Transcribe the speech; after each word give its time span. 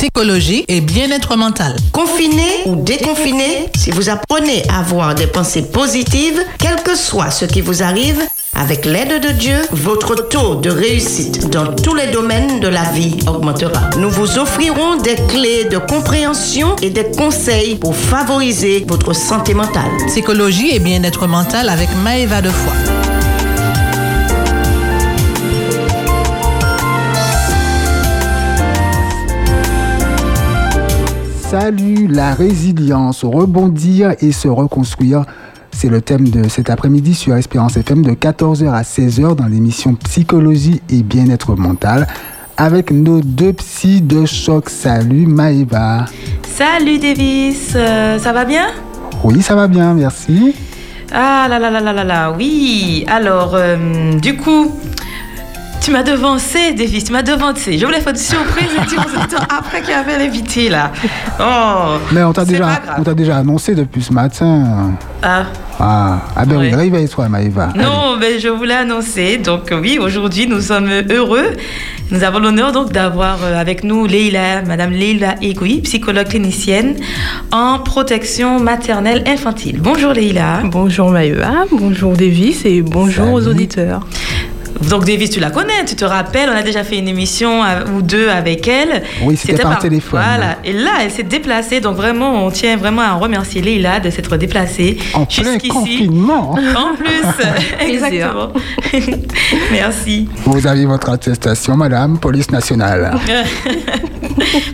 psychologie 0.00 0.64
et 0.68 0.80
bien-être 0.80 1.36
mental. 1.36 1.76
Confiné 1.92 2.48
ou 2.64 2.74
déconfiné, 2.74 3.68
si 3.76 3.90
vous 3.90 4.08
apprenez 4.08 4.62
à 4.70 4.78
avoir 4.78 5.14
des 5.14 5.26
pensées 5.26 5.60
positives, 5.60 6.40
quel 6.58 6.76
que 6.82 6.96
soit 6.96 7.30
ce 7.30 7.44
qui 7.44 7.60
vous 7.60 7.82
arrive, 7.82 8.18
avec 8.54 8.86
l'aide 8.86 9.22
de 9.22 9.28
Dieu, 9.32 9.58
votre 9.72 10.26
taux 10.26 10.54
de 10.54 10.70
réussite 10.70 11.50
dans 11.50 11.74
tous 11.74 11.94
les 11.94 12.06
domaines 12.06 12.60
de 12.60 12.68
la 12.68 12.84
vie 12.84 13.18
augmentera. 13.26 13.90
Nous 13.98 14.08
vous 14.08 14.38
offrirons 14.38 14.96
des 14.96 15.16
clés 15.28 15.66
de 15.66 15.76
compréhension 15.76 16.76
et 16.80 16.88
des 16.88 17.10
conseils 17.10 17.76
pour 17.76 17.94
favoriser 17.94 18.86
votre 18.88 19.12
santé 19.12 19.52
mentale. 19.52 19.90
Psychologie 20.06 20.74
et 20.74 20.78
bien-être 20.78 21.26
mental 21.26 21.68
avec 21.68 21.90
Maëva 22.02 22.40
Defoy. 22.40 23.19
Salut, 31.50 32.06
la 32.06 32.32
résilience, 32.34 33.24
rebondir 33.24 34.12
et 34.20 34.30
se 34.30 34.46
reconstruire. 34.46 35.24
C'est 35.72 35.88
le 35.88 36.00
thème 36.00 36.28
de 36.28 36.48
cet 36.48 36.70
après-midi 36.70 37.14
sur 37.14 37.34
Espérance 37.34 37.76
FM 37.76 38.02
de 38.02 38.12
14h 38.12 38.70
à 38.72 38.82
16h 38.82 39.34
dans 39.34 39.46
l'émission 39.46 39.94
Psychologie 39.94 40.80
et 40.90 41.02
bien-être 41.02 41.56
mental 41.56 42.06
avec 42.56 42.92
nos 42.92 43.20
deux 43.20 43.52
psys 43.54 44.00
de 44.00 44.26
choc. 44.26 44.68
Salut 44.70 45.26
Maëva. 45.26 46.04
Salut 46.46 46.98
Davis, 46.98 47.72
Euh, 47.74 48.18
ça 48.20 48.32
va 48.32 48.44
bien? 48.44 48.66
Oui, 49.24 49.42
ça 49.42 49.54
va 49.56 49.66
bien, 49.66 49.94
merci. 49.94 50.54
Ah 51.12 51.46
là 51.50 51.58
là 51.58 51.70
là 51.70 51.80
là 51.80 51.92
là 51.92 52.04
là, 52.04 52.32
oui. 52.36 53.04
Alors, 53.08 53.52
euh, 53.54 54.12
du 54.20 54.36
coup, 54.36 54.70
tu 55.80 55.90
m'as 55.92 56.02
devancé, 56.02 56.72
Davis, 56.74 57.04
tu 57.04 57.12
m'as 57.12 57.22
devancé. 57.22 57.78
Je 57.78 57.86
voulais 57.86 58.00
faire 58.00 58.12
une 58.12 58.18
surprise 58.18 58.68
et 58.74 58.96
auditeurs 58.98 59.46
après 59.56 59.80
qu'il 59.80 59.90
y 59.90 59.94
avait 59.94 60.18
l'invité 60.18 60.68
là. 60.68 60.92
Oh, 61.40 61.96
Mais 62.12 62.22
on 62.22 62.32
t'a 62.32 62.44
déjà, 62.44 62.80
on 62.98 63.02
t'a 63.02 63.14
déjà 63.14 63.38
annoncé 63.38 63.74
depuis 63.74 64.02
ce 64.02 64.12
matin. 64.12 64.92
Ah, 65.22 65.44
Ah, 65.78 66.18
ah 66.36 66.44
ben 66.44 66.58
oui, 66.58 66.74
réveille-toi 66.74 67.28
Maëva. 67.28 67.68
non, 67.76 68.16
mais 68.20 68.38
je 68.38 68.48
voulais 68.48 68.74
annoncer. 68.74 69.38
Donc 69.38 69.72
oui, 69.72 69.98
aujourd'hui, 70.00 70.46
nous 70.46 70.60
sommes 70.60 70.90
heureux. 71.10 71.50
Nous 72.10 72.22
avons 72.24 72.40
l'honneur 72.40 72.72
donc 72.72 72.92
d'avoir 72.92 73.38
euh, 73.44 73.58
avec 73.58 73.84
nous 73.84 74.04
Leila, 74.04 74.62
Madame 74.62 74.90
Leila 74.90 75.36
Egoui, 75.40 75.80
psychologue 75.82 76.26
clinicienne 76.28 76.96
en 77.52 77.78
protection 77.78 78.58
maternelle 78.60 79.22
infantile. 79.26 79.78
Bonjour 79.80 80.12
Leila. 80.12 80.60
Bonjour 80.64 81.10
Maëva, 81.10 81.64
bonjour 81.70 82.12
Davis 82.14 82.64
et 82.64 82.82
bonjour 82.82 83.32
aux 83.32 83.46
auditeurs. 83.46 84.00
Donc 84.88 85.04
Davis, 85.04 85.30
tu 85.30 85.40
la 85.40 85.50
connais, 85.50 85.84
tu 85.86 85.94
te 85.94 86.04
rappelles, 86.04 86.48
on 86.52 86.56
a 86.56 86.62
déjà 86.62 86.84
fait 86.84 86.98
une 86.98 87.08
émission 87.08 87.62
à- 87.62 87.84
ou 87.94 88.02
deux 88.02 88.28
avec 88.28 88.66
elle. 88.66 89.02
Oui, 89.22 89.36
c'était 89.36 89.62
par 89.62 89.78
téléphone. 89.78 90.20
Voilà, 90.24 90.56
et 90.64 90.72
là, 90.72 90.90
elle 91.02 91.10
s'est 91.10 91.22
déplacée. 91.22 91.80
Donc 91.80 91.96
vraiment, 91.96 92.44
on 92.46 92.50
tient 92.50 92.76
vraiment 92.76 93.02
à 93.02 93.12
remercier 93.14 93.60
Leila 93.62 94.00
de 94.00 94.10
s'être 94.10 94.36
déplacée 94.36 94.96
En 95.14 95.26
plein 95.26 95.58
confinement. 95.58 96.52
En 96.52 96.94
plus, 96.96 97.44
exactement. 97.80 98.52
Merci. 99.72 100.28
Vous 100.44 100.66
avez 100.66 100.86
votre 100.86 101.10
attestation, 101.10 101.76
madame, 101.76 102.18
police 102.18 102.50
nationale. 102.50 103.12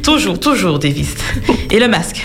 toujours, 0.02 0.38
toujours, 0.38 0.78
Davis. 0.78 1.14
Et 1.70 1.78
le 1.80 1.88
masque. 1.88 2.24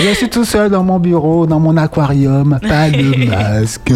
Je 0.00 0.14
suis 0.14 0.28
tout 0.28 0.44
seul 0.44 0.70
dans 0.70 0.82
mon 0.84 0.98
bureau, 0.98 1.46
dans 1.46 1.60
mon 1.60 1.76
aquarium, 1.76 2.58
pas 2.66 2.88
de 2.90 3.26
masque. 3.26 3.92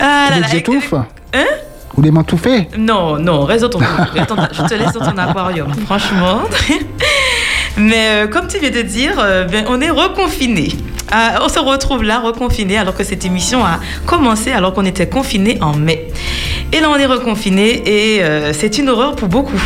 Ah 0.00 0.28
là 0.30 0.40
là. 0.40 0.46
j'étouffe 0.50 0.94
Hein? 1.34 1.46
Vous 1.90 2.02
voulez 2.02 2.10
m'étouffer 2.10 2.68
Non, 2.78 3.18
non, 3.18 3.44
reste 3.44 3.62
dans 3.62 3.68
ton 3.68 3.80
Attends, 4.18 4.36
Je 4.52 4.62
te 4.62 4.74
laisse 4.74 4.92
dans 4.92 5.10
ton 5.10 5.18
aquarium, 5.18 5.72
franchement. 5.86 6.42
Mais 7.76 8.08
euh, 8.08 8.26
comme 8.28 8.46
tu 8.46 8.58
viens 8.58 8.70
de 8.70 8.82
dire, 8.82 9.14
euh, 9.18 9.44
ben, 9.44 9.64
on 9.68 9.80
est 9.80 9.90
reconfiné. 9.90 10.68
on 11.12 11.48
se 11.48 11.58
retrouve 11.58 12.04
là, 12.04 12.20
reconfiné, 12.20 12.78
alors 12.78 12.94
que 12.94 13.04
cette 13.04 13.24
émission 13.24 13.64
a 13.64 13.80
commencé 14.06 14.52
alors 14.52 14.72
qu'on 14.74 14.84
était 14.84 15.08
confiné 15.08 15.58
en 15.60 15.74
mai. 15.74 16.08
Et 16.72 16.80
là, 16.80 16.88
on 16.90 16.96
est 16.96 17.06
reconfiné 17.06 17.82
et 17.86 18.24
euh, 18.24 18.52
c'est 18.52 18.78
une 18.78 18.88
horreur 18.88 19.14
pour 19.14 19.28
beaucoup. 19.28 19.60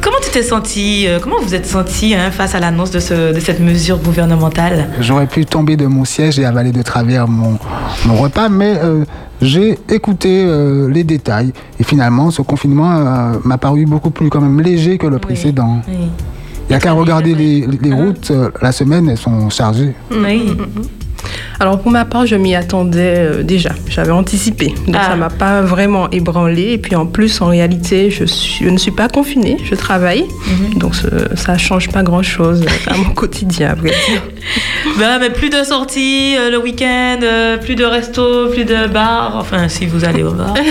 Comment 0.00 0.16
tu 0.22 0.30
t'es 0.30 0.42
senti 0.42 1.06
euh, 1.06 1.18
Comment 1.20 1.40
vous 1.42 1.54
êtes 1.54 1.66
senti 1.66 2.14
hein, 2.14 2.30
face 2.30 2.54
à 2.54 2.60
l'annonce 2.60 2.90
de, 2.90 3.00
ce- 3.00 3.34
de 3.34 3.40
cette 3.40 3.60
mesure 3.60 3.98
gouvernementale? 3.98 4.88
J'aurais 5.00 5.26
pu 5.26 5.44
tomber 5.44 5.76
de 5.76 5.86
mon 5.86 6.04
siège 6.04 6.38
et 6.38 6.44
avaler 6.44 6.72
de 6.72 6.82
travers 6.82 7.26
mon, 7.28 7.58
mon 8.06 8.14
repas, 8.14 8.48
mais 8.48 8.74
euh, 8.82 9.04
j'ai 9.42 9.78
écouté 9.90 10.44
euh, 10.46 10.88
les 10.88 11.04
détails. 11.04 11.52
Et 11.80 11.84
finalement, 11.84 12.30
ce 12.30 12.42
confinement 12.42 12.90
euh, 12.92 13.32
m'a 13.44 13.58
paru 13.58 13.86
beaucoup 13.86 14.10
plus 14.10 14.28
quand 14.30 14.40
même 14.40 14.60
léger 14.60 14.98
que 14.98 15.06
le 15.06 15.18
précédent. 15.18 15.80
Oui. 15.88 15.94
Il 16.68 16.72
n'y 16.72 16.76
a 16.76 16.80
qu'à 16.80 16.92
regarder 16.92 17.34
les, 17.34 17.66
les 17.66 17.92
routes, 17.94 18.30
euh, 18.30 18.50
la 18.60 18.72
semaine, 18.72 19.08
elles 19.08 19.16
sont 19.16 19.48
chargées. 19.50 19.94
Oui. 20.10 20.54
Alors 21.60 21.80
pour 21.80 21.90
ma 21.90 22.04
part, 22.04 22.26
je 22.26 22.36
m'y 22.36 22.54
attendais 22.54 23.14
euh, 23.18 23.42
déjà, 23.42 23.70
j'avais 23.88 24.12
anticipé. 24.12 24.68
Donc 24.86 24.96
Ah. 24.98 25.08
ça 25.10 25.16
m'a 25.16 25.30
pas 25.30 25.60
vraiment 25.62 26.08
ébranlé. 26.10 26.72
Et 26.72 26.78
puis 26.78 26.94
en 26.96 27.06
plus, 27.06 27.40
en 27.40 27.46
réalité, 27.48 28.10
je, 28.10 28.24
suis- 28.24 28.64
je 28.64 28.70
ne 28.70 28.78
suis 28.78 28.90
pas 28.92 29.08
confinée, 29.08 29.56
je 29.64 29.74
travaille. 29.74 30.24
Mhm. 30.46 30.78
Donc 30.78 30.94
ce- 30.94 31.34
ça 31.36 31.58
change 31.58 31.88
pas 31.90 32.02
grand-chose 32.02 32.64
à 32.86 32.96
mon 32.96 33.10
quotidien, 33.14 33.74
dire. 33.74 33.92
Ben, 34.98 35.18
mais 35.20 35.30
plus 35.30 35.50
de 35.50 35.62
sorties 35.64 36.34
euh, 36.38 36.50
le 36.50 36.58
week-end, 36.58 37.18
euh, 37.22 37.56
plus 37.58 37.74
de 37.74 37.84
restos, 37.84 38.48
plus 38.50 38.64
de 38.64 38.86
bars. 38.88 39.34
Enfin, 39.36 39.68
si 39.68 39.86
vous 39.86 40.04
allez 40.04 40.22
au 40.22 40.32
bar. 40.32 40.54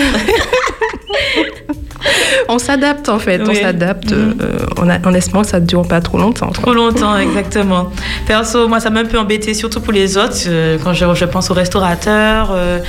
On 2.50 2.60
s'adapte 2.60 3.10
en 3.10 3.20
fait, 3.20 3.42
on 3.42 3.54
s'adapte. 3.54 4.12
Euh, 4.12 4.34
on, 4.78 4.90
a- 4.90 5.00
en 5.06 5.14
espérant 5.14 5.42
que 5.44 5.50
ça 5.50 5.60
ne 5.60 5.66
dure 5.66 5.88
pas 5.88 6.00
trop 6.02 6.18
longtemps. 6.18 6.50
Trop 6.52 6.74
longtemps, 6.74 7.18
exactement. 7.28 7.92
Perso, 8.26 8.68
moi, 8.68 8.80
ça 8.80 8.90
m'a 8.90 9.02
un 9.02 9.06
peu 9.06 9.18
embêté, 9.20 9.54
surtout 9.54 9.82
pour 9.82 9.94
les 9.94 10.18
autres, 10.18 10.38
euh, 10.48 10.78
quand 10.84 10.94
je, 10.94 11.06
je 11.14 11.26
pense 11.26 11.52
aux 11.52 11.54
restaurateurs, 11.54 12.52
euh, 12.56 12.80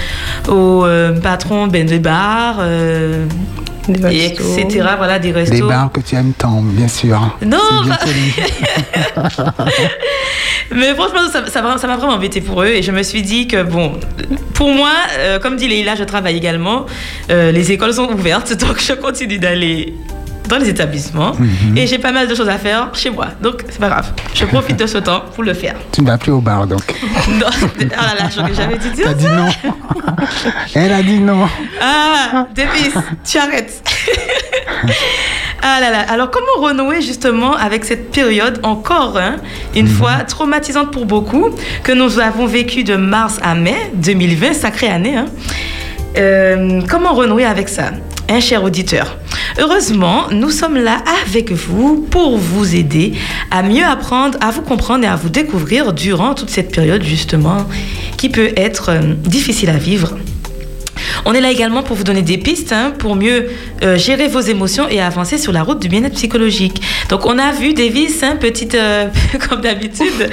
aux 0.48 0.86
patrons 1.20 1.66
ben, 1.66 1.86
des 1.86 1.98
bars, 1.98 2.58
Des 3.88 4.15
et 4.15 4.26
etc. 4.26 4.87
Voilà, 4.97 5.19
des 5.19 5.32
restos. 5.32 5.54
Les 5.54 5.62
bars 5.62 5.91
que 5.93 6.00
tu 6.00 6.15
aimes 6.15 6.32
tant, 6.37 6.62
bien 6.62 6.88
sûr. 6.88 7.37
Non, 7.44 7.59
bien 7.84 7.99
bah-. 9.16 9.28
Mais 10.75 10.94
franchement, 10.94 11.28
ça 11.32 11.47
ça 11.47 11.62
m'a 11.62 11.78
ça 11.78 11.87
m'a 11.87 11.97
vraiment 11.97 12.15
embêté 12.15 12.41
pour 12.41 12.62
eux. 12.62 12.69
Et 12.69 12.82
je 12.82 12.93
me 12.93 13.03
suis 13.03 13.22
dit 13.22 13.48
que, 13.48 13.62
bon, 13.62 13.93
pour 14.54 14.69
moi, 14.69 14.91
euh, 15.19 15.38
comme 15.38 15.56
dit 15.56 15.69
Leïla, 15.69 15.94
je 15.94 16.04
travaille 16.04 16.37
également. 16.37 16.87
Euh, 17.31 17.53
les 17.53 17.72
écoles 17.72 17.94
sont 17.94 18.10
ouvertes, 18.10 18.53
donc 18.60 18.81
je 18.81 18.93
continue 18.93 19.38
d'aller 19.38 19.94
dans 20.48 20.56
les 20.59 20.69
établissements. 20.69 21.32
Mhm. 21.38 21.76
Et 21.76 21.86
j'ai 21.86 21.98
pas 21.98 22.12
mal 22.12 22.26
de 22.28 22.34
choses 22.34 22.48
à 22.48 22.59
faire 22.59 22.88
chez 22.94 23.10
moi. 23.10 23.28
Donc, 23.41 23.62
c'est 23.69 23.78
pas 23.81 23.88
grave. 23.88 24.10
Je 24.34 24.44
profite 24.47 24.76
de 24.78 24.86
ce 24.86 24.98
temps 24.98 25.22
pour 25.34 25.44
le 25.44 25.54
faire. 25.54 25.75
Tu 25.92 26.03
ne 26.03 26.06
vas 26.06 26.19
plus 26.19 26.32
au 26.32 26.41
bar, 26.41 26.66
donc. 26.66 26.82
Non, 27.28 27.47
ah 27.97 28.14
là 28.16 28.25
là, 28.25 28.31
j'aurais 28.34 28.54
jamais 28.54 28.78
dû 28.78 28.88
dire 28.91 29.04
T'as 29.06 29.14
dit 29.14 29.26
non. 29.26 29.48
Elle 30.75 30.92
a 30.92 31.03
dit 31.03 31.20
non. 31.20 31.47
Ah, 31.81 32.47
Davis, 32.54 32.94
tu 33.25 33.38
arrêtes. 33.38 33.82
ah 35.62 35.81
là 35.81 35.91
là. 35.91 36.00
Alors, 36.09 36.31
comment 36.31 36.66
renouer 36.66 37.03
justement 37.03 37.54
avec 37.54 37.84
cette 37.84 38.10
période 38.10 38.60
encore 38.62 39.19
hein, 39.19 39.36
une 39.76 39.88
fois 39.88 40.16
traumatisante 40.26 40.91
pour 40.91 41.06
beaucoup 41.06 41.50
que 41.82 41.92
nous 41.92 42.19
avons 42.19 42.47
vécu 42.47 42.84
de 42.84 42.97
mars 42.97 43.38
à 43.42 43.54
mai 43.54 43.91
2020, 43.94 44.53
sacrée 44.54 44.88
année. 44.88 45.16
hein. 45.16 45.26
Euh, 46.16 46.80
comment 46.88 47.12
renouer 47.12 47.44
avec 47.44 47.69
ça, 47.69 47.91
un 48.28 48.41
cher 48.41 48.62
auditeur 48.62 49.16
Heureusement, 49.59 50.27
nous 50.31 50.50
sommes 50.50 50.77
là 50.77 51.03
avec 51.25 51.50
vous 51.50 52.06
pour 52.11 52.39
vous 52.39 52.77
aider 52.77 53.12
à 53.50 53.62
mieux 53.62 53.84
apprendre, 53.84 54.39
à 54.41 54.50
vous 54.50 54.62
comprendre 54.62 55.05
et 55.05 55.09
à 55.09 55.16
vous 55.16 55.31
découvrir 55.31 55.93
durant 55.93 56.34
toute 56.34 56.50
cette 56.50 56.71
période 56.71 57.03
justement 57.03 57.66
qui 58.16 58.28
peut 58.28 58.53
être 58.56 58.91
euh, 58.91 59.00
difficile 59.25 59.71
à 59.71 59.78
vivre. 59.78 60.16
On 61.25 61.34
est 61.34 61.41
là 61.41 61.50
également 61.50 61.83
pour 61.83 61.97
vous 61.97 62.05
donner 62.05 62.22
des 62.22 62.39
pistes 62.39 62.72
hein, 62.72 62.93
pour 62.97 63.16
mieux 63.16 63.49
euh, 63.83 63.97
gérer 63.99 64.28
vos 64.28 64.41
émotions 64.41 64.89
et 64.89 65.00
avancer 65.00 65.39
sur 65.39 65.53
la 65.53 65.62
route 65.62 65.81
du 65.81 65.89
bien-être 65.89 66.15
psychologique. 66.15 66.81
Donc 67.09 67.27
on 67.27 67.39
a 67.39 67.53
vu 67.53 67.74
Davis, 67.74 68.22
hein, 68.22 68.36
petite, 68.36 68.74
euh, 68.74 69.07
comme 69.48 69.60
d'habitude, 69.60 70.31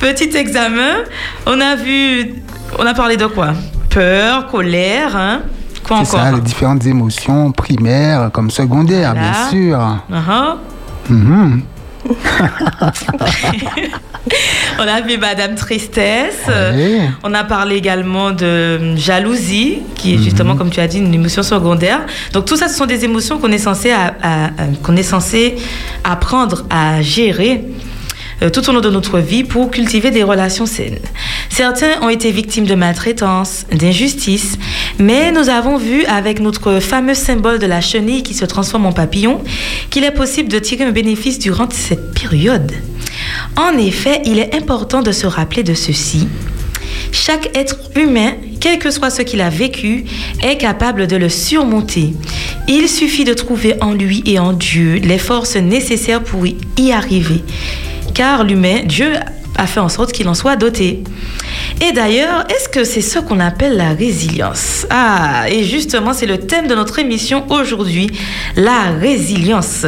petit 0.00 0.36
examen. 0.36 1.04
On 1.46 1.60
a 1.60 1.76
vu, 1.76 2.34
on 2.78 2.86
a 2.86 2.94
parlé 2.94 3.16
de 3.16 3.26
quoi? 3.26 3.54
Peur, 3.90 4.48
colère, 4.48 5.16
hein 5.16 5.42
quoi 5.86 5.96
encore 5.98 6.06
ça, 6.20 6.32
les 6.32 6.40
différentes 6.40 6.84
émotions 6.86 7.52
primaires 7.52 8.30
comme 8.32 8.50
secondaires, 8.50 9.14
Voilà. 9.14 9.30
bien 9.30 9.50
sûr. 9.50 9.78
Uh-huh. 10.10 10.56
Mhm. 11.10 11.62
On 14.78 14.82
a 14.86 15.00
vu 15.00 15.18
Madame 15.18 15.54
Tristesse. 15.54 16.46
On 17.22 17.32
a 17.34 17.44
parlé 17.44 17.76
également 17.76 18.32
de 18.32 18.96
jalousie, 18.96 19.78
qui 19.94 20.14
est 20.14 20.18
justement, 20.18 20.56
comme 20.56 20.70
tu 20.70 20.80
as 20.80 20.88
dit, 20.88 20.98
une 20.98 21.14
émotion 21.14 21.42
secondaire. 21.42 22.00
Donc 22.32 22.44
tout 22.44 22.56
ça, 22.56 22.68
ce 22.68 22.76
sont 22.76 22.86
des 22.86 23.04
émotions 23.04 23.38
qu'on 23.38 23.52
est 23.52 23.58
censé, 23.58 23.92
à- 23.92 24.12
qu'on 24.82 24.96
est 24.96 25.02
censé 25.04 25.56
apprendre 26.04 26.64
à 26.70 27.02
gérer. 27.02 27.64
Euh, 28.42 28.50
tout 28.50 28.68
au 28.68 28.72
long 28.72 28.80
de 28.80 28.90
notre 28.90 29.18
vie 29.18 29.44
pour 29.44 29.70
cultiver 29.70 30.10
des 30.10 30.22
relations 30.22 30.66
saines. 30.66 30.98
Certains 31.48 32.00
ont 32.02 32.08
été 32.08 32.30
victimes 32.30 32.66
de 32.66 32.74
maltraitance, 32.74 33.66
d'injustice, 33.72 34.58
mais 34.98 35.32
nous 35.32 35.48
avons 35.48 35.78
vu 35.78 36.04
avec 36.04 36.40
notre 36.40 36.80
fameux 36.80 37.14
symbole 37.14 37.58
de 37.58 37.66
la 37.66 37.80
chenille 37.80 38.22
qui 38.22 38.34
se 38.34 38.44
transforme 38.44 38.86
en 38.86 38.92
papillon 38.92 39.40
qu'il 39.90 40.04
est 40.04 40.10
possible 40.10 40.48
de 40.48 40.58
tirer 40.58 40.84
un 40.84 40.92
bénéfice 40.92 41.38
durant 41.38 41.68
cette 41.70 42.12
période. 42.12 42.72
En 43.56 43.76
effet, 43.78 44.20
il 44.24 44.38
est 44.38 44.54
important 44.54 45.02
de 45.02 45.12
se 45.12 45.26
rappeler 45.26 45.62
de 45.62 45.74
ceci. 45.74 46.28
Chaque 47.12 47.56
être 47.56 47.78
humain, 47.94 48.34
quel 48.60 48.78
que 48.78 48.90
soit 48.90 49.10
ce 49.10 49.22
qu'il 49.22 49.40
a 49.40 49.48
vécu, 49.48 50.04
est 50.42 50.58
capable 50.58 51.06
de 51.06 51.16
le 51.16 51.28
surmonter. 51.28 52.14
Il 52.68 52.88
suffit 52.88 53.24
de 53.24 53.32
trouver 53.32 53.76
en 53.80 53.92
lui 53.92 54.22
et 54.26 54.38
en 54.38 54.52
Dieu 54.52 54.94
les 54.96 55.18
forces 55.18 55.56
nécessaires 55.56 56.22
pour 56.22 56.46
y 56.46 56.92
arriver. 56.92 57.42
Car 58.16 58.44
l'humain, 58.44 58.78
Dieu 58.86 59.12
a 59.58 59.66
fait 59.66 59.78
en 59.80 59.90
sorte 59.90 60.12
qu'il 60.12 60.26
en 60.26 60.32
soit 60.32 60.56
doté. 60.56 61.04
Et 61.86 61.92
d'ailleurs, 61.92 62.44
est-ce 62.48 62.70
que 62.70 62.82
c'est 62.82 63.02
ce 63.02 63.18
qu'on 63.18 63.40
appelle 63.40 63.76
la 63.76 63.90
résilience? 63.90 64.86
Ah, 64.88 65.44
et 65.50 65.64
justement, 65.64 66.14
c'est 66.14 66.24
le 66.24 66.38
thème 66.38 66.66
de 66.66 66.74
notre 66.74 66.98
émission 66.98 67.44
aujourd'hui, 67.50 68.10
la 68.56 68.84
résilience. 68.98 69.84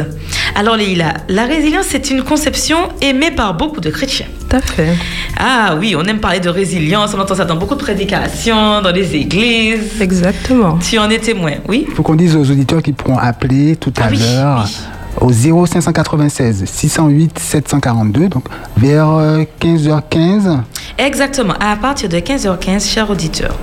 Alors 0.55 0.75
Leïla, 0.77 1.15
la 1.27 1.45
résilience, 1.45 1.87
c'est 1.89 2.11
une 2.11 2.21
conception 2.21 2.77
aimée 3.01 3.31
par 3.31 3.55
beaucoup 3.55 3.81
de 3.81 3.89
chrétiens. 3.89 4.27
Tout 4.47 4.57
à 4.57 4.61
fait. 4.61 4.93
Ah 5.39 5.75
oui, 5.79 5.95
on 5.97 6.03
aime 6.03 6.19
parler 6.19 6.39
de 6.39 6.49
résilience, 6.49 7.15
on 7.15 7.19
entend 7.19 7.33
ça 7.33 7.45
dans 7.45 7.55
beaucoup 7.55 7.75
de 7.75 7.79
prédications, 7.81 8.81
dans 8.83 8.91
les 8.91 9.15
églises. 9.15 9.99
Exactement. 9.99 10.77
Tu 10.77 10.99
en 10.99 11.09
es 11.09 11.17
témoin, 11.17 11.53
oui? 11.67 11.85
Il 11.89 11.95
faut 11.95 12.03
qu'on 12.03 12.15
dise 12.15 12.35
aux 12.35 12.51
auditeurs 12.51 12.83
qui 12.83 12.93
pourront 12.93 13.17
appeler 13.17 13.75
tout 13.75 13.93
à 13.97 14.03
Ah 14.05 14.07
oui, 14.11 14.19
l'heure 14.19 14.65
oui. 14.67 14.71
Au 15.21 15.31
0596 15.31 16.65
608 16.65 17.39
742, 17.39 18.27
donc 18.29 18.45
vers 18.77 19.09
euh, 19.09 19.43
15h15. 19.61 20.59
Exactement, 20.97 21.53
à 21.59 21.75
partir 21.77 22.09
de 22.09 22.17
15h15, 22.17 22.89
chers 22.89 23.09
auditeurs, 23.09 23.57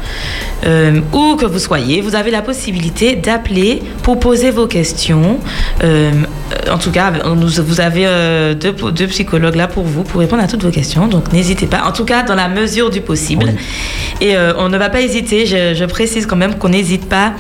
euh, 0.65 1.01
où 1.13 1.37
que 1.37 1.45
vous 1.45 1.59
soyez, 1.59 2.01
vous 2.01 2.15
avez 2.15 2.31
la 2.31 2.43
possibilité 2.43 3.15
d'appeler 3.15 3.83
pour 4.03 4.19
poser 4.19 4.51
vos 4.51 4.67
questions. 4.67 5.39
Euh, 5.85 6.13
en 6.71 6.79
tout 6.79 6.91
cas, 6.91 7.13
vous 7.35 7.81
avez 7.81 8.07
euh, 8.07 8.55
deux, 8.55 8.73
deux 8.73 9.07
psychologues 9.09 9.57
là 9.57 9.67
pour 9.69 9.85
vous, 9.85 10.03
pour 10.03 10.21
répondre 10.21 10.43
à 10.43 10.47
toutes 10.47 10.63
vos 10.63 10.71
questions. 10.71 11.07
Donc 11.09 11.33
n'hésitez 11.33 11.67
pas, 11.67 11.85
en 11.87 11.93
tout 11.93 12.05
cas 12.05 12.23
dans 12.23 12.35
la 12.35 12.49
mesure 12.49 12.91
du 12.91 13.01
possible. 13.01 13.47
Oui. 13.49 13.55
Et 14.21 14.37
euh, 14.37 14.53
on 14.59 14.69
ne 14.69 14.79
va 14.79 14.89
pas 14.89 15.01
hésiter, 15.01 15.47
je, 15.47 15.75
je 15.75 15.85
précise 15.85 16.27
quand 16.27 16.37
même 16.37 16.55
qu'on 16.55 16.71
n'hésite 16.71 17.09
pas 17.09 17.33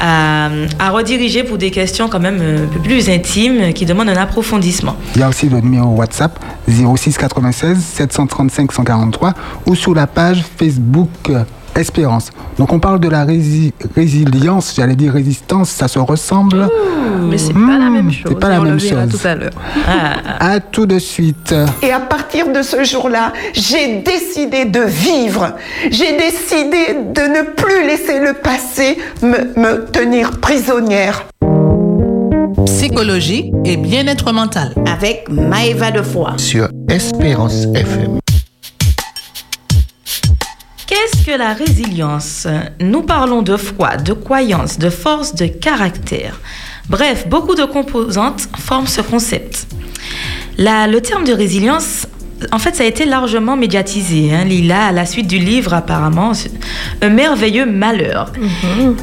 à, 0.00 0.48
à 0.78 0.90
rediriger 0.90 1.42
pour 1.44 1.58
des 1.58 1.70
questions 1.70 2.08
quand 2.08 2.20
même 2.20 2.38
euh, 2.40 2.64
un 2.64 2.68
peu 2.68 2.80
plus 2.80 3.08
intimes 3.10 3.72
qui 3.72 3.84
demandent 3.84 4.08
un 4.08 4.16
approfondissement. 4.16 4.96
Il 5.14 5.20
y 5.20 5.24
a 5.24 5.28
aussi 5.28 5.48
le 5.48 5.60
numéro 5.60 5.94
WhatsApp 5.94 6.38
06 6.68 7.18
96 7.18 7.78
735 7.78 8.72
143 8.72 9.34
ou 9.66 9.74
sur 9.74 9.94
la 9.94 10.06
page 10.06 10.42
Facebook 10.58 11.10
euh, 11.30 11.44
Espérance. 11.74 12.30
Donc 12.58 12.72
on 12.72 12.78
parle 12.78 13.00
de 13.00 13.08
la 13.08 13.24
rési- 13.24 13.72
résilience, 13.96 14.74
j'allais 14.76 14.94
dire 14.94 15.12
résistance, 15.14 15.70
ça 15.70 15.88
se 15.88 15.98
ressemble. 15.98 16.68
Mais 17.30 17.38
c'est 17.38 17.54
Mmh, 17.54 17.66
pas 17.66 17.78
la 17.78 17.88
même 17.90 18.12
chose. 18.12 18.24
c'est 18.28 18.38
pas 18.38 18.48
la 18.50 18.60
on 18.60 18.64
même 18.64 18.74
le 18.74 18.78
verra 18.78 19.02
chose. 19.08 19.20
tout 19.20 19.26
à 19.26 19.34
l'heure. 19.34 19.50
Ah, 19.88 20.14
À 20.54 20.60
tout 20.60 20.84
de 20.86 20.98
suite. 20.98 21.54
Et 21.82 21.90
à 21.92 22.00
partir 22.00 22.52
de 22.52 22.60
ce 22.62 22.84
jour-là, 22.84 23.32
j'ai 23.54 24.02
décidé 24.02 24.64
de 24.66 24.80
vivre. 24.80 25.54
J'ai 25.90 26.16
décidé 26.18 26.94
de 27.14 27.20
ne 27.22 27.42
plus 27.54 27.86
laisser 27.86 28.18
le 28.20 28.34
passé 28.34 28.98
me, 29.22 29.58
me 29.60 29.84
tenir 29.86 30.32
prisonnière. 30.40 31.24
Psychologie 32.66 33.50
et 33.64 33.76
bien-être 33.76 34.32
mental. 34.32 34.74
Avec 34.86 35.28
Maëva 35.30 35.90
de 35.90 36.02
Foix. 36.02 36.34
sur 36.36 36.68
Espérance 36.88 37.64
FM. 37.74 38.18
Que 41.24 41.30
la 41.36 41.52
résilience 41.52 42.46
Nous 42.80 43.02
parlons 43.02 43.42
de 43.42 43.56
foi, 43.56 43.96
de 43.96 44.12
croyance, 44.12 44.78
de 44.78 44.90
force, 44.90 45.34
de 45.34 45.46
caractère. 45.46 46.40
Bref, 46.88 47.28
beaucoup 47.28 47.54
de 47.54 47.64
composantes 47.64 48.48
forment 48.58 48.86
ce 48.86 49.00
concept. 49.00 49.66
Le 50.58 50.98
terme 50.98 51.24
de 51.24 51.32
résilience, 51.32 52.06
en 52.50 52.58
fait, 52.58 52.74
ça 52.74 52.82
a 52.84 52.86
été 52.86 53.04
largement 53.04 53.56
médiatisé. 53.56 54.32
Hein, 54.34 54.44
Lila, 54.44 54.86
à 54.86 54.92
la 54.92 55.06
suite 55.06 55.26
du 55.26 55.38
livre, 55.38 55.74
apparemment, 55.74 56.32
Un 57.00 57.08
merveilleux 57.10 57.66
malheur. 57.66 58.32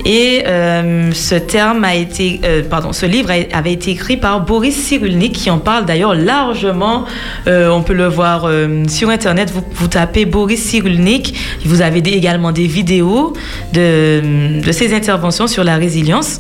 Et 0.06 0.44
euh, 0.48 1.12
ce 1.14 1.36
terme 1.36 1.84
a 1.84 1.96
été, 1.96 2.42
euh, 2.44 2.64
pardon, 2.70 2.92
ce 2.94 3.06
livre 3.06 3.30
a- 3.32 3.58
avait 3.58 3.74
été 3.74 3.92
écrit 3.92 4.18
par 4.18 4.42
Boris 4.46 4.76
Cyrulnik, 4.76 5.34
qui 5.34 5.50
en 5.50 5.60
parle 5.60 5.86
d'ailleurs 5.86 6.16
largement. 6.16 7.06
Euh, 7.48 7.70
on 7.70 7.82
peut 7.82 7.94
le 7.94 8.08
voir 8.08 8.50
sur 8.88 9.10
Internet. 9.10 9.52
Vous, 9.52 9.64
vous 9.74 9.88
tapez 9.88 10.26
Boris 10.26 10.62
Cyrulnik. 10.62 11.36
Vous 11.66 11.82
avez 11.82 12.02
des- 12.02 12.12
également 12.12 12.52
des 12.52 12.68
vidéos 12.68 13.34
de, 13.74 14.62
de 14.62 14.72
ses 14.72 14.94
interventions 14.94 15.48
sur 15.48 15.64
la 15.64 15.76
résilience. 15.78 16.40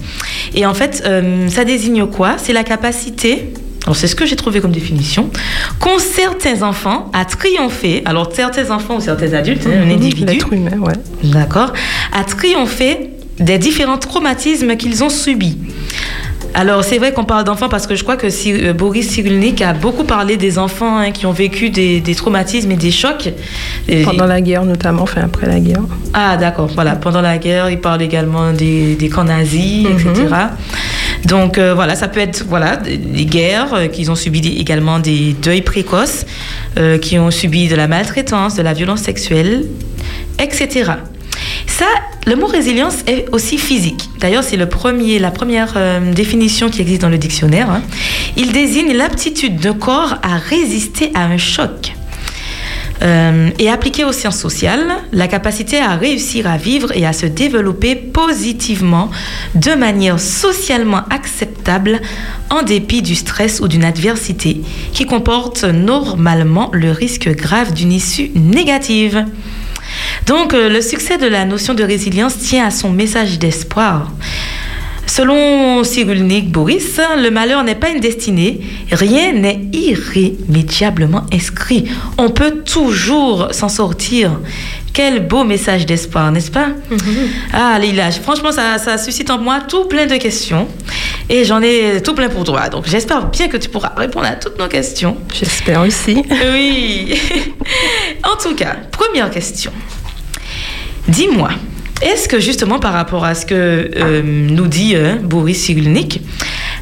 Et 0.55 0.65
en 0.65 0.73
fait, 0.73 1.03
ça 1.49 1.63
désigne 1.65 2.05
quoi? 2.07 2.35
C'est 2.37 2.53
la 2.53 2.63
capacité 2.63 3.53
alors 3.89 3.97
c'est 3.97 4.05
ce 4.05 4.15
que 4.15 4.27
j'ai 4.27 4.35
trouvé 4.35 4.61
comme 4.61 4.71
définition, 4.71 5.31
qu'ont 5.79 5.97
certains 5.97 6.61
enfants 6.61 7.09
à 7.11 7.25
triompher, 7.25 8.03
alors 8.05 8.29
certains 8.31 8.69
enfants 8.69 8.97
ou 8.97 9.01
certains 9.01 9.33
adultes, 9.33 9.65
hein, 9.65 9.81
un 9.83 9.89
individu, 9.89 10.25
L'être 10.25 10.53
humain, 10.53 10.77
ouais. 10.77 10.93
d'accord, 11.23 11.73
à 12.13 12.23
triompher 12.23 13.09
des 13.39 13.57
différents 13.57 13.97
traumatismes 13.97 14.77
qu'ils 14.77 15.03
ont 15.03 15.09
subis. 15.09 15.57
Alors 16.55 16.83
c'est 16.83 16.97
vrai 16.97 17.13
qu'on 17.13 17.25
parle 17.25 17.43
d'enfants 17.43 17.69
parce 17.69 17.85
que 17.87 17.95
je 17.95 18.01
crois 18.03 18.17
que 18.17 18.29
si, 18.29 18.51
euh, 18.53 18.73
Boris 18.73 19.07
Cyrulnik 19.09 19.61
a 19.61 19.73
beaucoup 19.73 20.03
parlé 20.03 20.35
des 20.35 20.57
enfants 20.57 20.97
hein, 20.97 21.11
qui 21.11 21.25
ont 21.27 21.31
vécu 21.31 21.69
des, 21.69 21.99
des 22.01 22.15
traumatismes 22.15 22.71
et 22.71 22.75
des 22.75 22.89
chocs. 22.91 23.29
Et- 23.87 24.01
Pendant 24.03 24.25
la 24.25 24.41
guerre, 24.41 24.65
notamment, 24.65 25.03
enfin 25.03 25.21
après 25.25 25.45
la 25.47 25.59
guerre. 25.59 25.81
ah, 26.13 26.37
d'accord. 26.37 26.69
Voilà. 26.73 26.95
Pendant 26.95 27.21
la 27.21 27.37
guerre, 27.37 27.69
il 27.69 27.79
parle 27.79 28.01
également 28.01 28.51
des, 28.51 28.95
des 28.95 29.09
camps 29.09 29.23
nazis, 29.25 29.87
Mhm. 29.87 29.95
etc. 30.11 30.25
Donc, 31.25 31.57
euh, 31.57 31.73
voilà, 31.73 31.95
ça 31.95 32.07
peut 32.07 32.19
être 32.19 32.45
voilà, 32.47 32.77
des 32.77 33.25
guerres, 33.25 33.73
euh, 33.73 33.87
qu'ils 33.87 34.09
ont 34.09 34.15
subi 34.15 34.39
également 34.57 34.99
des 34.99 35.33
deuils 35.33 35.61
précoces, 35.61 36.25
euh, 36.77 36.97
qui 36.97 37.19
ont 37.19 37.31
subi 37.31 37.67
de 37.67 37.75
la 37.75 37.87
maltraitance, 37.87 38.55
de 38.55 38.61
la 38.61 38.73
violence 38.73 39.01
sexuelle, 39.01 39.65
etc. 40.39 40.93
Ça, 41.67 41.85
le 42.25 42.35
mot 42.35 42.47
résilience 42.47 42.95
est 43.07 43.25
aussi 43.31 43.57
physique. 43.57 44.09
D'ailleurs, 44.19 44.43
c'est 44.43 44.57
le 44.57 44.67
premier, 44.67 45.19
la 45.19 45.31
première 45.31 45.73
euh, 45.75 46.13
définition 46.13 46.69
qui 46.69 46.81
existe 46.81 47.01
dans 47.01 47.09
le 47.09 47.17
dictionnaire. 47.17 47.69
hein. 47.69 47.81
Il 48.37 48.51
désigne 48.51 48.93
l'aptitude 48.93 49.59
d'un 49.59 49.73
corps 49.73 50.15
à 50.23 50.37
résister 50.37 51.11
à 51.13 51.25
un 51.25 51.37
choc. 51.37 51.93
Euh, 53.01 53.49
et 53.59 53.69
appliqué 53.69 54.03
aux 54.03 54.11
sciences 54.11 54.39
sociales, 54.39 54.85
la 55.13 55.27
capacité 55.27 55.79
à 55.79 55.95
réussir 55.95 56.47
à 56.47 56.57
vivre 56.57 56.91
et 56.95 57.05
à 57.05 57.13
se 57.13 57.25
développer 57.25 57.95
positivement 57.95 59.09
de 59.55 59.73
manière 59.73 60.19
socialement 60.19 61.03
acceptable 61.09 62.01
en 62.49 62.61
dépit 62.61 63.01
du 63.01 63.15
stress 63.15 63.61
ou 63.61 63.69
d'une 63.69 63.85
adversité 63.85 64.61
qui 64.91 65.05
comporte 65.05 65.63
normalement 65.63 66.69
le 66.73 66.91
risque 66.91 67.29
grave 67.29 67.73
d'une 67.73 67.93
issue 67.93 68.31
négative. 68.35 69.25
Donc 70.25 70.53
euh, 70.53 70.69
le 70.69 70.81
succès 70.81 71.17
de 71.17 71.27
la 71.27 71.45
notion 71.45 71.73
de 71.73 71.83
résilience 71.83 72.37
tient 72.37 72.65
à 72.65 72.71
son 72.71 72.91
message 72.91 73.39
d'espoir. 73.39 74.11
Selon 75.09 75.83
Cyrulnik 75.83 76.51
Boris, 76.51 77.01
le 77.17 77.31
malheur 77.31 77.63
n'est 77.63 77.73
pas 77.73 77.89
une 77.89 77.99
destinée, 77.99 78.61
rien 78.91 79.33
n'est 79.33 79.59
irrémédiablement 79.73 81.23
inscrit. 81.33 81.85
On 82.19 82.29
peut 82.29 82.61
toujours 82.63 83.47
s'en 83.51 83.69
sortir. 83.69 84.39
Quel 84.93 85.25
beau 85.27 85.43
message 85.43 85.87
d'espoir, 85.87 86.31
n'est-ce 86.31 86.51
pas? 86.51 86.67
Ah, 87.51 87.79
Lila, 87.79 88.11
franchement, 88.11 88.51
ça, 88.51 88.77
ça 88.77 88.99
suscite 88.99 89.31
en 89.31 89.39
moi 89.39 89.61
tout 89.67 89.85
plein 89.85 90.05
de 90.05 90.15
questions. 90.17 90.67
Et 91.27 91.43
j'en 91.43 91.61
ai 91.63 92.01
tout 92.03 92.13
plein 92.13 92.29
pour 92.29 92.43
toi. 92.43 92.69
Donc 92.69 92.85
j'espère 92.87 93.25
bien 93.29 93.47
que 93.47 93.57
tu 93.57 93.67
pourras 93.67 93.93
répondre 93.97 94.27
à 94.27 94.35
toutes 94.35 94.59
nos 94.59 94.67
questions. 94.67 95.17
J'espère 95.33 95.81
aussi. 95.81 96.21
Oui. 96.53 97.19
en 98.23 98.37
tout 98.41 98.53
cas, 98.55 98.75
première 98.91 99.31
question. 99.31 99.71
Dis-moi, 101.07 101.49
est-ce 102.01 102.27
que 102.27 102.39
justement 102.39 102.79
par 102.79 102.93
rapport 102.93 103.25
à 103.25 103.35
ce 103.35 103.45
que 103.45 103.91
euh, 103.95 104.21
nous 104.23 104.67
dit 104.67 104.95
euh, 104.95 105.15
Boris 105.15 105.61
Cyrulnik, 105.61 106.21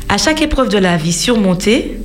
à 0.09 0.17
chaque 0.17 0.41
épreuve 0.41 0.69
de 0.69 0.77
la 0.77 0.97
vie 0.97 1.13
surmontée, 1.13 1.97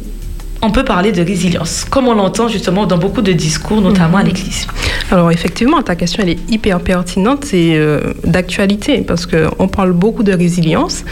on 0.65 0.71
peut 0.71 0.85
parler 0.85 1.11
de 1.11 1.23
résilience, 1.23 1.85
comme 1.85 2.07
on 2.07 2.15
l'entend 2.15 2.47
justement 2.47 2.87
dans 2.87 2.97
beaucoup 2.97 3.21
de 3.21 3.33
discours, 3.33 3.81
notamment 3.81 4.19
à 4.19 4.23
l'Église. 4.23 4.69
Alors 5.11 5.33
effectivement, 5.33 5.83
ta 5.83 5.97
question 5.97 6.23
elle 6.23 6.31
est 6.31 6.51
hyper 6.51 6.81
pertinente 6.81 7.53
et 7.53 7.77
euh, 7.77 8.01
d'actualité 8.25 9.03
parce 9.03 9.27
qu'on 9.27 9.67
parle 9.67 9.93
beaucoup 9.93 10.23
de 10.23 10.33
résilience 10.33 11.05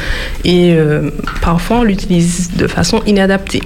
et 0.44 0.72
euh, 0.72 1.10
parfois 1.42 1.78
on 1.78 1.82
l'utilise 1.82 2.52
de 2.56 2.68
façon 2.68 3.02
inadaptée. 3.06 3.62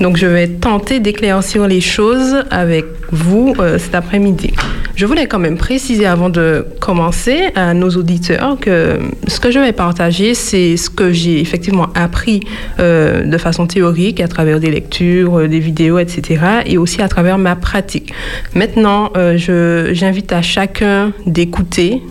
Donc 0.00 0.16
je 0.16 0.26
vais 0.26 0.46
tenter 0.46 1.00
d'éclaircir 1.00 1.66
les 1.66 1.80
choses 1.80 2.44
avec 2.50 2.84
vous 3.10 3.54
euh, 3.58 3.78
cet 3.78 3.94
après-midi. 3.94 4.52
Je 4.96 5.06
voulais 5.06 5.26
quand 5.26 5.38
même 5.38 5.56
préciser 5.56 6.06
avant 6.06 6.30
de 6.30 6.66
commencer 6.80 7.50
à 7.54 7.74
nos 7.74 7.90
auditeurs 7.90 8.58
que 8.60 8.98
ce 9.26 9.40
que 9.40 9.50
je 9.50 9.58
vais 9.58 9.72
partager, 9.72 10.34
c'est 10.34 10.76
ce 10.76 10.88
que 10.88 11.12
j'ai 11.12 11.40
effectivement 11.40 11.88
appris 11.94 12.40
euh, 12.78 13.24
de 13.24 13.38
façon 13.38 13.66
théorique 13.66 14.20
à 14.20 14.28
travers 14.28 14.60
des 14.60 14.70
lectures, 14.70 15.40
euh, 15.40 15.48
des 15.48 15.60
vidéos, 15.60 15.98
etc. 15.98 16.62
et 16.66 16.78
aussi 16.78 17.02
à 17.02 17.08
travers 17.08 17.38
ma 17.38 17.56
pratique. 17.56 18.12
Maintenant, 18.54 19.12
j'invite 19.36 20.32
à 20.32 20.42
chacun 20.42 21.12
d'écouter 21.26 22.02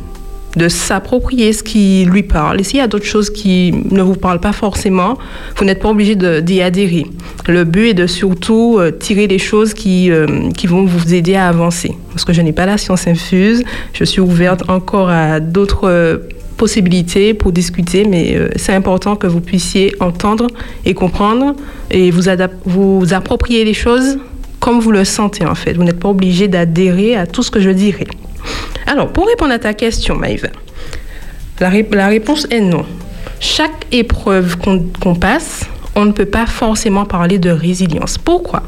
de 0.55 0.67
s'approprier 0.67 1.53
ce 1.53 1.63
qui 1.63 2.05
lui 2.05 2.23
parle. 2.23 2.61
Et 2.61 2.63
s'il 2.63 2.79
y 2.79 2.81
a 2.81 2.87
d'autres 2.87 3.05
choses 3.05 3.29
qui 3.29 3.73
ne 3.91 4.01
vous 4.01 4.15
parlent 4.15 4.39
pas 4.39 4.53
forcément, 4.53 5.17
vous 5.57 5.65
n'êtes 5.65 5.81
pas 5.81 5.89
obligé 5.89 6.15
d'y 6.15 6.61
adhérer. 6.61 7.05
Le 7.47 7.63
but 7.63 7.89
est 7.89 7.93
de 7.93 8.07
surtout 8.07 8.77
euh, 8.77 8.91
tirer 8.91 9.27
les 9.27 9.39
choses 9.39 9.73
qui, 9.73 10.11
euh, 10.11 10.51
qui 10.51 10.67
vont 10.67 10.85
vous 10.85 11.13
aider 11.13 11.35
à 11.35 11.47
avancer. 11.47 11.97
Parce 12.09 12.25
que 12.25 12.33
je 12.33 12.41
n'ai 12.41 12.53
pas 12.53 12.65
la 12.65 12.77
science 12.77 13.07
infuse, 13.07 13.63
je 13.93 14.03
suis 14.03 14.21
ouverte 14.21 14.69
encore 14.69 15.09
à 15.09 15.39
d'autres 15.39 15.89
euh, 15.89 16.17
possibilités 16.57 17.33
pour 17.33 17.51
discuter, 17.51 18.05
mais 18.05 18.37
c'est 18.57 18.73
important 18.73 19.15
que 19.15 19.25
vous 19.25 19.41
puissiez 19.41 19.93
entendre 19.99 20.47
et 20.85 20.93
comprendre 20.93 21.55
et 21.89 22.11
vous, 22.11 22.29
vous 22.65 23.13
approprier 23.13 23.65
les 23.65 23.73
choses 23.73 24.19
comme 24.59 24.79
vous 24.79 24.91
le 24.91 25.03
sentez 25.03 25.45
en 25.45 25.55
fait. 25.55 25.73
Vous 25.73 25.83
n'êtes 25.83 25.99
pas 25.99 26.09
obligé 26.09 26.47
d'adhérer 26.47 27.15
à 27.15 27.25
tout 27.25 27.43
ce 27.43 27.51
que 27.51 27.59
je 27.59 27.71
dirai. 27.71 28.07
Alors, 28.87 29.11
pour 29.11 29.27
répondre 29.27 29.53
à 29.53 29.59
ta 29.59 29.73
question, 29.73 30.15
Maïva, 30.15 30.49
la, 31.59 32.07
réponse 32.07 32.47
est 32.49 32.59
non. 32.59 32.85
Chaque 33.39 33.87
épreuve 33.91 34.57
qu'on 34.57 35.15
passe, 35.15 35.65
on 35.95 36.05
ne 36.05 36.11
peut 36.11 36.25
pas 36.25 36.45
forcément 36.45 37.05
parler 37.05 37.37
de 37.37 37.49
résilience. 37.49 38.17
Pourquoi? 38.17 38.63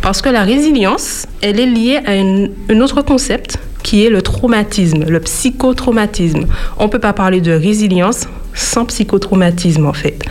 Parce 0.00 0.22
que 0.22 0.28
la 0.28 0.42
résilience, 0.42 1.26
elle 1.42 1.60
est 1.60 1.66
liée 1.66 2.00
à 2.06 2.12
un 2.12 2.80
autre 2.80 3.02
concept 3.02 3.58
qui 3.82 4.04
est 4.04 4.10
le 4.10 4.22
traumatisme, 4.22 5.04
le 5.04 5.20
psychotraumatisme. 5.20 6.46
On 6.78 6.84
ne 6.84 6.88
peut 6.88 6.98
pas 6.98 7.12
parler 7.12 7.40
de 7.40 7.52
résilience 7.52 8.26
sans 8.54 8.84
psychotraumatisme 8.84 9.86
en 9.86 9.92
fait. 9.92 10.22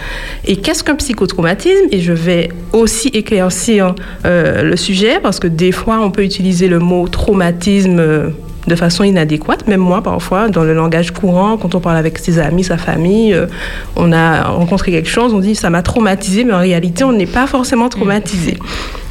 Et 0.46 0.58
qu'est-ce 0.58 0.84
qu'un 0.84 0.96
psychotraumatisme? 0.96 1.88
Et 1.92 2.00
je 2.00 2.14
vais 2.14 2.50
aussi 2.72 3.10
éclaircir 3.10 3.96
euh, 4.26 4.64
le 4.64 4.78
sujet 4.78 5.20
parce 5.22 5.40
que 5.40 5.48
des 5.48 5.72
fois 5.72 6.00
on 6.02 6.12
peut 6.12 6.24
utiliser 6.24 6.68
le 6.68 6.80
mot 6.80 7.08
traumatisme 7.08 8.00
euh, 8.00 8.30
de 8.68 8.76
façon 8.76 9.04
inadéquate. 9.04 9.68
Même 9.68 9.80
moi, 9.80 10.02
parfois, 10.02 10.50
dans 10.50 10.64
le 10.64 10.74
langage 10.74 11.12
courant, 11.12 11.58
quand 11.58 11.76
on 11.76 11.80
parle 11.80 11.98
avec 11.98 12.18
ses 12.18 12.40
amis, 12.40 12.64
sa 12.64 12.78
famille, 12.78 13.34
euh, 13.34 13.48
on 13.96 14.12
a 14.12 14.44
rencontré 14.44 14.92
quelque 14.92 15.10
chose, 15.10 15.34
on 15.34 15.40
dit 15.40 15.56
ça 15.56 15.70
m'a 15.70 15.82
traumatisé, 15.82 16.44
mais 16.44 16.54
en 16.54 16.60
réalité, 16.60 17.04
on 17.04 17.14
n'est 17.14 17.26
pas 17.26 17.48
forcément 17.48 17.90
traumatisé. 17.90 18.58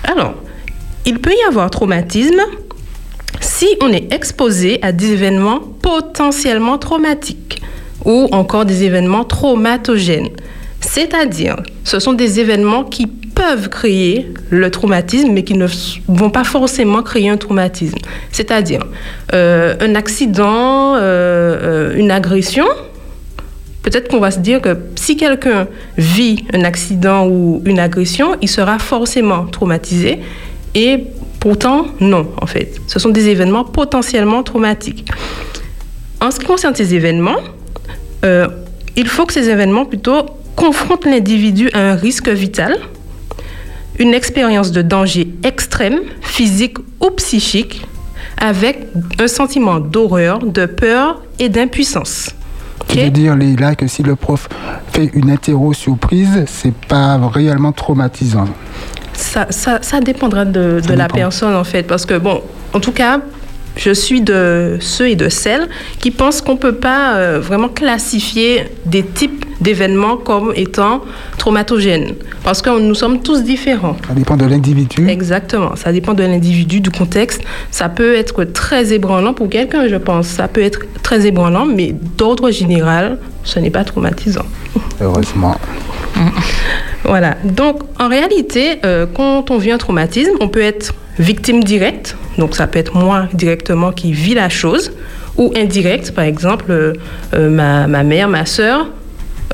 Alors, 0.04 0.34
il 1.06 1.18
peut 1.18 1.32
y 1.32 1.48
avoir 1.48 1.70
traumatisme 1.70 2.40
si 3.40 3.66
on 3.82 3.88
est 3.88 4.12
exposé 4.12 4.78
à 4.82 4.92
des 4.92 5.12
événements 5.12 5.60
potentiellement 5.82 6.78
traumatiques 6.78 7.62
ou 8.04 8.28
encore 8.32 8.64
des 8.64 8.84
événements 8.84 9.24
traumatogènes. 9.24 10.30
C'est-à-dire, 10.80 11.56
ce 11.84 11.98
sont 11.98 12.12
des 12.12 12.40
événements 12.40 12.84
qui 12.84 13.06
peuvent 13.40 13.70
créer 13.70 14.30
le 14.50 14.70
traumatisme, 14.70 15.32
mais 15.32 15.44
qui 15.44 15.54
ne 15.54 15.66
vont 16.08 16.28
pas 16.28 16.44
forcément 16.44 17.02
créer 17.02 17.30
un 17.30 17.38
traumatisme. 17.38 17.96
C'est-à-dire, 18.32 18.82
euh, 19.32 19.74
un 19.80 19.94
accident, 19.94 20.96
euh, 20.96 20.98
euh, 21.00 21.96
une 21.96 22.10
agression, 22.10 22.66
peut-être 23.82 24.08
qu'on 24.08 24.20
va 24.20 24.30
se 24.30 24.40
dire 24.40 24.60
que 24.60 24.76
si 24.94 25.16
quelqu'un 25.16 25.68
vit 25.96 26.44
un 26.52 26.64
accident 26.64 27.26
ou 27.26 27.62
une 27.64 27.78
agression, 27.78 28.36
il 28.42 28.48
sera 28.48 28.78
forcément 28.78 29.46
traumatisé. 29.46 30.18
Et 30.74 31.04
pourtant, 31.40 31.86
non, 31.98 32.30
en 32.42 32.46
fait. 32.46 32.78
Ce 32.88 32.98
sont 32.98 33.08
des 33.08 33.30
événements 33.30 33.64
potentiellement 33.64 34.42
traumatiques. 34.42 35.08
En 36.20 36.30
ce 36.30 36.38
qui 36.38 36.44
concerne 36.44 36.74
ces 36.74 36.94
événements, 36.94 37.40
il 38.22 39.08
faut 39.08 39.24
que 39.24 39.32
ces 39.32 39.48
événements 39.48 39.86
plutôt 39.86 40.26
confrontent 40.56 41.08
l'individu 41.08 41.70
à 41.72 41.92
un 41.92 41.94
risque 41.94 42.28
vital 42.28 42.76
une 44.00 44.14
expérience 44.14 44.72
de 44.72 44.82
danger 44.82 45.28
extrême, 45.44 46.00
physique 46.20 46.78
ou 47.00 47.10
psychique, 47.10 47.86
avec 48.38 48.88
un 49.20 49.28
sentiment 49.28 49.78
d'horreur, 49.78 50.40
de 50.40 50.66
peur 50.66 51.22
et 51.38 51.48
d'impuissance. 51.48 52.30
Tu 52.88 52.98
veux 52.98 53.10
dire, 53.10 53.36
Leila, 53.36 53.76
que 53.76 53.86
si 53.86 54.02
le 54.02 54.16
prof 54.16 54.48
fait 54.90 55.10
une 55.14 55.30
interro 55.30 55.72
surprise, 55.72 56.44
c'est 56.46 56.74
pas 56.74 57.18
réellement 57.28 57.70
traumatisant 57.70 58.48
ça, 59.20 59.46
ça, 59.82 60.00
dépendra 60.00 60.44
de, 60.44 60.80
de 60.80 60.94
la 60.94 61.06
personne, 61.06 61.54
en 61.54 61.64
fait. 61.64 61.82
Parce 61.82 62.06
que, 62.06 62.14
bon, 62.14 62.42
en 62.72 62.80
tout 62.80 62.92
cas, 62.92 63.20
je 63.76 63.92
suis 63.92 64.20
de 64.20 64.76
ceux 64.80 65.08
et 65.08 65.16
de 65.16 65.28
celles 65.28 65.68
qui 65.98 66.10
pensent 66.10 66.40
qu'on 66.40 66.54
ne 66.54 66.58
peut 66.58 66.74
pas 66.74 67.14
euh, 67.14 67.40
vraiment 67.40 67.68
classifier 67.68 68.64
des 68.84 69.04
types 69.04 69.44
d'événements 69.60 70.16
comme 70.16 70.52
étant 70.56 71.02
traumatogènes. 71.38 72.14
Parce 72.42 72.62
que 72.62 72.80
nous 72.80 72.94
sommes 72.94 73.20
tous 73.20 73.42
différents. 73.42 73.96
Ça 74.06 74.14
dépend 74.14 74.36
de 74.36 74.46
l'individu. 74.46 75.08
Exactement. 75.08 75.76
Ça 75.76 75.92
dépend 75.92 76.14
de 76.14 76.22
l'individu, 76.22 76.80
du 76.80 76.90
contexte. 76.90 77.42
Ça 77.70 77.88
peut 77.88 78.14
être 78.14 78.44
très 78.44 78.92
ébranlant 78.92 79.34
pour 79.34 79.48
quelqu'un, 79.48 79.86
je 79.88 79.96
pense. 79.96 80.26
Ça 80.26 80.48
peut 80.48 80.62
être 80.62 80.80
très 81.02 81.26
ébranlant, 81.26 81.66
mais 81.66 81.94
d'ordre 82.16 82.50
général, 82.50 83.18
ce 83.44 83.58
n'est 83.58 83.70
pas 83.70 83.84
traumatisant. 83.84 84.46
Heureusement. 85.00 85.56
voilà. 87.04 87.36
Donc, 87.44 87.82
en 87.98 88.08
réalité, 88.08 88.80
euh, 88.84 89.06
quand 89.12 89.50
on 89.50 89.58
vit 89.58 89.72
un 89.72 89.78
traumatisme, 89.78 90.32
on 90.40 90.48
peut 90.48 90.62
être 90.62 90.94
victime 91.20 91.62
directe, 91.62 92.16
donc 92.38 92.56
ça 92.56 92.66
peut 92.66 92.78
être 92.78 92.96
moi 92.96 93.28
directement 93.32 93.92
qui 93.92 94.12
vis 94.12 94.34
la 94.34 94.48
chose, 94.48 94.92
ou 95.36 95.52
indirecte, 95.56 96.12
par 96.12 96.24
exemple, 96.24 96.66
euh, 96.70 96.94
euh, 97.34 97.48
ma, 97.48 97.86
ma, 97.86 98.02
mère, 98.02 98.28
ma 98.28 98.46
soeur 98.46 98.88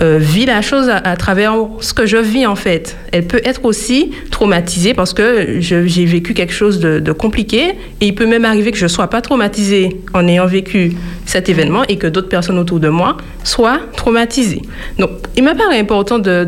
euh, 0.02 0.18
vit 0.20 0.44
la 0.44 0.60
chose 0.60 0.90
à, 0.90 1.16
travers 1.16 1.54
ce 1.80 1.94
que 1.94 2.04
je 2.04 2.18
vis 2.18 2.44
en 2.44 2.54
fait. 2.54 2.98
Elle 3.12 3.26
peut 3.26 3.40
être 3.44 3.64
aussi 3.64 4.10
traumatisée 4.30 4.92
parce 4.92 5.14
que 5.14 5.58
j'ai 5.60 6.04
vécu 6.04 6.34
quelque 6.34 6.52
chose 6.52 6.80
de, 6.80 7.12
compliqué 7.12 7.70
et 8.02 8.06
il 8.08 8.14
peut 8.14 8.26
même 8.26 8.44
arriver 8.44 8.72
que 8.72 8.76
je 8.76 8.84
ne 8.84 8.90
sois 8.90 9.08
pas 9.08 9.22
traumatisée 9.22 10.02
en 10.12 10.28
ayant 10.28 10.44
vécu 10.44 10.92
cet 11.24 11.48
événement 11.48 11.82
et 11.88 11.96
que 11.96 12.06
d'autres 12.06 12.28
personnes 12.28 12.58
autour 12.58 12.78
de 12.78 12.90
moi 12.90 13.16
soient 13.42 13.80
traumatisées. 13.96 14.60
Donc 14.98 15.10
il 15.34 15.42
me 15.42 15.54
paraît 15.56 15.78
important 15.78 16.18
de, 16.18 16.44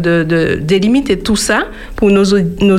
délimiter 0.61 1.19
tout 1.19 1.37
ça 1.37 1.69
pour 1.97 2.11
nos, 2.11 2.25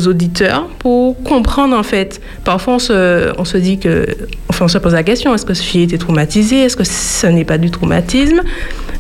auditeurs 0.08 0.68
pour 0.78 1.22
comprendre 1.24 1.76
en 1.76 1.84
fait. 1.84 2.22
Parfois 2.44 2.76
on 2.76 2.80
se, 2.80 3.58
dit 3.58 3.80
que, 3.80 4.06
enfin 4.50 4.66
on 4.66 4.68
se 4.68 4.78
pose 4.78 4.94
la 4.94 5.04
question, 5.04 5.34
est-ce 5.34 5.48
que 5.48 5.56
j'ai 5.56 5.82
été 5.82 5.98
traumatisée? 5.98 6.60
Est-ce 6.60 6.78
que 6.78 6.84
ce 6.84 7.26
n'est 7.26 7.46
pas 7.46 7.58
du 7.58 7.72
traumatisme? 7.72 8.42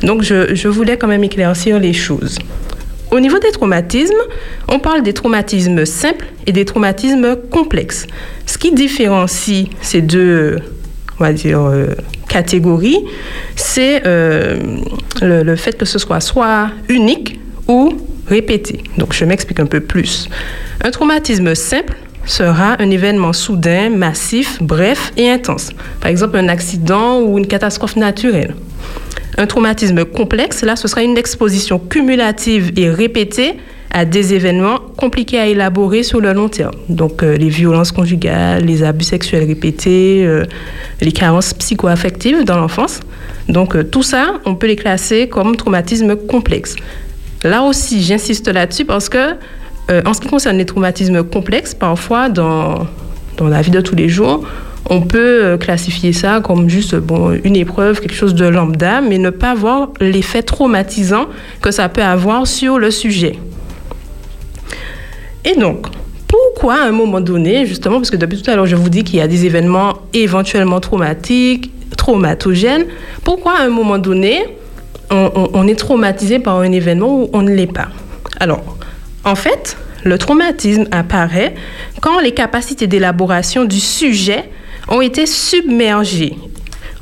Donc 0.03 0.23
je, 0.23 0.67
voulais 0.67 0.97
quand 0.97 1.07
même 1.07 1.23
éclaircir 1.23 1.79
les 1.79 1.93
choses. 1.93 2.39
Au 3.11 3.19
niveau 3.19 3.39
des 3.39 3.51
traumatismes, 3.51 4.21
on 4.67 4.79
parle 4.79 5.01
des 5.01 5.13
traumatismes 5.13 5.85
simples 5.85 6.27
et 6.45 6.51
des 6.51 6.65
traumatismes 6.65 7.35
complexes. 7.49 8.05
Ce 8.45 8.57
qui 8.57 8.71
différencie 8.71 9.67
ces 9.81 10.01
deux, 10.01 10.59
euh, 11.21 11.95
catégories, 12.27 12.99
c'est 13.55 14.05
euh, 14.05 14.59
le, 15.21 15.43
le, 15.43 15.55
fait 15.55 15.77
que 15.77 15.85
ce 15.85 15.97
soit 15.97 16.19
soit 16.19 16.69
unique 16.87 17.39
ou 17.67 17.93
répété. 18.27 18.83
Donc 18.97 19.13
je 19.13 19.25
m'explique 19.25 19.59
un 19.59 19.65
peu 19.65 19.79
plus. 19.79 20.29
Un 20.81 20.91
traumatisme 20.91 21.55
simple 21.55 21.95
sera 22.25 22.75
un 22.79 22.91
événement 22.91 23.33
soudain, 23.33 23.89
massif, 23.89 24.59
bref 24.61 25.11
et 25.17 25.29
intense. 25.29 25.69
Par 25.99 26.11
exemple, 26.11 26.37
un 26.37 26.47
accident 26.47 27.21
ou 27.21 27.37
une 27.37 27.47
catastrophe 27.47 27.95
naturelle. 27.95 28.53
Un 29.37 29.45
traumatisme 29.45 30.05
complexe, 30.05 30.63
là, 30.63 30.75
ce 30.75 30.87
sera 30.87 31.03
une 31.03 31.17
exposition 31.17 31.79
cumulative 31.79 32.71
et 32.75 32.89
répétée 32.89 33.57
à 33.91 34.05
des 34.05 34.33
événements 34.33 34.79
compliqués 34.97 35.39
à 35.39 35.47
élaborer 35.47 36.03
sur 36.03 36.21
le 36.21 36.33
long 36.33 36.49
terme. 36.49 36.73
Donc 36.89 37.23
euh, 37.23 37.35
les 37.35 37.49
violences 37.49 37.91
conjugales, 37.91 38.65
les 38.65 38.83
abus 38.83 39.05
sexuels 39.05 39.45
répétés, 39.45 40.23
euh, 40.25 40.45
les 41.01 41.11
carences 41.11 41.53
psychoaffectives 41.53 42.43
dans 42.43 42.57
l'enfance. 42.57 42.99
Donc 43.47 43.75
euh, 43.75 43.83
tout 43.83 44.03
ça, 44.03 44.39
on 44.45 44.55
peut 44.55 44.67
les 44.67 44.75
classer 44.75 45.27
comme 45.27 45.55
traumatisme 45.55 46.15
complexe. 46.15 46.75
Là 47.43 47.63
aussi, 47.63 48.03
j'insiste 48.03 48.47
là-dessus 48.47 48.85
parce 48.85 49.09
que 49.09 49.35
en 50.05 50.13
ce 50.13 50.21
qui 50.21 50.27
concerne 50.27 50.57
les 50.59 50.67
traumatismes 50.67 51.23
complexes, 51.23 51.73
parfois 51.73 52.29
dans, 52.29 52.85
dans 53.37 53.47
la 53.47 53.63
vie 53.63 53.71
de 53.71 53.81
tous 53.81 53.95
les 53.95 54.07
jours, 54.07 54.45
on 54.89 55.01
peut 55.01 55.43
euh, 55.43 55.57
classifier 55.57 56.13
ça 56.13 56.41
comme 56.41 56.69
juste 56.69 56.95
une 57.43 57.55
épreuve, 57.55 58.01
quelque 58.01 58.15
chose 58.15 58.33
de 58.33 58.45
lambda, 58.45 59.01
mais 59.01 59.17
ne 59.17 59.29
pas 59.29 59.53
voir 59.53 59.89
l'effet 59.99 60.41
traumatisant 60.41 61.27
que 61.61 61.71
ça 61.71 61.89
peut 61.89 62.03
avoir 62.03 62.47
sur 62.47 62.79
le 62.79 62.91
sujet. 62.91 63.37
Et 65.45 65.55
donc, 65.55 65.87
pourquoi 66.27 66.81
à 66.81 66.87
un 66.87 66.91
moment 66.91 67.21
donné, 67.21 67.65
justement, 67.65 67.97
parce 67.97 68.09
que 68.09 68.17
depuis 68.17 68.41
tout 68.41 68.49
à 68.49 68.55
l'heure, 68.55 68.65
je 68.65 68.75
vous 68.75 68.89
dis 68.89 69.03
qu'il 69.03 69.17
y 69.17 69.21
a 69.21 69.27
des 69.27 69.45
événements 69.45 69.99
éventuellement 70.13 70.79
traumatiques, 70.79 71.71
traumatogènes, 71.95 72.85
pourquoi 73.23 73.59
à 73.59 73.63
un 73.63 73.69
moment 73.69 73.97
donné, 73.97 74.43
on, 75.11 75.49
on 75.53 75.67
est 75.67 75.77
traumatisé 75.79 76.39
par 76.39 76.59
un 76.59 76.71
événement 76.71 77.21
ou 77.21 77.29
on 77.33 77.41
ne 77.41 77.51
l'est 77.51 77.71
pas? 77.71 77.89
Alors, 78.39 78.77
en 79.23 79.35
fait, 79.35 79.77
le 80.03 80.17
traumatisme 80.17 80.85
apparaît 80.91 81.55
quand 82.01 82.19
les 82.19 82.31
capacités 82.31 82.87
d'élaboration 82.87 83.65
du 83.65 83.79
sujet 83.79 84.49
ont 84.89 85.01
été 85.01 85.25
submergés. 85.25 86.35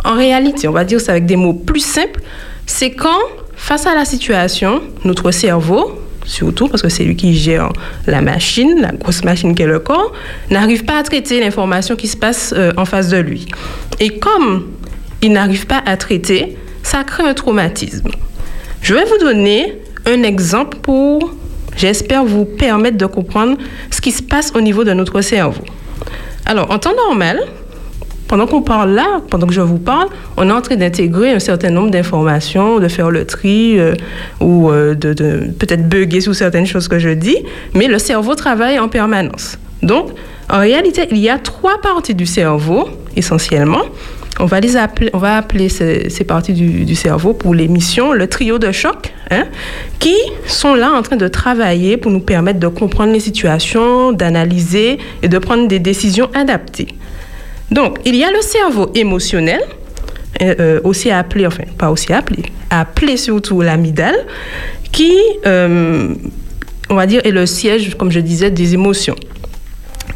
En 0.04 0.16
réalité, 0.16 0.68
on 0.68 0.72
va 0.72 0.84
dire 0.84 1.02
ça 1.02 1.14
avec 1.14 1.26
des 1.26 1.36
mots 1.36 1.54
plus 1.54 1.80
simples, 1.80 2.22
c'est 2.66 2.92
quand, 2.92 3.20
face 3.56 3.88
à 3.88 3.96
la 3.96 4.06
situation, 4.06 4.82
notre 5.04 5.32
cerveau, 5.32 6.00
surtout 6.26 6.68
parce 6.68 6.82
que 6.82 6.90
c'est 6.90 7.04
lui 7.04 7.16
qui 7.16 7.36
gère 7.36 7.72
la 8.06 8.22
machine, 8.22 8.80
la 8.80 8.92
grosse 8.92 9.24
machine 9.24 9.56
qu'est 9.56 9.66
le 9.66 9.80
corps, 9.80 10.14
n'arrive 10.50 10.86
pas 10.86 10.98
à 10.98 11.04
traiter 11.04 11.40
l'information 11.40 11.96
qui 11.96 12.08
se 12.08 12.18
passe 12.18 12.54
euh, 12.56 12.74
en 12.78 12.86
face 12.86 13.10
de 13.10 13.18
lui. 13.18 13.48
Et 14.00 14.20
comme 14.20 14.68
il 15.22 15.32
n'arrive 15.32 15.66
pas 15.66 15.82
à 15.86 15.98
traiter, 15.98 16.58
ça 16.84 17.04
crée 17.04 17.24
un 17.24 17.34
traumatisme. 17.34 18.10
Je 18.82 18.94
vais 18.94 19.06
vous 19.06 19.18
donner 19.18 19.80
un 20.06 20.24
exemple 20.24 20.78
pour, 20.82 21.34
j'espère, 21.76 22.24
vous 22.24 22.46
permettre 22.46 22.98
de 22.98 23.06
comprendre 23.06 23.58
ce 23.92 24.00
qui 24.00 24.12
se 24.12 24.22
passe 24.22 24.52
au 24.56 24.62
niveau 24.62 24.84
de 24.84 24.94
notre 24.94 25.22
cerveau. 25.22 25.64
Alors, 26.46 26.72
en 26.72 26.80
temps 26.80 26.96
normal, 26.96 27.42
pendant 28.28 28.46
qu'on 28.46 28.62
parle 28.62 28.92
là, 28.92 29.22
pendant 29.30 29.48
que 29.48 29.54
je 29.54 29.62
vous 29.62 29.78
parle, 29.78 30.10
on 30.36 30.50
est 30.50 30.54
en 30.54 30.62
train 30.62 30.76
d'intégrer 30.76 31.32
un 31.32 31.40
certain 31.40 31.70
nombre 31.70 31.92
d'informations, 31.92 32.80
de 32.80 32.88
faire 32.88 33.10
le 33.10 33.26
tri 33.26 33.80
euh, 33.80 33.94
ou 34.42 34.70
euh, 34.70 34.96
de, 34.96 35.14
peut-être 35.58 35.88
bugger 35.88 36.22
sur 36.22 36.36
certaines 36.36 36.66
choses 36.66 36.88
que 36.88 37.00
je 37.00 37.10
dis, 37.10 37.38
mais 37.74 37.88
le 37.88 38.00
cerveau 38.00 38.36
travaille 38.36 38.80
en 38.80 38.90
permanence. 38.90 39.58
Donc, 39.82 40.10
en 40.50 40.60
réalité, 40.60 41.08
il 41.12 41.18
y 41.18 41.30
a 41.30 41.38
trois 41.38 41.80
parties 41.82 42.16
du 42.16 42.26
cerveau, 42.26 42.90
essentiellement. 43.16 43.84
On 44.40 44.46
va, 44.46 44.60
les 44.60 44.78
appeler, 44.78 45.10
on 45.14 45.18
va 45.18 45.38
appeler 45.38 45.68
ces, 45.68 46.24
parties 46.24 46.54
du, 46.54 46.96
cerveau 46.96 47.34
pour 47.34 47.56
les 47.56 47.68
missions 47.68 48.14
le 48.14 48.28
trio 48.28 48.60
de 48.60 48.72
choc, 48.72 49.12
hein, 49.32 49.46
qui 49.98 50.16
sont 50.46 50.76
là 50.76 50.92
en 50.92 51.02
train 51.02 51.16
de 51.16 51.28
travailler 51.28 51.98
pour 51.98 52.12
nous 52.12 52.20
permettre 52.20 52.60
de 52.60 52.68
comprendre 52.68 53.14
les 53.14 53.20
situations, 53.20 54.12
d'analyser 54.12 55.00
et 55.24 55.28
de 55.28 55.38
prendre 55.40 55.68
des 55.68 55.80
décisions 55.80 56.30
adaptées. 56.36 56.90
Donc, 57.72 58.00
il 58.06 58.16
y 58.16 58.24
a 58.24 58.32
le 58.32 58.42
cerveau 58.42 58.90
émotionnel, 58.96 59.62
euh, 60.42 60.56
euh, 60.60 60.80
aussi 60.84 61.10
appelé, 61.10 61.48
enfin, 61.48 61.64
pas 61.78 61.92
aussi 61.92 62.14
appelé, 62.14 62.44
appelé 62.70 63.18
surtout 63.18 63.62
l'amygdale, 63.62 64.16
qui, 64.92 65.16
euh, 65.46 66.14
on 66.90 66.96
va 66.96 67.06
dire, 67.06 67.22
est 67.24 67.32
le 67.32 67.46
siège, 67.46 67.96
comme 67.96 68.12
je 68.12 68.20
disais, 68.20 68.52
des 68.52 68.74
émotions. 68.74 69.16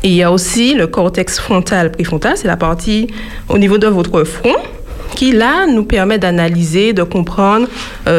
Il 0.04 0.14
y 0.14 0.24
a 0.24 0.32
aussi 0.32 0.74
le 0.74 0.88
cortex 0.88 1.40
frontal 1.40 1.92
préfrontal, 1.92 2.34
c'est 2.38 2.48
la 2.48 2.58
partie 2.58 3.08
au 3.50 3.58
niveau 3.58 3.78
de 3.78 3.88
votre 3.88 4.24
front 4.24 4.56
qui 5.16 5.34
là 5.34 5.68
nous 5.68 5.84
permet 5.84 6.18
d'analyser, 6.18 6.94
de 6.94 7.04
comprendre 7.04 7.68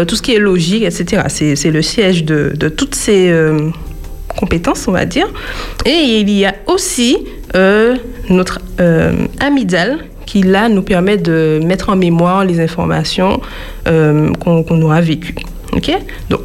tout 0.06 0.14
ce 0.14 0.22
qui 0.22 0.34
est 0.34 0.38
logique, 0.38 0.84
etc. 0.84 1.22
C'est, 1.28 1.70
le 1.70 1.82
siège 1.82 2.22
de, 2.22 2.68
toutes 2.68 2.94
ces 2.94 3.34
compétences, 4.36 4.86
on 4.86 4.92
va 4.92 5.06
dire. 5.06 5.26
Et 5.86 6.20
il 6.20 6.30
y 6.30 6.44
a 6.44 6.54
aussi 6.66 7.16
notre 8.28 8.60
euh, 8.80 9.12
amygdale 9.40 9.98
qui 10.26 10.42
là 10.42 10.68
nous 10.68 10.82
permet 10.82 11.16
de 11.16 11.60
mettre 11.64 11.88
en 11.90 11.96
mémoire 11.96 12.44
les 12.44 12.60
informations 12.60 13.40
euh, 13.88 14.30
qu'on, 14.40 14.62
qu'on 14.62 14.80
aura 14.82 15.00
vécues. 15.00 15.34
Ok? 15.72 15.90
Donc 16.30 16.40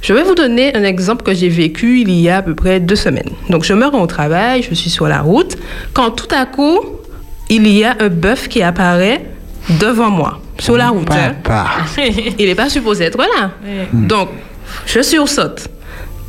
je 0.00 0.12
vais 0.12 0.24
vous 0.24 0.34
donner 0.34 0.74
un 0.76 0.82
exemple 0.82 1.22
que 1.22 1.32
j'ai 1.32 1.48
vécu 1.48 2.00
il 2.00 2.10
y 2.10 2.28
a 2.28 2.38
à 2.38 2.42
peu 2.42 2.54
près 2.56 2.80
deux 2.80 2.96
semaines. 2.96 3.30
Donc, 3.50 3.62
je 3.62 3.72
me 3.72 3.86
rends 3.86 4.00
au 4.02 4.08
travail, 4.08 4.64
je 4.68 4.74
suis 4.74 4.90
sur 4.90 5.06
la 5.06 5.20
route, 5.20 5.56
quand 5.92 6.10
tout 6.10 6.26
à 6.34 6.44
coup, 6.44 6.80
il 7.48 7.68
y 7.68 7.84
a 7.84 7.94
un 8.00 8.08
bœuf 8.08 8.48
qui 8.48 8.62
apparaît 8.64 9.24
devant 9.80 10.10
moi, 10.10 10.40
sur 10.58 10.76
la 10.76 10.88
route. 10.88 11.08
hein. 11.28 11.34
Il 12.38 12.46
n'est 12.46 12.56
pas 12.56 12.68
supposé 12.68 13.04
être 13.04 13.18
là. 13.18 13.52
Donc, 13.92 14.30
je 14.86 15.02
sursaute. 15.02 15.68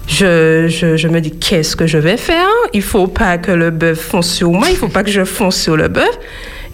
Je, 0.07 0.67
je, 0.67 0.97
je 0.97 1.07
me 1.07 1.21
dis, 1.21 1.31
qu'est-ce 1.31 1.75
que 1.75 1.87
je 1.87 1.97
vais 1.97 2.17
faire? 2.17 2.47
Il 2.73 2.81
faut 2.81 3.07
pas 3.07 3.37
que 3.37 3.51
le 3.51 3.71
bœuf 3.71 3.99
fonce 3.99 4.29
sur 4.31 4.51
moi, 4.51 4.67
il 4.69 4.75
faut 4.75 4.89
pas 4.89 5.03
que 5.03 5.11
je 5.11 5.23
fonce 5.23 5.55
sur 5.55 5.77
le 5.77 5.87
bœuf. 5.87 6.17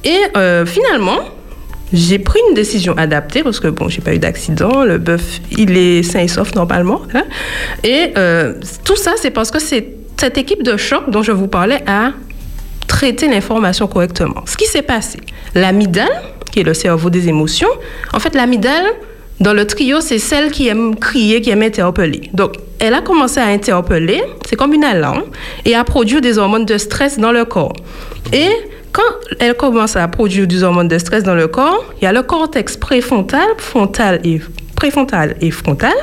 Et 0.03 0.17
euh, 0.35 0.65
finalement, 0.65 1.19
j'ai 1.93 2.19
pris 2.19 2.39
une 2.49 2.55
décision 2.55 2.95
adaptée 2.97 3.43
parce 3.43 3.59
que 3.59 3.67
bon, 3.67 3.87
j'ai 3.87 4.01
pas 4.01 4.13
eu 4.13 4.19
d'accident. 4.19 4.83
Le 4.83 4.97
bœuf, 4.97 5.39
il 5.51 5.77
est 5.77 6.03
sain 6.03 6.19
et 6.21 6.27
sauf 6.27 6.53
normalement. 6.55 7.01
hein. 7.13 7.23
Et 7.83 8.11
euh, 8.17 8.55
tout 8.83 8.95
ça, 8.95 9.13
c'est 9.17 9.31
parce 9.31 9.51
que 9.51 9.59
c'est 9.59 9.95
cette 10.17 10.37
équipe 10.37 10.63
de 10.63 10.75
choc 10.75 11.09
dont 11.09 11.23
je 11.23 11.31
vous 11.31 11.47
parlais 11.47 11.81
a 11.87 12.11
traité 12.87 13.27
l'information 13.27 13.87
correctement. 13.87 14.43
Ce 14.45 14.57
qui 14.57 14.65
s'est 14.65 14.81
passé, 14.81 15.19
l'amygdale, 15.55 16.09
qui 16.51 16.61
est 16.61 16.63
le 16.63 16.73
cerveau 16.73 17.09
des 17.09 17.27
émotions, 17.29 17.69
en 18.13 18.19
fait, 18.19 18.33
l'amygdale, 18.35 18.85
dans 19.39 19.53
le 19.53 19.65
trio, 19.65 20.01
c'est 20.01 20.19
celle 20.19 20.51
qui 20.51 20.67
aime 20.67 20.95
crier, 20.95 21.41
qui 21.41 21.49
aime 21.49 21.63
interpeller. 21.63 22.29
Donc, 22.33 22.55
elle 22.79 22.93
a 22.93 23.01
commencé 23.01 23.39
à 23.39 23.45
interpeller, 23.47 24.21
c'est 24.47 24.55
comme 24.55 24.73
une 24.73 24.83
alarme, 24.83 25.23
et 25.65 25.75
à 25.75 25.83
produire 25.83 26.21
des 26.21 26.37
hormones 26.37 26.65
de 26.65 26.77
stress 26.77 27.17
dans 27.17 27.31
le 27.31 27.45
corps. 27.45 27.73
Et 28.33 28.49
quand 28.91 29.01
elle 29.39 29.55
commence 29.55 29.95
à 29.95 30.07
produire 30.07 30.47
des 30.47 30.63
hormones 30.63 30.87
de 30.87 30.97
stress 30.97 31.23
dans 31.23 31.35
le 31.35 31.47
corps, 31.47 31.85
il 32.01 32.05
y 32.05 32.07
a 32.07 32.11
le 32.11 32.23
cortex 32.23 32.75
préfrontal, 32.77 33.47
frontal 33.57 34.19
et 34.23 34.41
préfrontal 34.75 35.35
frontal 35.51 35.93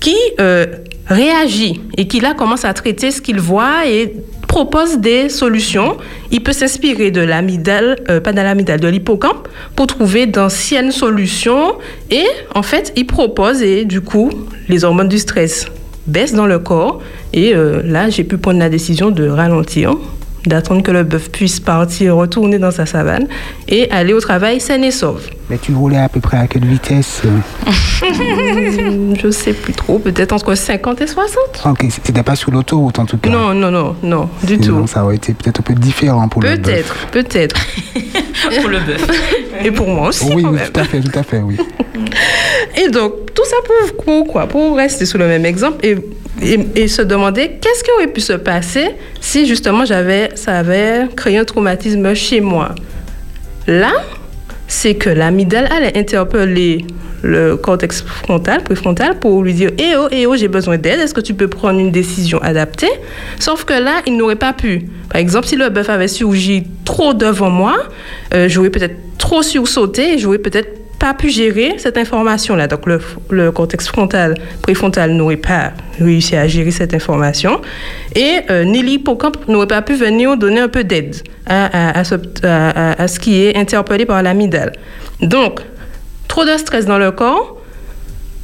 qui 0.00 0.16
euh, 0.40 0.66
réagit 1.06 1.80
et 1.96 2.06
qui 2.06 2.20
là 2.20 2.34
commence 2.34 2.64
à 2.64 2.72
traiter 2.72 3.10
ce 3.10 3.20
qu'il 3.20 3.40
voit 3.40 3.86
et 3.86 4.14
propose 4.54 4.98
des 4.98 5.30
solutions. 5.30 5.96
Il 6.30 6.40
peut 6.40 6.52
s'inspirer 6.52 7.10
de 7.10 7.20
l'amygdale, 7.20 7.96
euh, 8.08 8.20
pas 8.20 8.30
de 8.30 8.36
l'amygdale, 8.36 8.78
de 8.78 8.86
l'hippocampe 8.86 9.48
pour 9.74 9.88
trouver 9.88 10.26
d'anciennes 10.26 10.92
solutions. 10.92 11.74
Et 12.12 12.24
en 12.54 12.62
fait 12.62 12.92
il 12.94 13.04
propose 13.04 13.62
et 13.62 13.84
du 13.84 14.00
coup 14.00 14.30
les 14.68 14.84
hormones 14.84 15.08
du 15.08 15.18
stress 15.18 15.66
baissent 16.06 16.34
dans 16.34 16.46
le 16.46 16.60
corps. 16.60 17.02
Et 17.32 17.52
euh, 17.52 17.82
là 17.84 18.10
j'ai 18.10 18.22
pu 18.22 18.36
prendre 18.38 18.60
la 18.60 18.68
décision 18.68 19.10
de 19.10 19.26
ralentir 19.26 19.96
d'attendre 20.46 20.82
que 20.82 20.90
le 20.90 21.02
bœuf 21.04 21.30
puisse 21.30 21.60
partir, 21.60 22.16
retourner 22.16 22.58
dans 22.58 22.70
sa 22.70 22.86
savane 22.86 23.26
et 23.68 23.90
aller 23.90 24.12
au 24.12 24.20
travail 24.20 24.60
sain 24.60 24.80
et 24.82 24.90
sauf. 24.90 25.28
Mais 25.50 25.58
tu 25.58 25.74
roulais 25.74 25.98
à 25.98 26.08
peu 26.08 26.20
près 26.20 26.38
à 26.38 26.46
quelle 26.46 26.64
vitesse 26.64 27.22
euh? 27.26 27.70
Je 29.22 29.30
sais 29.30 29.52
plus 29.52 29.72
trop, 29.74 29.98
peut-être 29.98 30.32
entre 30.32 30.54
50 30.54 31.00
et 31.02 31.06
60 31.06 31.38
Ok, 31.66 31.84
c'était 31.90 32.22
pas 32.22 32.36
sur 32.36 32.50
l'autoroute 32.50 32.98
en 32.98 33.06
tout 33.06 33.18
cas. 33.18 33.28
Non, 33.30 33.52
non, 33.54 33.70
non, 33.70 33.94
non, 34.02 34.28
du 34.42 34.54
Sinon, 34.56 34.82
tout. 34.82 34.86
ça 34.86 35.04
aurait 35.04 35.16
été 35.16 35.34
peut-être 35.34 35.60
un 35.60 35.62
peu 35.62 35.74
différent 35.74 36.28
pour 36.28 36.42
le 36.42 36.56
bœuf. 36.56 36.62
Peut-être, 36.62 36.96
peut-être. 37.10 37.56
Pour 38.60 38.68
le 38.68 38.78
bœuf. 38.80 39.06
Et 39.64 39.70
pour 39.70 39.88
moi 39.88 40.08
aussi. 40.08 40.26
Oui, 40.34 40.42
quand 40.42 40.52
même. 40.52 40.68
tout 40.70 40.80
à 40.80 40.84
fait, 40.84 41.00
tout 41.00 41.18
à 41.18 41.22
fait, 41.22 41.40
oui. 41.40 41.56
Et 42.84 42.88
donc, 42.90 43.32
tout 43.34 43.44
ça 43.44 43.56
pour, 43.64 44.04
pour 44.04 44.26
quoi? 44.26 44.46
Pour 44.46 44.76
rester 44.76 45.06
sur 45.06 45.18
le 45.18 45.26
même 45.26 45.46
exemple 45.46 45.84
et, 45.86 45.96
et, 46.42 46.58
et 46.74 46.88
se 46.88 47.00
demander 47.02 47.52
qu'est-ce 47.60 47.82
qui 47.84 47.90
aurait 47.96 48.08
pu 48.12 48.20
se 48.20 48.34
passer 48.34 48.90
si 49.20 49.46
justement 49.46 49.84
j'avais, 49.84 50.30
ça 50.36 50.58
avait 50.58 51.08
créé 51.16 51.38
un 51.38 51.44
traumatisme 51.44 52.14
chez 52.14 52.40
moi. 52.40 52.74
Là, 53.66 53.92
c'est 54.66 54.94
que 54.94 55.10
l'amygdale 55.10 55.68
allait 55.72 55.96
interpeller 55.96 56.84
le 57.22 57.56
cortex 57.56 58.02
frontal, 58.02 58.62
préfrontal, 58.62 59.18
pour 59.18 59.42
lui 59.42 59.54
dire 59.54 59.70
Eh 59.78 59.96
oh, 59.96 60.08
eh 60.10 60.26
oh, 60.26 60.36
j'ai 60.36 60.48
besoin 60.48 60.76
d'aide, 60.76 61.00
est-ce 61.00 61.14
que 61.14 61.22
tu 61.22 61.34
peux 61.34 61.48
prendre 61.48 61.80
une 61.80 61.90
décision 61.90 62.38
adaptée? 62.42 62.90
Sauf 63.40 63.64
que 63.64 63.72
là, 63.72 64.02
il 64.06 64.16
n'aurait 64.16 64.36
pas 64.36 64.52
pu. 64.52 64.88
Par 65.08 65.20
exemple, 65.20 65.46
si 65.46 65.56
le 65.56 65.70
bœuf 65.70 65.88
avait 65.88 66.08
surgi 66.08 66.64
trop 66.84 67.14
devant 67.14 67.50
moi, 67.50 67.76
euh, 68.34 68.48
j'aurais 68.48 68.70
peut-être 68.70 68.96
trop 69.16 69.42
sursauté 69.42 70.18
j'aurais 70.18 70.38
peut-être 70.38 70.83
pas 71.04 71.12
pu 71.22 71.28
gérer 71.28 71.70
cette 71.84 71.98
information-là. 72.04 72.66
Donc, 72.72 72.82
le, 72.86 72.98
le 73.30 73.46
cortex 73.52 73.80
frontal, 73.94 74.30
préfrontal 74.62 75.08
n'aurait 75.18 75.36
pas 75.50 75.64
réussi 76.00 76.34
à 76.34 76.46
gérer 76.54 76.70
cette 76.80 76.94
information. 77.00 77.52
Et 78.14 78.32
euh, 78.50 78.64
ni 78.72 78.80
l'hippocampe 78.82 79.38
n'aurait 79.48 79.66
pas 79.76 79.82
pu 79.82 79.94
venir 80.06 80.36
donner 80.44 80.60
un 80.60 80.68
peu 80.76 80.82
d'aide 80.82 81.14
à, 81.46 82.02
ce, 82.04 82.14
à- 83.02 83.06
ce 83.12 83.18
qui 83.22 83.32
est 83.44 83.54
interpellé 83.64 84.06
par 84.06 84.22
l'amygdale. 84.22 84.72
Donc, 85.20 85.60
trop 86.26 86.44
de 86.50 86.56
stress 86.56 86.86
dans 86.86 86.98
le 87.06 87.10
corps. 87.10 87.46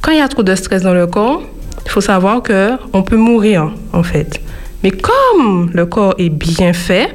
Quand 0.01 0.11
il 0.11 0.19
y 0.19 0.21
a 0.21 0.27
trop 0.27 0.43
de 0.43 0.53
stress 0.55 0.81
dans 0.83 0.93
le 1.01 1.07
corps, 1.07 1.41
il 1.85 1.89
faut 1.89 2.01
savoir 2.13 2.43
que 2.43 2.61
on 2.93 3.01
peut 3.01 3.17
mourir, 3.29 3.71
en 3.91 4.03
fait. 4.03 4.39
Mais 4.83 4.91
comme 4.91 5.71
le 5.73 5.85
corps 5.87 6.13
est 6.19 6.29
bien 6.29 6.73
fait, 6.73 7.09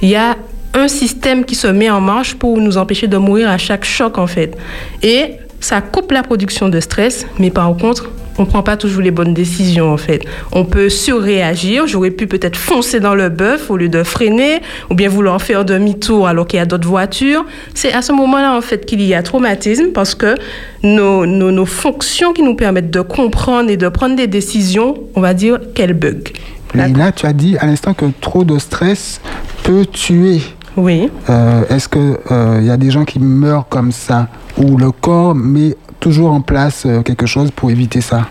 il 0.00 0.08
y 0.08 0.16
a 0.16 0.36
un 0.74 0.88
système 0.88 1.44
qui 1.44 1.54
se 1.54 1.66
met 1.66 1.90
en 1.90 2.00
marche 2.00 2.34
pour 2.34 2.58
nous 2.58 2.76
empêcher 2.76 3.06
de 3.06 3.16
mourir 3.16 3.48
à 3.50 3.58
chaque 3.58 3.84
choc, 3.84 4.18
en 4.18 4.26
fait. 4.26 4.56
Et 5.02 5.32
ça 5.60 5.80
coupe 5.80 6.12
la 6.12 6.22
production 6.22 6.68
de 6.68 6.80
stress, 6.80 7.26
mais 7.38 7.50
par 7.50 7.74
contre, 7.76 8.10
on 8.38 8.42
ne 8.42 8.46
prend 8.46 8.62
pas 8.62 8.76
toujours 8.76 9.02
les 9.02 9.10
bonnes 9.10 9.34
décisions, 9.34 9.92
en 9.92 9.96
fait. 9.96 10.22
On 10.52 10.64
peut 10.64 10.88
surréagir. 10.88 11.88
J'aurais 11.88 12.12
pu 12.12 12.28
peut-être 12.28 12.56
foncer 12.56 13.00
dans 13.00 13.16
le 13.16 13.28
bœuf 13.28 13.68
au 13.68 13.76
lieu 13.76 13.88
de 13.88 14.04
freiner, 14.04 14.60
ou 14.90 14.94
bien 14.94 15.08
vouloir 15.08 15.42
faire 15.42 15.64
demi-tour 15.64 16.28
alors 16.28 16.46
qu'il 16.46 16.58
y 16.58 16.62
a 16.62 16.66
d'autres 16.66 16.86
voitures. 16.86 17.44
C'est 17.74 17.92
à 17.92 18.00
ce 18.00 18.12
moment-là, 18.12 18.56
en 18.56 18.60
fait, 18.60 18.86
qu'il 18.86 19.02
y 19.02 19.14
a 19.14 19.22
traumatisme, 19.22 19.88
parce 19.92 20.14
que 20.14 20.36
nos, 20.84 21.66
fonctions 21.66 22.32
qui 22.32 22.42
nous 22.42 22.54
permettent 22.54 22.92
de 22.92 23.00
comprendre 23.00 23.70
et 23.70 23.76
de 23.76 23.88
prendre 23.88 24.14
des 24.14 24.28
décisions, 24.28 24.94
on 25.16 25.20
va 25.20 25.34
dire 25.34 25.58
qu'elles 25.74 25.94
bug. 25.94 26.32
Leïla, 26.74 27.12
tu 27.12 27.26
as 27.26 27.32
dit 27.32 27.56
à 27.58 27.66
l'instant 27.66 27.94
que 27.94 28.06
trop 28.20 28.44
de 28.44 28.58
stress 28.58 29.20
peut 29.64 29.86
tuer. 29.86 30.40
Oui. 30.78 31.10
Euh, 31.28 31.62
Est-ce 31.68 31.88
qu'il 31.88 32.64
y 32.64 32.70
a 32.70 32.76
des 32.76 32.90
gens 32.90 33.04
qui 33.04 33.18
meurent 33.18 33.68
comme 33.68 33.90
ça 33.92 34.28
Ou 34.56 34.76
le 34.76 34.92
corps 34.92 35.34
met 35.34 35.76
toujours 35.98 36.30
en 36.32 36.40
place 36.40 36.84
euh, 36.86 37.02
quelque 37.02 37.26
chose 37.26 37.50
pour 37.50 37.70
éviter 37.70 38.00
ça? 38.00 38.28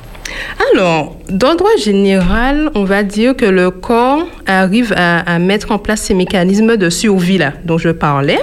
Alors, 0.74 1.18
d'ordre 1.30 1.66
général, 1.84 2.70
on 2.74 2.86
va 2.86 3.04
dire 3.04 3.36
que 3.36 3.46
le 3.46 3.70
corps 3.70 4.26
arrive 4.46 4.94
à, 4.96 5.20
à 5.20 5.40
mettre 5.40 5.72
en 5.72 5.78
place 5.78 6.02
ces 6.02 6.14
mécanismes 6.14 6.78
de 6.78 6.90
survie-là 6.90 7.52
dont 7.66 7.78
je 7.78 7.90
parlais. 7.90 8.40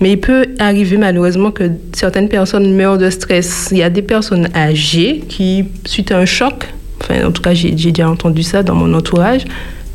Mais 0.00 0.12
il 0.12 0.20
peut 0.20 0.46
arriver 0.58 0.96
malheureusement 0.96 1.50
que 1.50 1.70
certaines 1.92 2.28
personnes 2.28 2.74
meurent 2.74 2.98
de 2.98 3.10
stress. 3.10 3.68
Il 3.70 3.78
y 3.78 3.82
a 3.82 3.90
des 3.90 4.02
personnes 4.02 4.48
âgées 4.54 5.24
qui, 5.28 5.66
suite 5.86 6.10
à 6.12 6.18
un 6.18 6.26
choc, 6.26 6.68
enfin 7.02 7.26
en 7.26 7.32
tout 7.32 7.42
cas 7.42 7.54
j'ai 7.54 7.70
déjà 7.70 8.08
entendu 8.08 8.42
ça 8.42 8.62
dans 8.62 8.74
mon 8.74 8.92
entourage, 8.94 9.44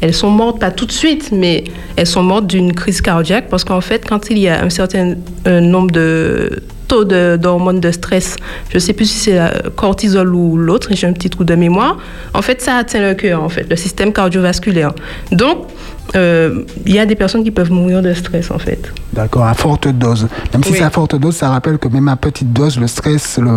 elles 0.01 0.13
sont 0.13 0.29
mortes 0.29 0.59
pas 0.59 0.71
tout 0.71 0.85
de 0.85 0.91
suite, 0.91 1.29
mais 1.31 1.63
elles 1.95 2.07
sont 2.07 2.23
mortes 2.23 2.47
d'une 2.47 2.73
crise 2.73 3.01
cardiaque 3.01 3.47
parce 3.49 3.63
qu'en 3.63 3.81
fait 3.81 4.07
quand 4.07 4.29
il 4.29 4.39
y 4.39 4.47
a 4.47 4.63
un 4.63 4.69
certain 4.69 5.15
euh, 5.47 5.61
nombre 5.61 5.91
de 5.91 6.61
taux 6.87 7.05
de- 7.05 7.37
d'hormones 7.41 7.79
de, 7.79 7.91
stress, 7.91 8.35
je 8.69 8.79
sais 8.79 8.93
plus 8.93 9.05
si 9.05 9.17
c'est 9.19 9.35
la 9.35 9.53
cortisol 9.75 10.35
ou 10.35 10.57
l'autre, 10.57 10.89
j'ai 10.91 11.07
un 11.07 11.13
petit 11.13 11.29
trou 11.29 11.43
de 11.43 11.55
mémoire, 11.55 11.97
en 12.33 12.41
fait 12.41 12.61
ça 12.61 12.75
atteint 12.75 13.01
le 13.01 13.13
cœur 13.13 13.41
en 13.41 13.49
fait, 13.49 13.65
le 13.69 13.75
système 13.75 14.11
cardiovasculaire. 14.11 14.93
Donc 15.31 15.67
euh, 16.15 16.63
il 16.85 16.93
y 16.95 16.99
a 16.99 17.05
des 17.05 17.15
personnes 17.15 17.43
qui 17.43 17.51
peuvent 17.51 17.71
mourir 17.71 18.01
de 18.01 18.13
stress 18.13 18.51
en 18.51 18.59
fait. 18.59 18.91
D'accord, 19.13 19.45
à 19.45 19.53
forte 19.53 19.87
dose. 19.87 20.27
Même 20.53 20.63
si 20.63 20.71
Oui. 20.71 20.77
c'est 20.79 20.83
à 20.83 20.89
forte 20.89 21.15
dose, 21.15 21.35
ça 21.35 21.49
rappelle 21.49 21.77
que 21.77 21.87
même 21.87 22.07
à 22.07 22.15
petite 22.15 22.51
dose, 22.51 22.79
le 22.79 22.87
stress, 22.87 23.37
le... 23.37 23.51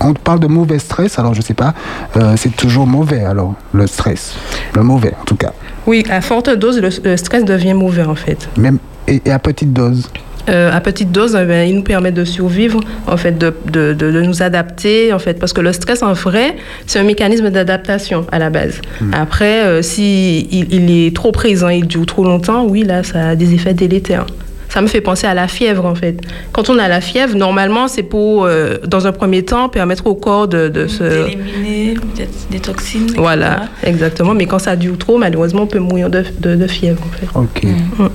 on 0.00 0.14
parle 0.14 0.40
de 0.40 0.46
mauvais 0.46 0.78
stress, 0.78 1.18
alors 1.18 1.34
je 1.34 1.40
sais 1.42 1.54
pas, 1.54 1.74
euh, 2.16 2.34
c'est 2.36 2.54
toujours 2.56 2.86
mauvais 2.86 3.24
alors, 3.24 3.54
le 3.72 3.86
stress. 3.86 4.34
Le 4.74 4.82
mauvais 4.82 5.14
en 5.20 5.24
tout 5.24 5.36
cas. 5.36 5.52
Oui, 5.86 6.04
à 6.10 6.20
forte 6.20 6.50
dose, 6.50 6.80
le, 6.80 6.90
le 7.04 7.16
stress 7.16 7.44
devient 7.44 7.74
mauvais 7.74 8.04
en 8.04 8.14
fait. 8.14 8.48
Même 8.56 8.78
et, 9.08 9.20
et 9.24 9.30
à 9.32 9.38
petite 9.38 9.72
dose. 9.72 10.08
Euh, 10.48 10.72
à 10.72 10.80
petite 10.80 11.12
dose, 11.12 11.36
eh 11.40 11.44
ben, 11.44 11.68
il 11.68 11.76
nous 11.76 11.82
permet 11.82 12.12
de 12.12 12.24
survivre, 12.24 12.80
en 13.06 13.16
fait, 13.16 13.36
de, 13.38 13.52
de, 13.70 13.92
de, 13.92 14.10
de 14.10 14.20
nous 14.22 14.42
adapter, 14.42 15.12
en 15.12 15.18
fait, 15.18 15.38
parce 15.38 15.52
que 15.52 15.60
le 15.60 15.72
stress, 15.72 16.02
en 16.02 16.12
vrai, 16.14 16.56
c'est 16.86 16.98
un 16.98 17.02
mécanisme 17.04 17.50
d'adaptation 17.50 18.26
à 18.32 18.38
la 18.38 18.48
base. 18.50 18.80
Après, 19.12 19.64
euh, 19.64 19.82
si 19.82 20.48
il, 20.50 20.72
il 20.72 21.06
est 21.06 21.14
trop 21.14 21.30
présent, 21.30 21.68
il 21.68 21.86
dure 21.86 22.06
trop 22.06 22.24
longtemps, 22.24 22.64
oui, 22.64 22.84
là, 22.84 23.02
ça 23.02 23.28
a 23.30 23.36
des 23.36 23.52
effets 23.54 23.74
délétères. 23.74 24.26
Ça 24.70 24.80
me 24.80 24.86
fait 24.86 25.00
penser 25.00 25.26
à 25.26 25.34
la 25.34 25.48
fièvre, 25.48 25.84
en 25.84 25.96
fait. 25.96 26.20
Quand 26.52 26.70
on 26.70 26.78
a 26.78 26.86
la 26.86 27.00
fièvre, 27.00 27.36
normalement, 27.36 27.88
c'est 27.88 28.04
pour, 28.04 28.44
euh, 28.44 28.76
dans 28.86 29.06
un 29.08 29.12
premier 29.12 29.44
temps, 29.44 29.68
permettre 29.68 30.06
au 30.06 30.14
corps 30.14 30.46
de, 30.46 30.68
de 30.68 30.86
se... 30.86 31.02
D'éliminer 31.26 31.94
peut-être 31.94 32.48
des 32.50 32.60
toxines. 32.60 33.02
etc. 33.04 33.18
Voilà, 33.18 33.62
exactement. 33.82 34.32
Mais 34.32 34.46
quand 34.46 34.60
ça 34.60 34.76
dure 34.76 34.96
trop, 34.96 35.18
malheureusement, 35.18 35.62
on 35.62 35.66
peut 35.66 35.80
mourir 35.80 36.08
de, 36.08 36.24
de, 36.38 36.54
de 36.54 36.66
fièvre, 36.68 37.02
en 37.04 37.10
fait. 37.16 37.26
Ok. 37.34 38.10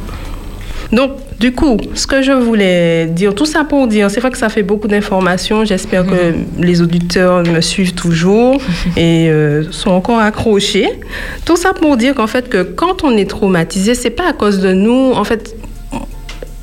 Donc, 0.94 1.12
du 1.40 1.52
coup, 1.52 1.78
ce 1.94 2.08
que 2.08 2.22
je 2.22 2.32
voulais 2.32 3.08
dire, 3.08 3.36
tout 3.36 3.46
ça 3.46 3.64
pour 3.64 3.88
dire, 3.88 4.10
c'est 4.10 4.22
vrai 4.22 4.32
que 4.32 4.38
ça 4.38 4.50
fait 4.50 4.64
beaucoup 4.64 4.88
d'informations. 4.88 5.66
J'espère 5.66 6.06
que 6.06 6.34
les 6.58 6.82
auditeurs 6.82 7.44
me 7.44 7.62
suivent 7.62 7.94
toujours 7.94 8.62
et 8.98 9.30
euh, 9.30 9.70
sont 9.72 9.92
encore 9.92 10.20
accrochés. 10.20 10.90
Tout 11.44 11.58
ça 11.58 11.74
pour 11.74 11.98
dire 11.98 12.16
qu'en 12.16 12.28
fait, 12.28 12.48
que 12.48 12.64
quand 12.64 13.04
on 13.04 13.18
est 13.18 13.30
traumatisé, 13.30 13.96
c'est 13.96 14.12
pas 14.12 14.30
à 14.30 14.34
cause 14.34 14.60
de 14.60 14.72
nous. 14.72 15.12
En 15.14 15.24
fait, 15.26 15.56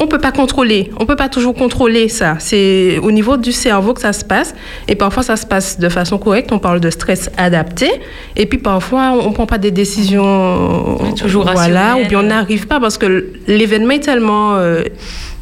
on 0.03 0.07
peut 0.09 0.19
pas 0.19 0.33
contrôler. 0.33 0.91
On 1.01 1.07
peut 1.07 1.17
pas 1.17 1.29
toujours 1.29 1.55
contrôler 1.55 2.09
ça. 2.09 2.37
C'est 2.39 2.99
au 3.03 3.11
niveau 3.11 3.37
du 3.37 3.53
cerveau 3.53 3.95
que 3.95 4.01
ça 4.01 4.13
se 4.13 4.25
passe. 4.25 4.55
Et 4.89 4.95
parfois, 4.95 5.23
ça 5.23 5.37
se 5.37 5.47
passe 5.47 5.79
de 5.79 5.89
façon 5.89 6.19
correcte. 6.19 6.51
On 6.53 6.59
parle 6.59 6.81
de 6.81 6.91
stress 6.91 7.31
adapté. 7.37 7.89
Et 8.37 8.47
puis, 8.47 8.59
parfois, 8.59 9.13
on 9.13 9.33
prend 9.33 9.47
pas 9.47 9.59
des 9.59 9.71
décisions. 9.71 10.99
Oui, 11.03 11.15
toujours 11.15 11.45
Voilà. 11.53 11.97
Ou 11.97 12.07
bien 12.09 12.21
on 12.21 12.25
n'arrive 12.25 12.67
pas 12.67 12.81
parce 12.81 12.99
que 12.99 13.33
l'événement 13.47 13.93
est 13.95 14.01
tellement 14.01 14.57
euh, 14.57 14.83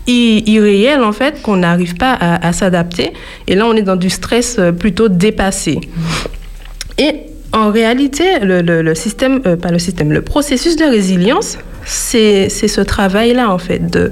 irréel, 0.06 1.02
en 1.02 1.12
fait, 1.12 1.40
qu'on 1.42 1.56
n'arrive 1.56 1.94
pas 1.96 2.12
à, 2.12 2.46
à 2.46 2.52
s'adapter. 2.52 3.12
Et 3.48 3.54
là, 3.54 3.66
on 3.66 3.74
est 3.74 3.82
dans 3.82 3.96
du 3.96 4.10
stress 4.10 4.56
euh, 4.58 4.72
plutôt 4.72 5.08
dépassé. 5.08 5.80
Et 6.98 7.12
en 7.52 7.70
réalité, 7.70 8.24
le, 8.42 8.60
le- 8.62 8.82
le 8.82 8.94
système, 8.94 9.40
euh, 9.46 9.56
pas 9.56 9.70
le 9.70 9.78
système, 9.78 10.12
le 10.12 10.22
processus 10.22 10.76
de 10.76 10.84
résilience, 10.84 11.58
c'est 11.84 12.48
c'est 12.48 12.68
ce 12.68 12.80
travail-là, 12.80 13.50
en 13.50 13.58
fait, 13.58 13.90
de, 13.90 14.10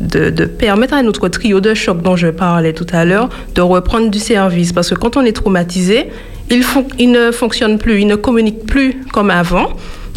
de, 0.00 0.44
permettre 0.44 0.94
à 0.94 1.02
notre 1.02 1.28
trio 1.28 1.60
de 1.60 1.74
choc 1.74 2.02
dont 2.02 2.16
je 2.16 2.28
parlais 2.28 2.72
tout 2.72 2.86
à 2.92 3.04
l'heure 3.04 3.28
de 3.54 3.60
reprendre 3.60 4.10
du 4.10 4.18
service. 4.18 4.72
Parce 4.72 4.90
que 4.90 4.94
quand 4.94 5.16
on 5.16 5.24
est 5.24 5.32
traumatisé, 5.32 6.10
il, 6.50 7.10
ne 7.10 7.30
fonctionne 7.30 7.78
plus, 7.78 8.00
il 8.00 8.06
ne 8.06 8.16
communique 8.16 8.66
plus 8.66 8.96
comme 9.12 9.30
avant. 9.30 9.70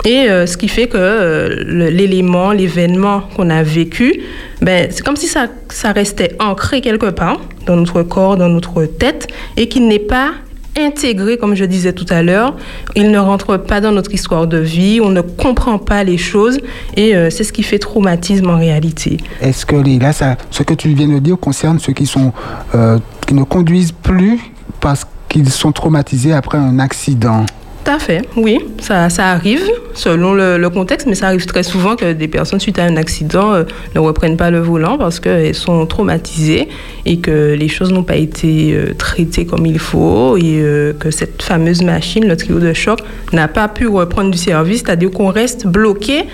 Et 0.06 0.30
euh, 0.30 0.46
ce 0.46 0.58
qui 0.58 0.68
fait 0.68 0.88
que 0.88 0.98
euh, 0.98 1.64
l'élément, 1.90 2.52
l'événement 2.52 3.24
qu'on 3.36 3.50
a 3.50 3.64
vécu, 3.64 4.22
ben, 4.62 4.88
c'est 4.92 5.04
comme 5.04 5.16
si 5.16 5.28
ça, 5.28 5.48
ça 5.70 5.92
restait 5.92 6.36
ancré 6.40 6.82
quelque 6.82 7.08
part 7.08 7.42
dans 7.66 7.76
notre 7.76 8.04
corps, 8.04 8.38
dans 8.38 8.50
notre 8.50 8.86
tête, 8.86 9.28
et 9.58 9.68
qu'il 9.68 9.88
n'est 9.88 10.00
pas 10.00 10.32
intégré, 10.78 11.38
comme 11.38 11.56
je 11.56 11.66
disais 11.66 11.94
tout 11.94 12.06
à 12.10 12.24
l'heure. 12.24 12.56
Il 12.96 13.12
ne 13.12 13.20
rentre 13.20 13.58
pas 13.58 13.82
dans 13.82 13.92
notre 13.92 14.14
histoire 14.14 14.48
de 14.48 14.58
vie, 14.58 15.00
on 15.02 15.10
ne 15.10 15.22
comprend 15.22 15.78
pas 15.78 16.04
les 16.04 16.18
choses, 16.18 16.60
et 16.96 17.16
euh, 17.16 17.30
c'est 17.30 17.44
ce 17.44 17.54
qui 17.54 17.64
fait 17.64 17.80
traumatisme 17.80 18.50
en 18.50 18.58
réalité. 18.58 19.18
Est-ce 19.42 19.66
que 19.66 19.76
là, 19.76 20.14
ça, 20.14 20.38
ce 20.52 20.64
que 20.64 20.74
tu 20.74 20.90
viens 20.90 21.08
de 21.08 21.20
dire 21.20 21.38
concerne 21.40 21.80
ceux 21.80 21.94
qui, 21.94 22.06
sont, 22.06 22.32
euh, 22.76 23.00
qui 23.26 23.34
ne 23.34 23.44
conduisent 23.44 23.92
plus 23.92 24.40
parce 24.80 25.06
qu'ils 25.30 25.50
sont 25.50 25.72
traumatisés 25.72 26.34
après 26.34 26.58
un 26.58 26.80
accident? 26.80 27.46
Tout 27.88 27.94
à 27.94 28.00
fait, 28.00 28.22
oui, 28.36 28.60
ça, 28.82 29.08
arrive 29.20 29.64
selon 29.94 30.34
le, 30.34 30.70
contexte, 30.70 31.08
mais 31.08 31.16
ça 31.16 31.28
arrive 31.28 31.46
très 31.46 31.64
souvent 31.64 31.96
que 31.96 32.12
des 32.12 32.28
personnes, 32.28 32.60
suite 32.60 32.80
à 32.80 32.84
un 32.84 32.98
accident, 32.98 33.54
euh, 33.54 33.64
ne 33.96 34.02
reprennent 34.02 34.36
pas 34.36 34.52
le 34.52 34.60
volant 34.60 34.98
parce 34.98 35.22
qu'elles 35.22 35.56
sont 35.56 35.86
traumatisées 35.86 36.68
et 37.06 37.20
que 37.20 37.56
les 37.58 37.70
choses 37.70 37.94
n'ont 37.94 38.04
pas 38.04 38.18
été 38.18 38.74
euh, 38.74 38.94
traitées 38.94 39.46
comme 39.46 39.66
il 39.66 39.80
faut 39.80 40.36
et 40.36 40.60
euh, 40.60 40.92
que 41.00 41.12
cette 41.12 41.42
fameuse 41.42 41.82
machine, 41.82 42.28
le 42.28 42.36
trio 42.36 42.60
de 42.60 42.74
choc, 42.74 43.00
n'a 43.32 43.48
pas 43.48 43.70
pu 43.70 43.88
reprendre 43.88 44.32
du 44.32 44.38
service, 44.38 44.84
c'est-à-dire 44.86 45.10
qu'on 45.12 45.30
reste 45.30 45.66
bloqué, 45.66 46.26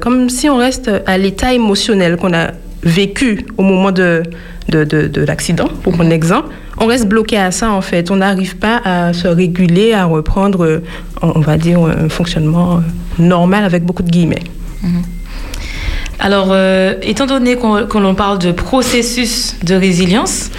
comme 0.00 0.30
si 0.30 0.48
on 0.48 0.58
reste 0.58 0.92
à 1.06 1.18
l'état 1.18 1.52
émotionnel 1.54 2.16
qu'on 2.16 2.34
a 2.34 2.52
vécu 2.82 3.46
au 3.58 3.62
moment 3.62 3.92
de, 3.92 4.22
de, 4.68 4.84
de, 4.84 5.06
de 5.06 5.24
l'accident, 5.24 5.68
pour 5.82 5.92
prendre 5.92 6.10
l'exemple, 6.10 6.48
on 6.78 6.86
reste 6.86 7.06
bloqué 7.06 7.36
à 7.36 7.50
ça 7.50 7.70
en 7.70 7.82
fait. 7.82 8.10
On 8.10 8.16
n'arrive 8.16 8.56
pas 8.56 8.80
à 8.84 9.12
se 9.12 9.28
réguler, 9.28 9.92
à 9.92 10.06
reprendre, 10.06 10.64
euh, 10.64 10.82
on 11.20 11.40
va 11.40 11.58
dire, 11.58 11.80
un 11.80 12.08
fonctionnement 12.08 12.76
euh, 12.76 12.80
normal 13.22 13.64
avec 13.64 13.84
beaucoup 13.84 14.02
de 14.02 14.10
guillemets. 14.10 14.42
Alors, 16.18 16.48
euh, 16.50 16.94
étant 17.02 17.26
donné 17.26 17.56
qu'on 17.56 17.86
que 17.86 17.98
l'on 17.98 18.14
parle 18.14 18.38
de 18.38 18.52
processus 18.52 19.56
de 19.62 19.74
résilience, 19.74 20.50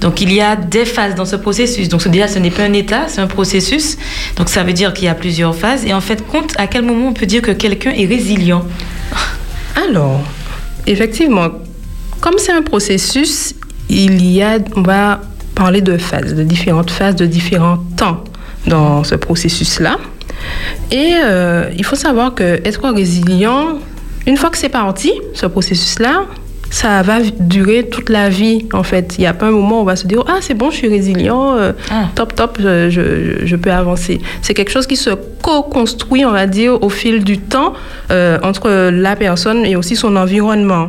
donc 0.00 0.20
il 0.20 0.32
y 0.32 0.40
a 0.40 0.54
des 0.56 0.84
phases 0.84 1.14
dans 1.14 1.24
ce 1.24 1.36
processus. 1.36 1.88
Donc 1.88 2.06
déjà, 2.08 2.28
ce 2.28 2.38
n'est 2.38 2.50
pas 2.50 2.64
un 2.64 2.72
état, 2.72 3.04
c'est 3.08 3.20
un 3.20 3.26
processus. 3.26 3.96
Donc 4.36 4.48
ça 4.48 4.62
veut 4.62 4.72
dire 4.72 4.92
qu'il 4.92 5.06
y 5.06 5.08
a 5.08 5.14
plusieurs 5.14 5.54
phases. 5.54 5.86
Et 5.86 5.94
en 5.94 6.00
fait, 6.00 6.26
compte 6.26 6.52
à 6.56 6.66
quel 6.66 6.84
moment 6.84 7.08
on 7.08 7.12
peut 7.12 7.26
dire 7.26 7.42
que 7.42 7.52
quelqu'un 7.52 7.90
est 7.90 8.06
résilient? 8.06 8.64
Alors, 9.88 10.20
effectivement, 10.86 11.48
comme 12.20 12.38
c'est 12.38 12.52
un 12.52 12.62
processus, 12.62 13.54
il 13.88 14.24
y 14.24 14.42
a, 14.42 14.58
on 14.76 14.82
va 14.82 15.20
parler 15.54 15.80
de 15.80 15.96
phases, 15.96 16.34
de 16.34 16.42
différentes 16.42 16.90
phases, 16.90 17.16
de 17.16 17.26
différents 17.26 17.78
temps 17.96 18.24
dans 18.66 19.04
ce 19.04 19.14
processus-là. 19.14 19.98
Et 20.90 21.14
euh, 21.22 21.70
il 21.76 21.84
faut 21.84 21.96
savoir 21.96 22.34
que 22.34 22.60
être 22.64 22.88
résilient, 22.90 23.78
une 24.26 24.36
fois 24.36 24.50
que 24.50 24.58
c'est 24.58 24.68
parti, 24.68 25.12
ce 25.34 25.46
processus-là, 25.46 26.26
ça 26.80 27.02
va 27.02 27.18
durer 27.38 27.88
toute 27.88 28.08
la 28.10 28.28
vie, 28.28 28.66
en 28.72 28.82
fait. 28.82 29.14
Il 29.16 29.20
n'y 29.20 29.28
a 29.28 29.32
pas 29.32 29.46
un 29.46 29.52
moment 29.52 29.78
où 29.78 29.82
on 29.82 29.84
va 29.84 29.94
se 29.94 30.08
dire, 30.08 30.24
ah, 30.26 30.38
c'est 30.40 30.54
bon, 30.54 30.70
je 30.72 30.76
suis 30.78 30.88
résilient, 30.88 31.54
euh, 31.56 31.72
Ah. 31.88 32.06
top, 32.16 32.34
top, 32.34 32.58
je, 32.60 32.90
je- 32.90 33.46
je 33.46 33.56
peux 33.56 33.70
avancer. 33.70 34.20
C'est 34.42 34.54
quelque 34.54 34.72
chose 34.72 34.88
qui 34.88 34.96
se 34.96 35.10
co-construit, 35.40 36.24
on 36.24 36.32
va 36.32 36.46
dire, 36.48 36.82
au 36.82 36.88
fil 36.88 37.22
du 37.22 37.38
temps 37.38 37.74
euh, 38.10 38.38
entre 38.42 38.68
la 38.90 39.14
personne 39.14 39.64
et 39.64 39.76
aussi 39.76 39.94
son 39.94 40.16
environnement. 40.16 40.88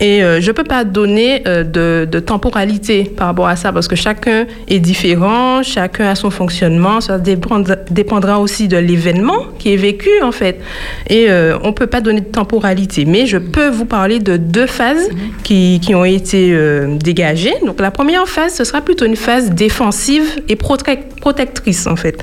Et 0.00 0.24
euh, 0.24 0.40
je 0.40 0.48
ne 0.48 0.52
peux 0.52 0.64
pas 0.64 0.84
donner 0.84 1.42
euh, 1.46 1.62
de, 1.62 2.20
temporalité 2.20 3.04
par 3.04 3.26
rapport 3.26 3.48
à 3.48 3.56
ça 3.56 3.70
parce 3.72 3.86
que 3.86 3.96
chacun 3.96 4.46
est 4.68 4.78
différent, 4.78 5.62
chacun 5.62 6.08
a 6.08 6.14
son 6.14 6.30
fonctionnement, 6.30 7.00
ça 7.00 7.18
dépendra, 7.18 8.40
aussi 8.40 8.68
de 8.68 8.78
l'événement 8.78 9.46
qui 9.58 9.74
est 9.74 9.76
vécu 9.76 10.10
en 10.22 10.32
fait. 10.32 10.60
Et 11.08 11.26
euh, 11.28 11.58
on 11.62 11.68
ne 11.68 11.72
peut 11.72 11.86
pas 11.86 12.00
donner 12.00 12.20
de 12.20 12.26
temporalité. 12.26 13.04
Mais 13.04 13.26
je 13.26 13.36
peux 13.36 13.68
vous 13.68 13.84
parler 13.84 14.18
de 14.20 14.36
deux 14.36 14.66
phases 14.66 15.08
qui, 15.42 15.80
qui 15.82 15.94
ont 15.94 16.04
été 16.04 16.56
dégagées. 17.02 17.54
Donc 17.66 17.80
la 17.80 17.90
première 17.90 18.26
phase, 18.26 18.54
ce 18.54 18.64
sera 18.64 18.80
plutôt 18.80 19.04
une 19.04 19.16
phase 19.16 19.50
défensive 19.50 20.42
et 20.48 20.54
protec- 20.54 21.20
protectrice 21.20 21.86
en 21.86 21.96
fait. 21.96 22.18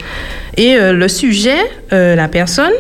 Et 0.56 0.78
le 0.80 1.08
sujet, 1.08 1.58
la 1.92 2.28
personne, 2.28 2.74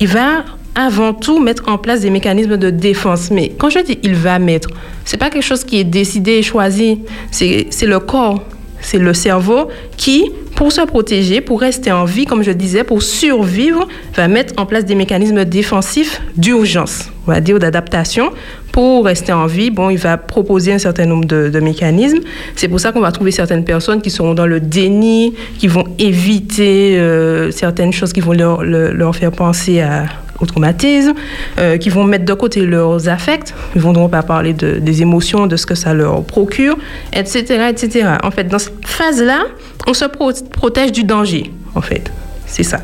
il 0.00 0.08
va 0.08 0.44
avant 0.74 1.12
tout 1.14 1.40
mettre 1.40 1.68
en 1.68 1.78
place 1.78 2.00
des 2.00 2.10
mécanismes 2.10 2.56
de 2.56 2.70
défense. 2.70 3.30
Mais 3.30 3.52
quand 3.56 3.70
je 3.70 3.80
dis 3.80 3.98
il 4.02 4.14
va 4.14 4.38
mettre, 4.38 4.68
c'est 5.04 5.16
pas 5.16 5.30
quelque 5.30 5.44
chose 5.44 5.64
qui 5.64 5.78
est 5.78 5.84
décidé 5.84 6.32
et 6.32 6.42
choisi. 6.42 7.00
C'est 7.30 7.66
le 7.82 7.98
corps, 8.00 8.42
c'est 8.80 8.98
le 8.98 9.14
cerveau 9.14 9.68
qui, 9.96 10.30
pour 10.56 10.72
se 10.72 10.82
protéger, 10.82 11.40
pour 11.40 11.60
rester 11.60 11.92
en 11.92 12.04
vie, 12.04 12.26
comme 12.26 12.42
je 12.42 12.50
disais, 12.52 12.84
pour 12.84 13.02
survivre, 13.02 13.86
va 14.16 14.28
mettre 14.28 14.54
en 14.56 14.66
place 14.66 14.84
des 14.84 14.94
mécanismes 14.94 15.44
défensifs 15.44 16.20
d'urgence 16.36 17.10
on 17.26 17.32
va 17.32 17.40
dire, 17.40 17.58
d'adaptation 17.58 18.30
pour 18.72 19.04
rester 19.04 19.32
en 19.32 19.46
vie. 19.46 19.70
Bon, 19.70 19.90
il 19.90 19.98
va 19.98 20.16
proposer 20.16 20.72
un 20.72 20.78
certain 20.78 21.06
nombre 21.06 21.24
de, 21.24 21.60
mécanismes. 21.60 22.20
C'est 22.56 22.68
pour 22.68 22.80
ça 22.80 22.92
qu'on 22.92 23.00
va 23.00 23.12
trouver 23.12 23.30
certaines 23.30 23.64
personnes 23.64 24.02
qui 24.02 24.10
seront 24.10 24.34
dans 24.34 24.46
le 24.46 24.60
déni, 24.60 25.34
qui 25.58 25.68
vont 25.68 25.84
éviter 25.98 26.98
euh, 26.98 27.50
certaines 27.50 27.92
choses 27.92 28.12
qui 28.12 28.20
vont 28.20 28.32
leur 28.32 29.16
faire 29.16 29.32
penser 29.32 29.80
à, 29.80 30.04
au 30.40 30.46
traumatisme, 30.46 31.14
euh, 31.58 31.76
qui 31.76 31.90
vont 31.90 32.04
mettre 32.04 32.24
de 32.24 32.34
côté 32.34 32.64
leurs 32.66 33.08
affects, 33.08 33.54
ils 33.74 33.78
ne 33.78 33.82
vont 33.82 34.08
pas 34.08 34.22
parler 34.22 34.52
de, 34.52 34.78
des 34.78 35.02
émotions, 35.02 35.46
de 35.46 35.56
ce 35.56 35.66
que 35.66 35.74
ça 35.74 35.94
leur 35.94 36.22
procure, 36.24 36.76
etc., 37.12 37.68
etc. 37.70 38.08
En 38.22 38.30
fait, 38.30 38.44
dans 38.44 38.58
cette 38.58 38.86
phase-là, 38.86 39.44
on 39.86 39.94
se 39.94 40.04
pro 40.04 40.32
protège 40.52 40.92
du 40.92 41.04
danger, 41.04 41.52
en 41.74 41.80
fait. 41.80 42.10
C'est 42.46 42.62
ça. 42.62 42.80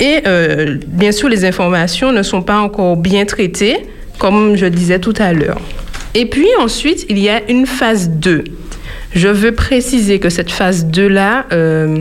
Et 0.00 0.20
euh, 0.26 0.76
bien 0.86 1.12
sûr, 1.12 1.28
les 1.28 1.44
informations 1.44 2.12
ne 2.12 2.22
sont 2.22 2.42
pas 2.42 2.58
encore 2.58 2.96
bien 2.96 3.24
traitées, 3.24 3.76
comme 4.18 4.56
je 4.56 4.66
disais 4.66 4.98
tout 4.98 5.14
à 5.18 5.32
l'heure. 5.32 5.60
Et 6.14 6.26
puis 6.26 6.48
ensuite, 6.60 7.06
il 7.08 7.18
y 7.18 7.28
a 7.28 7.48
une 7.50 7.66
phase 7.66 8.10
2. 8.10 8.44
Je 9.14 9.28
veux 9.28 9.52
préciser 9.52 10.18
que 10.18 10.28
cette 10.28 10.50
phase 10.50 10.86
2-là, 10.86 11.46
euh, 11.52 11.98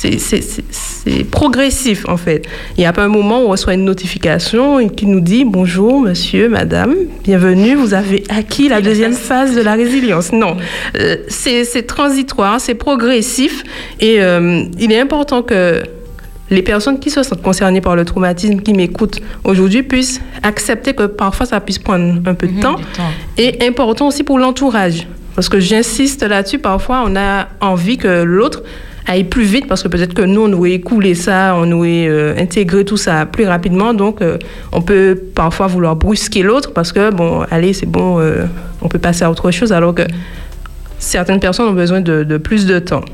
c'est 0.00 1.24
progressif 1.30 2.08
en 2.08 2.16
fait. 2.16 2.46
Il 2.76 2.80
n'y 2.80 2.86
a 2.86 2.92
pas 2.92 3.04
un 3.04 3.08
moment 3.08 3.42
où 3.42 3.46
on 3.46 3.48
reçoit 3.48 3.74
une 3.74 3.84
notification 3.84 4.88
qui 4.88 5.06
nous 5.06 5.20
dit 5.20 5.44
bonjour 5.44 6.00
monsieur, 6.00 6.48
madame, 6.48 6.94
bienvenue, 7.22 7.74
vous 7.74 7.92
avez 7.92 8.24
acquis 8.30 8.68
la 8.68 8.80
deuxième 8.80 9.12
phase 9.28 9.54
de 9.54 9.60
la 9.60 9.74
résilience. 9.74 10.32
Non, 10.32 10.56
euh, 10.98 11.16
c'est 11.28 11.86
transitoire, 11.86 12.60
c'est 12.60 12.74
progressif 12.74 13.62
et 14.00 14.22
euh, 14.22 14.64
il 14.78 14.90
est 14.92 15.00
important 15.00 15.42
que 15.42 15.82
les 16.48 16.62
personnes 16.62 16.98
qui 16.98 17.10
se 17.10 17.22
sentent 17.22 17.42
concernées 17.42 17.80
par 17.80 17.94
le 17.94 18.04
traumatisme, 18.04 18.60
qui 18.60 18.72
m'écoutent 18.72 19.20
aujourd'hui, 19.44 19.82
puissent 19.82 20.20
accepter 20.42 20.94
que 20.94 21.04
parfois 21.04 21.46
ça 21.46 21.60
puisse 21.60 21.78
prendre 21.78 22.20
un 22.26 22.34
peu 22.34 22.48
de, 22.48 22.54
mmh, 22.54 22.60
temps. 22.60 22.76
temps. 22.76 23.12
Et 23.38 23.64
important 23.66 24.08
aussi 24.08 24.24
pour 24.24 24.38
l'entourage. 24.38 25.06
Parce 25.36 25.48
que 25.48 25.60
j'insiste 25.60 26.22
là-dessus, 26.22 26.58
parfois 26.58 27.04
on 27.06 27.14
a 27.16 27.48
envie 27.60 27.98
que 27.98 28.22
l'autre 28.22 28.62
aille 29.06 29.24
plus 29.24 29.44
vite 29.44 29.66
parce 29.66 29.82
que 29.82 29.88
peut-être 29.88 30.14
que 30.14 30.22
nous, 30.22 30.42
on 30.42 30.52
aurait 30.52 30.72
écoulé 30.72 31.14
ça, 31.14 31.54
on 31.56 31.70
aurait 31.72 32.06
euh, 32.08 32.34
intégré 32.38 32.84
tout 32.84 32.96
ça 32.96 33.26
plus 33.26 33.46
rapidement. 33.46 33.94
Donc, 33.94 34.22
euh, 34.22 34.38
on 34.72 34.82
peut 34.82 35.18
parfois 35.34 35.66
vouloir 35.66 35.96
brusquer 35.96 36.42
l'autre 36.42 36.72
parce 36.72 36.92
que, 36.92 37.10
bon, 37.10 37.44
allez, 37.50 37.72
c'est 37.72 37.86
bon, 37.86 38.20
euh, 38.20 38.44
on 38.82 38.88
peut 38.88 38.98
passer 38.98 39.24
à 39.24 39.30
autre 39.30 39.50
chose 39.50 39.72
alors 39.72 39.94
que 39.94 40.02
certaines 40.98 41.40
personnes 41.40 41.66
ont 41.66 41.72
besoin 41.72 42.00
de, 42.00 42.24
de 42.24 42.36
plus 42.36 42.66
de 42.66 42.78
temps. 42.78 43.04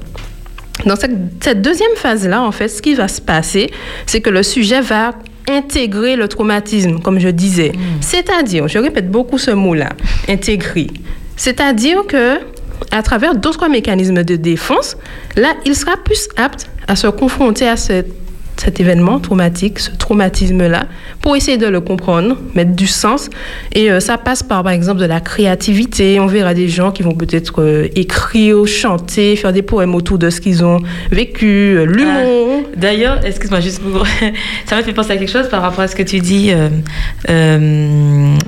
Dans 0.85 0.96
cette, 0.96 1.12
cette 1.40 1.62
deuxième 1.62 1.96
phase-là, 1.96 2.42
en 2.42 2.53
fait, 2.53 2.68
ce 2.68 2.83
qui 2.83 2.94
va 2.94 3.09
se 3.09 3.20
passer, 3.20 3.70
c'est 4.05 4.20
que 4.20 4.31
le 4.31 4.42
sujet 4.42 4.81
va 4.81 5.12
intégrer 5.49 6.16
le 6.16 6.29
traumatisme, 6.29 6.99
comme 7.01 7.18
je 7.18 7.29
disais. 7.29 7.72
Mmh. 7.75 7.81
C'est-à-dire, 8.01 8.68
je 8.68 8.79
répète 8.79 9.11
beaucoup 9.11 9.38
ce 9.38 9.53
mot-là, 9.53 9.90
intégrer. 10.29 10.88
C'est-à-dire 11.37 12.05
que 12.09 12.38
à 12.90 13.02
travers 13.02 13.34
d'autres 13.34 13.68
mécanismes 13.68 14.22
de 14.22 14.36
défense, 14.36 14.96
là, 15.36 15.54
il 15.64 15.74
sera 15.74 15.96
plus 15.96 16.28
apte 16.36 16.68
à 16.88 16.96
se 16.96 17.06
confronter 17.08 17.68
à 17.68 17.76
cette 17.76 18.25
cet 18.57 18.81
événement 18.81 19.21
traumatique, 19.21 19.79
ce 19.79 19.90
traumatisme-là, 19.90 20.87
pour 21.21 21.37
essayer 21.37 21.59
de 21.59 21.66
le 21.66 21.81
comprendre, 21.81 22.37
mettre 22.55 22.73
du 22.73 22.87
sens. 22.87 23.29
Et 23.73 23.90
euh, 23.90 24.01
ça 24.01 24.19
passe 24.19 24.42
par, 24.42 24.62
par 24.62 24.73
exemple, 24.73 25.01
de 25.01 25.07
la 25.07 25.21
créativité. 25.21 26.19
On 26.21 26.27
verra 26.27 26.55
des 26.55 26.69
gens 26.69 26.90
qui 26.90 27.03
vont 27.03 27.14
peut-être 27.14 27.62
euh, 27.62 27.88
écrire, 27.95 28.66
chanter, 28.66 29.37
faire 29.37 29.53
des 29.53 29.62
poèmes 29.62 29.95
autour 29.95 30.19
de 30.19 30.31
ce 30.31 30.40
qu'ils 30.40 30.64
ont 30.64 30.81
vécu, 31.11 31.47
euh, 31.47 31.85
l'humour. 31.85 32.62
Ah, 32.64 32.71
D'ailleurs, 32.77 33.25
excuse-moi, 33.25 33.61
juste 33.61 33.81
pour... 33.81 34.07
ça 34.66 34.77
m'a 34.77 34.83
fait 34.83 34.92
penser 34.92 35.12
à 35.12 35.16
quelque 35.16 35.31
chose 35.31 35.49
par 35.49 35.62
rapport 35.62 35.81
à 35.81 35.88
ce 35.88 35.97
que 35.97 36.03
tu 36.03 36.21
dis 36.21 36.53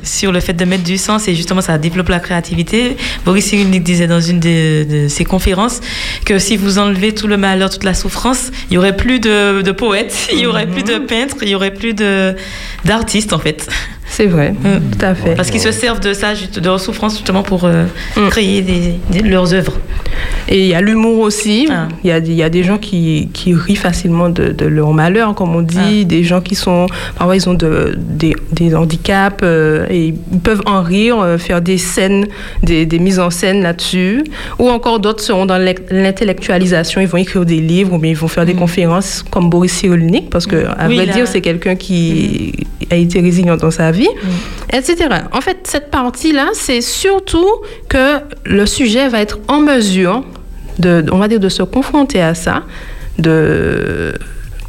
sur 0.03 0.33
le 0.33 0.41
fait 0.41 0.53
de 0.53 0.65
mettre 0.65 0.85
du 0.85 0.99
sens 0.99 1.29
et 1.29 1.35
justement 1.35 1.61
ça 1.61 1.79
développe 1.79 2.09
la 2.09 2.21
créativité. 2.21 2.97
Boris 3.25 3.47
Cyrulnik 3.47 3.83
disait 3.83 4.07
dans 4.07 4.21
une 4.21 4.41
de, 4.41 5.07
ses 5.09 5.25
conférences 5.25 5.81
que 6.25 6.39
si 6.39 6.57
vous 6.57 6.79
enlevez 6.79 7.15
tout 7.15 7.27
le 7.27 7.37
malheur, 7.37 7.71
toute 7.71 7.85
la 7.85 7.95
souffrance, 7.95 8.51
il 8.71 8.75
y 8.75 8.79
aurait 8.79 8.97
plus 8.97 9.21
de, 9.21 9.63
de 9.63 9.73
poètes 9.99 10.29
il 10.33 10.41
y 10.41 10.47
aurait 10.47 10.67
plus 10.67 10.83
de 10.83 10.99
peintres, 10.99 11.37
il 11.43 11.49
y 11.49 11.55
aurait 11.55 11.75
plus 11.75 11.95
de 11.95 12.35
d'artistes 12.85 13.33
en 13.33 13.39
fait. 13.39 13.69
C'est 14.11 14.27
vrai, 14.27 14.53
mmh. 14.53 14.91
tout 14.91 15.05
à 15.05 15.15
fait. 15.15 15.35
Parce 15.35 15.51
qu'ils 15.51 15.61
se 15.61 15.71
servent 15.71 16.01
de 16.01 16.13
ça, 16.13 16.33
de 16.35 16.65
leur 16.65 16.81
souffrance 16.81 17.15
justement 17.15 17.43
pour 17.43 17.65
euh, 17.65 17.85
mmh. 18.17 18.29
créer 18.31 18.63
des, 18.63 18.95
des, 19.11 19.21
leurs 19.21 19.55
œuvres. 19.55 19.75
Et 20.49 20.63
il 20.63 20.67
y 20.67 20.75
a 20.75 20.81
l'humour 20.81 21.21
aussi. 21.21 21.69
Ah. 21.71 21.89
Il, 22.03 22.09
y 22.09 22.13
a, 22.13 22.19
il 22.19 22.33
y 22.33 22.43
a 22.43 22.49
des 22.49 22.63
gens 22.65 22.79
qui, 22.79 23.29
qui 23.33 23.55
rient 23.55 23.77
facilement 23.77 24.31
de, 24.31 24.49
de, 24.49 24.67
leur 24.67 24.93
malheur, 24.93 25.35
comme 25.35 25.55
on 25.55 25.63
dit. 25.63 26.01
Ah. 26.03 26.05
Des 26.05 26.25
gens 26.25 26.41
qui 26.41 26.55
sont, 26.55 26.87
parfois, 27.17 27.37
ils 27.37 27.49
ont 27.49 27.55
de, 27.55 27.95
des, 27.97 28.35
des 28.53 28.75
handicaps 28.75 29.41
euh, 29.43 29.87
et 29.91 30.07
ils 30.07 30.39
peuvent 30.41 30.63
en 30.67 30.83
rire, 30.83 31.21
euh, 31.21 31.39
faire 31.39 31.61
des 31.61 31.79
scènes, 31.79 32.27
des, 32.63 32.87
des 32.87 32.99
mises 32.99 33.21
en 33.21 33.31
scène 33.31 33.63
là-dessus. 33.63 34.25
Ou 34.59 34.71
encore 34.71 35.01
d'autres 35.01 35.23
seront 35.23 35.47
dans 35.47 35.59
l'intellectualisation. 35.91 37.01
Ils 37.01 37.09
vont 37.09 37.19
écrire 37.19 37.45
des 37.45 37.61
livres 37.61 37.93
ou 37.93 37.99
bien 37.99 38.11
ils 38.11 38.17
vont 38.17 38.29
faire 38.29 38.45
mmh. 38.45 38.49
des 38.49 38.55
conférences 38.55 39.23
comme 39.31 39.51
Boris 39.51 39.73
Cyrulnik, 39.73 40.31
parce 40.31 40.47
que, 40.47 40.67
à 40.67 40.89
oui, 40.89 40.97
vrai 40.97 41.07
là... 41.07 41.13
dire, 41.13 41.29
c'est 41.29 41.43
quelqu'un 41.43 41.77
qui 41.77 42.53
a 42.91 42.97
été 42.97 43.21
résilient 43.21 43.57
dans 43.57 43.71
sa 43.71 43.91
vie, 43.91 43.98
mmh. 44.07 44.77
etc. 44.77 45.09
En 45.33 45.41
fait, 45.41 45.59
cette 45.65 45.91
partie-là, 45.91 46.49
c'est 46.53 46.81
surtout 46.81 47.49
que 47.89 48.19
le 48.45 48.67
sujet 48.67 49.09
va 49.09 49.21
être 49.21 49.39
en 49.49 49.61
mesure 49.61 50.25
de, 50.79 51.05
on 51.11 51.19
va 51.19 51.29
dire, 51.29 51.41
de 51.41 51.49
se 51.49 51.63
confronter 51.63 52.23
à 52.23 52.35
ça, 52.35 52.63
de 53.19 54.15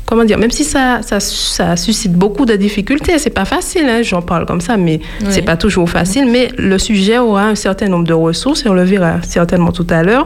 comment 0.09 0.23
dire, 0.23 0.39
même 0.39 0.49
si 0.49 0.63
ça, 0.63 1.01
ça, 1.03 1.19
ça, 1.19 1.75
suscite 1.75 2.13
beaucoup 2.13 2.47
de 2.47 2.55
difficultés, 2.55 3.19
c'est 3.19 3.29
pas 3.29 3.45
facile, 3.45 3.85
hein, 3.87 4.01
j'en 4.01 4.23
parle 4.23 4.47
comme 4.47 4.59
ça, 4.59 4.75
mais 4.75 5.01
oui. 5.21 5.27
c'est 5.29 5.43
pas 5.43 5.55
toujours 5.55 5.87
facile. 5.87 6.27
Mais 6.31 6.49
le 6.57 6.79
sujet 6.79 7.19
aura 7.19 7.45
un 7.45 7.53
certain 7.53 7.89
nombre 7.89 8.07
de 8.07 8.13
ressources, 8.13 8.65
et 8.65 8.69
on 8.69 8.73
le 8.73 8.83
verra 8.83 9.21
certainement 9.21 9.71
tout 9.71 9.85
à 9.91 10.01
l'heure, 10.01 10.25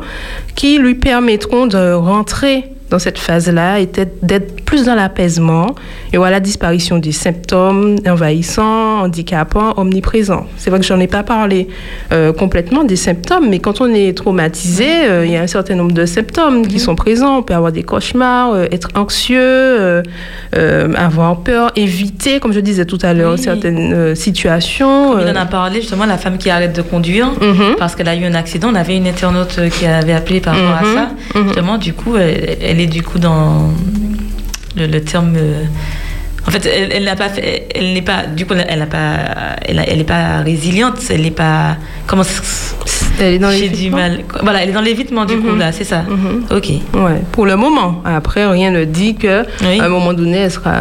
qui 0.55 0.77
lui 0.77 0.95
permettront 0.95 1.67
de 1.67 1.91
rentrer 1.91 2.63
dans 2.93 2.99
cette 2.99 3.17
phase-là 3.17 3.79
était 3.79 4.07
d'être 4.21 4.63
plus 4.65 4.85
dans 4.85 4.93
l'apaisement 4.93 5.73
et 6.13 6.17
voilà 6.17 6.33
la 6.33 6.39
disparition 6.39 6.99
des 6.99 7.11
symptômes 7.11 7.95
envahissants, 8.07 9.01
handicapants, 9.01 9.73
omniprésents. 9.77 10.45
C'est 10.57 10.69
vrai 10.69 10.79
que 10.79 10.85
j'en 10.85 10.99
ai 10.99 11.07
pas 11.07 11.23
parlé 11.23 11.67
euh, 12.11 12.33
complètement 12.33 12.83
des 12.83 12.95
symptômes, 12.95 13.49
mais 13.49 13.57
quand 13.57 13.81
on 13.81 13.91
est 13.91 14.15
traumatisé, 14.15 15.07
euh, 15.09 15.25
il 15.25 15.31
y 15.31 15.35
a 15.35 15.41
un 15.41 15.47
certain 15.47 15.73
nombre 15.73 15.91
de 15.91 16.05
symptômes 16.05 16.67
qui 16.67 16.79
sont 16.79 16.95
présents. 16.95 17.37
On 17.39 17.41
peut 17.41 17.55
avoir 17.55 17.71
des 17.71 17.81
cauchemars, 17.81 18.53
euh, 18.53 18.65
être 18.71 18.89
anxieux, 18.93 20.03
avoir 20.95 21.37
peur, 21.39 21.71
éviter, 21.75 22.39
comme 22.39 22.53
je 22.53 22.59
disais 22.59 22.85
tout 22.85 22.99
à 23.01 23.15
l'heure, 23.15 23.33
oui. 23.33 23.41
certaines 23.41 24.15
situations. 24.15 25.13
Comme 25.13 25.21
il 25.21 25.29
en 25.31 25.41
a 25.41 25.45
parlé 25.47 25.81
justement, 25.81 26.05
la 26.05 26.19
femme 26.19 26.37
qui 26.37 26.51
arrête 26.51 26.75
de 26.75 26.83
conduire 26.83 27.31
mmh. 27.31 27.75
parce 27.79 27.95
qu'elle 27.95 28.07
a 28.07 28.15
eu 28.15 28.23
un 28.23 28.35
accident. 28.35 28.69
On 28.71 28.75
avait 28.75 28.97
une 28.97 29.07
internaute 29.07 29.59
qui 29.71 29.87
avait 29.87 30.13
appelé 30.13 30.41
par 30.41 30.53
rapport 30.55 30.87
mmh. 30.87 30.97
à 30.97 31.01
ça. 31.01 31.41
Justement, 31.43 31.77
du 31.79 31.93
coup, 31.93 32.17
elle, 32.17 32.57
elle 32.61 32.79
est 32.79 32.82
du 32.87 33.03
coup 33.03 33.19
dans 33.19 33.69
le, 34.75 34.87
le 34.87 35.01
terme. 35.01 35.33
Euh, 35.35 35.63
en 36.45 36.51
fait, 36.51 36.65
elle, 36.65 36.91
elle 36.91 37.05
n'a 37.05 37.15
pas 37.15 37.29
fait, 37.29 37.69
elle 37.73 37.93
n'est 37.93 38.01
pas, 38.01 38.25
du 38.25 38.45
coup, 38.45 38.53
elle 38.53 38.79
n'a 38.79 38.85
pas, 38.85 39.15
elle, 39.65 39.81
elle 39.87 39.97
n'est 39.97 40.03
pas 40.03 40.39
résiliente, 40.39 40.99
elle 41.09 41.21
n'est 41.21 41.31
pas, 41.31 41.77
comment 42.05 42.23
Elle 43.19 43.35
est 43.35 43.39
dans 43.39 43.51
J'ai 43.51 43.69
du 43.69 43.89
mal. 43.89 44.19
Voilà, 44.41 44.61
elle 44.63 44.69
est 44.69 44.73
dans 44.73 44.81
l'évitement 44.81 45.23
du 45.25 45.35
mm 45.35 45.39
-hmm. 45.39 45.49
coup 45.49 45.55
là, 45.55 45.71
c'est 45.71 45.85
ça. 45.85 46.01
Mm 46.01 46.15
-hmm. 46.15 46.57
Ok. 46.57 46.67
Ouais. 47.05 47.19
Pour 47.31 47.45
le 47.45 47.55
moment. 47.55 48.01
Après, 48.03 48.45
rien 48.45 48.71
ne 48.71 48.83
dit 48.83 49.15
que 49.15 49.35
oui. 49.61 49.79
à 49.79 49.85
un 49.85 49.89
moment 49.97 50.13
donné, 50.13 50.37
elle 50.45 50.51
sera, 50.51 50.75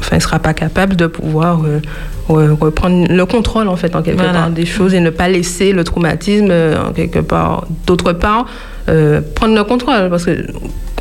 enfin, 0.00 0.12
elle 0.16 0.22
sera 0.28 0.38
pas 0.38 0.54
capable 0.54 0.94
de 1.02 1.06
pouvoir 1.08 1.54
euh, 1.64 1.80
reprendre 2.28 3.06
le 3.20 3.24
contrôle 3.26 3.68
en 3.68 3.76
fait 3.76 3.92
en 3.96 4.02
quelque 4.02 4.22
voilà. 4.22 4.38
part 4.38 4.50
des 4.50 4.66
choses 4.66 4.92
et 4.94 5.00
ne 5.00 5.10
pas 5.10 5.28
laisser 5.28 5.72
le 5.78 5.82
traumatisme 5.90 6.52
en 6.88 6.92
quelque 6.92 7.20
part, 7.32 7.66
d'autre 7.86 8.12
part, 8.12 8.42
euh, 8.88 9.20
prendre 9.38 9.54
le 9.60 9.64
contrôle 9.64 10.08
parce 10.10 10.24
que 10.28 10.34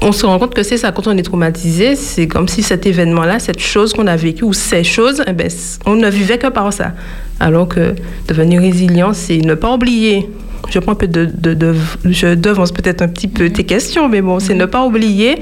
on 0.01 0.11
se 0.11 0.25
rend 0.25 0.39
compte 0.39 0.53
que 0.53 0.63
c'est 0.63 0.77
ça, 0.77 0.91
quand 0.91 1.07
on 1.07 1.17
est 1.17 1.23
traumatisé, 1.23 1.95
c'est 1.95 2.27
comme 2.27 2.47
si 2.47 2.63
cet 2.63 2.85
événement-là, 2.85 3.39
cette 3.39 3.59
chose 3.59 3.93
qu'on 3.93 4.07
a 4.07 4.15
vécue, 4.15 4.43
ou 4.43 4.53
ces 4.53 4.83
choses, 4.83 5.23
eh 5.27 5.33
ben, 5.33 5.49
on 5.85 5.95
ne 5.95 6.09
vivait 6.09 6.37
que 6.37 6.47
par 6.47 6.71
ça. 6.71 6.93
Alors 7.39 7.67
que 7.67 7.95
devenir 8.27 8.61
résilient, 8.61 9.13
c'est 9.13 9.37
ne 9.37 9.53
pas 9.53 9.73
oublier. 9.73 10.29
Je 10.69 10.79
prends 10.79 10.93
un 10.93 10.95
peu 10.95 11.07
de, 11.07 11.25
de, 11.25 11.53
de 11.53 11.75
je 12.05 12.35
devance 12.35 12.71
peut-être 12.71 13.01
un 13.01 13.07
petit 13.07 13.27
peu 13.27 13.49
tes 13.49 13.63
questions, 13.63 14.09
mais 14.09 14.21
bon, 14.21 14.39
c'est 14.39 14.55
ne 14.55 14.65
pas 14.65 14.85
oublier, 14.85 15.35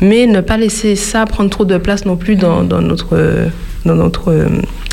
mais 0.00 0.26
ne 0.26 0.40
pas 0.40 0.56
laisser 0.56 0.94
ça 0.96 1.24
prendre 1.26 1.50
trop 1.50 1.64
de 1.64 1.78
place 1.78 2.04
non 2.04 2.16
plus 2.16 2.36
dans, 2.36 2.64
dans 2.64 2.82
notre, 2.82 3.16
dans 3.84 3.94
notre 3.94 4.46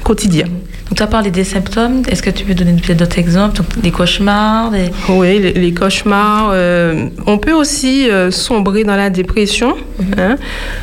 quotidien. 0.04 0.46
Donc, 0.88 0.98
tu 0.98 1.04
as 1.04 1.08
parlé 1.08 1.32
des 1.32 1.44
symptômes. 1.44 2.04
Est-ce 2.10 2.22
que 2.22 2.30
tu 2.30 2.46
peux 2.46 2.54
donner 2.54 2.74
peut-être 2.74 3.00
d'autres 3.00 3.18
exemples? 3.18 3.58
Donc, 3.58 3.68
Les 3.84 3.92
cauchemars 3.92 4.70
des... 4.72 4.92
Oui, 5.10 5.40
les, 5.40 5.54
les 5.54 5.74
cauchemars. 5.74 6.52
Euh, 6.54 7.08
on 7.26 7.38
peut 7.40 7.54
aussi 7.54 8.10
euh, 8.10 8.30
sombrer 8.30 8.84
dans 8.84 8.96
la 8.96 9.10
dépression. 9.10 9.70
Mm 9.76 10.04
-hmm. 10.04 10.20
hein. 10.22 10.36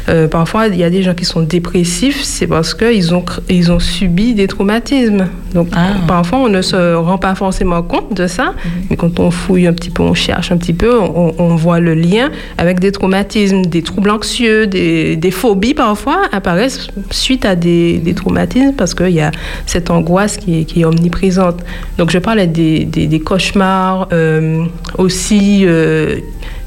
euh, 0.08 0.28
parfois, 0.28 0.66
il 0.66 0.76
y 0.76 0.84
a 0.84 0.90
des 0.90 1.02
gens 1.04 1.14
qui 1.14 1.24
sont 1.24 1.42
dépressifs. 1.42 2.20
C'est 2.24 2.48
parce 2.48 2.74
qu'ils 2.74 3.14
ont, 3.14 3.24
ils 3.48 3.70
ont 3.70 3.78
subi 3.80 4.34
des 4.34 4.48
traumatismes. 4.48 5.26
Donc, 5.54 5.68
ah. 5.72 5.94
parfois, 6.08 6.38
on 6.46 6.48
ne 6.48 6.62
se 6.62 6.80
rend 6.94 7.18
pas 7.18 7.34
forcément 7.36 7.82
compte 7.92 8.10
de 8.20 8.26
ça. 8.26 8.46
Mm 8.46 8.54
-hmm. 8.54 8.86
Mais 8.88 8.96
quand 9.00 9.14
on 9.20 9.30
fouille 9.30 9.66
un 9.72 9.74
petit 9.80 9.92
peu, 9.96 10.02
on 10.12 10.14
cherche 10.26 10.48
un 10.54 10.58
petit 10.62 10.76
peu, 10.82 10.92
on, 11.22 11.28
on 11.46 11.54
voit 11.64 11.80
le 11.88 11.94
lien 11.94 12.26
avec 12.58 12.76
des 12.84 12.92
traumatismes, 12.98 13.62
des 13.76 13.82
troubles 13.90 14.10
anxieux, 14.18 14.60
des, 14.66 15.16
des 15.24 15.32
phobies 15.40 15.74
parfois 15.86 16.18
apparaissent 16.38 16.80
suite 17.24 17.44
à 17.52 17.54
des, 17.66 17.98
des 18.06 18.14
traumatismes 18.20 18.74
parce 18.80 18.94
qu'il 18.94 19.12
il 19.12 19.16
y 19.16 19.20
a 19.20 19.30
cette 19.66 19.90
angoisse 19.92 20.36
qui 20.36 20.60
est, 20.60 20.64
qui 20.64 20.80
est 20.82 20.84
omniprésente. 20.84 21.58
Donc 21.98 22.10
je 22.10 22.18
parlais 22.18 22.46
des, 22.46 22.84
des, 22.84 23.06
des 23.06 23.20
cauchemars, 23.20 24.08
euh, 24.12 24.64
aussi 24.98 25.62
euh, 25.66 26.16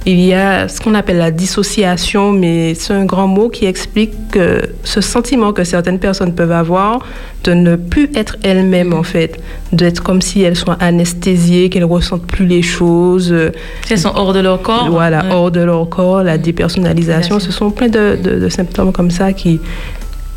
il 0.08 0.20
y 0.20 0.36
a 0.36 0.68
ce 0.68 0.80
qu'on 0.82 0.94
appelle 0.94 1.18
la 1.18 1.32
dissociation, 1.32 2.32
mais 2.32 2.76
c'est 2.76 2.94
un 2.94 3.06
grand 3.06 3.28
mot 3.28 3.50
qui 3.50 3.66
explique 3.66 4.12
que 4.32 4.62
ce 4.84 5.02
sentiment 5.02 5.52
que 5.52 5.64
certaines 5.64 5.98
personnes 5.98 6.34
peuvent 6.36 6.52
avoir 6.52 7.00
de 7.44 7.54
ne 7.54 7.76
plus 7.76 8.10
être 8.14 8.38
elles-mêmes 8.44 8.94
en 8.94 9.02
fait, 9.02 9.40
d'être 9.74 10.04
comme 10.04 10.22
si 10.22 10.44
elles 10.44 10.56
sont 10.56 10.76
anesthésiées, 10.80 11.70
qu'elles 11.70 11.86
ressentent 11.86 12.28
plus 12.28 12.46
les 12.46 12.62
choses. 12.62 13.32
euh, 13.32 13.50
Elles 13.90 13.98
sont 13.98 14.12
hors 14.16 14.34
de 14.34 14.42
leur 14.42 14.62
corps. 14.62 14.90
voilà, 14.92 15.24
Ouais. 15.26 15.32
hors 15.34 15.50
de 15.50 15.62
leur 15.62 15.90
corps, 15.90 16.22
la 16.22 16.38
dépersonnalisation. 16.38 17.40
Ce 17.40 17.52
sont 17.52 17.72
plein 17.72 17.88
de, 17.90 18.16
de- 18.24 18.40
de 18.40 18.50
symptômes 18.50 18.92
comme 18.92 19.10
ça 19.10 19.34
qui 19.34 19.60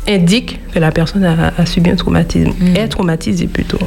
indiquent 0.07 0.59
que 0.73 0.79
la 0.79 0.91
personne 0.91 1.23
a, 1.25 1.53
a 1.57 1.65
subi 1.65 1.89
un 1.89 1.95
traumatisme, 1.95 2.53
est 2.75 2.87
traumatisée 2.87 3.47
plutôt. 3.47 3.79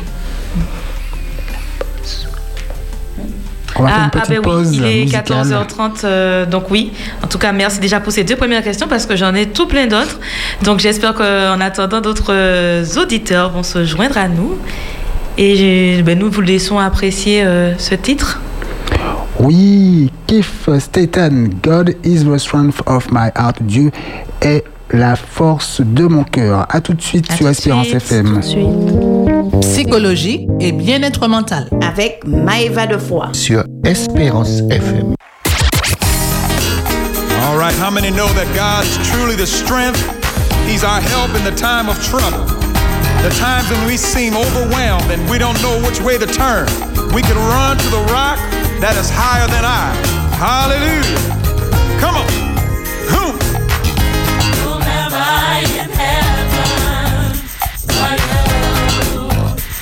On 3.75 3.85
va 3.85 3.89
faire 3.89 4.11
Ah, 4.15 4.19
ah 4.23 4.25
ben 4.29 4.39
oui, 4.45 4.69
il 4.75 4.85
est 4.85 5.01
musicale. 5.05 5.25
14h30, 5.25 5.91
euh, 6.05 6.45
donc 6.47 6.71
oui. 6.71 6.93
En 7.25 7.27
tout 7.27 7.39
cas, 7.39 7.53
merci 7.53 7.81
déjà 7.81 8.01
pour 8.01 8.13
ces 8.13 8.23
deux 8.23 8.37
premières 8.37 8.63
questions 8.63 8.87
parce 8.87 9.07
que 9.07 9.17
j'en 9.17 9.35
ai 9.35 9.47
tout 9.47 9.67
plein 9.67 9.87
d'autres. 9.87 10.21
Donc 10.63 10.79
j'espère 10.81 11.15
qu'en 11.15 11.59
attendant, 11.61 12.01
d'autres 12.03 12.33
euh, 12.35 12.85
auditeurs 13.01 13.51
vont 13.51 13.63
se 13.63 13.85
joindre 13.87 14.19
à 14.19 14.29
nous. 14.29 14.59
Et 15.39 15.57
j'ai- 15.57 16.03
ben, 16.03 16.19
nous 16.19 16.31
vous 16.31 16.43
laissons 16.43 16.79
apprécier 16.79 17.43
euh, 17.45 17.73
ce 17.79 17.95
titre. 17.95 18.41
Oui, 19.41 20.11
Keith 20.27 20.45
Staten, 20.79 21.49
God 21.63 21.97
is 22.05 22.25
the 22.25 22.37
strength 22.37 22.83
of 22.87 23.11
my 23.11 23.31
heart. 23.35 23.57
Dieu 23.63 23.91
est 24.43 24.63
la 24.93 25.17
force 25.17 25.81
de 25.81 26.07
mon 26.07 26.25
cœur. 26.25 26.67
À 26.69 26.81
tout 26.81 26.95
de 26.95 27.03
suite 27.03 27.27
À 27.31 27.37
sur 27.37 27.39
tout 27.39 27.45
de 27.45 27.51
Espérance 27.51 27.87
suite. 27.87 27.97
FM. 28.03 28.41
Psychologie 29.61 30.47
et 30.61 30.73
bien-être 30.73 31.27
mental. 31.29 31.69
Avec 31.81 32.21
Maëva 32.27 32.87
de 32.87 32.99
Foix. 32.99 33.29
Sur 33.33 33.65
Espérance 33.85 34.61
FM. 34.71 35.15
All 37.45 37.59
right, 37.59 37.75
how 37.81 37.91
many 37.91 38.11
know 38.11 38.29
that 38.35 38.47
God 38.55 38.85
is 38.85 38.99
truly 39.11 39.35
the 39.37 39.47
strength? 39.47 40.01
He's 40.67 40.85
our 40.85 41.01
help 41.01 41.35
in 41.37 41.45
the 41.45 41.55
time 41.57 41.89
of 41.89 41.99
trouble. 42.05 42.45
The 43.23 43.31
times 43.39 43.71
when 43.71 43.85
we 43.87 43.97
seem 43.97 44.35
overwhelmed 44.37 45.11
and 45.11 45.21
we 45.31 45.39
don't 45.39 45.61
know 45.63 45.79
which 45.87 46.01
way 46.01 46.19
to 46.19 46.27
turn. 46.27 46.67
We 47.15 47.23
can 47.23 47.37
run 47.37 47.77
to 47.79 47.89
the 47.91 48.03
rock 48.13 48.39
that 48.81 48.97
is 48.97 49.11
higher 49.11 49.47
than 49.49 49.65
I. 49.65 49.93
Hallelujah. 50.39 52.01
Come 52.01 52.17
on. 52.17 52.52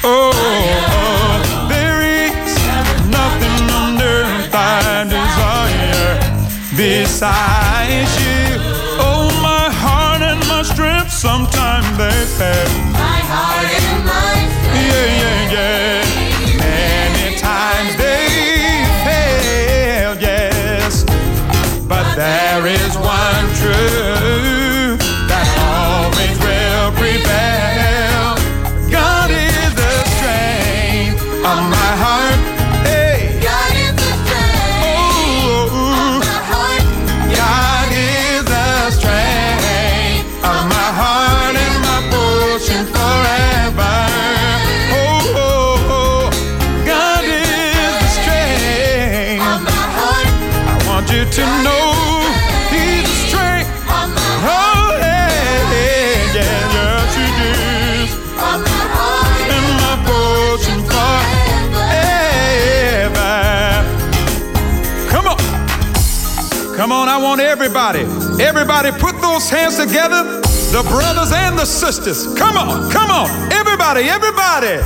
Oh, 0.03 0.33
oh, 0.33 1.21
besides 6.77 8.13
you. 8.21 8.57
Oh, 8.99 9.29
my 9.43 9.69
heart 9.71 10.23
and 10.23 10.41
my 10.49 10.63
strength, 10.63 11.13
sometimes 11.13 11.87
they 11.99 12.25
fail. 12.39 12.69
Yeah, 13.63 13.80
Everybody 68.61 68.93
put 69.01 69.19
those 69.23 69.49
hands 69.49 69.79
together. 69.79 70.23
The 70.71 70.85
brothers 70.87 71.33
and 71.33 71.59
the 71.59 71.65
sisters. 71.65 72.27
Come 72.35 72.59
on, 72.59 72.91
come 72.91 73.11
on. 73.11 73.51
Everybody, 73.51 74.03
everybody. 74.03 74.77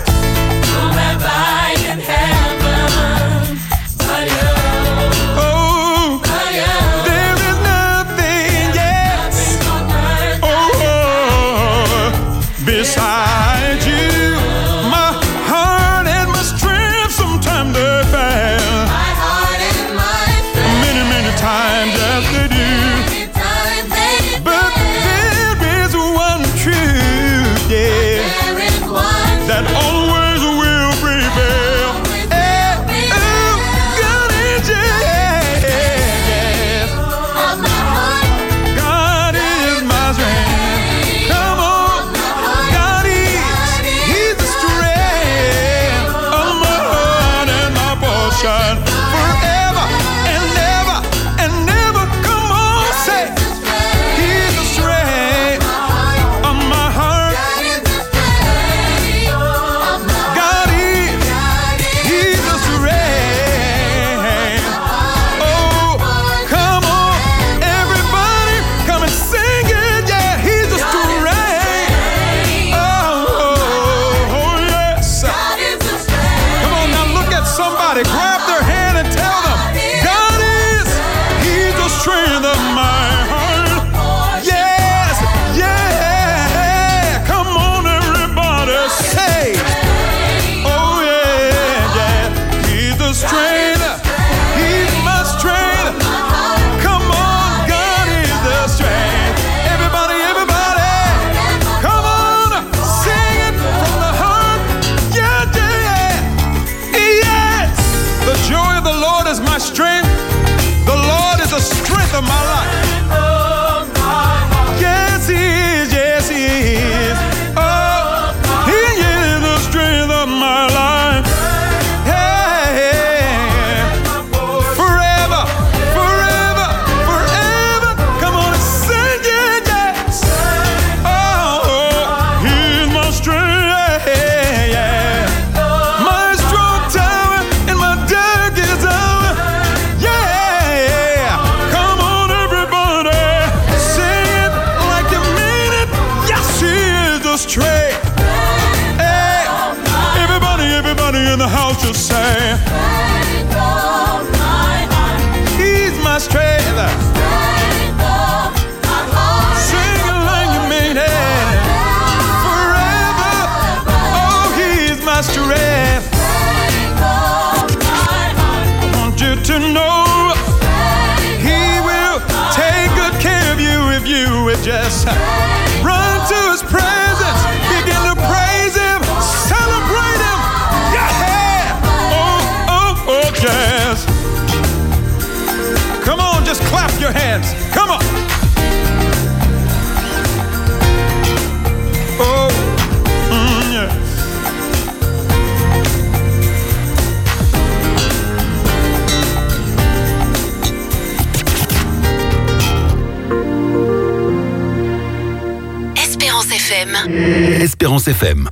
Espérance 207.95 208.09
FM. 208.09 208.49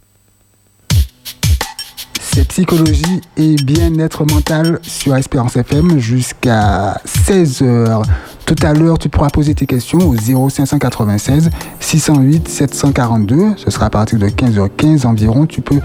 C'est 2.20 2.46
psychologie 2.46 3.20
et 3.36 3.56
bien-être 3.56 4.24
mental 4.24 4.78
sur 4.82 5.16
Espérance 5.16 5.56
FM 5.56 5.98
jusqu'à 5.98 7.00
16h. 7.04 8.04
Tout 8.46 8.54
à 8.62 8.72
l'heure, 8.72 8.98
tu 8.98 9.08
pourras 9.08 9.30
poser 9.30 9.54
tes 9.54 9.66
questions 9.66 9.98
au 9.98 10.14
0596 10.14 11.50
608 11.80 12.48
742. 12.48 13.54
Ce 13.56 13.70
sera 13.70 13.86
à 13.86 13.90
partir 13.90 14.20
de 14.20 14.28
15h15 14.28 15.06
environ. 15.06 15.46
Tu 15.46 15.60
peux 15.60 15.80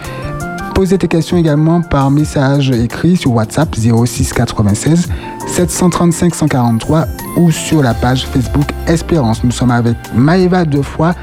poser 0.75 0.99
tes 0.99 1.07
questions 1.07 1.37
également 1.37 1.81
par 1.81 2.11
message 2.11 2.69
écrit 2.69 3.17
sur 3.17 3.33
WhatsApp 3.33 3.75
06 3.75 4.33
96 4.33 5.09
735 5.47 6.35
143 6.35 7.05
ou 7.37 7.49
sur 7.49 7.81
la 7.81 7.95
page 7.95 8.27
Facebook 8.27 8.67
Espérance. 8.85 9.43
Nous 9.43 9.51
sommes 9.51 9.71
avec 9.71 9.95
Maëva 10.13 10.65
Defoy, 10.65 11.13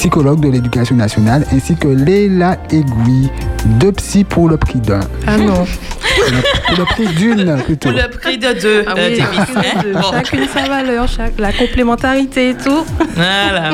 psychologue 0.00 0.40
de 0.40 0.48
l'éducation 0.48 0.96
nationale, 0.96 1.44
ainsi 1.52 1.76
que 1.76 1.86
Leila 1.86 2.56
Egui, 2.72 3.28
deux 3.66 3.92
psy 3.92 4.24
pour 4.24 4.48
le 4.48 4.56
prix 4.56 4.80
d'un. 4.80 5.00
Ah 5.26 5.36
non. 5.36 5.66
Pour 6.68 6.78
le 6.78 6.84
prix 6.84 7.06
d'une, 7.08 7.56
plutôt. 7.64 7.90
Pour 7.90 7.98
le 7.98 8.08
prix 8.08 8.38
de 8.38 8.52
deux, 8.60 8.84
Ah 8.86 8.92
oui, 8.96 9.16
chacune, 9.18 9.92
de- 9.92 9.92
Bon. 9.98 10.10
chacune 10.12 10.46
sa 10.52 10.68
valeur, 10.68 11.08
chaque- 11.08 11.38
la 11.38 11.52
complémentarité 11.52 12.50
et 12.50 12.54
tout. 12.54 12.84
Voilà. 13.14 13.72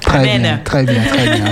Très 0.00 0.18
Amen. 0.18 0.42
bien, 0.42 0.60
très 0.64 0.82
bien, 0.84 1.00
très 1.08 1.24
bien. 1.30 1.44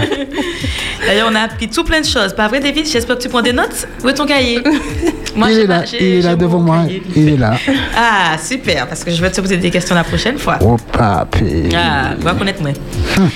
D'ailleurs, 1.06 1.28
on 1.30 1.34
a 1.34 1.40
appris 1.40 1.68
tout 1.68 1.82
plein 1.84 2.00
de 2.00 2.06
choses. 2.06 2.34
Pas 2.34 2.46
vrai, 2.48 2.60
David? 2.60 2.86
J'espère 2.86 3.16
que 3.16 3.22
tu 3.22 3.28
prends 3.28 3.40
des 3.42 3.52
notes. 3.54 3.86
Où 4.04 4.08
est 4.08 4.14
ton 4.14 4.26
cahier? 4.26 4.60
Moi, 5.36 5.50
il 5.52 5.58
est 5.60 5.66
là, 5.66 5.82
il 5.98 6.06
est 6.06 6.22
là 6.22 6.34
devant 6.36 6.58
moi, 6.58 6.82
cahier. 6.84 7.02
il 7.16 7.28
est 7.30 7.36
là. 7.36 7.54
Ah, 7.96 8.36
super, 8.38 8.86
parce 8.88 9.04
que 9.04 9.10
je 9.12 9.20
vais 9.22 9.30
te 9.30 9.40
poser 9.40 9.56
des 9.56 9.70
questions 9.70 9.94
la 9.94 10.02
prochaine 10.04 10.38
fois. 10.38 10.58
Oh, 10.60 10.76
papé. 10.92 11.68
Ah, 11.74 12.10
on 12.20 12.24
va 12.24 12.34
connaître 12.34 12.60
moi. 12.60 12.70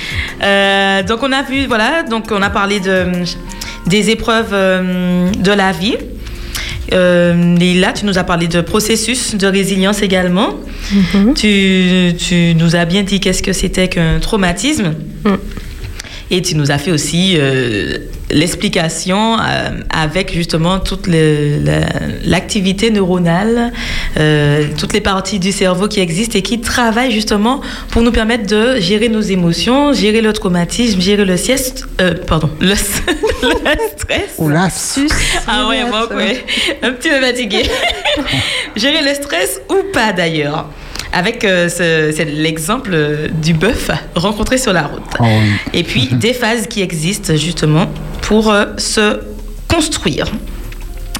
Euh, 0.42 1.02
donc 1.04 1.20
on 1.22 1.32
a 1.32 1.42
vu, 1.42 1.64
voilà, 1.66 2.02
donc 2.02 2.26
on 2.30 2.42
a 2.42 2.50
parlé 2.50 2.78
de, 2.80 3.06
des 3.86 4.10
épreuves 4.10 4.50
euh, 4.52 5.30
de 5.30 5.52
la 5.52 5.72
vie. 5.72 5.96
Euh, 6.92 7.56
et 7.60 7.74
là, 7.74 7.92
tu 7.92 8.04
nous 8.04 8.18
as 8.18 8.24
parlé 8.24 8.46
de 8.46 8.60
processus 8.60 9.34
de 9.34 9.46
résilience 9.46 10.02
également. 10.02 10.54
tu, 11.34 12.12
tu 12.18 12.54
nous 12.54 12.76
as 12.76 12.84
bien 12.84 13.02
dit 13.02 13.20
qu'est-ce 13.20 13.42
que 13.42 13.52
c'était 13.52 13.88
qu'un 13.88 14.20
traumatisme. 14.20 14.94
Et 16.30 16.42
tu 16.42 16.56
nous 16.56 16.70
as 16.70 16.78
fait 16.78 16.90
aussi 16.90 17.34
euh, 17.36 17.98
l'explication 18.34 19.38
euh, 19.38 19.70
avec 19.90 20.34
justement 20.34 20.78
toute 20.80 21.06
la- 21.06 21.86
l'activité 22.24 22.90
neuronale, 22.90 23.72
euh, 24.18 24.66
toutes 24.78 24.92
les 24.92 25.00
parties 25.00 25.38
du 25.38 25.52
cerveau 25.52 25.86
qui 25.88 26.00
existent 26.00 26.36
et 26.38 26.42
qui 26.42 26.60
travaillent 26.60 27.12
justement 27.12 27.60
pour 27.90 28.02
nous 28.02 28.12
permettre 28.12 28.46
de 28.46 28.80
gérer 28.80 29.08
nos 29.08 29.20
émotions, 29.20 29.92
gérer 29.92 30.20
le 30.20 30.32
traumatisme, 30.32 31.00
gérer 31.00 31.24
le 31.24 31.36
sieste, 31.36 31.86
euh, 32.00 32.14
pardon, 32.26 32.50
le, 32.60 32.68
le 33.42 33.54
stress. 33.96 34.34
Oula, 34.38 34.68
Ah 35.46 35.68
ouais, 35.68 35.84
moi, 35.84 36.12
ouais. 36.14 36.44
Un 36.82 36.92
petit 36.92 37.08
peu 37.08 37.20
fatigué. 37.20 37.62
Gérer 38.76 39.02
le 39.02 39.14
stress 39.14 39.60
ou 39.70 39.92
pas 39.92 40.12
d'ailleurs. 40.12 40.68
Avec 41.12 41.44
euh, 41.44 41.68
c'est 41.68 42.24
l'exemple 42.24 42.96
du 43.42 43.54
bœuf 43.54 43.90
rencontré 44.14 44.58
sur 44.58 44.72
la 44.72 44.82
route. 44.84 45.02
Oh 45.20 45.24
oui. 45.24 45.50
Et 45.72 45.82
puis 45.82 46.08
des 46.12 46.32
phases 46.32 46.66
qui 46.66 46.82
existent 46.82 47.34
justement 47.36 47.86
pour 48.22 48.50
euh, 48.50 48.66
se 48.78 49.20
construire 49.68 50.26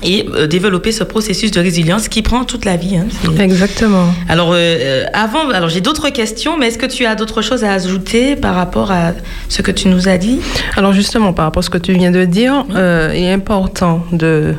et 0.03 0.26
euh, 0.35 0.47
développer 0.47 0.93
ce 0.93 1.03
processus 1.03 1.51
de 1.51 1.61
résilience 1.61 2.09
qui 2.09 2.20
prend 2.20 2.45
toute 2.45 2.64
la 2.66 2.76
vie. 2.76 2.97
hein. 2.97 3.07
Exactement. 3.41 4.07
Alors 4.28 4.51
euh, 4.53 5.05
avant, 5.14 5.49
alors 5.51 5.68
j'ai 5.70 5.80
d'autres 5.80 6.11
questions, 6.11 6.59
mais 6.59 6.68
est-ce 6.68 6.78
que 6.78 6.87
tu 6.87 7.07
as 7.07 7.14
d'autres 7.14 7.41
choses 7.41 7.64
à 7.64 7.72
ajouter 7.72 8.37
par 8.37 8.55
rapport 8.55 8.91
à 8.93 9.12
ce 9.49 9.62
que 9.62 9.70
tu 9.70 9.89
nous 9.89 10.09
as 10.09 10.18
dit? 10.18 10.41
Alors 10.76 10.93
justement, 10.93 11.32
par 11.32 11.47
rapport 11.47 11.61
à 11.61 11.64
ce 11.64 11.70
que 11.70 11.78
tu 11.78 11.93
viens 11.95 12.11
de 12.11 12.24
dire, 12.24 12.64
euh, 12.74 13.12
il 13.14 13.22
est 13.22 13.32
important 13.32 14.05
de 14.12 14.55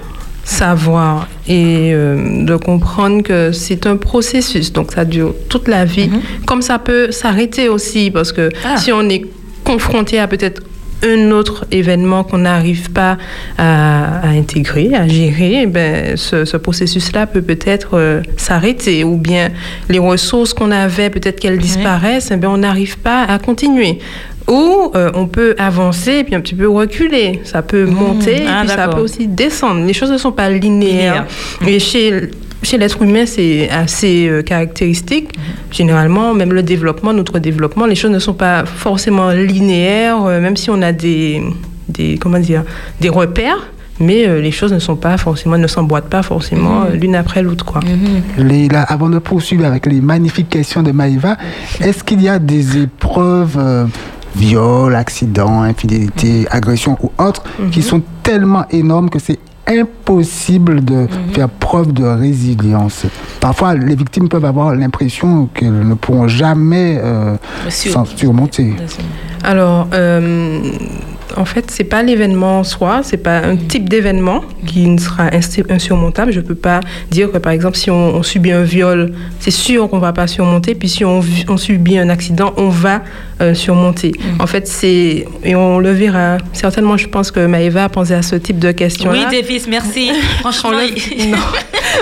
savoir 0.46 1.28
et 1.48 1.92
euh, 1.94 2.46
de 2.46 2.56
comprendre 2.56 3.24
que 3.24 3.52
c'est 3.52 3.86
un 3.88 3.98
processus, 3.98 4.72
donc 4.72 4.92
ça 4.94 5.04
dure 5.04 5.34
toute 5.50 5.68
la 5.68 5.84
vie, 5.86 6.10
comme 6.46 6.62
ça 6.62 6.80
peut 6.80 7.12
s'arrêter 7.12 7.68
aussi, 7.68 8.12
parce 8.12 8.32
que 8.32 8.50
Ah. 8.64 8.78
si 8.78 8.92
on 8.94 9.10
est 9.10 9.24
confronté 9.64 10.20
à 10.20 10.28
peut-être 10.28 10.62
un 11.04 11.32
autre 11.32 11.66
événement 11.72 12.24
qu'on 12.24 12.38
n'arrive 12.40 12.90
pas 12.92 13.18
à, 13.58 14.20
à 14.22 14.28
intégrer, 14.30 14.96
à 14.96 15.08
gérer, 15.08 15.62
eh 15.64 15.66
ben, 15.68 16.16
ce, 16.16 16.46
ce 16.46 16.58
processus-là 16.58 17.28
peut 17.28 17.42
peut-être 17.42 17.90
euh, 17.94 18.22
s'arrêter. 18.38 19.04
Ou 19.04 19.18
bien 19.18 19.50
les 19.90 20.00
ressources 20.00 20.54
qu'on 20.54 20.72
avait, 20.72 21.10
peut-être 21.10 21.40
qu'elles 21.40 21.58
disparaissent, 21.60 22.30
eh 22.32 22.38
ben, 22.38 22.48
on 22.50 22.58
n'arrive 22.58 22.98
pas 23.00 23.24
à 23.24 23.38
continuer. 23.40 24.00
Ou 24.48 24.92
euh, 24.96 25.12
on 25.16 25.26
peut 25.28 25.56
avancer 25.58 26.18
et 26.20 26.24
puis 26.24 26.36
un 26.36 26.42
petit 26.42 26.54
peu 26.56 26.70
reculer. 26.70 27.42
Ça 27.44 27.62
peut 27.62 27.86
monter 27.86 28.44
et 28.44 28.48
Ah, 28.48 28.62
puis 28.62 28.70
ça 28.70 28.88
peut 28.88 29.00
aussi 29.02 29.28
descendre. 29.28 29.86
Les 29.86 29.94
choses 29.94 30.12
ne 30.12 30.18
sont 30.18 30.32
pas 30.32 30.50
linéaires. 30.50 31.26
Et 31.66 31.80
chez, 31.80 32.30
chez 32.62 32.78
l'être 32.78 33.02
humain, 33.02 33.26
c'est 33.26 33.70
assez 33.70 34.28
euh, 34.28 34.44
caractéristique. 34.44 35.30
Généralement, 35.72 36.34
même 36.36 36.54
le 36.54 36.62
développement, 36.62 37.12
notre 37.12 37.40
développement, 37.40 37.86
les 37.88 37.96
choses 37.96 38.12
ne 38.12 38.20
sont 38.20 38.34
pas 38.36 38.66
forcément 38.66 39.32
linéaires, 39.32 40.24
euh, 40.26 40.40
même 40.40 40.58
si 40.58 40.70
on 40.70 40.82
a 40.84 40.92
des, 40.92 41.42
des, 41.90 42.18
comment 42.20 42.40
dire, 42.40 42.64
des 43.02 43.10
repères. 43.10 43.72
Mais 44.00 44.28
euh, 44.28 44.42
les 44.42 44.52
choses 44.52 44.74
ne 44.74 44.80
sont 44.80 44.98
pas 44.98 45.18
forcément, 45.18 45.58
ne 45.58 45.68
s'emboîtent 45.68 46.10
pas 46.10 46.22
forcément 46.22 46.84
euh, 46.84 46.96
l'une 46.96 47.16
après 47.16 47.42
l'autre, 47.42 47.64
quoi. 47.64 47.80
Leïla, 48.38 48.82
avant 48.84 49.08
de 49.10 49.20
poursuivre 49.20 49.64
avec 49.66 49.86
les 49.86 50.02
magnifiques 50.02 50.50
questions 50.50 50.84
de 50.84 50.92
Maïva, 50.92 51.38
est-ce 51.80 52.04
qu'il 52.04 52.22
y 52.22 52.28
a 52.28 52.38
des 52.38 52.78
épreuves, 52.82 53.56
euh, 53.58 53.86
viol, 54.36 54.96
accident, 54.96 55.62
infidélité, 55.62 56.48
agression 56.52 56.98
ou 57.02 57.12
autres, 57.18 57.44
qui 57.72 57.82
sont 57.82 58.02
tellement 58.24 58.66
énormes 58.70 59.10
que 59.10 59.20
c'est 59.20 59.40
impossible 59.68 60.84
de 60.84 61.08
faire 61.34 61.50
preuve 61.50 61.92
de 61.92 62.04
résilience. 62.06 63.06
Parfois, 63.40 63.74
les 63.76 63.96
victimes 63.96 64.30
peuvent 64.30 64.46
avoir 64.46 64.76
l'impression 64.76 65.48
qu'elles 65.54 65.88
ne 65.88 65.96
pourront 65.96 66.28
jamais 66.28 67.00
euh, 67.04 67.36
s'en 67.70 68.06
surmonter. 68.06 68.76
Alors, 69.44 69.88
euh, 69.94 70.62
en 71.38 71.46
fait, 71.46 71.72
c'est 71.72 71.84
pas 71.84 72.04
l'événement 72.04 72.60
en 72.60 72.64
soi, 72.64 73.02
c'est 73.04 73.18
pas 73.18 73.40
un 73.40 73.56
type 73.56 73.90
d'événement 73.90 74.44
qui 74.66 74.88
ne 74.88 74.98
sera 74.98 75.30
insurmontable. 75.70 76.32
Je 76.32 76.40
peux 76.40 76.56
pas 76.56 76.80
dire 77.12 77.32
que, 77.32 77.38
par 77.38 77.52
exemple, 77.52 77.78
si 77.78 77.90
on, 77.90 78.16
on 78.16 78.24
subit 78.24 78.52
un 78.52 78.64
viol, 78.64 79.12
c'est 79.40 79.52
sûr 79.52 79.90
qu'on 79.90 80.00
va 80.00 80.14
pas 80.14 80.28
surmonter. 80.28 80.76
Puis 80.76 80.90
si 80.90 81.06
on, 81.06 81.22
subit 81.58 81.98
un 81.98 82.10
accident, 82.10 82.54
on 82.58 82.70
va 82.70 83.02
euh, 83.42 83.54
surmonter. 83.54 84.14
En 84.40 84.48
fait, 84.48 84.68
c'est 84.68 85.26
et 85.44 85.56
on 85.56 85.80
le 85.80 85.92
verra. 85.92 86.38
Certainement, 86.54 86.98
je 86.98 87.08
pense 87.08 87.32
que 87.32 87.46
Maëva 87.46 87.86
a 87.86 87.90
pensé 87.90 88.14
à 88.14 88.22
ce 88.22 88.36
type 88.36 88.60
de 88.60 88.72
questions-là. 88.72 89.28
Oui, 89.30 89.42
Davis, 89.42 89.68
merci. 89.68 90.12
Franchement, 90.40 90.70
On 90.74 90.78
le, 90.78 91.26
non. 91.32 91.38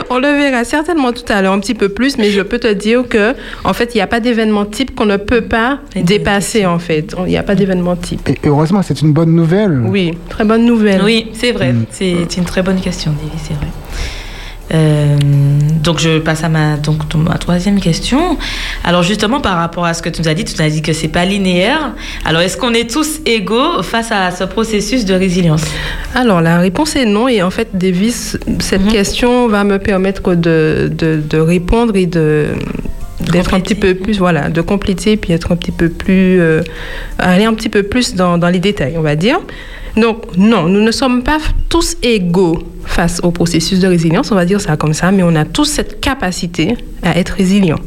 On 0.09 0.19
le 0.19 0.27
verra 0.27 0.63
certainement 0.63 1.11
tout 1.11 1.25
à 1.29 1.41
l'heure 1.41 1.53
un 1.53 1.59
petit 1.59 1.73
peu 1.73 1.89
plus, 1.89 2.17
mais 2.17 2.31
je 2.31 2.41
peux 2.41 2.59
te 2.59 2.71
dire 2.71 3.07
que, 3.07 3.35
en 3.63 3.73
fait, 3.73 3.93
il 3.93 3.97
n'y 3.97 4.01
a 4.01 4.07
pas 4.07 4.19
d'événement 4.19 4.65
type 4.65 4.95
qu'on 4.95 5.05
ne 5.05 5.17
peut 5.17 5.41
pas 5.41 5.79
dépasser, 5.95 6.65
en 6.65 6.79
fait. 6.79 7.15
Il 7.25 7.29
n'y 7.29 7.37
a 7.37 7.43
pas 7.43 7.55
d'événement 7.55 7.95
type. 7.95 8.29
Et 8.29 8.37
heureusement, 8.45 8.81
c'est 8.81 9.01
une 9.01 9.13
bonne 9.13 9.22
nouvelle. 9.31 9.81
Oui, 9.85 10.17
très 10.29 10.43
bonne 10.43 10.65
nouvelle. 10.65 11.01
Oui, 11.03 11.27
c'est 11.33 11.51
vrai. 11.51 11.73
C'est 11.91 12.37
une 12.37 12.45
très 12.45 12.61
bonne 12.61 12.81
question, 12.81 13.11
David, 13.11 13.39
c'est 13.41 13.53
vrai. 13.53 13.67
Euh, 14.73 15.17
donc 15.83 15.99
je 15.99 16.19
passe 16.19 16.43
à 16.43 16.49
ma, 16.49 16.77
donc, 16.77 17.01
ma 17.15 17.37
troisième 17.37 17.79
question. 17.79 18.37
Alors 18.83 19.03
justement 19.03 19.41
par 19.41 19.57
rapport 19.57 19.85
à 19.85 19.93
ce 19.93 20.01
que 20.01 20.09
tu 20.09 20.21
nous 20.21 20.27
as 20.27 20.33
dit, 20.33 20.45
tu 20.45 20.53
nous 20.55 20.65
as 20.65 20.69
dit 20.69 20.81
que 20.81 20.93
c'est 20.93 21.09
pas 21.09 21.25
linéaire. 21.25 21.93
Alors 22.25 22.41
est-ce 22.41 22.57
qu'on 22.57 22.73
est 22.73 22.89
tous 22.89 23.19
égaux 23.25 23.83
face 23.83 24.11
à 24.11 24.31
ce 24.31 24.45
processus 24.45 25.05
de 25.05 25.13
résilience? 25.13 25.63
Alors 26.15 26.41
la 26.41 26.59
réponse 26.59 26.95
est 26.95 27.05
non 27.05 27.27
et 27.27 27.43
en 27.43 27.51
fait 27.51 27.69
Davis, 27.73 28.37
cette 28.59 28.87
question 28.87 29.47
va 29.47 29.63
me 29.63 29.77
permettre 29.79 30.33
de, 30.33 30.89
de, 30.97 31.21
de 31.21 31.37
répondre 31.37 31.95
et 31.95 32.05
de 32.05 32.47
d'être 33.31 33.53
un 33.53 33.59
petit 33.59 33.75
peu 33.75 33.95
plus, 33.95 34.19
voilà, 34.19 34.49
de 34.49 34.61
compléter 34.61 35.17
puis 35.17 35.33
être 35.33 35.51
un 35.51 35.55
petit 35.55 35.71
peu 35.71 35.89
plus, 35.89 36.39
euh, 36.39 36.61
aller 37.19 37.45
un 37.45 37.53
petit 37.53 37.69
peu 37.69 37.83
plus 37.83 38.15
dans, 38.15 38.37
dans 38.37 38.49
les 38.49 38.59
détails, 38.59 38.95
on 38.97 39.01
va 39.01 39.15
dire. 39.15 39.39
Donc, 39.95 40.37
non, 40.37 40.67
nous 40.67 40.81
ne 40.81 40.91
sommes 40.91 41.23
pas 41.23 41.37
tous 41.69 41.97
égaux 42.01 42.63
face 42.83 43.19
au 43.23 43.31
processus 43.31 43.79
de 43.79 43.87
résilience, 43.87 44.31
on 44.31 44.35
va 44.35 44.45
dire 44.45 44.59
ça 44.59 44.75
comme 44.75 44.93
ça, 44.93 45.11
mais 45.11 45.23
on 45.23 45.35
a 45.35 45.45
tous 45.45 45.65
cette 45.65 45.99
capacité 45.99 46.75
à 47.03 47.17
être 47.17 47.31
résilient. 47.31 47.79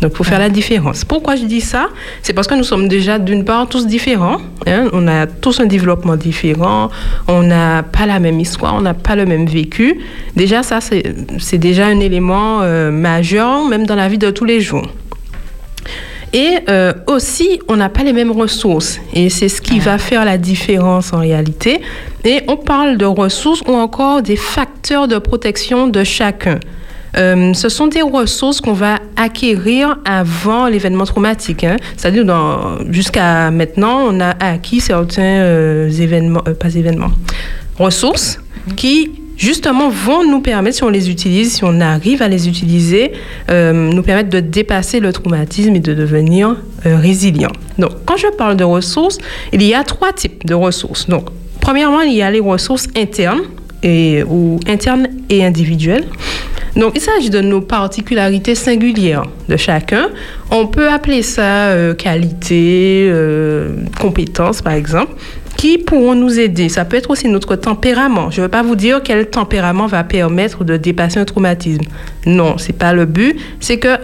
Donc, 0.00 0.12
il 0.12 0.16
faut 0.16 0.24
faire 0.24 0.38
la 0.38 0.48
différence. 0.48 1.04
Pourquoi 1.04 1.36
je 1.36 1.44
dis 1.44 1.60
ça? 1.60 1.88
C'est 2.22 2.32
parce 2.32 2.46
que 2.46 2.54
nous 2.54 2.64
sommes 2.64 2.88
déjà, 2.88 3.18
d'une 3.18 3.44
part, 3.44 3.68
tous 3.68 3.86
différents. 3.86 4.38
hein. 4.66 4.88
On 4.92 5.06
a 5.08 5.26
tous 5.26 5.60
un 5.60 5.66
développement 5.66 6.16
différent. 6.16 6.90
On 7.28 7.42
n'a 7.42 7.82
pas 7.82 8.06
la 8.06 8.18
même 8.18 8.40
histoire. 8.40 8.74
On 8.74 8.80
n'a 8.80 8.94
pas 8.94 9.16
le 9.16 9.26
même 9.26 9.46
vécu. 9.46 10.00
Déjà, 10.36 10.62
ça, 10.62 10.80
c'est 10.80 11.58
déjà 11.58 11.86
un 11.86 12.00
élément 12.00 12.60
euh, 12.62 12.90
majeur, 12.90 13.66
même 13.66 13.86
dans 13.86 13.94
la 13.96 14.08
vie 14.08 14.18
de 14.18 14.30
tous 14.30 14.44
les 14.44 14.60
jours. 14.60 14.86
Et 16.32 16.58
euh, 16.68 16.92
aussi, 17.08 17.60
on 17.68 17.76
n'a 17.76 17.88
pas 17.88 18.04
les 18.04 18.12
mêmes 18.12 18.30
ressources. 18.30 19.00
Et 19.12 19.30
c'est 19.30 19.48
ce 19.48 19.60
qui 19.60 19.80
va 19.80 19.98
faire 19.98 20.24
la 20.24 20.38
différence 20.38 21.12
en 21.12 21.18
réalité. 21.18 21.80
Et 22.24 22.42
on 22.46 22.56
parle 22.56 22.96
de 22.96 23.04
ressources 23.04 23.62
ou 23.66 23.74
encore 23.74 24.22
des 24.22 24.36
facteurs 24.36 25.08
de 25.08 25.18
protection 25.18 25.88
de 25.88 26.04
chacun. 26.04 26.60
Euh, 27.16 27.52
ce 27.54 27.68
sont 27.68 27.86
des 27.86 28.02
ressources 28.02 28.60
qu'on 28.60 28.72
va 28.72 28.98
acquérir 29.16 29.98
avant 30.04 30.66
l'événement 30.66 31.04
traumatique. 31.04 31.64
hein. 31.64 31.76
C'est-à-dire, 31.96 32.24
jusqu'à 32.90 33.50
maintenant, 33.50 34.00
on 34.08 34.20
a 34.20 34.30
acquis 34.40 34.80
certains 34.80 35.22
euh, 35.22 35.90
événements, 35.90 36.42
euh, 36.46 36.54
pas 36.54 36.74
événements, 36.74 37.10
ressources 37.78 38.38
qui 38.76 39.10
justement 39.36 39.88
vont 39.88 40.22
nous 40.30 40.40
permettre, 40.40 40.76
si 40.76 40.84
on 40.84 40.90
les 40.90 41.08
utilise, 41.10 41.54
si 41.54 41.64
on 41.64 41.80
arrive 41.80 42.20
à 42.20 42.28
les 42.28 42.46
utiliser, 42.46 43.12
nous 43.48 44.02
permettre 44.02 44.28
de 44.28 44.40
dépasser 44.40 45.00
le 45.00 45.12
traumatisme 45.14 45.74
et 45.74 45.80
de 45.80 45.94
devenir 45.94 46.56
euh, 46.84 46.98
résilient. 46.98 47.52
Donc, 47.78 47.92
quand 48.04 48.18
je 48.18 48.26
parle 48.36 48.56
de 48.56 48.64
ressources, 48.64 49.18
il 49.52 49.62
y 49.62 49.74
a 49.74 49.82
trois 49.82 50.12
types 50.12 50.44
de 50.44 50.54
ressources. 50.54 51.08
Donc, 51.08 51.28
premièrement, 51.60 52.02
il 52.02 52.12
y 52.14 52.22
a 52.22 52.30
les 52.30 52.40
ressources 52.40 52.86
internes 52.96 53.42
et, 53.82 54.22
ou 54.24 54.60
internes 54.66 55.08
et 55.30 55.42
individuelles. 55.44 56.04
Donc, 56.76 56.92
il 56.94 57.00
s'agit 57.00 57.30
de 57.30 57.40
nos 57.40 57.60
particularités 57.60 58.54
singulières 58.54 59.24
de 59.48 59.56
chacun. 59.56 60.08
On 60.50 60.66
peut 60.66 60.88
appeler 60.88 61.22
ça 61.22 61.68
euh, 61.68 61.94
qualité, 61.94 63.08
euh, 63.10 63.76
compétence, 64.00 64.62
par 64.62 64.74
exemple, 64.74 65.14
qui 65.56 65.78
pourront 65.78 66.14
nous 66.14 66.38
aider. 66.38 66.68
Ça 66.68 66.84
peut 66.84 66.96
être 66.96 67.10
aussi 67.10 67.28
notre 67.28 67.56
tempérament. 67.56 68.30
Je 68.30 68.40
ne 68.40 68.46
veux 68.46 68.50
pas 68.50 68.62
vous 68.62 68.76
dire 68.76 69.02
quel 69.02 69.28
tempérament 69.28 69.86
va 69.86 70.04
permettre 70.04 70.64
de 70.64 70.76
dépasser 70.76 71.18
un 71.18 71.24
traumatisme. 71.24 71.84
Non, 72.26 72.56
c'est 72.58 72.76
pas 72.76 72.92
le 72.92 73.04
but. 73.04 73.36
C'est 73.60 73.78
que 73.78 73.96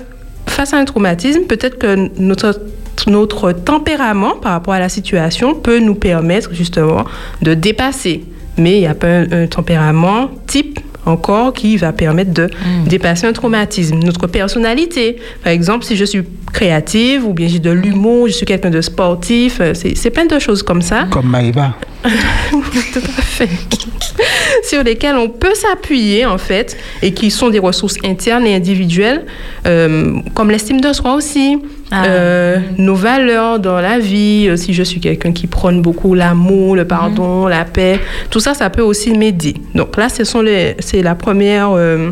face 0.47 0.75
à 0.75 0.79
un 0.79 0.85
traumatisme, 0.85 1.43
peut-être 1.43 1.79
que 1.79 2.11
notre 2.21 2.61
notre 3.07 3.53
tempérament 3.53 4.37
par 4.37 4.53
rapport 4.53 4.75
à 4.75 4.81
la 4.81 4.89
situation 4.89 5.55
peut 5.55 5.79
nous 5.79 5.95
permettre 5.95 6.53
justement 6.55 7.05
de 7.43 7.55
dépasser. 7.55 8.25
Mais 8.59 8.77
il 8.77 8.81
n'y 8.81 8.87
a 8.87 8.95
pas 8.95 9.09
un, 9.09 9.31
un 9.31 9.47
tempérament 9.47 10.31
type 10.47 10.81
encore 11.07 11.53
qui 11.53 11.77
va 11.77 11.93
permettre 11.93 12.33
de 12.33 12.51
dépasser 12.87 13.27
un 13.27 13.33
traumatisme. 13.33 13.99
Notre 13.99 14.27
personnalité, 14.27 15.17
par 15.43 15.53
exemple, 15.53 15.85
si 15.85 15.97
je 15.97 16.05
suis 16.05 16.23
créative 16.53 17.25
ou 17.25 17.33
bien 17.33 17.49
j'ai 17.49 17.59
de 17.59 17.71
l'humour, 17.71 18.29
je 18.29 18.33
suis 18.33 18.47
quelqu'un 18.47 18.71
de 18.71 18.81
sportif, 18.81 19.59
euh, 19.61 19.73
c'est 19.75 20.11
plein 20.11 20.27
de 20.27 20.39
choses 20.39 20.63
comme 20.63 20.83
ça. 20.83 21.07
Comme 21.11 21.29
Maïva. 21.29 21.75
Tout 22.51 23.01
à 23.19 23.23
fait. 23.23 23.49
Sur 24.63 24.83
lesquelles 24.83 25.17
on 25.17 25.29
peut 25.29 25.55
s'appuyer, 25.55 26.27
en 26.27 26.39
fait, 26.39 26.77
et 27.03 27.13
qui 27.13 27.31
sont 27.31 27.51
des 27.51 27.59
ressources 27.59 27.97
internes 28.05 28.47
et 28.47 28.55
individuelles, 28.55 29.25
euh, 29.67 30.19
comme 30.35 30.51
l'estime 30.51 30.81
de 30.81 30.93
soi 30.93 31.15
aussi, 31.15 31.59
euh, 31.93 32.59
nos 32.79 32.97
valeurs 32.97 33.61
dans 33.61 33.81
la 33.81 33.99
vie, 34.01 34.49
euh, 34.49 34.57
si 34.57 34.75
je 34.75 34.83
suis 34.83 35.01
quelqu'un 35.01 35.33
qui 35.33 35.47
prône 35.47 35.83
beaucoup 35.83 36.15
l'amour, 36.15 36.75
le 36.75 36.85
pardon, 36.85 37.47
la 37.47 37.65
paix, 37.65 38.01
tout 38.31 38.41
ça, 38.41 38.55
ça 38.55 38.71
peut 38.71 38.83
aussi 38.83 39.13
m'aider. 39.13 39.55
Donc 39.75 39.97
là, 39.97 40.09
ce 40.09 40.25
sont 40.25 40.41
les, 40.41 40.75
c'est 40.81 41.03
la 41.03 41.15
première 41.15 41.71
euh, 41.71 42.11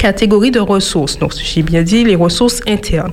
catégorie 0.00 0.50
de 0.50 0.60
ressources. 0.60 1.18
Donc, 1.18 1.32
j'ai 1.36 1.62
bien 1.62 1.82
dit 1.82 2.04
les 2.04 2.16
ressources 2.16 2.62
internes. 2.66 3.12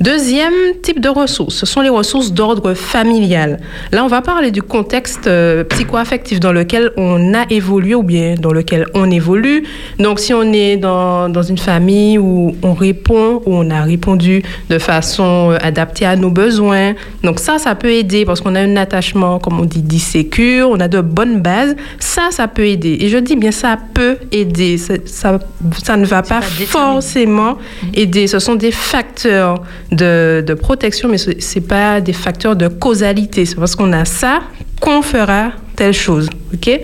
Deuxième 0.00 0.54
type 0.80 1.00
de 1.00 1.08
ressources, 1.08 1.56
ce 1.56 1.66
sont 1.66 1.80
les 1.80 1.88
ressources 1.88 2.32
d'ordre 2.32 2.74
familial. 2.74 3.58
Là, 3.90 4.04
on 4.04 4.06
va 4.06 4.22
parler 4.22 4.52
du 4.52 4.62
contexte 4.62 5.26
euh, 5.26 5.64
psycho-affectif 5.64 6.38
dans 6.38 6.52
lequel 6.52 6.92
on 6.96 7.34
a 7.34 7.46
évolué 7.50 7.96
ou 7.96 8.04
bien 8.04 8.36
dans 8.36 8.52
lequel 8.52 8.86
on 8.94 9.10
évolue. 9.10 9.64
Donc, 9.98 10.20
si 10.20 10.32
on 10.32 10.52
est 10.52 10.76
dans, 10.76 11.28
dans 11.28 11.42
une 11.42 11.58
famille 11.58 12.16
où 12.16 12.54
on 12.62 12.74
répond, 12.74 13.42
où 13.44 13.52
on 13.52 13.68
a 13.68 13.82
répondu 13.82 14.44
de 14.68 14.78
façon 14.78 15.50
euh, 15.50 15.58
adaptée 15.60 16.06
à 16.06 16.14
nos 16.14 16.30
besoins, 16.30 16.94
donc 17.24 17.40
ça, 17.40 17.58
ça 17.58 17.74
peut 17.74 17.90
aider 17.90 18.24
parce 18.24 18.40
qu'on 18.40 18.54
a 18.54 18.60
un 18.60 18.76
attachement, 18.76 19.40
comme 19.40 19.58
on 19.58 19.64
dit, 19.64 19.82
dit 19.82 19.98
sécure, 19.98 20.70
on 20.70 20.78
a 20.78 20.86
de 20.86 21.00
bonnes 21.00 21.40
bases. 21.40 21.74
Ça, 21.98 22.28
ça 22.30 22.46
peut 22.46 22.66
aider. 22.66 22.98
Et 23.00 23.08
je 23.08 23.18
dis 23.18 23.34
bien 23.34 23.50
ça 23.50 23.76
peut 23.94 24.18
aider. 24.30 24.78
Ça, 24.78 24.94
ça, 25.06 25.40
ça 25.82 25.96
ne 25.96 26.06
va 26.06 26.19
pas, 26.22 26.40
forcément 26.42 27.58
aider. 27.94 28.26
Ce 28.26 28.38
sont 28.38 28.54
des 28.54 28.70
facteurs 28.70 29.62
de, 29.90 30.42
de 30.46 30.54
protection, 30.54 31.08
mais 31.08 31.18
ce 31.18 31.30
n'est 31.30 31.66
pas 31.66 32.00
des 32.00 32.12
facteurs 32.12 32.56
de 32.56 32.68
causalité. 32.68 33.44
C'est 33.44 33.56
parce 33.56 33.76
qu'on 33.76 33.92
a 33.92 34.04
ça 34.04 34.40
qu'on 34.80 35.02
fera 35.02 35.52
telle 35.76 35.94
chose. 35.94 36.28
OK? 36.54 36.80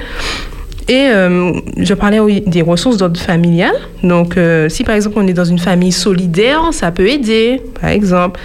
Et 0.89 1.09
euh, 1.09 1.53
je 1.78 1.95
parlais 1.95 2.20
oui, 2.20 2.45
des 2.47 2.62
ressources 2.62 2.97
d'ordre 2.97 3.18
familial. 3.18 3.74
Donc, 4.05 4.37
euh, 4.37 4.68
si 4.68 4.84
par 4.84 4.95
exemple 4.95 5.16
on 5.18 5.26
est 5.26 5.32
dans 5.32 5.45
une 5.45 5.59
famille 5.59 5.91
solidaire, 5.91 6.62
ça 6.70 6.93
peut 6.93 7.09
aider. 7.09 7.61
Par 7.80 7.91
exemple, 7.91 8.39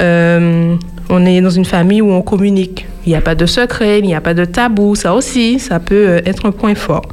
euh, 0.00 0.74
on 1.08 1.24
est 1.24 1.40
dans 1.40 1.50
une 1.50 1.64
famille 1.64 2.02
où 2.02 2.10
on 2.10 2.22
communique. 2.22 2.86
Il 3.06 3.10
n'y 3.10 3.14
a 3.14 3.20
pas 3.20 3.36
de 3.36 3.46
secret, 3.46 4.00
il 4.00 4.06
n'y 4.06 4.14
a 4.14 4.20
pas 4.20 4.34
de 4.34 4.44
tabou. 4.44 4.96
Ça 4.96 5.14
aussi, 5.14 5.60
ça 5.60 5.78
peut 5.78 6.20
être 6.26 6.46
un 6.46 6.50
point 6.50 6.74
fort. 6.74 7.06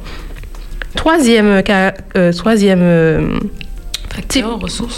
Troisième, 0.94 1.62
ca- 1.66 1.94
euh, 2.16 2.32
troisième 2.32 2.82
type, 4.20 4.46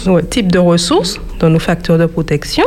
ouais, 0.07 0.23
type 0.23 0.51
de 0.51 0.59
ressources 0.59 1.19
dans 1.39 1.49
nos 1.49 1.59
facteurs 1.59 1.97
de 1.97 2.05
protection, 2.05 2.65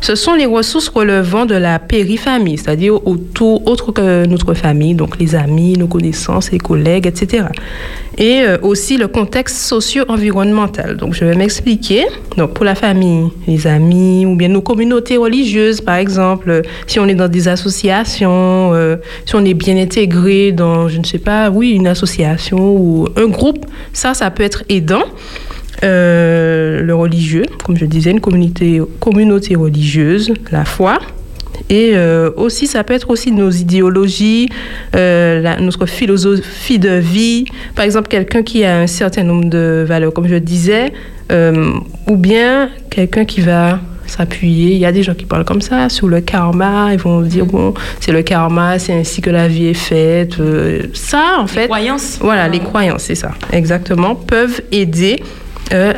ce 0.00 0.16
sont 0.16 0.34
les 0.34 0.46
ressources 0.46 0.88
relevant 0.88 1.46
de 1.46 1.54
la 1.54 1.78
périfamille, 1.78 2.58
c'est-à-dire 2.58 3.06
autour, 3.06 3.66
autre 3.68 3.92
que 3.92 4.26
notre 4.26 4.52
famille, 4.54 4.94
donc 4.94 5.18
les 5.18 5.36
amis, 5.36 5.74
nos 5.78 5.86
connaissances, 5.86 6.50
les 6.50 6.58
collègues, 6.58 7.06
etc. 7.06 7.44
Et 8.18 8.42
euh, 8.42 8.58
aussi 8.62 8.96
le 8.96 9.06
contexte 9.06 9.56
socio-environnemental. 9.58 10.96
Donc 10.96 11.14
je 11.14 11.24
vais 11.24 11.36
m'expliquer. 11.36 12.04
Donc 12.36 12.52
pour 12.52 12.64
la 12.64 12.74
famille, 12.74 13.30
les 13.46 13.68
amis 13.68 14.26
ou 14.26 14.34
bien 14.34 14.48
nos 14.48 14.60
communautés 14.60 15.16
religieuses, 15.16 15.80
par 15.80 15.94
exemple, 15.94 16.50
euh, 16.50 16.62
si 16.88 16.98
on 16.98 17.06
est 17.06 17.14
dans 17.14 17.28
des 17.28 17.46
associations, 17.46 18.72
euh, 18.74 18.96
si 19.24 19.36
on 19.36 19.44
est 19.44 19.54
bien 19.54 19.76
intégré 19.76 20.50
dans, 20.50 20.88
je 20.88 20.98
ne 20.98 21.04
sais 21.04 21.18
pas, 21.18 21.48
oui, 21.48 21.70
une 21.70 21.86
association 21.86 22.58
ou 22.58 23.08
un 23.16 23.28
groupe, 23.28 23.66
ça, 23.92 24.14
ça 24.14 24.30
peut 24.32 24.42
être 24.42 24.64
aidant. 24.68 25.04
Euh, 25.84 26.80
le 26.82 26.94
religieux, 26.94 27.44
comme 27.64 27.76
je 27.76 27.84
disais, 27.86 28.10
une 28.12 28.20
communauté, 28.20 28.80
communauté 29.00 29.56
religieuse, 29.56 30.32
la 30.52 30.64
foi. 30.64 30.98
Et 31.68 31.92
euh, 31.94 32.30
aussi, 32.36 32.66
ça 32.66 32.82
peut 32.84 32.94
être 32.94 33.10
aussi 33.10 33.30
nos 33.32 33.50
idéologies, 33.50 34.48
euh, 34.96 35.40
la- 35.40 35.58
notre 35.60 35.86
philosophie 35.86 36.78
de 36.78 36.94
vie. 36.98 37.44
Par 37.74 37.84
exemple, 37.84 38.08
quelqu'un 38.08 38.42
qui 38.42 38.64
a 38.64 38.78
un 38.78 38.86
certain 38.86 39.24
nombre 39.24 39.48
de 39.48 39.84
valeurs, 39.86 40.12
comme 40.12 40.28
je 40.28 40.36
disais, 40.36 40.92
euh, 41.30 41.72
ou 42.08 42.16
bien 42.16 42.70
quelqu'un 42.90 43.24
qui 43.24 43.40
va 43.40 43.80
s'appuyer. 44.06 44.72
Il 44.72 44.78
y 44.78 44.84
a 44.86 44.92
des 44.92 45.02
gens 45.02 45.14
qui 45.14 45.24
parlent 45.24 45.44
comme 45.44 45.62
ça 45.62 45.88
sur 45.88 46.06
le 46.08 46.20
karma. 46.20 46.90
Ils 46.92 46.98
vont 46.98 47.22
dire 47.22 47.46
bon, 47.46 47.72
c'est 48.00 48.12
le 48.12 48.22
karma, 48.22 48.78
c'est 48.78 48.92
ainsi 48.92 49.20
que 49.22 49.30
la 49.30 49.48
vie 49.48 49.66
est 49.68 49.74
faite. 49.74 50.34
Ça, 50.92 51.36
en 51.38 51.46
fait, 51.46 51.66
croyances. 51.66 52.18
Voilà, 52.20 52.48
les 52.48 52.58
croyances, 52.60 53.04
c'est 53.04 53.14
ça, 53.14 53.30
exactement, 53.52 54.14
peuvent 54.14 54.60
aider. 54.70 55.22
Euh, 55.72 55.92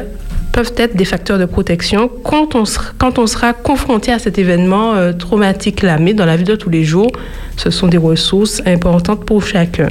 peuvent 0.52 0.72
être 0.76 0.96
des 0.96 1.04
facteurs 1.04 1.38
de 1.38 1.46
protection 1.46 2.08
quand 2.22 2.54
on 2.54 2.64
sera, 2.64 3.52
confronté 3.52 4.12
à 4.12 4.20
cet 4.20 4.38
événement 4.38 4.94
euh, 4.94 5.12
traumatique-là. 5.12 5.98
Mais 5.98 6.14
dans 6.14 6.26
la 6.26 6.36
vie 6.36 6.44
de 6.44 6.54
tous 6.54 6.70
les 6.70 6.84
jours, 6.84 7.10
ce 7.56 7.70
sont 7.70 7.88
des 7.88 7.98
ressources 7.98 8.62
importantes 8.64 9.24
pour 9.24 9.44
chacun. 9.44 9.88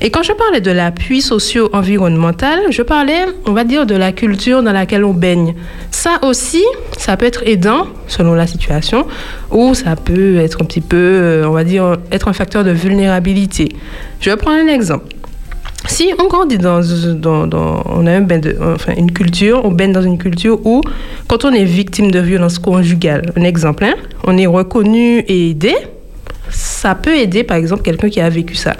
Et 0.00 0.10
quand 0.10 0.22
je 0.22 0.32
parlais 0.32 0.60
de 0.60 0.70
l'appui 0.70 1.20
socio-environnemental, 1.20 2.60
je 2.70 2.82
parlais, 2.82 3.26
on 3.46 3.52
va 3.52 3.64
dire, 3.64 3.84
de 3.84 3.96
la 3.96 4.12
culture 4.12 4.62
dans 4.62 4.72
laquelle 4.72 5.04
on 5.04 5.12
baigne. 5.12 5.54
Ça 5.90 6.20
aussi, 6.22 6.62
ça 6.96 7.16
peut 7.16 7.26
être 7.26 7.42
aidant 7.46 7.88
selon 8.06 8.34
la 8.34 8.46
situation, 8.46 9.06
ou 9.50 9.74
ça 9.74 9.96
peut 9.96 10.38
être 10.38 10.62
un 10.62 10.64
petit 10.64 10.80
peu, 10.80 10.96
euh, 10.96 11.48
on 11.48 11.52
va 11.52 11.64
dire, 11.64 11.98
être 12.12 12.28
un 12.28 12.32
facteur 12.32 12.64
de 12.64 12.70
vulnérabilité. 12.70 13.70
Je 14.20 14.30
vais 14.30 14.36
prendre 14.36 14.58
un 14.58 14.72
exemple. 14.72 15.06
Si 15.88 16.12
on 16.18 16.28
grandit 16.28 16.58
dans, 16.58 16.82
une 16.82 17.20
culture, 19.12 19.64
on 19.64 19.72
baigne 19.72 19.92
dans 19.92 20.02
une 20.02 20.18
culture 20.18 20.64
où, 20.64 20.82
quand 21.26 21.44
on 21.44 21.52
est 21.52 21.64
victime 21.64 22.10
de 22.10 22.20
violence 22.20 22.58
conjugale, 22.58 23.32
un 23.36 23.42
exemple, 23.42 23.84
hein, 23.84 23.94
on 24.24 24.36
est 24.36 24.46
reconnu 24.46 25.20
et 25.20 25.50
aidé, 25.50 25.74
ça 26.50 26.94
peut 26.94 27.16
aider, 27.16 27.42
par 27.42 27.56
exemple, 27.56 27.82
quelqu'un 27.82 28.10
qui 28.10 28.20
a 28.20 28.28
vécu 28.28 28.54
ça. 28.54 28.74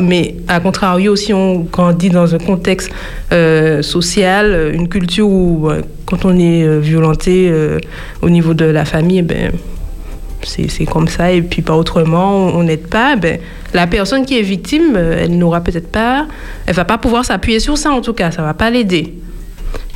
Mais 0.00 0.36
à 0.48 0.60
contrario, 0.60 1.16
si 1.16 1.34
on 1.34 1.60
grandit 1.60 2.08
dans 2.08 2.34
un 2.34 2.38
contexte 2.38 2.90
euh, 3.32 3.82
social, 3.82 4.70
une 4.72 4.88
culture 4.88 5.28
où, 5.28 5.68
euh, 5.68 5.82
quand 6.06 6.24
on 6.24 6.38
est 6.38 6.64
euh, 6.64 6.78
violenté 6.78 7.52
au 8.22 8.30
niveau 8.30 8.54
de 8.54 8.64
la 8.64 8.84
famille, 8.84 9.22
ben, 9.22 9.52
c'est 10.46 10.86
comme 10.86 11.08
ça. 11.08 11.32
Et 11.32 11.42
puis 11.42 11.62
pas 11.62 11.74
autrement, 11.74 12.48
on 12.48 12.56
on 12.56 12.62
n'aide 12.62 12.86
pas, 12.88 13.16
ben, 13.16 13.38
la 13.74 13.86
personne 13.86 14.24
qui 14.24 14.38
est 14.38 14.42
victime, 14.42 14.94
euh, 14.96 15.22
elle 15.22 15.36
n'aura 15.36 15.60
peut-être 15.60 15.90
pas, 15.90 16.26
elle 16.66 16.74
va 16.74 16.84
pas 16.84 16.98
pouvoir 16.98 17.24
s'appuyer 17.24 17.60
sur 17.60 17.76
ça 17.76 17.90
en 17.90 18.00
tout 18.00 18.14
cas, 18.14 18.30
ça 18.30 18.42
va 18.42 18.54
pas 18.54 18.70
l'aider. 18.70 19.14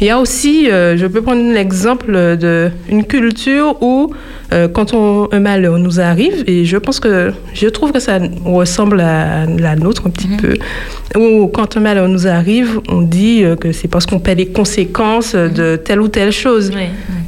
Il 0.00 0.06
y 0.06 0.10
a 0.10 0.18
aussi, 0.18 0.70
euh, 0.70 0.96
je 0.96 1.06
peux 1.06 1.20
prendre 1.20 1.52
l'exemple 1.52 2.36
d'une 2.38 3.04
culture 3.04 3.76
où, 3.82 4.10
euh, 4.52 4.66
quand 4.66 4.94
on- 4.94 5.28
un 5.30 5.40
malheur 5.40 5.78
nous 5.78 6.00
arrive, 6.00 6.42
et 6.46 6.64
je 6.64 6.78
pense 6.78 7.00
que, 7.00 7.32
je 7.52 7.68
trouve 7.68 7.92
que 7.92 8.00
ça 8.00 8.18
ressemble 8.44 9.00
à 9.00 9.44
la 9.46 9.76
nôtre 9.76 10.04
un 10.06 10.10
petit 10.10 10.28
peu, 10.28 10.54
où 11.18 11.48
quand 11.48 11.76
un 11.76 11.80
malheur 11.80 12.08
nous 12.08 12.26
arrive, 12.26 12.80
on 12.88 13.02
dit 13.02 13.44
euh, 13.44 13.56
que 13.56 13.72
c'est 13.72 13.88
parce 13.88 14.06
qu'on 14.06 14.20
paie 14.20 14.34
les 14.34 14.46
conséquences 14.46 15.34
euh, 15.34 15.48
de 15.48 15.76
telle 15.76 16.00
ou 16.00 16.08
telle 16.08 16.32
chose. 16.32 16.70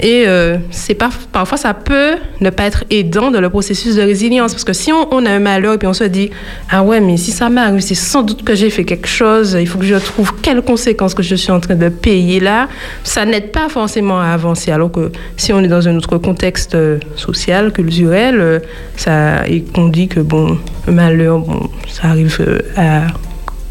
Et 0.04 0.24
c'est 0.70 0.94
pas, 0.94 1.10
parfois, 1.30 1.58
ça 1.58 1.74
peut 1.74 2.14
ne 2.40 2.50
pas 2.50 2.64
être 2.64 2.82
aidant 2.90 3.30
dans 3.30 3.40
le 3.40 3.50
processus 3.50 3.94
de 3.96 4.02
résilience. 4.02 4.52
Parce 4.52 4.64
que 4.64 4.72
si 4.72 4.90
on, 4.92 5.14
on 5.14 5.24
a 5.26 5.30
un 5.30 5.38
malheur 5.38 5.74
et 5.74 5.78
puis 5.78 5.86
on 5.86 5.92
se 5.92 6.02
dit, 6.04 6.30
ah 6.70 6.82
ouais, 6.82 7.00
mais 7.00 7.16
si 7.16 7.30
ça 7.30 7.48
m'arrive, 7.50 7.80
c'est 7.80 7.94
sans 7.94 8.22
doute 8.22 8.42
que 8.42 8.54
j'ai 8.56 8.70
fait 8.70 8.82
quelque 8.84 9.06
chose, 9.06 9.56
il 9.60 9.68
faut 9.68 9.78
que 9.78 9.84
je 9.84 9.94
trouve 9.94 10.32
quelles 10.42 10.62
conséquences 10.62 11.14
que 11.14 11.22
je 11.22 11.36
suis 11.36 11.52
en 11.52 11.60
train 11.60 11.76
de 11.76 11.88
payer 11.88 12.40
là, 12.40 12.61
ça 13.04 13.24
n'aide 13.24 13.52
pas 13.52 13.68
forcément 13.68 14.20
à 14.20 14.26
avancer. 14.26 14.70
Alors 14.70 14.90
que 14.90 15.12
si 15.36 15.52
on 15.52 15.60
est 15.60 15.68
dans 15.68 15.88
un 15.88 15.96
autre 15.96 16.18
contexte 16.18 16.74
euh, 16.74 16.98
social, 17.16 17.72
culturel, 17.72 18.40
euh, 18.40 18.58
ça, 18.96 19.46
et 19.46 19.62
qu'on 19.62 19.88
dit 19.88 20.08
que 20.08 20.20
bon, 20.20 20.58
un 20.88 20.92
malheur, 20.92 21.38
bon, 21.38 21.70
ça 21.88 22.08
arrive 22.08 22.36
euh, 22.40 22.58
à 22.76 23.06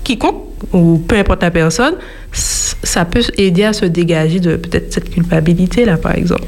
quiconque 0.03 0.45
ou 0.73 1.03
peu 1.07 1.17
importe 1.17 1.41
la 1.41 1.51
personne, 1.51 1.95
ça 2.31 3.05
peut 3.05 3.23
aider 3.37 3.63
à 3.63 3.73
se 3.73 3.85
dégager 3.85 4.39
de 4.39 4.55
peut-être 4.55 4.93
cette 4.93 5.09
culpabilité-là, 5.09 5.97
par 5.97 6.15
exemple. 6.15 6.45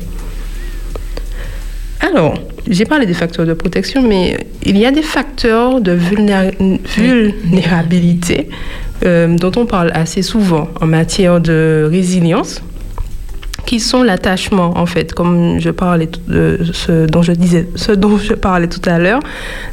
Alors, 2.06 2.34
j'ai 2.70 2.84
parlé 2.84 3.06
des 3.06 3.14
facteurs 3.14 3.46
de 3.46 3.54
protection, 3.54 4.02
mais 4.02 4.38
il 4.66 4.78
y 4.78 4.86
a 4.86 4.92
des 4.92 5.02
facteurs 5.02 5.80
de 5.80 5.94
vulnéra- 5.94 6.52
vulnérabilité 6.98 8.50
euh, 9.06 9.38
dont 9.38 9.52
on 9.56 9.66
parle 9.66 9.90
assez 9.94 10.22
souvent 10.22 10.68
en 10.82 10.86
matière 10.86 11.40
de 11.40 11.88
résilience 11.90 12.62
qui 13.66 13.80
sont 13.80 14.04
l'attachement 14.04 14.74
en 14.78 14.86
fait 14.86 15.14
comme 15.14 15.58
je 15.60 15.70
parlais 15.70 16.10
ce 16.28 17.06
dont 17.06 17.22
je 17.22 17.32
disais 17.32 17.70
ce 17.76 17.94
dont 17.94 18.18
je 18.18 18.34
parlais 18.34 18.68
tout 18.68 18.82
à 18.90 19.00
l'heure. 19.00 19.22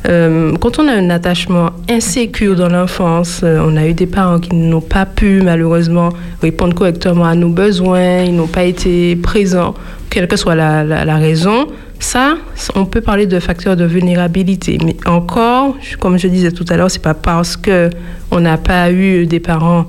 Euh, 0.09 0.55
quand 0.61 0.79
on 0.79 0.87
a 0.87 0.93
un 0.93 1.11
attachement 1.11 1.71
insécure 1.91 2.55
dans 2.55 2.69
l'enfance 2.69 3.41
euh, 3.43 3.61
on 3.67 3.77
a 3.77 3.87
eu 3.89 3.93
des 3.95 4.07
parents 4.07 4.39
qui 4.39 4.55
n'ont 4.55 4.81
pas 4.81 5.07
pu 5.07 5.43
malheureusement 5.43 6.11
répondre 6.41 6.73
correctement 6.75 7.25
à 7.25 7.35
nos 7.35 7.49
besoins 7.49 8.23
ils 8.23 8.35
n'ont 8.35 8.47
pas 8.47 8.63
été 8.63 9.17
présents 9.17 9.75
quelle 10.09 10.29
que 10.29 10.37
soit 10.37 10.55
la 10.55 11.17
raison 11.17 11.67
ça, 12.01 12.39
on 12.75 12.87
peut 12.87 13.03
parler 13.03 13.27
de 13.27 13.39
facteurs 13.39 13.77
de 13.77 13.85
vulnérabilité. 13.85 14.79
Mais 14.85 14.97
encore, 15.07 15.77
comme 16.01 16.19
je 16.19 16.29
disais 16.29 16.51
tout 16.51 16.65
à 16.71 16.77
l'heure, 16.77 16.91
c'est 16.91 17.03
pas 17.03 17.15
parce 17.15 17.57
que 17.57 17.91
on 18.31 18.41
n'a 18.41 18.57
pas 18.57 18.91
eu 18.91 19.27
des 19.27 19.39
parents 19.39 19.87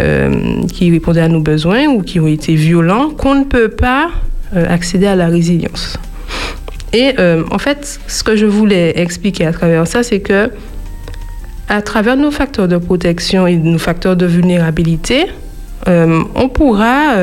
euh, 0.00 0.66
qui 0.72 0.90
répondaient 0.90 1.20
à 1.20 1.28
nos 1.28 1.40
besoins 1.40 1.86
ou 1.86 2.02
qui 2.02 2.18
ont 2.18 2.26
été 2.26 2.54
violents 2.56 3.10
qu'on 3.10 3.36
ne 3.36 3.44
peut 3.44 3.68
pas 3.68 4.10
euh, 4.56 4.66
accéder 4.68 5.06
à 5.06 5.14
la 5.14 5.28
résilience. 5.28 5.98
Et 6.92 7.14
euh, 7.18 7.44
en 7.50 7.58
fait, 7.58 8.00
ce 8.06 8.24
que 8.24 8.34
je 8.34 8.46
voulais 8.46 8.98
expliquer 9.00 9.46
à 9.46 9.52
travers 9.52 9.86
ça, 9.86 10.02
c'est 10.02 10.20
que 10.20 10.50
à 11.68 11.80
travers 11.80 12.16
nos 12.16 12.30
facteurs 12.32 12.68
de 12.68 12.76
protection 12.76 13.46
et 13.46 13.56
nos 13.56 13.78
facteurs 13.78 14.16
de 14.16 14.26
vulnérabilité, 14.26 15.26
on 15.86 16.48
pourra 16.48 17.14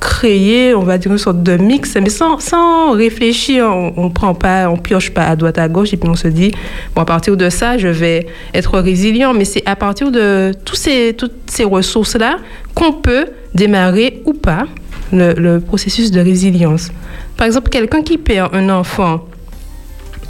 créer, 0.00 0.74
on 0.74 0.82
va 0.82 0.98
dire, 0.98 1.12
une 1.12 1.18
sorte 1.18 1.42
de 1.42 1.56
mix, 1.56 1.96
mais 2.00 2.10
sans, 2.10 2.92
réfléchir, 2.92 3.66
on, 3.66 3.92
on 3.96 4.10
prend 4.10 4.34
pas, 4.34 4.68
on 4.70 4.76
pioche 4.76 5.10
pas 5.10 5.24
à 5.24 5.36
droite 5.36 5.58
à 5.58 5.68
gauche 5.68 5.92
et 5.92 5.96
puis 5.96 6.08
on 6.08 6.14
se 6.14 6.28
dit, 6.28 6.52
bon, 6.94 7.02
à 7.02 7.04
partir 7.04 7.36
de 7.36 7.50
ça, 7.50 7.78
je 7.78 7.88
vais 7.88 8.26
être 8.54 8.78
résilient. 8.78 9.34
Mais 9.34 9.44
c'est 9.44 9.62
à 9.66 9.76
partir 9.76 10.10
de 10.10 10.52
tous 10.64 10.76
ces, 10.76 11.14
toutes 11.16 11.32
ces 11.46 11.64
ressources-là 11.64 12.38
qu'on 12.74 12.92
peut 12.92 13.26
démarrer 13.54 14.22
ou 14.24 14.34
pas 14.34 14.66
le, 15.12 15.32
le 15.34 15.60
processus 15.60 16.10
de 16.10 16.20
résilience. 16.20 16.90
Par 17.36 17.46
exemple, 17.46 17.70
quelqu'un 17.70 18.02
qui 18.02 18.18
perd 18.18 18.54
un 18.54 18.68
enfant 18.68 19.24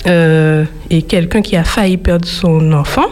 euh, 0.06 0.64
et 0.90 1.02
quelqu'un 1.02 1.42
qui 1.42 1.56
a 1.56 1.64
failli 1.64 1.96
perdre 1.96 2.26
son 2.26 2.72
enfant, 2.72 3.06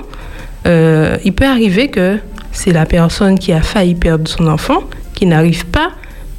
euh, 0.66 1.16
il 1.24 1.32
peut 1.32 1.46
arriver 1.46 1.88
que 1.88 2.18
c'est 2.52 2.72
la 2.72 2.86
personne 2.86 3.38
qui 3.38 3.52
a 3.52 3.60
failli 3.60 3.94
perdre 3.94 4.28
son 4.28 4.46
enfant 4.46 4.84
qui 5.14 5.26
n'arrive 5.26 5.66
pas 5.66 5.90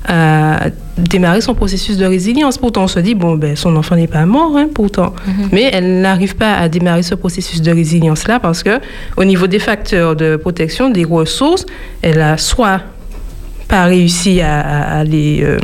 à 0.08 0.68
démarrer 0.98 1.42
son 1.42 1.54
processus 1.54 1.98
de 1.98 2.06
résilience. 2.06 2.58
Pourtant, 2.58 2.84
on 2.84 2.88
se 2.88 3.00
dit, 3.00 3.14
bon, 3.16 3.36
ben, 3.36 3.56
son 3.56 3.76
enfant 3.76 3.96
n'est 3.96 4.08
pas 4.08 4.26
mort, 4.26 4.56
hein, 4.58 4.68
pourtant. 4.74 5.14
Mais 5.52 5.70
elle 5.74 6.02
n'arrive 6.02 6.36
pas 6.36 6.56
à 6.56 6.70
démarrer 6.70 7.04
ce 7.04 7.14
processus 7.16 7.62
de 7.62 7.72
résilience-là 7.72 8.40
parce 8.40 8.64
que, 8.64 8.80
au 9.18 9.26
niveau 9.26 9.48
des 9.48 9.60
facteurs 9.60 10.16
de 10.16 10.36
protection, 10.38 10.90
des 10.90 11.04
ressources, 11.04 11.66
elle 12.02 12.22
a 12.22 12.38
soit 12.38 12.82
pas 13.68 13.84
réussi 13.86 14.40
à, 14.42 14.62
à- 14.62 15.00
à 15.00 15.04
les, 15.04 15.44
euh, 15.44 15.60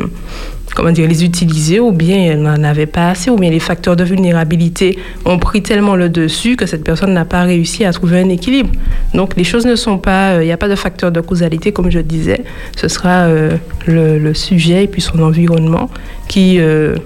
comment 0.74 0.90
dire, 0.90 1.08
les 1.08 1.24
utiliser, 1.24 1.78
ou 1.80 1.92
bien 1.92 2.16
elle 2.16 2.42
n'en 2.42 2.62
avait 2.64 2.86
pas 2.86 3.10
assez, 3.10 3.30
ou 3.30 3.36
bien 3.36 3.50
les 3.50 3.60
facteurs 3.60 3.96
de 3.96 4.04
vulnérabilité 4.04 4.98
ont 5.24 5.38
pris 5.38 5.62
tellement 5.62 5.94
le 5.96 6.08
dessus 6.08 6.56
que 6.56 6.66
cette 6.66 6.82
personne 6.84 7.12
n'a 7.14 7.24
pas 7.24 7.42
réussi 7.44 7.84
à 7.84 7.92
trouver 7.92 8.20
un 8.20 8.28
équilibre. 8.28 8.70
Donc 9.14 9.36
les 9.36 9.44
choses 9.44 9.66
ne 9.66 9.76
sont 9.76 9.98
pas, 9.98 10.32
euh, 10.32 10.42
il 10.42 10.46
n'y 10.46 10.52
a 10.52 10.56
pas 10.56 10.68
de 10.68 10.74
facteur 10.74 11.12
de 11.12 11.20
causalité, 11.20 11.72
comme 11.72 11.90
je 11.90 12.00
disais. 12.00 12.44
Ce 12.76 12.88
sera 12.88 13.26
euh, 13.26 13.56
le, 13.86 14.34
sujet 14.34 14.84
et 14.84 14.86
puis 14.88 15.00
son 15.00 15.20
environnement 15.22 15.88
qui, 16.28 16.58
euh, 16.58 16.96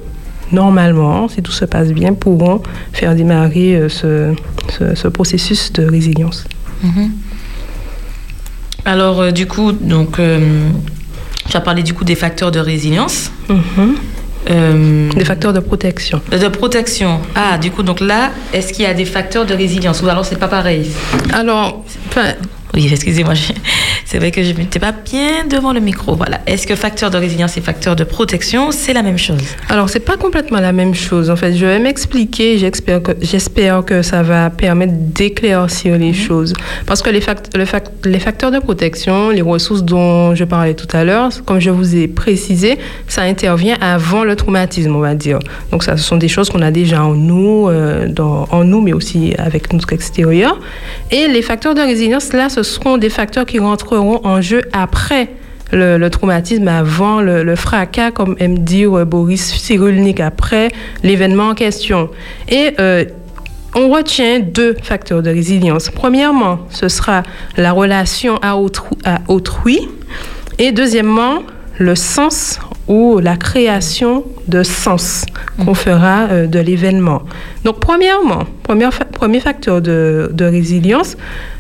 normalement, 0.51 1.29
si 1.29 1.43
tout 1.43 1.53
se 1.53 1.67
passe 1.67 1.93
bien, 1.93 2.15
pourront 2.15 2.63
faire 2.93 3.15
démarrer 3.15 3.77
euh, 3.77 3.89
ce, 3.89 4.33
ce- 4.71 4.95
ce 4.95 5.09
processus 5.09 5.73
de 5.75 5.85
résilience. 5.85 6.45
Mhm. 6.83 7.11
Alors, 8.85 9.21
euh, 9.21 9.31
du 9.33 9.47
coup, 9.47 9.73
donc, 9.73 10.19
euh, 10.19 10.39
tu 11.49 11.57
as 11.57 11.61
parlé 11.61 11.83
du 11.83 11.95
coup 11.95 12.05
des 12.05 12.15
facteurs 12.15 12.51
de 12.51 12.61
résilience. 12.61 13.31
Euh, 14.51 15.11
Des 15.13 15.25
facteurs 15.25 15.53
de 15.53 15.61
protection. 15.61 16.23
De 16.31 16.49
protection. 16.49 17.21
Ah, 17.35 17.59
du 17.59 17.71
coup, 17.71 17.83
donc 17.83 18.01
là, 18.01 18.31
est-ce 18.53 18.73
qu'il 18.73 18.85
y 18.85 18.89
a 18.89 18.95
des 18.95 19.05
facteurs 19.05 19.45
de 19.45 19.53
résilience 19.55 20.01
ou 20.03 20.09
alors 20.09 20.25
c'est 20.25 20.39
pas 20.39 20.49
pareil? 20.49 20.91
Alors, 21.33 21.85
enfin. 22.09 22.35
Oui, 22.75 22.87
excusez-moi, 22.93 23.33
c'est 24.05 24.19
vrai 24.19 24.31
que 24.31 24.43
je 24.43 24.53
n'étais 24.53 24.79
pas 24.79 24.93
bien 24.93 25.47
devant 25.51 25.73
le 25.73 25.81
micro. 25.81 26.15
Voilà. 26.15 26.41
Est-ce 26.47 26.67
que 26.67 26.77
facteur 26.77 27.11
de 27.11 27.17
résilience 27.17 27.57
et 27.57 27.63
facteur 27.63 27.97
de 27.97 28.05
protection, 28.05 28.73
c'est 28.73 28.93
la 28.93 29.03
même 29.03 29.17
chose? 29.17 29.41
Alors, 29.71 29.89
c'est 29.89 30.01
pas 30.01 30.19
complètement 30.19 30.61
la 30.61 30.73
même 30.73 30.95
chose. 30.95 31.31
En 31.31 31.35
fait, 31.37 31.55
je 31.55 31.65
vais 31.65 31.79
m'expliquer. 31.79 32.59
J'espère 32.59 33.03
que, 33.03 33.13
j'espère 33.23 33.83
que 33.87 34.03
ça 34.03 34.23
va 34.23 34.51
permettre 34.51 34.93
d'éclaircir 34.95 35.97
les 35.97 36.13
choses. 36.13 36.53
Parce 36.85 37.01
que 37.01 37.09
les, 37.09 37.23
fact- 37.23 37.57
le 37.57 37.65
fac- 37.65 37.89
les 38.05 38.19
facteurs 38.21 38.51
de 38.51 38.59
protection, 38.59 39.31
les 39.31 39.43
ressources 39.43 39.83
dont 39.83 40.35
je 40.35 40.45
parlais 40.45 40.75
tout 40.75 40.95
à 40.95 41.05
l'heure, 41.05 41.31
comme 41.47 41.61
je 41.61 41.71
vous 41.71 41.97
ai 41.97 42.07
précisé, 42.07 42.77
ça 43.09 43.23
intervient 43.23 43.79
avant 43.81 44.25
le 44.25 44.37
traumatisme, 44.37 44.95
on 44.95 45.01
va 45.01 45.15
dire. 45.15 45.39
Donc, 45.73 45.83
ça, 45.85 45.97
ce 45.97 46.05
sont 46.05 46.17
des 46.19 46.29
choses 46.29 46.51
qu'on 46.51 46.63
a 46.63 46.71
déjà 46.71 47.03
en 47.03 47.15
nous, 47.15 47.69
euh, 47.71 48.09
dans, 48.09 48.47
en 48.51 48.63
nous, 48.63 48.83
mais 48.83 48.93
aussi 48.93 49.33
avec 49.39 49.73
notre 49.73 49.91
extérieur. 49.95 50.61
Et 51.11 51.29
les 51.29 51.41
facteurs 51.43 51.75
de 51.75 51.81
résilience, 51.81 51.98
là, 52.33 52.49
ce 52.49 52.63
seront 52.63 52.99
des 52.99 53.11
facteurs 53.11 53.47
qui 53.47 53.59
rentreront 53.59 54.21
en 54.25 54.41
jeu 54.41 54.63
après 54.73 55.31
le, 55.73 56.09
traumatisme 56.09 56.69
avant 56.69 57.21
le, 57.21 57.43
le 57.43 57.57
fracas, 57.57 58.11
comme 58.11 58.37
aime 58.39 58.61
dire 58.61 58.99
euh, 58.99 59.05
Boris 59.05 59.55
Cyrulnik, 59.55 60.21
après 60.21 60.71
l'événement 61.03 61.49
en 61.49 61.55
question. 61.55 62.09
Et 62.49 62.75
euh, 62.81 63.05
on 63.75 63.91
retient 63.91 64.41
deux 64.41 64.77
facteurs 64.83 65.23
de 65.23 65.31
résilience. 65.31 65.91
Premièrement, 65.91 66.61
ce 66.71 66.89
sera 66.89 67.23
la 67.57 67.73
relation 67.73 68.39
à 68.43 68.57
autrui, 68.57 68.97
à 69.05 69.21
autrui. 69.29 69.81
et 70.59 70.73
deuxièmement, 70.73 71.43
le 71.79 71.95
sens 71.95 72.59
ou 72.89 73.19
la 73.19 73.37
création 73.37 74.25
de 74.49 74.63
sens 74.63 75.25
qu'on 75.63 75.75
fera 75.75 76.29
euh, 76.31 76.47
de 76.47 76.59
l'événement. 76.59 77.23
Donc, 77.65 77.81
premièrement, 77.81 78.45
premier, 78.63 78.91
fa- 78.91 79.05
premier 79.05 79.41
facteur 79.41 79.81
de, 79.83 80.31
de 80.33 80.45
résilience, 80.45 81.17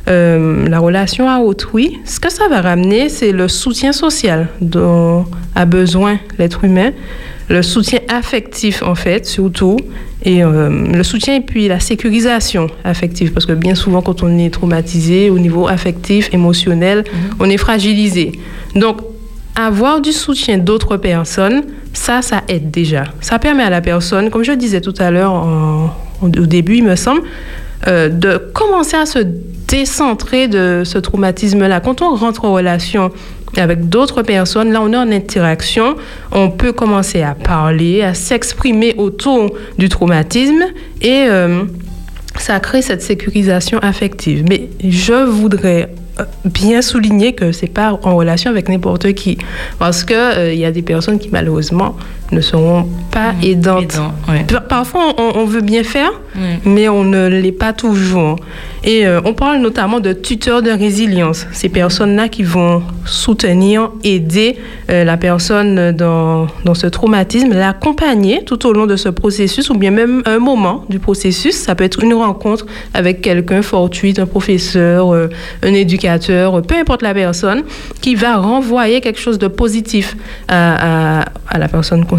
euh, 0.09 0.67
la 0.69 0.79
relation 0.79 1.29
à 1.29 1.39
autrui, 1.39 1.99
ce 2.07 2.19
que 2.19 2.33
ça 2.33 2.49
va 2.49 2.61
ramener, 2.63 3.09
c'est 3.11 3.33
le 3.33 3.47
soutien 3.49 3.93
social 3.93 4.49
dont 4.61 5.27
a 5.55 5.65
besoin 5.67 6.19
l'être 6.39 6.65
humain, 6.65 6.93
le 7.51 7.63
soutien 7.63 8.01
affectif 8.09 8.83
en 8.83 8.95
fait, 8.95 9.27
surtout, 9.27 9.77
et 10.25 10.43
le 10.43 11.03
soutien 11.03 11.37
et 11.37 11.41
puis 11.41 11.69
la 11.69 11.79
sécurisation 11.81 12.67
affective 12.85 13.33
parce 13.33 13.47
que 13.47 13.53
bien 13.53 13.75
souvent 13.77 14.03
quand 14.03 14.23
on 14.23 14.37
est 14.39 14.51
traumatisé 14.51 15.31
au 15.31 15.39
niveau 15.39 15.69
affectif, 15.69 16.29
émotionnel, 16.35 16.99
mhm. 17.07 17.37
on 17.41 17.49
est 17.49 17.57
fragilisé. 17.57 18.33
Donc 18.75 18.99
avoir 19.59 20.01
du 20.01 20.13
soutien 20.13 20.57
d'autres 20.57 20.97
personnes, 20.97 21.65
ça, 21.93 22.23
ça 22.23 22.43
aide 22.49 22.71
déjà. 22.71 23.05
Ça 23.21 23.39
permet 23.39 23.65
à 23.65 23.71
la 23.71 23.81
personne, 23.81 24.31
comme 24.31 24.45
je 24.45 24.53
disais 24.53 24.81
tout 24.81 24.95
à 24.99 25.11
l'heure 25.11 25.93
au 26.23 26.29
début, 26.29 26.77
il 26.77 26.85
me 26.85 26.97
semble, 26.97 27.23
euh, 27.87 28.09
de 28.09 28.39
commencer 28.39 28.97
à 28.97 29.05
se 29.05 29.19
décentrer 29.69 30.49
de 30.49 30.83
ce 30.85 30.99
traumatisme-là. 30.99 31.81
Quand 31.81 32.03
on 32.03 32.15
rentre 32.15 32.45
en 32.45 32.53
relation 32.53 33.11
avec 33.57 33.89
d'autres 33.89 34.23
personnes, 34.23 34.73
là 34.73 34.81
on 34.83 34.93
est 34.93 34.97
en 34.97 35.11
interaction, 35.11 35.97
on 36.33 36.51
peut 36.51 36.73
commencer 36.73 37.23
à 37.23 37.35
parler, 37.35 38.03
à 38.03 38.15
s'exprimer 38.15 38.95
autour 38.97 39.55
du 39.79 39.89
traumatisme 39.89 40.65
et 41.01 41.27
euh, 41.29 41.65
ça 42.39 42.61
crée 42.61 42.83
cette 42.83 43.03
sécurisation 43.03 43.79
affective. 43.79 44.45
Mais 44.49 44.69
je 44.85 45.25
voudrais 45.25 45.89
bien 46.45 46.83
souligner 46.83 47.35
que 47.35 47.53
c'est 47.53 47.69
pas 47.69 47.99
en 48.03 48.17
relation 48.17 48.51
avec 48.51 48.69
n'importe 48.69 49.13
qui, 49.13 49.39
parce 49.79 50.05
que 50.05 50.15
euh, 50.15 50.53
il 50.53 50.59
y 50.59 50.65
a 50.65 50.71
des 50.73 50.83
personnes 50.83 51.19
qui 51.19 51.29
malheureusement 51.31 51.97
ne 52.33 52.41
seront 52.41 52.87
pas 53.11 53.33
mmh, 53.33 53.45
aidantes. 53.45 54.01
Parfois, 54.69 55.15
on, 55.19 55.45
veut 55.45 55.61
bien 55.61 55.83
faire, 55.83 56.11
mais 56.65 56.89
on 56.89 57.05
ne 57.05 57.27
l'est 57.27 57.53
pas 57.53 57.73
toujours. 57.73 58.37
Et 58.85 59.07
euh, 59.07 59.21
on 59.25 59.33
parle 59.33 59.59
notamment 59.59 59.99
de 59.99 60.13
tuteurs 60.13 60.63
de 60.63 60.71
résilience. 60.71 61.47
Ces 61.53 61.69
personnes-là 61.69 62.29
qui 62.29 62.45
vont 62.45 62.83
soutenir, 63.05 63.91
aider 64.05 64.57
euh, 64.91 65.05
la 65.05 65.17
personne 65.17 65.93
dans, 65.93 66.47
dans 66.65 66.75
ce 66.75 66.87
traumatisme, 66.87 67.53
l'accompagner 67.53 68.45
tout 68.45 68.67
au 68.67 68.73
long 68.73 68.87
de 68.87 68.97
ce 68.97 69.09
processus, 69.09 69.69
ou 69.71 69.75
bien 69.75 69.91
même 69.91 70.23
un 70.27 70.39
moment 70.39 70.85
du 70.89 70.99
processus. 70.99 71.57
Ça 71.57 71.75
peut 71.75 71.85
être 71.85 72.05
une 72.05 72.15
rencontre 72.15 72.67
avec 72.95 73.21
quelqu'un 73.21 73.63
fortuite, 73.63 74.19
un 74.19 74.27
professeur, 74.27 75.13
un 75.13 75.75
éducateur 75.75 76.19
peu 76.63 76.77
importe 76.77 77.03
la 77.03 77.15
personne, 77.15 77.63
qui 78.01 78.15
va 78.15 78.37
renvoyer 78.37 79.01
quelque 79.01 79.21
chose 79.21 79.39
de 79.39 79.49
positif 79.49 80.17
à, 80.49 81.25
la 81.57 81.69
personne 81.69 82.05
concernée 82.05 82.18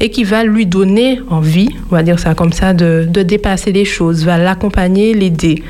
et 0.00 0.10
qui 0.10 0.24
va 0.24 0.44
lui 0.44 0.66
donner 0.66 1.20
envie, 1.30 1.68
on 1.90 1.94
va 1.94 2.02
dire 2.02 2.18
ça 2.18 2.34
comme 2.34 2.52
ça, 2.52 2.72
de, 2.72 3.06
dépasser 3.22 3.72
les 3.72 3.84
choses, 3.84 4.24
va 4.24 4.38
l'accompagner, 4.38 5.14
l'aider. 5.14 5.62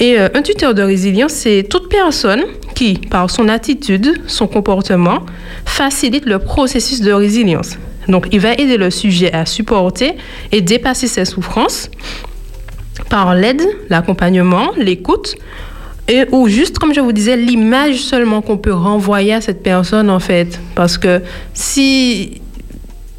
Et 0.00 0.18
euh, 0.18 0.28
un 0.34 0.42
tuteur 0.42 0.74
de 0.74 0.82
résilience, 0.82 1.32
c'est 1.32 1.66
toute 1.68 1.88
personne 1.88 2.42
qui, 2.74 2.94
par 2.94 3.30
son 3.30 3.48
attitude, 3.48 4.20
son 4.26 4.46
comportement, 4.46 5.20
facilite 5.64 6.26
le 6.26 6.38
processus 6.38 7.00
de 7.00 7.12
résilience. 7.12 7.76
Donc, 8.08 8.28
il 8.32 8.40
va 8.40 8.54
aider 8.54 8.76
le 8.76 8.90
sujet 8.90 9.32
à 9.32 9.46
supporter 9.46 10.14
et 10.50 10.60
dépasser 10.60 11.06
ses 11.06 11.24
souffrances 11.24 11.90
par 13.08 13.34
l'aide, 13.34 13.62
l'accompagnement, 13.88 14.70
l'écoute, 14.76 15.36
et, 16.06 16.24
ou 16.32 16.48
juste, 16.48 16.78
comme 16.78 16.92
je 16.92 17.00
vous 17.00 17.12
disais, 17.12 17.36
l'image 17.36 17.96
seulement 17.96 18.42
qu'on 18.42 18.58
peut 18.58 18.74
renvoyer 18.74 19.32
à 19.32 19.40
cette 19.40 19.62
personne, 19.62 20.10
en 20.10 20.20
fait. 20.20 20.60
Parce 20.74 20.98
que 20.98 21.22
si. 21.54 22.42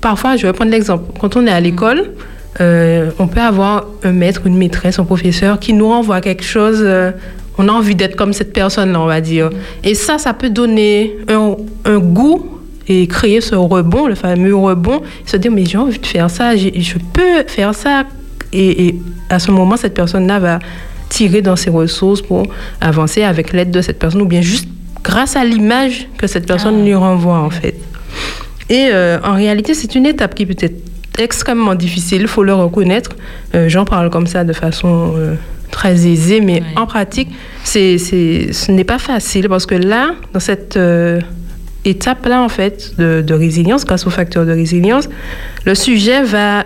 Parfois, 0.06 0.38
je 0.38 0.46
vais 0.46 0.54
prendre 0.54 0.70
l'exemple. 0.70 1.04
Quand 1.20 1.36
on 1.36 1.48
est 1.48 1.52
à 1.52 1.60
l'école, 1.60 2.12
euh, 2.62 3.10
on 3.18 3.28
peut 3.28 3.42
avoir 3.42 3.86
un 4.04 4.12
maître, 4.12 4.42
une 4.46 4.56
maîtresse, 4.56 5.00
un 5.00 5.04
professeur 5.04 5.60
qui 5.60 5.74
nous 5.74 5.88
renvoie 5.88 6.22
quelque 6.22 6.44
chose. 6.44 6.78
Euh, 6.80 7.12
on 7.58 7.68
a 7.68 7.72
envie 7.72 7.96
d'être 7.96 8.16
comme 8.16 8.32
cette 8.32 8.54
personne-là, 8.54 9.02
on 9.02 9.08
va 9.08 9.20
dire. 9.20 9.50
Et 9.84 9.96
ça, 9.96 10.20
ça 10.20 10.34
peut 10.36 10.52
donner 10.52 11.16
un, 11.28 11.56
un, 11.86 11.98
goût 11.98 12.62
et 12.88 13.08
créer 13.08 13.42
ce 13.42 13.56
rebond, 13.56 14.06
le 14.06 14.14
fameux 14.14 14.56
rebond. 14.56 15.02
Se 15.26 15.38
dire, 15.38 15.52
mais 15.52 15.66
j'ai 15.66 15.80
envie 15.80 15.98
de 15.98 16.06
faire 16.06 16.30
ça, 16.30 16.56
je 16.56 16.98
peux 17.12 17.44
faire 17.48 17.74
ça. 17.74 18.04
Et, 18.54 18.86
et 18.86 19.02
à 19.32 19.40
ce 19.40 19.50
moment, 19.50 19.76
cette 19.76 19.96
personne-là 19.96 20.38
va 20.38 20.60
tirer 21.10 21.42
dans 21.42 21.56
ses 21.56 21.72
ressources 21.72 22.22
pour 22.22 22.44
avancer 22.80 23.24
avec 23.24 23.54
l'aide 23.54 23.72
de 23.72 23.82
cette 23.82 23.98
personne 23.98 24.22
ou 24.22 24.28
bien 24.28 24.42
juste 24.42 24.70
grâce 25.04 25.36
à 25.36 25.44
l'image 25.44 26.08
que 26.20 26.28
cette 26.28 26.46
personne 26.46 26.86
lui 26.86 26.94
renvoie 26.94 27.40
en 27.40 27.50
fait. 27.50 27.74
Et 28.70 28.90
euh, 28.92 29.20
en 29.24 29.34
réalité, 29.34 29.74
c'est 29.74 29.96
une 29.96 30.06
étape 30.06 30.36
qui 30.36 30.46
peut 30.46 30.56
être 30.60 30.82
extrêmement 31.18 31.76
difficile, 31.76 32.22
il 32.22 32.28
faut 32.28 32.44
le 32.44 32.54
reconnaître. 32.54 33.12
Euh, 33.54 33.70
j'en 33.70 33.86
parle 33.86 34.10
comme 34.10 34.28
ça 34.28 34.44
de 34.44 34.54
façon 34.54 35.14
euh, 35.16 35.36
très 35.72 36.08
aisée, 36.08 36.42
mais 36.42 36.64
en 36.76 36.88
pratique, 36.88 37.30
c'est, 37.64 37.98
ce 37.98 38.72
n'est 38.72 38.84
pas 38.84 39.00
facile 39.00 39.48
parce 39.48 39.66
que 39.66 39.76
là, 39.76 40.16
dans 40.34 40.40
cette 40.40 40.80
étape-là, 41.86 42.42
en 42.42 42.50
fait, 42.50 42.94
de, 42.98 43.22
de, 43.22 43.34
résilience, 43.34 43.86
grâce 43.86 44.08
au 44.08 44.10
facteur 44.10 44.46
de 44.46 44.52
résilience, 44.52 45.08
le 45.66 45.76
sujet 45.76 46.24
va 46.24 46.66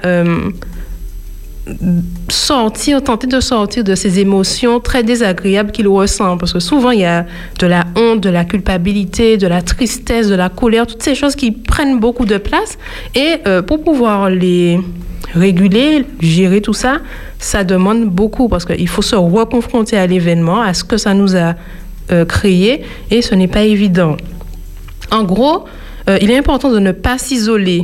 sortir, 2.30 3.04
tenter 3.04 3.28
de 3.28 3.40
sortir 3.40 3.84
de 3.84 3.96
ces 3.96 4.20
émotions 4.20 4.80
très 4.80 5.04
désagréables 5.04 5.72
qu'il 5.72 5.88
ressent. 5.88 6.38
Parce 6.38 6.54
que 6.54 6.60
souvent, 6.60 6.92
il 6.92 7.02
y 7.02 7.06
a 7.06 7.26
de 7.60 7.68
la 7.68 7.86
honte, 7.96 8.22
de 8.22 8.30
la 8.30 8.46
culpabilité, 8.46 9.38
de 9.38 9.48
la 9.48 9.62
tristesse, 9.62 10.28
de 10.28 10.36
la 10.36 10.50
colère, 10.50 10.88
toutes 10.88 11.04
ces 11.04 11.16
choses 11.16 11.36
qui 11.36 11.52
prennent 11.52 12.00
beaucoup 12.00 12.26
de 12.26 12.38
place. 12.38 12.78
Et 13.16 13.36
euh, 13.48 13.62
pour 13.62 13.84
pouvoir 13.84 14.30
les 14.30 14.80
réguler, 15.34 16.06
gérer 16.20 16.62
tout 16.62 16.74
ça, 16.74 17.00
ça 17.38 17.64
demande 17.64 18.06
beaucoup 18.06 18.50
parce 18.50 18.66
qu'il 18.66 18.88
faut 18.88 19.02
se 19.02 19.16
reconfronter 19.16 19.98
à 19.98 20.08
l'événement, 20.08 20.62
à 20.62 20.74
ce 20.74 20.84
que 20.84 20.98
ça 20.98 21.14
nous 21.14 21.36
a 21.36 21.56
euh, 22.12 22.26
créé, 22.26 22.84
et 23.12 23.22
ce 23.22 23.36
n'est 23.36 23.48
pas 23.48 23.64
évident. 23.64 24.18
En 25.12 25.24
gros, 25.24 25.66
euh, 26.10 26.18
il 26.22 26.32
est 26.32 26.38
important 26.38 26.72
de 26.72 26.80
ne 26.80 26.92
pas 26.92 27.18
s'isoler 27.18 27.84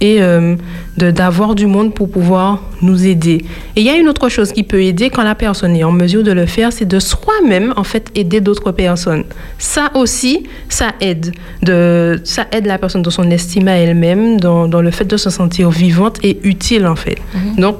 et 0.00 0.20
euh, 0.20 0.56
d'avoir 0.96 1.54
du 1.54 1.66
monde 1.66 1.94
pour 1.94 2.10
pouvoir 2.10 2.62
nous 2.82 3.06
aider. 3.06 3.44
Et 3.76 3.80
il 3.80 3.84
y 3.84 3.90
a 3.90 3.96
une 3.96 4.08
autre 4.08 4.28
chose 4.28 4.52
qui 4.52 4.62
peut 4.62 4.82
aider 4.82 5.10
quand 5.10 5.22
la 5.22 5.34
personne 5.34 5.76
est 5.76 5.84
en 5.84 5.92
mesure 5.92 6.22
de 6.22 6.32
le 6.32 6.46
faire, 6.46 6.72
c'est 6.72 6.84
de 6.84 6.98
soi-même 6.98 7.72
en 7.76 7.84
fait 7.84 8.10
aider 8.14 8.40
d'autres 8.40 8.72
personnes. 8.72 9.24
Ça 9.58 9.90
aussi, 9.94 10.44
ça 10.68 10.92
aide. 11.00 11.32
De, 11.62 12.20
ça 12.24 12.46
aide 12.52 12.66
la 12.66 12.78
personne 12.78 13.02
dans 13.02 13.10
son 13.10 13.30
estime 13.30 13.68
à 13.68 13.76
elle-même, 13.76 14.40
dans, 14.40 14.68
dans, 14.68 14.82
le 14.82 14.90
fait 14.90 15.04
de 15.04 15.16
se 15.16 15.30
sentir 15.30 15.70
vivante 15.70 16.18
et 16.22 16.38
utile 16.42 16.86
en 16.86 16.96
fait. 16.96 17.16
Mhm. 17.34 17.56
Donc, 17.56 17.76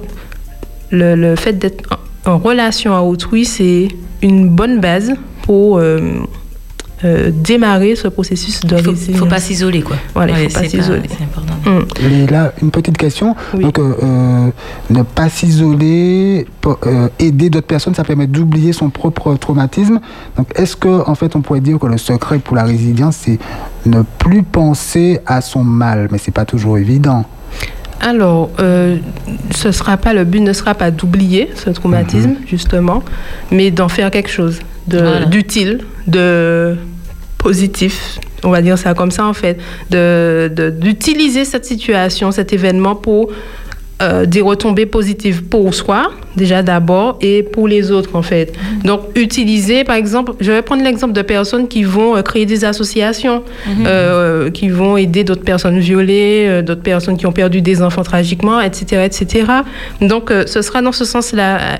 le, 0.90 1.14
le 1.16 1.36
fait 1.36 1.54
d'être 1.54 1.98
en, 2.24 2.38
relation 2.38 2.94
à 2.94 3.00
autrui, 3.00 3.44
c'est 3.44 3.88
une 4.22 4.48
bonne 4.48 4.80
base 4.80 5.14
pour... 5.42 5.78
Euh, 5.78 6.00
euh, 7.02 7.32
démarrer 7.34 7.96
ce 7.96 8.06
processus 8.06 8.60
de 8.60 8.78
Il 9.08 9.12
ne 9.12 9.18
faut 9.18 9.26
pas 9.26 9.40
s'isoler, 9.40 9.82
quoi. 9.82 9.96
Voilà, 10.14 10.38
il 10.38 10.44
ne 10.44 10.48
faut 10.48 10.60
pas 10.60 10.68
s'isoler. 10.68 11.02
C'est 11.08 11.24
important. 11.24 11.54
Mm. 11.66 12.30
là, 12.30 12.52
une 12.62 12.70
petite 12.70 12.96
question. 12.96 13.34
Donc, 13.52 13.78
euh, 13.78 13.94
euh, 14.02 14.50
ne 14.90 15.02
pas 15.02 15.28
s'isoler, 15.28 16.46
aider 17.18 17.50
d'autres 17.50 17.66
personnes, 17.66 17.94
ça 17.94 18.04
permet 18.04 18.28
d'oublier 18.28 18.72
son 18.72 18.90
propre 18.90 19.34
traumatisme. 19.34 19.98
Donc, 20.36 20.46
est-ce 20.54 20.76
que, 20.76 21.08
en 21.08 21.16
fait, 21.16 21.34
on 21.34 21.42
pourrait 21.42 21.60
dire 21.60 21.80
que 21.80 21.86
le 21.86 21.98
secret 21.98 22.38
pour 22.38 22.54
la 22.54 22.62
résilience, 22.62 23.16
c'est 23.22 23.38
ne 23.86 24.02
plus 24.02 24.44
penser 24.44 25.18
à 25.26 25.40
son 25.40 25.64
mal, 25.64 26.08
mais 26.12 26.18
c'est 26.18 26.30
pas 26.30 26.44
toujours 26.44 26.78
évident. 26.78 27.24
Alors, 28.00 28.50
ce 28.58 29.72
sera 29.72 29.96
pas 29.96 30.14
le 30.14 30.24
but 30.24 30.40
ne 30.40 30.52
sera 30.52 30.74
pas 30.74 30.90
d'oublier 30.92 31.50
ce 31.56 31.70
traumatisme 31.70 32.30
mm-hmm. 32.30 32.48
justement, 32.48 33.02
mais 33.50 33.70
d'en 33.72 33.88
faire 33.88 34.10
quelque 34.10 34.30
chose 34.30 34.60
d'utile, 34.86 35.80
de 36.06 36.76
positif, 37.38 38.18
on 38.42 38.50
va 38.50 38.62
dire 38.62 38.78
ça 38.78 38.94
comme 38.94 39.10
ça 39.10 39.26
en 39.26 39.34
fait, 39.34 39.58
d'utiliser 39.90 41.40
de, 41.40 41.44
cette 41.44 41.64
situation, 41.64 42.30
cet 42.32 42.52
événement 42.52 42.94
pour 42.94 43.30
euh, 44.02 44.26
des 44.26 44.40
retombées 44.40 44.86
positives 44.86 45.44
pour 45.44 45.72
soi, 45.72 46.10
déjà 46.34 46.64
d'abord, 46.64 47.16
et 47.20 47.44
pour 47.44 47.68
les 47.68 47.92
autres, 47.92 48.16
en 48.16 48.22
fait. 48.22 48.52
Mm-hmm. 48.52 48.86
Donc, 48.86 49.02
utiliser, 49.14 49.84
par 49.84 49.94
exemple, 49.94 50.32
je 50.40 50.50
vais 50.50 50.62
prendre 50.62 50.82
l'exemple 50.82 51.12
de 51.12 51.22
personnes 51.22 51.68
qui 51.68 51.84
vont 51.84 52.16
euh, 52.16 52.22
créer 52.22 52.44
des 52.44 52.64
associations, 52.64 53.44
mm-hmm. 53.68 53.86
euh, 53.86 54.50
qui 54.50 54.68
vont 54.68 54.96
aider 54.96 55.22
d'autres 55.22 55.44
personnes 55.44 55.78
violées, 55.78 56.60
d'autres 56.66 56.82
personnes 56.82 57.16
qui 57.16 57.26
ont 57.26 57.32
perdu 57.32 57.62
des 57.62 57.82
enfants 57.82 58.02
tragiquement, 58.02 58.60
etc., 58.60 59.04
etc. 59.04 59.46
Donc, 60.00 60.32
ce 60.44 60.60
sera 60.60 60.82
dans 60.82 60.90
ce 60.90 61.04
sens-là, 61.04 61.78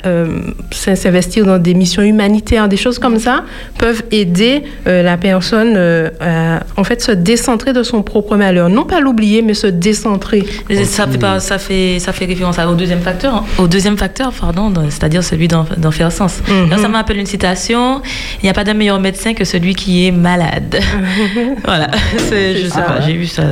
s'investir 0.71 1.45
dans 1.45 1.59
des 1.59 1.75
missions 1.75 2.03
humanitaires, 2.03 2.69
des 2.69 2.77
choses 2.77 3.01
comme 3.01 3.19
ça, 3.19 3.43
peuvent 3.77 4.05
aider 4.13 4.63
la 4.87 5.17
personne 5.17 5.77
à, 6.21 6.61
en 6.77 6.85
fait, 6.85 7.03
se 7.03 7.11
décentrer 7.11 7.73
de 7.73 7.83
son 7.83 8.03
propre 8.03 8.37
malheur. 8.37 8.69
Non 8.69 8.85
pas 8.85 9.01
l'oublier, 9.01 9.43
mais 9.43 9.55
se 9.55 9.67
décentrer. 9.67 10.45
Ça 10.85 11.09
fait, 11.09 11.19
pas, 11.19 11.41
ça 11.41 11.59
fait 11.59 11.99
ça 12.05 12.13
fait 12.13 12.27
référence 12.27 12.59
au 12.59 12.75
deuxième 12.75 13.01
facteur, 13.01 13.35
hein. 13.35 13.45
au 13.59 13.67
deuxième 13.67 13.97
facteur, 13.97 14.33
pardon, 14.33 14.73
c'est-à-dire 14.91 15.25
celui 15.25 15.49
d'en 15.49 15.91
faire 15.91 16.13
sens. 16.13 16.41
Mhm. 16.49 16.79
Ça 16.79 16.89
m'appelle 16.89 17.19
une 17.19 17.27
citation 17.27 18.03
il 18.41 18.45
n'y 18.45 18.51
a 18.51 18.53
pas 18.53 18.65
d'un 18.65 18.75
meilleur 18.75 19.01
médecin 19.01 19.35
que 19.35 19.45
celui 19.45 19.75
qui 19.75 20.07
est 20.07 20.13
malade. 20.13 20.79
voilà, 21.65 21.89
je 22.19 22.69
sais 22.69 22.83
pas, 22.83 23.01
j'ai 23.01 23.15
vu 23.15 23.27
ça. 23.27 23.43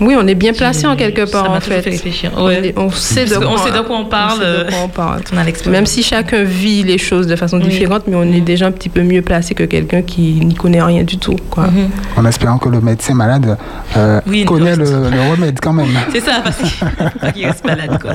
Oui, 0.00 0.14
on 0.18 0.26
est 0.26 0.34
bien 0.34 0.52
placé 0.52 0.86
en 0.86 0.94
quelque 0.96 1.30
part, 1.30 1.46
ça 1.46 1.50
en 1.52 1.60
fait. 1.60 1.80
fait 1.82 1.90
réfléchir. 1.90 2.30
On, 2.36 2.50
est- 2.50 2.74
on 2.78 2.90
sait 2.90 3.24
de 3.24 3.34
quoi 3.36 3.46
qu'on 3.46 3.56
sait 3.58 3.70
de 3.72 3.80
quoi 3.80 3.96
on 3.98 4.04
parle, 4.04 4.38
on 4.40 4.44
euh, 4.44 4.64
quoi 4.68 4.78
on 4.84 4.88
parle. 4.88 5.20
On 5.32 5.36
a 5.38 5.44
l'expérience. 5.44 5.72
Même 5.76 5.86
si 5.86 6.02
chacun 6.02 6.42
vit 6.44 6.82
les 6.82 6.98
choses 6.98 7.26
de 7.26 7.36
façon 7.36 7.58
Oui. 7.58 7.68
différente, 7.68 8.02
mais 8.06 8.16
on 8.16 8.22
est 8.32 8.40
déjà 8.40 8.66
un 8.66 8.72
petit 8.72 8.88
peu 8.88 9.02
mieux 9.02 9.22
placé 9.22 9.54
que 9.54 9.64
quelqu'un 9.64 10.02
qui 10.02 10.40
n'y 10.44 10.54
connaît 10.54 10.82
rien 10.82 11.02
du 11.02 11.18
tout. 11.18 11.36
Quoi. 11.50 11.68
Mhm. 11.68 11.88
En 12.16 12.24
espérant 12.26 12.58
que 12.58 12.68
le 12.68 12.80
médecin 12.80 13.14
malade 13.14 13.56
euh, 13.96 14.20
Oui, 14.26 14.44
connaît 14.44 14.76
le, 14.76 14.84
le 14.84 15.30
remède 15.30 15.58
quand 15.60 15.72
même. 15.72 15.86
C'est 16.12 16.20
ça, 16.20 16.40
parce 16.44 17.32
qu'il 17.32 17.46
reste 17.46 17.64
malade, 17.64 17.98
quoi. 18.00 18.12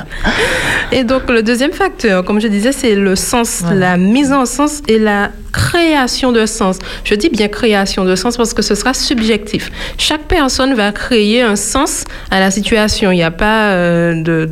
Et 0.92 1.04
donc, 1.04 1.30
le 1.30 1.42
deuxième 1.42 1.72
facteur, 1.72 2.24
comme 2.24 2.40
je 2.42 2.48
disais, 2.48 2.72
c'est 2.72 2.96
le 2.96 3.16
sens, 3.16 3.60
Voilà. 3.62 3.80
la 3.92 3.98
mise 3.98 4.32
en 4.32 4.46
sens 4.46 4.82
et 4.88 5.00
la 5.00 5.30
création 5.52 6.32
de 6.32 6.46
sens. 6.46 6.80
Je 7.04 7.16
dis 7.16 7.30
bien 7.30 7.48
création 7.48 8.06
de 8.06 8.16
sens 8.16 8.38
parce 8.38 8.54
que 8.54 8.62
ce 8.62 8.76
sera 8.76 8.94
subjectif. 8.94 9.72
Chaque 9.98 10.24
personne 10.24 10.74
va 10.74 10.92
créer 10.92 11.42
un 11.42 11.56
sens 11.56 12.06
à 12.30 12.40
la 12.40 12.52
situation. 12.52 13.12
Il 13.12 13.16
n'y 13.16 13.24
a 13.24 13.32
pas 13.32 13.72
euh, 13.72 14.22
de, 14.24 14.46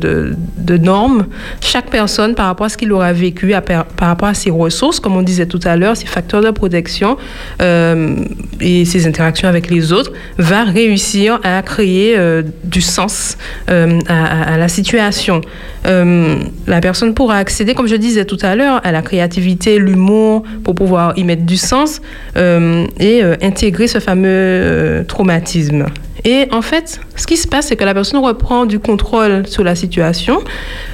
de, 0.56 0.76
normes. 0.76 1.26
Chaque 1.60 1.90
personne, 1.90 2.34
par 2.34 2.46
rapport 2.46 2.66
à 2.66 2.68
ce 2.68 2.76
qu'il 2.76 2.92
aura 2.92 3.12
vécu, 3.12 3.52
par, 3.66 3.86
rapport 4.00 4.28
à 4.28 4.34
ses 4.34 4.50
ressources, 4.50 5.00
comme 5.00 5.16
on 5.16 5.22
disait 5.22 5.46
tout 5.46 5.60
à 5.64 5.76
l'heure, 5.76 5.96
ses 5.96 6.06
facteurs 6.06 6.42
de 6.42 6.50
protection 6.50 7.16
euh, 7.60 8.16
et 8.60 8.84
ses 8.84 9.06
interactions 9.06 9.48
avec 9.48 9.68
les 9.68 9.92
autres, 9.92 10.12
va 10.38 10.64
réussir 10.64 11.40
à 11.42 11.60
créer 11.62 12.16
euh, 12.16 12.42
du 12.64 12.80
sens 12.80 13.36
à, 13.68 14.54
à- 14.54 14.56
la 14.56 14.68
situation. 14.68 15.40
La 15.84 16.80
personne 16.80 17.14
pourra 17.14 17.36
accéder, 17.36 17.74
comme 17.74 17.86
je 17.86 17.96
disais 17.96 18.24
tout 18.24 18.38
à 18.42 18.54
l'heure, 18.54 18.80
à 18.84 18.92
la 18.92 19.02
créativité, 19.02 19.78
l'humour, 19.78 20.44
pour 20.62 20.74
pouvoir 20.74 20.89
y 21.16 21.24
mettre 21.24 21.44
du 21.44 21.56
sens 21.56 22.00
euh, 22.36 22.86
et 22.98 23.22
euh, 23.22 23.36
intégrer 23.42 23.86
ce 23.86 23.98
fameux 23.98 24.28
euh, 24.28 25.04
traumatisme. 25.04 25.86
Et 26.24 26.46
en 26.52 26.62
fait, 26.62 27.00
ce 27.16 27.26
qui 27.26 27.36
se 27.36 27.48
passe, 27.48 27.68
c'est 27.68 27.76
que 27.76 27.84
la 27.84 27.94
personne 27.94 28.22
reprend 28.22 28.66
du 28.66 28.78
contrôle 28.78 29.46
sur 29.46 29.64
la 29.64 29.74
situation, 29.74 30.40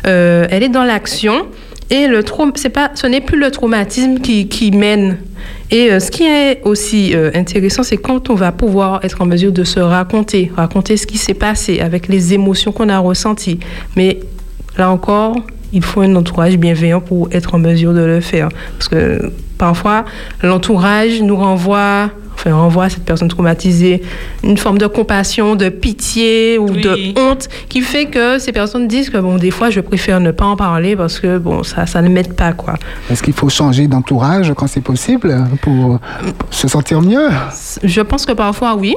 elle 0.05 0.62
est 0.62 0.68
dans 0.68 0.84
l'action, 0.84 1.47
et 1.90 2.07
le 2.07 2.24
c'est 2.55 2.68
pas, 2.68 2.92
ce 2.94 3.09
n'est 3.09 3.20
plus 3.20 3.36
le 3.36 3.51
traumatisme 3.51 4.20
qui, 4.20 4.70
mène. 4.70 5.18
Et 5.72 5.99
ce 5.99 6.12
qui 6.12 6.22
est 6.22 6.61
aussi 6.62 7.12
intéressant, 7.34 7.82
c'est 7.82 7.97
quand 7.97 8.30
on 8.30 8.36
va 8.36 8.53
pouvoir 8.53 9.05
être 9.05 9.20
en 9.20 9.26
mesure 9.26 9.51
de 9.51 9.64
se 9.64 9.80
raconter, 9.80 10.53
raconter 10.55 10.97
ce 10.97 11.09
qui 11.09 11.18
s'est 11.18 11.34
passé 11.34 11.80
avec 11.80 12.07
les 12.07 12.32
émotions 12.32 12.70
qu'on 12.70 12.88
a 12.88 12.99
ressenties. 13.01 13.59
Mais 13.97 14.20
là 14.78 14.92
encore, 14.92 15.34
il 15.72 15.82
faut 15.82 16.01
un 16.01 16.14
entourage 16.14 16.57
bienveillant 16.57 17.01
pour 17.01 17.28
être 17.32 17.55
en 17.55 17.59
mesure 17.59 17.92
de 17.92 18.01
le 18.01 18.20
faire. 18.20 18.49
Parce 18.78 18.88
que 18.88 19.32
parfois, 19.59 20.04
l'entourage 20.42 21.20
nous 21.22 21.36
renvoie, 21.36 22.11
enfin, 22.34 22.54
renvoie 22.54 22.84
à 22.84 22.88
cette 22.90 23.04
personne 23.04 23.28
traumatisée 23.28 24.02
une 24.44 24.57
forme 24.59 24.78
de 24.78 24.86
compassion, 24.86 25.57
de 25.57 25.68
pitié 25.68 26.59
ou 26.59 26.68
Oui. 26.70 26.80
de 26.82 27.18
honte 27.18 27.48
qui 27.68 27.80
fait 27.80 28.07
que 28.07 28.38
ces 28.38 28.52
personnes 28.52 28.86
disent 28.88 29.11
que, 29.11 29.18
bon, 29.18 29.36
des 29.36 29.50
fois, 29.50 29.70
je 29.70 29.80
préfère 29.80 30.20
ne 30.20 30.30
pas 30.30 30.44
en 30.46 30.57
parler 30.57 30.96
parce 30.96 31.18
que, 31.20 31.38
bon, 31.38 31.62
ça, 31.62 31.86
ça 31.86 32.02
ne 32.02 32.09
m'aide 32.09 32.34
pas, 32.34 32.52
quoi. 32.52 32.74
Est-ce 33.11 33.22
qu'il 33.22 33.32
faut 33.34 33.48
changer 33.48 33.86
d'entourage 33.86 34.52
quand 34.57 34.66
c'est 34.66 34.80
possible 34.82 35.34
pour, 35.62 35.98
pour 36.38 36.48
se 36.50 36.68
sentir 36.68 37.00
mieux? 37.02 37.28
Je 37.82 38.00
pense 38.00 38.26
que 38.26 38.32
parfois, 38.32 38.74
oui, 38.76 38.94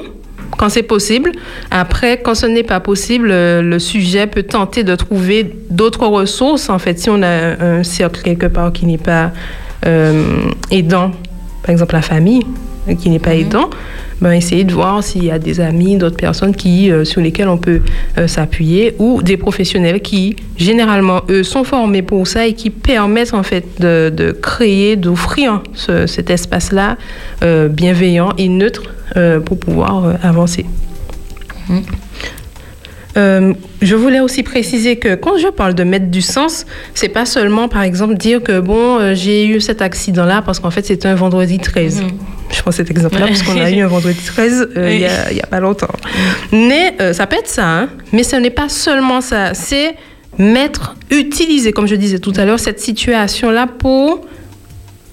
quand 0.58 0.68
c'est 0.70 0.84
possible. 0.84 1.32
Après, 1.72 2.22
quand 2.22 2.36
ce 2.36 2.46
n'est 2.48 2.64
pas 2.64 2.80
possible, 2.80 3.30
euh, 3.32 3.62
le 3.62 3.78
sujet 3.80 4.26
peut 4.28 4.44
tenter 4.44 4.84
de 4.84 4.96
trouver 4.96 5.56
d'autres 5.70 6.06
ressources. 6.08 6.70
En 6.70 6.80
fait, 6.80 7.00
si 7.00 7.10
on 7.10 7.22
a 7.22 7.64
un 7.64 7.84
cercle 7.84 8.22
quelque 8.24 8.48
part 8.48 8.74
qui 8.74 8.86
n'est 8.86 8.98
pas 8.98 9.32
aidant, 10.72 11.12
par 11.64 11.72
exemple 11.72 11.96
la 11.96 12.02
famille, 12.02 12.44
euh, 12.88 12.96
qui 12.96 13.10
n'est 13.10 13.20
pas 13.20 13.36
aidant, 13.36 13.70
ben, 14.22 14.32
essayer 14.34 14.64
de 14.66 14.74
voir 14.74 15.02
s'il 15.04 15.24
y 15.24 15.32
a 15.32 15.40
des 15.40 15.60
amis, 15.62 15.96
d'autres 15.96 16.18
personnes 16.18 16.54
qui, 16.56 16.92
euh, 16.92 17.06
sur 17.06 17.22
lesquelles 17.22 17.48
on 17.48 17.58
peut 17.58 17.82
euh, 18.18 18.28
s'appuyer 18.28 18.96
ou 19.00 19.22
des 19.22 19.38
professionnels 19.38 20.02
qui, 20.02 20.36
généralement, 20.58 21.22
eux, 21.30 21.44
sont 21.44 21.64
formés 21.64 22.02
pour 22.02 22.28
ça 22.28 22.46
et 22.46 22.54
qui 22.54 22.70
permettent, 22.70 23.34
en 23.34 23.44
fait, 23.44 23.66
de, 23.80 24.12
de 24.14 24.32
créer, 24.32 24.98
d'offrir 24.98 25.62
ce- 25.74 26.06
cet 26.08 26.30
espace-là 26.30 26.98
euh, 27.44 27.70
bienveillant 27.70 28.34
et 28.38 28.50
neutre 28.50 28.84
euh, 29.16 29.40
pour 29.40 29.58
pouvoir 29.60 30.06
euh, 30.06 30.14
avancer. 30.22 30.66
Euh, 33.18 33.54
je 33.82 33.96
voulais 33.96 34.20
aussi 34.20 34.44
préciser 34.44 34.98
que 34.98 35.16
quand 35.16 35.38
je 35.38 35.48
parle 35.48 35.74
de 35.74 35.84
mettre 35.84 36.08
du 36.08 36.22
sens, 36.22 36.66
c'est 36.94 37.10
pas 37.10 37.26
seulement, 37.26 37.68
par 37.68 37.82
exemple, 37.82 38.16
dire 38.16 38.42
que 38.44 38.60
bon, 38.60 39.00
euh, 39.00 39.16
j'ai 39.16 39.48
eu 39.48 39.60
cet 39.62 39.82
accident-là 39.82 40.44
parce 40.44 40.60
qu'en 40.60 40.70
fait 40.72 40.86
c'était 40.86 41.08
un 41.08 41.16
vendredi 41.16 41.58
13. 41.58 42.04
Je 42.52 42.62
prends 42.62 42.72
cet 42.72 42.90
exemple-là 42.92 43.28
parce 43.28 43.42
qu'on 43.44 43.60
a 43.60 43.70
eu 43.72 43.82
un 43.82 43.88
vendredi 43.88 44.20
13 44.26 44.70
euh, 44.78 44.92
il 44.94 45.00
y 45.02 45.06
a- 45.06 45.32
y, 45.34 45.42
a 45.42 45.48
pas 45.48 45.60
longtemps. 45.60 45.88
Mais 46.52 46.96
ça 47.14 47.26
peut 47.28 47.38
être 47.38 47.48
ça, 47.48 47.68
hein. 47.68 47.90
mais 48.14 48.24
ce 48.24 48.36
n'est 48.36 48.50
pas 48.52 48.70
seulement 48.70 49.22
ça. 49.22 49.54
C'est 49.54 49.96
mettre, 50.38 50.96
utiliser, 51.12 51.72
comme 51.74 51.88
je 51.88 51.96
disais 51.96 52.20
tout 52.20 52.34
à 52.38 52.46
l'heure, 52.46 52.60
cette 52.60 52.80
situation-là 52.80 53.68
pour 53.68 54.22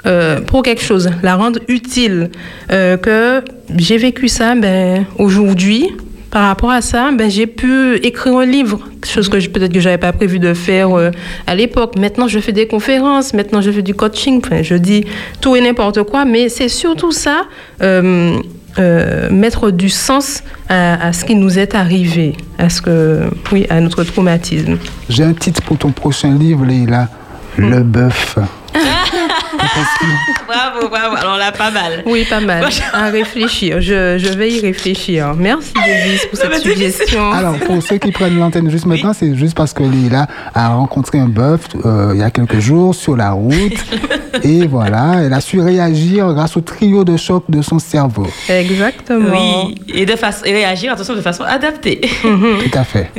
euh, 0.07 0.41
pour 0.41 0.63
quelque 0.63 0.83
chose, 0.83 1.11
la 1.25 1.35
rendre 1.35 1.59
utile. 1.67 2.31
Euh, 2.71 2.97
que 2.97 3.43
j'ai 3.77 3.97
vécu 3.97 4.29
ça, 4.29 4.55
ben, 4.55 5.05
aujourd'hui, 5.19 5.89
par 6.37 6.49
rapport 6.49 6.71
à 6.71 6.83
ça, 6.83 7.13
ben, 7.13 7.31
j'ai 7.31 7.47
pu 7.47 7.97
écrire 8.03 8.37
un 8.37 8.45
livre, 8.45 8.81
chose 9.07 9.31
que 9.31 9.39
peut-être 9.49 9.73
que 9.73 9.81
j'avais 9.81 9.97
pas 9.97 10.13
prévu 10.13 10.39
de 10.39 10.53
faire 10.53 10.93
euh, 10.93 11.11
à 11.47 11.55
l'époque. 11.55 11.97
Maintenant, 11.99 12.29
je 12.29 12.39
fais 12.41 12.53
des 12.53 12.67
conférences, 12.67 13.33
maintenant, 13.33 13.63
je 13.63 13.71
fais 13.71 13.81
du 13.81 13.95
coaching, 13.95 14.43
enfin, 14.45 14.63
je 14.63 14.75
dis 14.75 15.07
tout 15.41 15.57
et 15.57 15.63
n'importe 15.63 16.03
quoi, 16.03 16.27
mais 16.27 16.51
c'est 16.51 16.69
surtout 16.69 17.11
ça, 17.11 17.45
euh, 17.81 18.37
euh, 18.79 19.31
mettre 19.31 19.71
du 19.71 19.89
sens 19.89 20.43
à, 20.69 21.07
à 21.07 21.15
ce 21.15 21.25
qui 21.25 21.37
nous 21.37 21.59
est 21.59 21.75
arrivé, 21.75 22.35
à 22.59 22.69
ce 22.69 22.83
que, 22.83 23.21
oui, 23.51 23.65
à 23.71 23.81
notre 23.81 24.05
traumatisme. 24.05 24.77
J'ai 25.09 25.25
un 25.25 25.33
titre 25.33 25.63
pour 25.63 25.79
ton 25.79 25.91
prochain 25.91 26.37
livre, 26.37 26.67
Leïla. 26.67 27.09
Le 27.57 27.81
bœuf. 27.83 28.37
Bravo, 30.47 30.89
bravo. 30.89 31.17
Alors 31.17 31.37
là, 31.37 31.51
pas 31.53 31.71
mal. 31.71 32.03
Oui, 32.07 32.25
pas 32.29 32.41
mal. 32.41 32.65
À 32.93 33.11
réfléchir. 33.11 33.81
Je, 33.81 34.17
je 34.19 34.33
vais 34.33 34.51
y 34.51 34.61
réfléchir. 34.61 35.35
Merci, 35.37 35.73
Davis, 35.75 36.27
pour 36.27 36.39
cette 36.39 36.59
suggestion. 36.59 37.33
Alors, 37.33 37.59
pour 37.59 37.83
ceux 37.83 37.99
qui 37.99 38.13
prennent 38.13 38.39
l'antenne 38.39 38.71
juste 38.71 38.87
maintenant, 38.87 39.13
c'est 39.13 39.35
juste 39.35 39.57
parce 39.57 39.73
que 39.73 39.83
Leïla 39.83 40.27
a 40.55 40.69
rencontré 40.69 41.19
un 41.19 41.29
bœuf 41.29 41.63
euh, 41.85 42.13
il 42.15 42.21
y 42.21 42.23
a 42.23 42.31
quelques 42.31 42.61
jours 42.61 42.95
sur 42.95 43.17
la 43.17 43.33
route. 43.33 43.85
et 44.43 44.67
voilà, 44.67 45.23
elle 45.25 45.33
a 45.33 45.41
su 45.41 45.61
réagir 45.61 46.33
grâce 46.33 46.57
au 46.57 46.61
trio 46.61 47.05
de 47.05 47.17
choc 47.17 47.45
de 47.49 47.63
son 47.63 47.79
cerveau. 47.79 48.27
Exactement. 48.49 49.67
Oui, 49.67 49.75
et, 49.93 50.07
de 50.07 50.17
façon, 50.17 50.45
et 50.45 50.53
réagir, 50.53 50.93
attention, 50.93 51.15
de 51.15 51.21
façon 51.21 51.45
adaptée. 51.45 52.01
Tout 52.23 52.79
à 52.79 52.85
fait. 52.85 53.11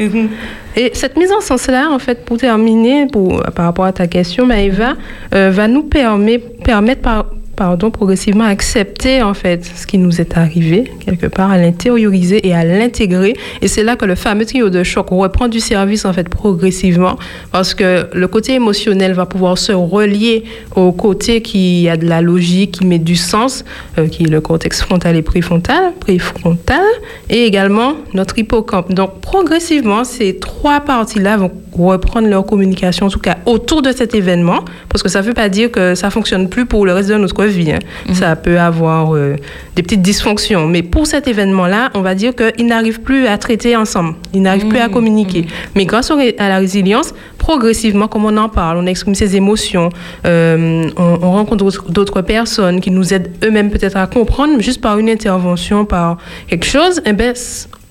Et 0.76 0.92
cette 0.94 1.18
mise 1.18 1.32
en 1.32 1.42
sens-là, 1.42 1.90
en 1.92 2.00
fait, 2.00 2.24
pour 2.24 2.38
terminer, 2.38 3.08
pour, 3.08 3.42
par 3.56 3.66
rapport 3.66 3.86
à 3.86 3.92
ta 3.92 4.06
question, 4.06 4.46
Maëva, 4.46 4.94
euh, 5.34 5.47
va 5.50 5.68
nous 5.68 5.84
permet, 5.84 6.40
permettre 6.40 7.02
par, 7.02 7.26
pardon, 7.58 7.90
progressivement 7.90 8.46
accepter, 8.46 9.22
en 9.24 9.34
fait, 9.34 9.66
ce 9.66 9.86
qui 9.88 9.98
nous 9.98 10.22
est 10.22 10.38
arrivé, 10.38 10.86
quelque 11.00 11.26
part, 11.26 11.52
à 11.52 11.58
l'intérioriser 11.58 12.48
et 12.48 12.54
à 12.54 12.64
l'intégrer. 12.64 13.36
Et 13.62 13.68
c'est 13.68 13.84
là 13.84 13.96
que 13.96 14.06
le 14.06 14.16
fameux 14.16 14.46
trio 14.46 14.70
de 14.70 14.84
choc 14.84 15.10
reprend 15.10 15.48
du 15.48 15.60
service, 15.60 16.06
en 16.06 16.14
fait, 16.14 16.30
progressivement, 16.30 17.18
parce 17.52 17.74
que 17.74 18.08
le 18.14 18.28
côté 18.28 18.54
émotionnel 18.54 19.14
va 19.14 19.26
pouvoir 19.26 19.58
se 19.58 19.72
relier 19.72 20.44
au 20.76 20.92
côté 20.92 21.42
qui 21.42 21.90
a 21.90 21.98
de 21.98 22.06
la 22.06 22.22
logique, 22.22 22.80
qui 22.80 22.86
met 22.86 23.00
du 23.00 23.16
sens, 23.16 23.66
euh, 23.98 24.08
qui 24.08 24.24
est 24.24 24.30
le 24.30 24.40
cortex 24.40 24.82
frontal 24.82 25.16
et 25.16 25.24
préfrontal, 25.24 25.94
préfrontal, 26.00 26.86
et 27.30 27.46
également 27.46 27.96
notre 28.14 28.38
hippocampe. 28.38 28.94
Donc, 28.94 29.20
progressivement, 29.22 30.04
ces 30.04 30.38
trois 30.38 30.82
parties-là 30.82 31.38
vont 31.38 31.52
reprendre 31.76 32.28
leur 32.28 32.46
communication, 32.46 33.08
en 33.08 33.10
tout 33.10 33.20
cas 33.20 33.38
autour 33.46 33.82
de 33.82 33.92
cet 33.92 34.14
événement, 34.14 34.64
parce 34.90 35.02
que 35.02 35.10
ça 35.10 35.22
ne 35.22 35.26
veut 35.28 35.34
pas 35.34 35.50
dire 35.50 35.72
que 35.72 35.96
ça 35.96 36.10
fonctionne 36.10 36.50
plus 36.50 36.66
pour 36.66 36.86
le 36.86 36.94
reste 36.94 37.10
de 37.10 37.16
notre 37.16 37.36
vie. 37.48 37.72
hein. 37.72 37.80
Ça 38.14 38.36
peut 38.36 38.60
avoir 38.60 39.16
euh, 39.16 39.36
des 39.76 39.84
petites 39.84 40.02
dysfonctions, 40.02 40.68
mais 40.68 40.82
pour 40.84 41.08
cet 41.08 41.28
événement-là, 41.28 41.90
on 41.94 42.02
va 42.02 42.16
dire 42.16 42.34
qu'ils 42.36 42.66
n'arrivent 42.68 43.02
plus 43.02 43.28
à 43.28 43.38
traiter 43.38 43.76
ensemble, 43.76 44.16
ils 44.34 44.42
n'arrivent 44.42 44.68
plus 44.68 44.80
à 44.80 44.90
communiquer. 44.90 45.46
Mais 45.76 45.86
grâce 45.86 46.12
au 46.12 46.18
à 46.18 46.50
la 46.50 46.58
résilience, 46.58 47.14
progressivement, 47.38 48.08
comme 48.08 48.26
on 48.26 48.36
en 48.38 48.50
parle, 48.50 48.78
on 48.78 48.86
exprime 48.86 49.16
ses 49.16 49.36
émotions, 49.36 49.90
euh, 50.26 50.90
on, 50.98 51.20
on 51.22 51.32
rencontre 51.32 51.64
d'autres- 51.90 52.22
personnes 52.22 52.82
qui 52.82 52.90
nous 52.92 53.14
aident 53.14 53.32
eux-mêmes 53.44 53.70
peut-être 53.70 53.96
à 53.98 54.08
comprendre, 54.08 54.60
juste 54.60 54.82
par 54.82 54.98
une 54.98 55.10
intervention, 55.10 55.86
par 55.86 56.18
quelque 56.48 56.66
chose, 56.66 57.02
eh 57.06 57.14
ben, 57.14 57.34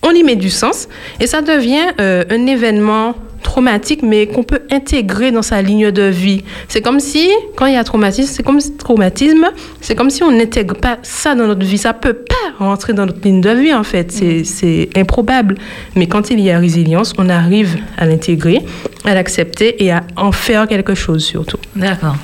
on 0.03 0.11
y 0.11 0.23
met 0.23 0.37
du 0.37 0.51
sens 0.51 0.89
et 1.21 1.27
ça 1.27 1.43
devient 1.43 1.87
euh, 2.01 2.25
un 2.31 2.47
événement 2.47 3.15
traumatique, 3.47 4.03
mais 4.03 4.27
qu'on 4.27 4.43
peut 4.43 4.63
intégrer 4.71 5.31
dans 5.31 5.41
sa 5.43 5.63
ligne 5.63 5.91
de 5.93 6.03
vie. 6.03 6.43
C'est 6.69 6.83
comme 6.83 6.99
si, 7.01 7.31
quand 7.57 7.67
il 7.67 7.75
y 7.75 7.77
a 7.77 7.85
traumatisme, 7.85 8.31
c'est 8.35 8.43
comme 8.43 8.61
si- 8.61 8.77
traumatisme, 8.77 9.47
c'est 9.81 9.95
comme 9.95 10.11
si 10.11 10.23
on 10.25 10.31
n'intègre 10.33 10.75
pas 10.77 10.99
ça 11.03 11.35
dans 11.37 11.47
notre 11.47 11.65
vie. 11.65 11.79
Ça 11.79 11.95
peut 11.95 12.13
pas 12.15 12.35
rentrer 12.59 12.93
dans 12.93 13.07
notre 13.07 13.21
ligne 13.23 13.41
de 13.41 13.51
vie, 13.51 13.73
en 13.73 13.85
fait. 13.85 14.11
C'est, 14.13 14.43
c'est 14.45 14.89
improbable. 14.97 15.55
Mais 15.95 16.07
quand 16.09 16.31
il 16.31 16.41
y 16.41 16.51
a 16.51 16.59
résilience, 16.59 17.13
on 17.19 17.29
arrive 17.29 17.77
à 17.97 18.05
l'intégrer, 18.05 18.63
à 19.05 19.15
l'accepter 19.15 19.83
et 19.85 19.93
à 19.93 20.03
en 20.17 20.33
faire 20.33 20.67
quelque 20.67 20.95
chose, 20.95 21.25
surtout. 21.25 21.59
D'accord. 21.77 22.17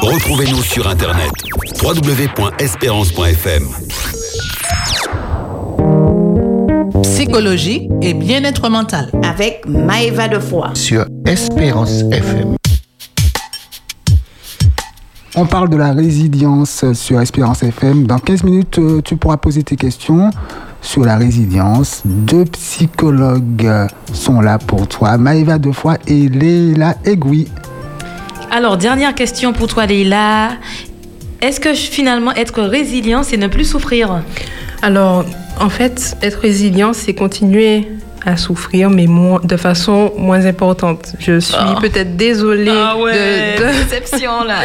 Retrouvez-nous 0.00 0.62
sur 0.62 0.86
Internet 0.88 1.30
www.espérance.fm. 1.82 3.64
Psychologie 7.02 7.88
et 8.00 8.14
bien-être 8.14 8.68
mental. 8.68 9.10
Avec 9.22 9.66
Maëva 9.66 10.28
de 10.28 10.38
Foix. 10.38 10.70
Sur 10.74 11.06
Espérance 11.26 12.02
FM. 12.10 12.56
On 15.34 15.46
parle 15.46 15.70
de 15.70 15.76
la 15.76 15.92
résilience 15.92 16.84
sur 16.92 17.20
Espérance 17.20 17.62
FM. 17.62 18.06
Dans 18.06 18.18
15 18.18 18.44
minutes, 18.44 18.78
euh, 18.78 19.00
tu 19.02 19.16
pourras 19.16 19.36
poser 19.36 19.62
tes 19.62 19.76
questions 19.76 20.30
sur 20.80 21.04
la 21.04 21.16
résilience. 21.16 22.02
Deux 22.04 22.44
psychologues 22.44 23.70
sont 24.12 24.40
là 24.40 24.58
pour 24.58 24.86
toi, 24.88 25.16
Maëva 25.16 25.58
Defoy 25.58 25.96
et 26.06 26.28
Léla 26.28 26.96
Aiguille. 27.04 27.48
Alors, 28.50 28.76
dernière 28.76 29.14
question 29.14 29.52
pour 29.52 29.66
toi, 29.68 29.86
Léla. 29.86 30.50
Est-ce 31.42 31.60
que 31.60 31.74
finalement 31.74 32.32
être 32.34 32.62
résilient, 32.62 33.22
c'est 33.22 33.36
ne 33.36 33.48
plus 33.48 33.64
souffrir 33.64 34.22
Alors, 34.80 35.24
en 35.60 35.68
fait, 35.68 36.16
être 36.22 36.38
résilient, 36.40 36.92
c'est 36.92 37.14
continuer 37.14 37.88
à 38.24 38.36
souffrir, 38.36 38.88
mais 38.88 39.08
moins, 39.08 39.40
de 39.42 39.56
façon 39.56 40.12
moins 40.16 40.46
importante. 40.46 41.14
Je 41.18 41.40
suis 41.40 41.56
Oh. 41.58 41.80
peut-être 41.80 42.16
désolée 42.16 42.70
Ah 42.72 42.96
ouais, 42.96 43.56
de, 43.58 43.64
de- 43.64 43.68
là. 44.44 44.60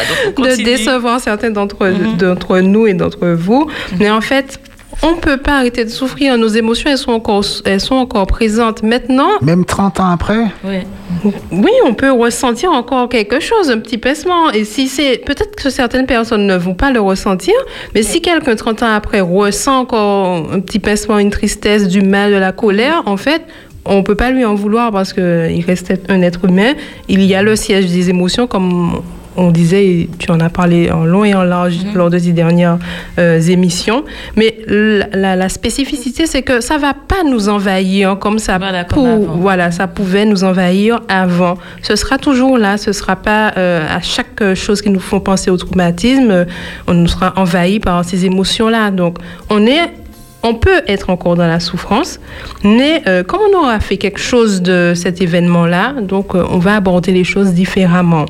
Décevoir 0.64 1.20
certains 1.20 1.50
d'entre 1.50 1.88
Mhm. 1.88 2.18
d'entre 2.18 2.60
nous 2.60 2.86
et 2.86 2.94
d'entre 2.94 3.28
vous. 3.30 3.68
Mais 4.00 4.12
en 4.12 4.22
fait, 4.22 4.60
on 5.04 5.12
ne 5.12 5.20
peut 5.20 5.38
pas 5.38 5.58
arrêter 5.58 5.86
de 5.86 5.90
souffrir. 5.90 6.38
Nos 6.38 6.48
émotions, 6.48 6.90
elles 6.90 6.98
sont 6.98 7.12
encore, 7.12 7.44
elles 7.66 7.82
sont 7.82 7.96
encore 7.96 8.28
présentes. 8.28 8.84
Maintenant, 8.84 9.30
Même 9.42 9.66
30 9.66 10.00
ans 10.00 10.10
après? 10.10 10.46
Oui. 10.64 10.78
oui, 11.52 11.72
on 11.86 11.94
peut 11.94 12.12
ressentir 12.12 12.72
encore 12.72 13.10
quelque 13.10 13.40
chose, 13.40 13.70
un 13.70 13.80
petit 13.80 13.98
pincement. 13.98 14.52
Et 14.52 14.66
si 14.66 14.88
c'est, 14.88 15.22
peut-être 15.26 15.56
que 15.56 15.70
certaines 15.70 16.06
personnes 16.06 16.48
ne 16.48 16.56
vont 16.56 16.74
pas 16.74 16.92
le 16.92 17.00
ressentir, 17.00 17.54
mais 17.94 18.04
si 18.04 18.22
quelqu'un 18.22 18.56
30 18.56 18.84
ans 18.84 18.94
après 18.94 19.22
ressent 19.22 19.80
encore 19.80 20.52
un 20.52 20.60
petit 20.60 20.80
pincement, 20.80 21.20
une 21.20 21.30
tristesse, 21.30 21.88
du 21.88 22.02
mal, 22.02 22.32
de 22.32 22.38
la 22.38 22.52
colère, 22.52 23.04
en 23.06 23.18
fait, 23.18 23.44
on 23.86 24.04
peut 24.04 24.16
pas 24.16 24.32
lui 24.32 24.44
en 24.46 24.56
vouloir 24.56 24.92
parce 24.92 25.14
que 25.14 25.50
il 25.50 25.64
reste 25.64 25.94
un 26.10 26.22
être 26.22 26.46
humain. 26.46 26.74
Il 27.08 27.24
y 27.24 27.36
a 27.36 27.42
le 27.42 27.56
siège 27.56 27.86
des 27.86 28.10
émotions, 28.10 28.48
comme 28.48 29.02
on 29.38 29.52
disait, 29.52 30.10
tu 30.20 30.32
en 30.32 30.40
as 30.40 30.50
parlé 30.50 30.92
en 30.92 31.06
long 31.06 31.24
et 31.24 31.34
en 31.36 31.44
large 31.44 31.76
lors 31.96 32.10
de 32.10 32.18
ces 32.18 32.32
dernières 32.34 32.80
euh, 33.20 33.40
émissions. 33.40 34.04
Mais 34.36 34.58
la, 34.68 35.08
la- 35.14 35.36
la 35.36 35.50
spécificité, 35.50 36.26
c'est 36.26 36.42
que 36.42 36.60
ça 36.62 36.78
va 36.78 36.94
pas 36.94 37.24
nous 37.24 37.48
envahir 37.50 38.18
comme 38.20 38.40
ça, 38.40 38.58
voilà, 39.40 39.72
ça 39.72 39.88
pouvait 39.88 40.26
nous 40.26 40.44
envahir 40.44 41.00
avant. 41.08 41.58
Ce 41.82 41.96
sera 41.96 42.18
toujours 42.18 42.58
là, 42.58 42.78
ce 42.78 42.92
sera 42.92 43.16
pas 43.16 43.54
euh, 43.58 43.86
à 43.90 44.02
chaque 44.02 44.54
chose 44.56 44.82
qui 44.82 44.90
nous 44.90 45.00
font 45.00 45.20
penser 45.20 45.50
au 45.52 45.58
traumatisme, 45.58 46.32
euh, 46.32 46.46
on 46.88 46.94
nous 46.94 47.08
sera 47.08 47.34
envahi 47.38 47.80
par 47.80 48.04
ces 48.04 48.26
émotions-là. 48.26 48.92
Donc, 48.92 49.18
on 49.50 49.66
est 49.66 49.92
on 50.44 50.54
peut 50.54 50.82
être 50.88 51.10
encore 51.10 51.36
dans 51.36 51.48
la 51.48 51.60
souffrance, 51.60 52.20
mais 52.64 53.02
euh, 53.08 53.24
comme 53.24 53.40
on 53.52 53.58
aura 53.64 53.80
fait 53.80 53.98
quelque 53.98 54.20
chose 54.20 54.62
de 54.62 54.94
cet 54.96 55.20
événement-là, 55.20 55.96
donc 56.02 56.36
euh, 56.36 56.44
on 56.52 56.60
va 56.60 56.76
aborder 56.76 57.12
les 57.12 57.24
choses 57.24 57.54
différemment. 57.54 58.26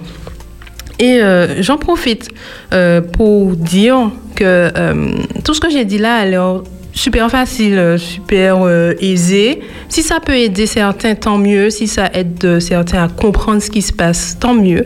Et 1.00 1.22
euh, 1.22 1.62
j'en 1.62 1.78
profite 1.78 2.30
euh, 2.74 3.02
pour 3.02 3.56
dire 3.56 4.12
que 4.36 4.72
euh, 4.76 5.12
tout 5.44 5.54
ce 5.54 5.60
que 5.60 5.70
j'ai 5.70 5.86
dit 5.86 5.98
là 5.98 6.18
a 6.18 6.26
l'air 6.26 6.62
super 6.98 7.30
facile, 7.30 7.78
euh, 7.78 7.98
super 7.98 8.58
euh, 8.64 8.94
aisé. 9.00 9.62
Si 9.88 10.02
ça 10.02 10.20
peut 10.20 10.36
aider 10.36 10.66
certains, 10.66 11.16
tant 11.16 11.38
mieux. 11.38 11.70
Si 11.70 11.88
ça 11.88 12.10
aide 12.14 12.44
euh, 12.44 12.60
certains 12.60 13.04
à 13.04 13.08
comprendre 13.08 13.62
ce 13.62 13.70
qui 13.70 13.82
se 13.82 13.94
passe, 13.94 14.38
tant 14.40 14.54
mieux. 14.54 14.86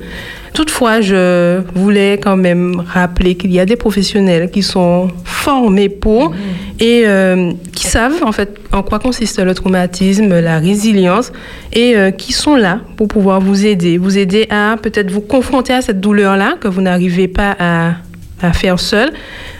Toutefois, 0.53 0.99
je 0.99 1.61
voulais 1.73 2.19
quand 2.21 2.35
même 2.35 2.83
rappeler 2.85 3.35
qu'il 3.35 3.53
y 3.53 3.59
a 3.61 3.65
des 3.65 3.77
professionnels 3.77 4.51
qui 4.51 4.63
sont 4.63 5.07
formés 5.23 5.87
pour 5.87 6.33
et 6.77 7.03
euh, 7.05 7.53
qui 7.73 7.87
savent 7.87 8.21
en 8.25 8.33
fait 8.33 8.59
en 8.73 8.83
quoi 8.83 8.99
consiste 8.99 9.39
le 9.39 9.53
traumatisme, 9.53 10.41
la 10.41 10.59
résilience 10.59 11.31
et 11.71 11.95
qui 12.17 12.33
sont 12.33 12.57
là 12.57 12.81
pour 12.97 13.07
pouvoir 13.07 13.39
vous 13.39 13.65
aider, 13.65 13.97
vous 13.97 14.17
aider 14.17 14.45
à 14.49 14.75
peut-être 14.75 15.09
vous 15.09 15.21
confronter 15.21 15.71
à 15.71 15.81
cette 15.81 16.01
douleur-là 16.01 16.55
que 16.59 16.67
vous 16.67 16.81
n'arrivez 16.81 17.29
pas 17.29 17.55
à, 17.57 17.93
à 18.41 18.51
faire 18.51 18.77
seul, 18.77 19.13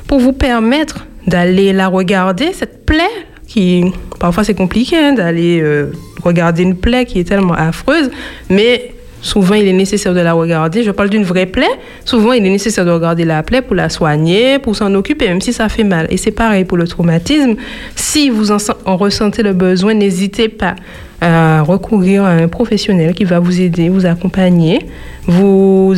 pour 0.08 0.20
vous 0.20 0.34
permettre 0.34 1.06
d'aller 1.28 1.74
la 1.74 1.88
regarder, 1.88 2.54
cette 2.54 2.86
plaie 2.86 3.04
qui 3.48 3.84
parfois 4.20 4.44
c'est 4.44 4.54
compliqué 4.54 4.98
hein, 4.98 5.14
d'aller 5.14 5.60
euh, 5.62 5.92
regarder 6.24 6.64
une 6.64 6.76
plaie 6.76 7.06
qui 7.06 7.20
est 7.20 7.26
tellement 7.26 7.54
affreuse, 7.54 8.10
mais 8.50 8.94
Souvent, 9.22 9.54
il 9.54 9.68
est 9.68 9.74
nécessaire 9.74 10.14
de 10.16 10.20
la 10.20 10.34
regarder. 10.34 10.84
Je 10.84 10.90
parle 10.90 11.10
d'une 11.10 11.24
vraie 11.24 11.46
plaie. 11.46 11.70
Souvent, 12.06 12.34
il 12.34 12.46
est 12.46 12.50
nécessaire 12.50 12.86
de 12.86 12.92
regarder 12.92 13.24
la 13.24 13.44
plaie 13.44 13.62
pour 13.62 13.76
la 13.76 13.90
soigner, 13.90 14.58
pour 14.58 14.76
s'en 14.76 14.94
occuper, 14.96 15.28
même 15.28 15.42
si 15.42 15.54
ça 15.54 15.70
fait 15.70 15.84
mal. 15.84 16.08
Et 16.10 16.18
c'est 16.18 16.32
pareil 16.32 16.66
pour 16.66 16.78
le 16.78 16.88
traumatisme. 16.88 17.56
Si 17.96 18.30
vous 18.30 18.52
en, 18.52 18.58
en 18.86 18.98
ressentez 18.98 19.44
le 19.44 19.54
besoin, 19.54 19.94
n'hésitez 19.94 20.50
pas 20.50 20.76
à 21.22 21.62
recourir 21.62 22.24
à 22.24 22.32
un 22.32 22.48
professionnel 22.48 23.14
qui 23.14 23.26
va 23.26 23.40
vous 23.40 23.62
aider, 23.62 23.90
vous 23.90 24.08
accompagner, 24.08 24.80
vous, 25.28 25.94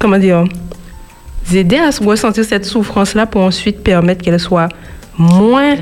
comment 0.00 0.18
dire, 0.18 0.44
aider 1.56 1.78
à 1.78 1.90
ressentir 2.04 2.44
cette 2.44 2.64
souffrance-là 2.64 3.26
pour 3.26 3.42
ensuite 3.42 3.82
permettre 3.82 4.22
qu'elle 4.22 4.40
soit 4.40 4.68
moins, 5.16 5.74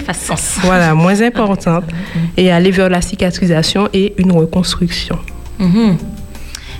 voilà, 0.62 0.94
moins 0.94 1.20
importante 1.20 1.84
et 2.36 2.50
aller 2.50 2.70
vers 2.70 2.88
la 2.88 3.02
cicatrisation 3.02 3.88
et 3.92 4.14
une 4.18 4.32
reconstruction. 4.32 5.18
Mhm. 5.58 5.96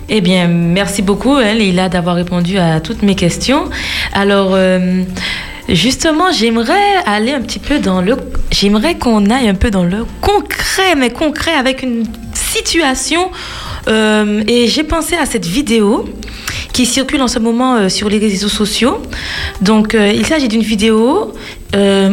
Eh 0.09 0.21
bien, 0.21 0.47
merci 0.47 1.03
beaucoup, 1.03 1.35
hein, 1.35 1.55
Leïla, 1.55 1.89
d'avoir 1.89 2.15
répondu 2.15 2.59
à 2.59 2.81
toutes 2.81 3.03
mes 3.03 3.17
questions. 3.17 3.65
Alors, 4.13 4.51
euh, 4.53 5.03
justement, 5.69 6.31
j'aimerais 6.31 6.97
aller 7.07 7.33
un 7.33 7.41
petit 7.41 7.59
peu 7.59 7.81
dans 7.81 8.01
le... 8.01 8.17
J'aimerais 8.53 8.97
qu'on 8.97 9.29
aille 9.31 9.49
un 9.49 9.55
peu 9.55 9.71
dans 9.71 9.85
le 9.85 10.07
concret, 10.21 10.95
mais 10.97 11.11
concret, 11.11 11.53
avec 11.53 11.83
une 11.83 12.05
situation. 12.35 13.31
Euh, 13.89 14.43
et 14.47 14.67
j'ai 14.67 14.85
pensé 14.85 15.15
à 15.17 15.27
cette 15.27 15.47
vidéo 15.47 16.09
qui 16.73 16.87
circule 16.87 17.23
en 17.23 17.29
ce 17.29 17.39
moment 17.39 17.77
euh, 17.77 17.89
sur 17.89 18.09
les 18.09 18.19
réseaux 18.19 18.49
sociaux. 18.49 18.99
Donc, 19.63 19.95
euh, 19.95 20.13
il 20.15 20.27
s'agit 20.27 20.49
d'une 20.49 20.63
vidéo 20.63 21.33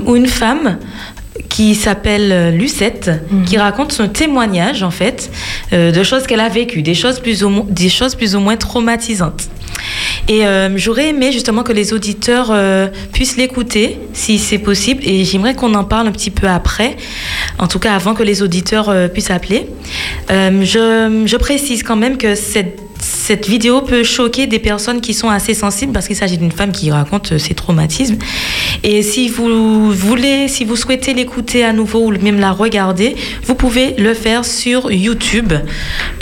où 0.06 0.16
une 0.18 0.28
femme 0.28 0.78
qui 1.50 1.76
s'appelle 1.76 2.56
Lucette, 2.58 3.12
qui 3.46 3.58
raconte 3.58 3.92
son 3.92 4.08
témoignage 4.08 4.84
en 4.84 4.92
fait 4.92 5.32
euh, 5.72 5.92
de 5.92 6.04
choses 6.04 6.26
qu'elle 6.28 6.40
a 6.40 6.50
vécues, 6.50 6.82
des 6.82 6.96
choses 6.96 7.20
plus 7.20 7.44
ou, 7.44 7.66
des 7.70 7.90
choses 7.90 8.16
plus 8.16 8.36
ou 8.36 8.40
moins 8.40 8.58
traumatisantes. 8.58 9.50
Et 10.28 10.46
euh, 10.46 10.70
j'aurais 10.78 11.10
aimé 11.10 11.32
justement 11.32 11.64
que 11.64 11.74
les 11.74 11.94
auditeurs 11.94 12.50
euh, 12.52 12.88
puissent 13.12 13.38
l'écouter, 13.38 14.00
si 14.14 14.40
c'est 14.40 14.58
possible, 14.58 15.02
et 15.06 15.26
j'aimerais 15.26 15.54
qu'on 15.54 15.74
en 15.74 15.84
parle 15.84 16.08
un 16.08 16.12
petit 16.12 16.32
peu 16.32 16.48
après, 16.48 16.96
en 17.60 17.68
tout 17.68 17.80
cas 17.80 17.94
avant 17.94 18.14
que 18.14 18.24
les 18.24 18.42
auditeurs 18.42 18.90
euh, 18.90 19.08
puissent 19.08 19.32
appeler. 19.32 19.68
Je, 20.30 21.38
précise 21.38 21.84
quand 21.84 21.98
même 21.98 22.18
que 22.18 22.36
cette 22.36 22.80
cette 23.00 23.50
vidéo 23.50 23.82
peut 23.82 24.04
choquer 24.04 24.48
des 24.48 24.60
personnes 24.60 25.02
qui 25.02 25.14
sont 25.14 25.30
assez 25.30 25.54
sensibles 25.54 25.92
parce 25.92 26.08
qu'il 26.08 26.16
s'agit 26.16 26.38
d'une 26.38 26.54
femme 26.54 26.72
qui 26.72 26.90
raconte 26.90 27.38
ses 27.38 27.54
traumatismes. 27.54 28.18
Et 28.84 29.04
si 29.04 29.28
vous 29.28 29.92
voulez, 29.92 30.48
si 30.48 30.64
vous 30.64 30.78
souhaitez 30.78 31.14
l'écouter 31.14 31.66
à 31.66 31.74
nouveau 31.74 32.08
ou 32.08 32.12
même 32.12 32.40
la 32.40 32.52
regarder, 32.52 33.18
vous 33.44 33.56
pouvez 33.56 33.94
le 33.98 34.14
faire 34.14 34.46
sur 34.46 34.90
YouTube. 34.90 35.52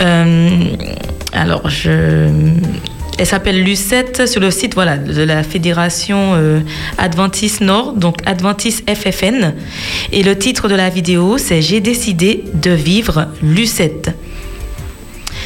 Alors, 0.00 1.68
je. 1.70 2.28
Elle 3.22 3.28
s'appelle 3.28 3.62
Lucette 3.62 4.26
sur 4.26 4.40
le 4.40 4.50
site 4.50 4.74
voilà, 4.74 4.96
de 4.96 5.22
la 5.22 5.44
Fédération 5.44 6.32
euh, 6.34 6.58
Adventiste 6.98 7.60
Nord, 7.60 7.92
donc 7.92 8.16
Adventiste 8.26 8.82
FFN. 8.92 9.54
Et 10.10 10.24
le 10.24 10.36
titre 10.36 10.68
de 10.68 10.74
la 10.74 10.88
vidéo, 10.88 11.38
c'est 11.38 11.62
J'ai 11.62 11.78
décidé 11.78 12.42
de 12.52 12.72
vivre 12.72 13.28
Lucette. 13.40 14.10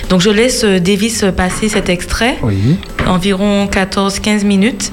Donc 0.08 0.22
je 0.22 0.30
laisse 0.30 0.64
euh, 0.64 0.80
Davis 0.80 1.22
passer 1.36 1.68
cet 1.68 1.90
extrait, 1.90 2.38
Oui. 2.42 2.78
environ 3.06 3.66
14-15 3.66 4.46
minutes. 4.46 4.90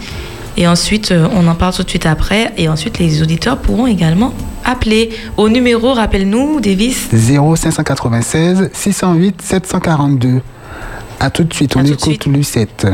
Et 0.58 0.68
ensuite, 0.68 1.14
euh, 1.14 1.30
on 1.34 1.48
en 1.48 1.56
parle 1.56 1.74
tout 1.74 1.84
de 1.84 1.90
suite 1.90 2.06
après. 2.06 2.52
Et 2.58 2.68
ensuite, 2.68 3.00
les 3.00 3.22
auditeurs 3.22 3.60
pourront 3.60 3.88
également 3.88 4.34
appeler 4.66 5.12
au 5.38 5.48
numéro, 5.48 5.94
rappelle-nous, 5.94 6.60
Davis. 6.60 7.08
0596 7.14 8.72
608 8.74 9.42
742. 9.42 10.42
À 11.20 11.30
tout 11.30 11.44
de 11.44 11.54
suite, 11.54 11.76
on 11.76 11.86
écoute 11.86 12.26
Lucette. 12.26 12.88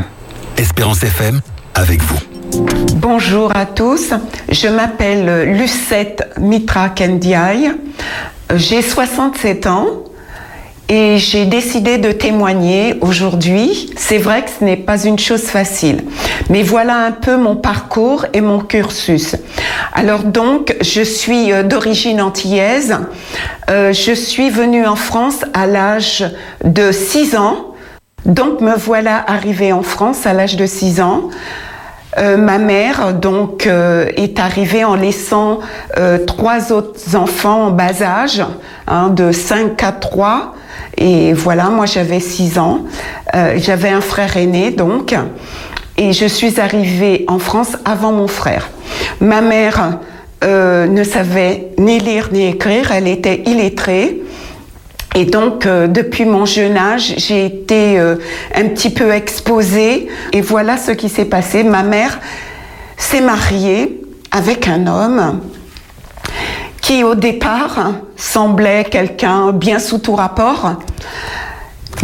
Espérance 0.58 1.04
FM 1.04 1.42
avec 1.74 2.02
vous. 2.02 2.20
Bonjour 2.96 3.56
à 3.56 3.66
tous, 3.66 4.12
je 4.50 4.68
m'appelle 4.68 5.56
Lucette 5.58 6.28
Mitra 6.40 6.90
Kendiaï, 6.90 7.72
j'ai 8.56 8.82
67 8.82 9.68
ans 9.68 9.86
et 10.90 11.18
j'ai 11.20 11.46
décidé 11.46 12.00
de 12.00 12.12
témoigner 12.12 12.96
aujourd'hui. 13.02 13.92
C'est 13.96 14.18
vrai 14.18 14.44
que 14.44 14.50
ce 14.60 14.64
n'est 14.66 14.76
pas 14.78 15.04
une 15.06 15.20
chose 15.20 15.44
facile, 15.44 16.04
mais 16.50 16.64
voilà 16.64 17.06
un 17.06 17.12
peu 17.12 17.38
mon 17.38 17.56
parcours 17.56 18.26
et 18.34 18.42
mon 18.42 18.60
cursus. 18.60 19.36
Alors 19.94 20.24
donc, 20.24 20.76
je 20.82 21.02
suis 21.02 21.52
euh, 21.52 21.64
d'origine 21.64 22.22
antillaise, 22.22 22.98
Euh, 23.70 23.94
je 23.94 24.14
suis 24.14 24.50
venue 24.50 24.88
en 24.88 24.96
France 24.96 25.46
à 25.54 25.68
l'âge 25.68 26.26
de 26.64 26.92
6 26.92 27.36
ans, 27.36 27.69
donc 28.26 28.62
me 28.62 28.76
voilà 28.76 29.24
arrivée 29.28 29.72
en 29.72 29.84
France 29.84 30.26
à 30.26 30.34
l'âge 30.34 30.56
de 30.56 30.66
6 30.66 31.02
ans. 31.02 31.30
Euh, 32.18 32.38
ma 32.38 32.58
mère 32.58 33.14
donc 33.14 33.68
euh, 33.68 34.10
est 34.18 34.40
arrivée 34.40 34.84
en 34.84 34.96
laissant 34.96 35.60
euh, 35.98 36.18
trois 36.26 36.72
autres 36.74 37.16
enfants 37.16 37.68
en 37.68 37.72
bas 37.72 38.02
âge, 38.02 38.44
hein, 38.88 39.10
de 39.10 39.32
5 39.32 39.82
à 39.84 39.92
3. 39.92 40.56
Et 40.98 41.34
voilà, 41.34 41.66
moi 41.66 41.86
j'avais 41.86 42.20
6 42.20 42.58
ans. 42.60 42.82
j'avais 43.56 43.90
un 43.90 44.02
frère 44.02 44.36
aîné 44.38 44.72
donc. 44.72 45.16
Et 45.98 46.14
je 46.14 46.26
suis 46.26 46.60
arrivée 46.60 47.26
en 47.28 47.40
France 47.40 47.78
avant 47.86 48.12
mon 48.12 48.28
frère. 48.28 48.70
Ma 49.22 49.42
mère 49.42 50.00
ne 50.44 51.04
savait 51.04 51.70
ni 51.78 52.00
lire 52.00 52.30
ni 52.32 52.48
écrire, 52.48 52.92
elle 52.92 53.08
était 53.08 53.44
illettrée. 53.46 54.22
Et 55.16 55.26
donc, 55.26 55.66
euh, 55.66 55.88
depuis 55.88 56.26
mon 56.26 56.46
jeune 56.46 56.78
âge, 56.78 57.16
j'ai 57.18 57.46
été 57.46 58.00
euh, 58.00 58.16
un 58.54 58.66
petit 58.66 58.92
peu 58.92 59.12
exposée. 59.12 60.08
Et 60.34 60.42
voilà 60.42 60.78
ce 60.78 60.92
qui 60.92 61.10
s'est 61.10 61.26
passé. 61.26 61.64
Ma 61.64 61.84
mère 61.84 62.20
s'est 62.96 63.22
mariée 63.22 64.02
avec 64.32 64.68
un 64.68 64.86
homme 64.86 65.42
qui, 66.82 67.04
au 67.04 67.16
départ, 67.16 67.94
semblait 68.16 68.84
quelqu'un 68.84 69.52
bien 69.52 69.80
sous 69.80 69.98
tout 69.98 70.16
rapport. 70.16 70.76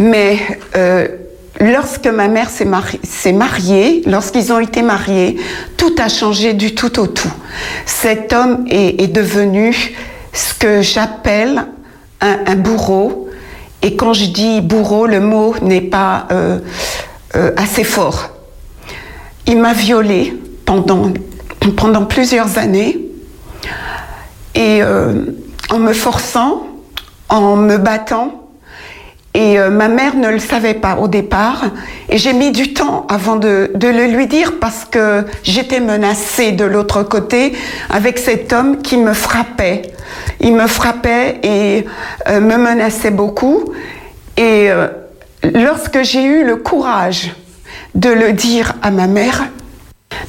Mais 0.00 0.38
euh, 0.76 1.06
lorsque 1.60 2.08
ma 2.08 2.26
mère 2.26 2.50
s'est 2.50 3.32
mariée, 3.32 4.02
lorsqu'ils 4.04 4.52
ont 4.52 4.58
été 4.60 4.82
mariés, 4.82 5.36
tout 5.76 5.94
a 5.98 6.08
changé 6.08 6.54
du 6.54 6.74
tout 6.74 6.98
au 6.98 7.06
tout. 7.06 7.32
Cet 7.86 8.32
homme 8.32 8.64
est, 8.68 9.00
est 9.00 9.08
devenu 9.08 9.94
ce 10.32 10.54
que 10.54 10.82
j'appelle 10.82 11.66
un, 12.20 12.56
bourreau. 12.56 13.28
Et 13.82 13.96
quand 13.96 14.12
je 14.12 14.26
dis 14.26 14.60
bourreau, 14.60 15.06
le 15.06 15.20
mot 15.20 15.54
n'est 15.62 15.80
pas 15.80 16.26
euh, 16.30 16.58
euh, 17.34 17.52
assez 17.56 17.84
fort. 17.84 18.30
Il 19.46 19.60
m'a 19.60 19.72
violée 19.72 20.34
pendant, 20.64 21.12
plusieurs 22.08 22.58
années. 22.58 22.98
Et 24.54 24.82
euh, 24.82 25.26
en 25.70 25.78
me 25.78 25.92
forçant, 25.92 26.66
en 27.28 27.56
me 27.56 27.76
battant, 27.76 28.42
et 29.34 29.58
ma 29.58 29.88
mère 29.88 30.16
ne 30.16 30.30
le 30.30 30.38
savait 30.38 30.72
pas 30.72 30.96
au 30.96 31.08
départ. 31.08 31.66
Et 32.08 32.16
j'ai 32.16 32.32
mis 32.32 32.52
du 32.52 32.72
temps 32.72 33.06
avant 33.10 33.36
de, 33.36 33.70
le 33.74 34.06
lui 34.06 34.26
dire 34.26 34.54
parce 34.58 34.86
que 34.86 35.26
j'étais 35.42 35.80
menacée 35.80 36.52
de 36.52 36.64
l'autre 36.64 37.02
côté 37.02 37.52
avec 37.90 38.16
cet 38.16 38.54
homme 38.54 38.80
qui 38.80 38.96
me 38.96 39.12
frappait. 39.12 39.92
Il 40.40 40.54
me 40.54 40.66
frappait 40.66 41.40
et 41.42 41.86
euh, 42.28 42.40
me 42.40 42.56
menaçait 42.56 43.10
beaucoup. 43.10 43.64
Et 44.36 44.70
euh, 44.70 44.88
lorsque 45.42 46.02
j'ai 46.02 46.24
eu 46.24 46.44
le 46.44 46.56
courage 46.56 47.34
de 47.94 48.10
le 48.10 48.32
dire 48.32 48.74
à 48.82 48.90
ma 48.90 49.06
mère, 49.06 49.44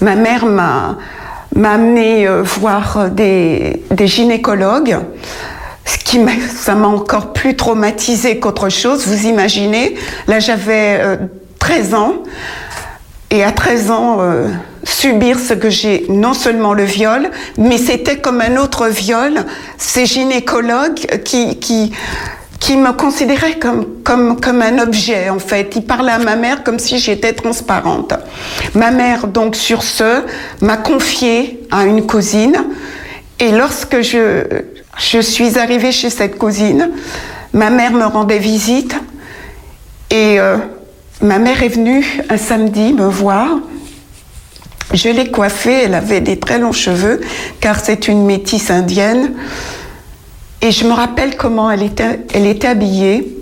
ma 0.01 0.15
mère 0.15 0.45
m'a 0.45 0.97
amené 1.63 2.27
voir 2.43 3.09
des, 3.09 3.83
gynécologues 4.05 4.99
ce 5.87 5.97
qui 5.97 6.19
m'a, 6.19 6.33
m'a 6.75 6.87
encore 6.87 7.33
plus 7.33 7.55
traumatisé 7.55 8.39
qu'autre 8.39 8.69
chose. 8.69 9.07
Vous 9.07 9.25
imaginez, 9.25 9.95
là 10.27 10.39
j'avais 10.39 11.17
13 11.59 11.93
euh, 11.93 11.97
ans, 11.97 12.13
et 13.29 13.43
à 13.43 13.51
13 13.51 13.91
ans, 13.91 14.17
euh, 14.19 14.47
subir 14.87 15.39
ce 15.39 15.53
que 15.53 15.69
j'ai, 15.69 16.05
non 16.09 16.33
seulement 16.33 16.73
le 16.73 16.83
viol, 16.83 17.29
mais 17.57 17.77
c'était 17.77 18.17
comme 18.17 18.41
un 18.41 18.57
autre 18.57 18.87
viol. 18.87 19.45
Ces 19.77 20.05
gynécologues 20.05 21.21
qui, 21.23 21.91
me 22.77 22.91
considéraient 22.93 23.59
comme, 23.59 24.01
comme, 24.03 24.39
comme 24.39 24.61
un 24.61 24.79
objet, 24.79 25.29
en 25.29 25.39
fait. 25.39 25.75
Ils 25.75 25.85
parlaient 25.85 26.13
à 26.13 26.19
ma 26.19 26.35
mère 26.35 26.63
comme 26.63 26.79
si 26.79 26.99
j'étais 26.99 27.33
transparente. 27.33 28.13
Ma 28.73 28.91
mère, 28.91 29.27
donc, 29.27 29.55
sur 29.55 29.83
ce, 29.83 30.23
m'a 30.61 30.77
confié 30.77 31.61
à 31.69 31.85
une 31.85 32.05
cousine. 32.05 32.57
Et 33.39 33.51
lorsque 33.51 34.01
je, 34.01 34.43
je 34.97 35.19
suis 35.19 35.59
arrivée 35.59 35.91
chez 35.91 36.09
cette 36.09 36.37
cousine. 36.37 36.89
Ma 37.53 37.69
mère 37.69 37.91
me 37.91 38.05
rendait 38.05 38.39
visite 38.39 38.95
et 40.09 40.39
euh, 40.39 40.57
ma 41.21 41.39
mère 41.39 41.63
est 41.63 41.69
venue 41.69 42.05
un 42.29 42.37
samedi 42.37 42.93
me 42.93 43.07
voir. 43.07 43.59
Je 44.93 45.09
l'ai 45.09 45.29
coiffée, 45.29 45.83
elle 45.83 45.95
avait 45.95 46.21
des 46.21 46.39
très 46.39 46.59
longs 46.59 46.71
cheveux 46.71 47.21
car 47.59 47.79
c'est 47.79 48.07
une 48.07 48.25
métisse 48.25 48.71
indienne. 48.71 49.33
Et 50.61 50.71
je 50.71 50.85
me 50.85 50.93
rappelle 50.93 51.37
comment 51.37 51.69
elle 51.69 51.83
était, 51.83 52.65
habillée. 52.65 53.37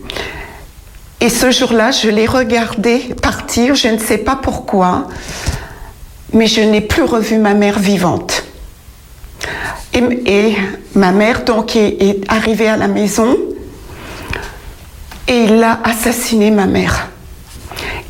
Et 1.21 1.29
ce 1.29 1.51
jour-là, 1.51 1.91
je 1.91 2.09
l'ai 2.09 2.25
regardée 2.25 2.99
partir, 3.21 3.75
je 3.75 3.87
ne 3.87 3.97
sais 3.97 4.17
pas 4.17 4.35
pourquoi, 4.35 5.07
mais 6.33 6.47
je 6.47 6.61
n'ai 6.61 6.81
plus 6.81 7.03
revu 7.03 7.37
ma 7.37 7.53
mère 7.53 7.79
vivante. 7.79 8.43
Et, 9.93 10.55
ma 10.93 11.13
mère, 11.13 11.45
donc, 11.45 11.77
est, 11.77 12.21
arrivée 12.27 12.67
à 12.67 12.75
la 12.75 12.89
maison 12.89 13.37
et 15.27 15.43
il 15.45 15.63
a 15.63 15.79
assassiné 15.85 16.51
ma 16.51 16.65
mère. 16.65 17.07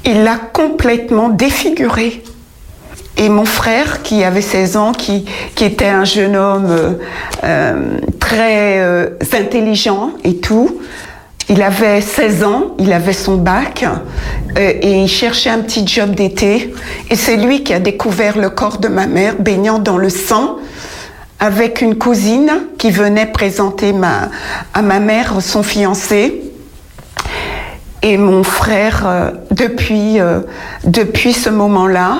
Il 0.03 0.23
l'a 0.23 0.37
complètement 0.37 1.29
défigurée. 1.29 2.23
Et 3.17 3.29
mon 3.29 3.45
frère, 3.45 4.03
qui 4.03 4.23
avait 4.23 4.41
16 4.41 4.75
ans, 4.77 4.91
qui, 4.91 5.25
qui 5.55 5.63
était 5.63 5.87
un 5.87 6.03
jeune 6.03 6.35
homme 6.35 6.67
euh, 6.69 6.91
euh, 7.43 7.99
très 8.19 8.79
euh, 8.79 9.09
intelligent 9.33 10.11
et 10.25 10.37
tout, 10.37 10.81
il 11.47 11.61
avait 11.61 12.01
16 12.01 12.43
ans, 12.43 12.75
il 12.79 12.91
avait 12.91 13.13
son 13.13 13.37
bac 13.37 13.85
et 14.57 15.03
il 15.03 15.07
cherchait 15.07 15.51
un 15.51 15.59
petit 15.59 15.85
job 15.85 16.15
d'été. 16.15 16.73
Et 17.09 17.15
c'est 17.15 17.37
lui 17.37 17.63
qui 17.63 17.71
a 17.73 17.79
découvert 17.79 18.37
le 18.37 18.49
corps 18.49 18.79
de 18.79 18.87
ma 18.87 19.05
mère 19.05 19.35
baignant 19.37 19.77
dans 19.77 19.97
le 19.97 20.09
sang 20.09 20.57
avec 21.39 21.81
une 21.81 21.95
cousine 21.95 22.51
qui 22.79 22.89
venait 22.89 23.27
présenter 23.27 23.93
ma, 23.93 24.29
à 24.73 24.81
ma 24.81 24.99
mère 24.99 25.39
son 25.39 25.61
fiancé. 25.61 26.41
Et 28.01 28.17
mon 28.17 28.43
frère, 28.43 29.31
depuis, 29.51 30.17
depuis 30.83 31.33
ce 31.33 31.49
moment-là, 31.49 32.17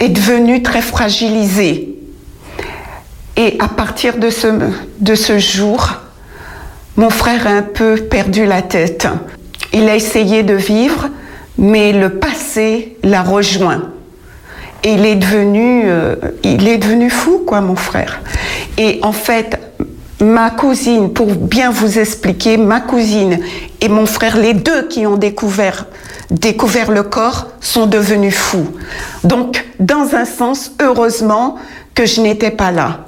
est 0.00 0.08
devenu 0.08 0.62
très 0.62 0.82
fragilisé. 0.82 1.94
Et 3.36 3.56
à 3.58 3.68
partir 3.68 4.18
de 4.18 4.30
ce, 4.30 5.38
jour, 5.38 5.90
mon 6.96 7.10
frère 7.10 7.46
a 7.46 7.50
un 7.50 7.62
peu 7.62 7.96
perdu 7.96 8.46
la 8.46 8.62
tête. 8.62 9.06
Il 9.72 9.88
a 9.88 9.96
essayé 9.96 10.42
de 10.42 10.54
vivre, 10.54 11.08
mais 11.58 11.92
le 11.92 12.18
passé 12.18 12.96
l'a 13.02 13.22
rejoint 13.22 13.82
il 14.86 15.04
est 15.04 15.16
devenu, 15.16 15.82
euh, 15.86 16.14
il 16.44 16.68
est 16.68 16.78
devenu 16.78 17.10
fou, 17.10 17.42
quoi, 17.44 17.60
mon 17.60 17.76
frère. 17.76 18.20
Et 18.78 19.00
en 19.02 19.12
fait, 19.12 19.58
ma 20.20 20.50
cousine, 20.50 21.12
pour 21.12 21.26
bien 21.26 21.70
vous 21.70 21.98
expliquer, 21.98 22.56
ma 22.56 22.80
cousine 22.80 23.40
et 23.80 23.88
mon 23.88 24.06
frère, 24.06 24.36
les 24.36 24.54
deux 24.54 24.88
qui 24.88 25.06
ont 25.06 25.16
découvert, 25.16 25.86
découvert 26.30 26.90
le 26.90 27.02
corps, 27.02 27.48
sont 27.60 27.86
devenus 27.86 28.34
fous. 28.34 28.68
Donc, 29.24 29.64
dans 29.78 30.14
un 30.14 30.24
sens, 30.24 30.72
heureusement 30.80 31.56
que 31.94 32.06
je 32.06 32.20
n'étais 32.20 32.50
pas 32.50 32.70
là. 32.70 33.00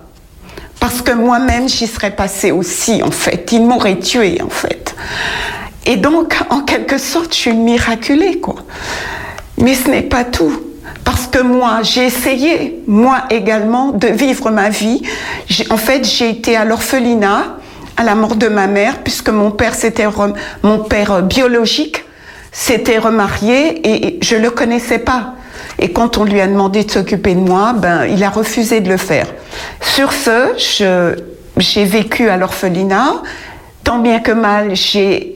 Parce 0.81 1.03
que 1.03 1.13
moi-même, 1.13 1.69
j'y 1.69 1.87
serais 1.87 2.15
passée 2.15 2.53
aussi, 2.53 3.03
en 3.03 3.11
fait. 3.11 3.51
Ils 3.53 3.65
m'auraient 3.65 3.99
tué, 3.99 4.41
en 4.43 4.51
fait. 4.51 4.95
Et 5.87 5.97
donc, 5.97 6.37
en 6.51 6.61
quelque 6.61 6.99
sorte, 6.99 7.35
je 7.35 7.39
suis 7.41 7.53
miraculée, 7.55 8.39
quoi. 8.39 8.57
Mais 9.57 9.75
ce 9.75 9.91
n'est 9.91 10.03
pas 10.03 10.25
tout 10.25 10.68
parce 11.05 11.27
que 11.27 11.39
moi, 11.39 11.81
j'ai 11.83 12.07
essayé, 12.07 12.83
moi 12.87 13.25
également, 13.31 13.93
de 13.93 14.09
vivre 14.09 14.51
ma 14.51 14.69
vie. 14.69 15.03
En 15.71 15.77
fait, 15.77 16.05
j'ai 16.05 16.31
été 16.31 16.57
à 16.57 16.65
l'orphelinat 16.65 17.57
à 17.97 18.05
la 18.05 18.15
mort 18.15 18.37
de 18.37 18.47
ma 18.47 18.69
mère, 18.69 18.99
puisque 18.99 19.29
mon 19.29 19.51
père, 19.51 19.75
c'était 19.75 20.07
mon 20.63 20.79
père 20.79 21.23
biologique, 21.23 22.05
s'était 22.53 22.99
remarié 22.99 23.81
et 23.85 24.19
je 24.23 24.37
le 24.37 24.51
connaissais 24.51 25.01
pas. 25.01 25.35
Et 25.81 25.91
quand 25.93 26.17
on 26.17 26.25
lui 26.25 26.41
a 26.41 26.47
demandé 26.47 26.85
de 26.85 26.91
s'occuper 26.91 27.35
de 27.35 27.41
moi, 27.41 27.73
ben, 27.73 28.05
il 28.05 28.23
a 28.23 28.31
refusé 28.31 28.81
de 28.81 28.89
le 28.89 28.97
faire. 28.97 29.27
Sur 29.81 30.13
ce, 30.13 31.17
j'ai 31.57 31.85
vécu 31.85 32.29
à 32.29 32.37
l'orphelinat. 32.37 33.23
Tant 33.83 33.99
bien 33.99 34.21
que 34.21 34.33
mal, 34.33 34.75
j'ai 34.77 35.35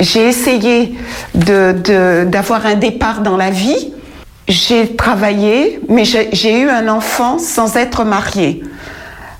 essayé 0.00 0.94
d'avoir 1.34 2.66
un 2.66 2.74
départ 2.74 3.20
dans 3.20 3.36
la 3.36 3.50
vie 3.50 3.92
j'ai 4.48 4.94
travaillé, 4.94 5.80
mais 5.88 6.04
j'ai 6.04 6.60
eu 6.60 6.68
un 6.68 6.88
enfant 6.88 7.38
sans 7.38 7.76
être 7.76 8.04
mariée. 8.04 8.62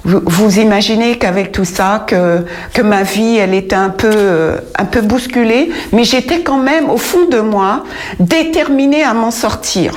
Vous, 0.04 0.58
imaginez 0.58 1.16
qu'avec 1.16 1.50
tout 1.50 1.64
ça, 1.64 2.04
que, 2.06 2.82
ma 2.82 3.02
vie, 3.04 3.36
elle 3.36 3.54
était 3.54 3.74
un 3.74 3.88
peu, 3.88 4.10
euh, 4.12 4.58
un 4.78 4.84
peu 4.84 5.00
bousculée, 5.00 5.70
mais 5.92 6.04
j'étais 6.04 6.40
quand 6.40 6.58
même, 6.58 6.90
au 6.90 6.98
fond 6.98 7.26
de 7.26 7.40
moi, 7.40 7.84
déterminée 8.20 9.02
à 9.02 9.14
m'en 9.14 9.30
sortir. 9.30 9.94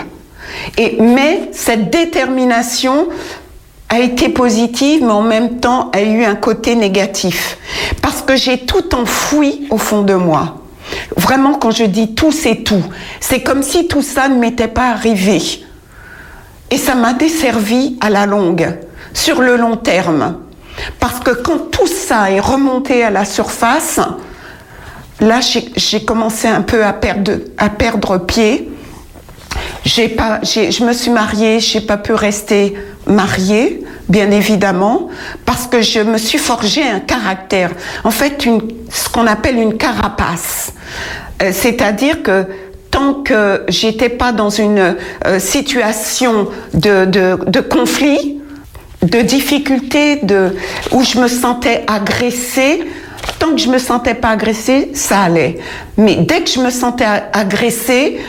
Et, 0.78 0.98
mais 1.02 1.50
cette 1.52 1.90
détermination 1.90 3.10
a 3.90 4.00
été 4.00 4.30
positive, 4.30 5.04
mais 5.04 5.12
en 5.12 5.22
même 5.22 5.60
temps 5.60 5.92
a 5.94 6.02
eu 6.02 6.24
un 6.24 6.36
côté 6.36 6.76
négatif. 6.76 7.58
Parce 8.02 8.22
que 8.22 8.38
j'ai 8.38 8.60
tout 8.60 8.96
enfoui 8.96 9.68
au 9.70 9.78
fond 9.78 10.04
de 10.04 10.14
moi. 10.14 10.67
Vraiment, 11.16 11.56
quand 11.56 11.72
je 11.72 11.84
dis 11.84 12.14
tout, 12.14 12.32
c'est 12.32 12.64
tout. 12.64 12.84
C'est 13.20 13.42
comme 13.42 13.64
si 13.64 13.88
tout 13.88 14.02
ça 14.02 14.28
ne 14.28 14.36
m'était 14.36 14.68
pas 14.68 14.90
arrivé. 14.90 15.42
Et 16.70 16.78
ça 16.78 16.96
m'a 16.96 17.14
desservi 17.14 17.98
à 18.02 18.10
la 18.10 18.26
longue, 18.26 18.78
sur 19.14 19.42
le 19.42 19.56
long 19.56 19.78
terme. 19.78 20.38
Parce 21.00 21.20
que 21.20 21.32
quand 21.32 21.72
tout 21.72 21.88
ça 21.88 22.30
est 22.30 22.40
remonté 22.40 23.04
à 23.04 23.10
la 23.10 23.26
surface, 23.26 24.00
là, 25.20 25.40
j'ai 25.42 26.06
commencé 26.06 26.48
un 26.48 26.62
peu 26.62 26.84
à 26.84 26.94
perdre, 26.94 28.18
pied. 28.26 28.70
Je 29.86 30.84
me 30.84 30.94
suis 30.94 31.12
mariée, 31.12 31.60
j'ai 31.60 31.82
pas 31.82 31.98
pu 31.98 32.14
rester 32.14 32.76
mariée, 33.08 33.84
bien 34.10 34.32
évidemment, 34.32 35.10
parce 35.46 35.68
que 35.68 35.82
je 35.82 36.00
me 36.00 36.18
suis 36.18 36.38
forgé 36.38 36.84
un 36.84 37.00
caractère. 37.00 37.72
En 38.04 38.12
fait, 38.12 38.48
ce 38.90 39.10
qu'on 39.10 39.28
appelle 39.28 39.58
une 39.58 39.78
carapace. 39.78 40.74
Euh, 41.42 41.52
c'est-à-dire 41.54 42.24
que 42.24 42.46
tant 42.90 43.14
que 43.16 43.64
j'étais 43.68 44.10
pas 44.10 44.32
dans 44.32 44.50
une 44.50 44.96
euh, 45.26 45.40
situation 45.40 46.48
de, 46.74 47.60
conflit, 47.60 48.40
de 49.04 49.22
difficulté, 49.22 50.18
de, 50.24 50.56
où 50.92 51.04
je 51.04 51.20
me 51.20 51.28
sentais 51.28 51.84
agressée, 51.88 52.84
tant 53.40 53.52
que 53.52 53.58
je 53.58 53.70
me 53.70 53.78
sentais 53.78 54.16
pas 54.16 54.30
agressée, 54.30 54.92
ça 54.94 55.22
allait. 55.22 55.60
Mais 55.98 56.16
dès 56.16 56.42
que 56.42 56.50
je 56.50 56.60
me 56.60 56.72
sentais 56.72 57.06
agressée, 57.34 58.20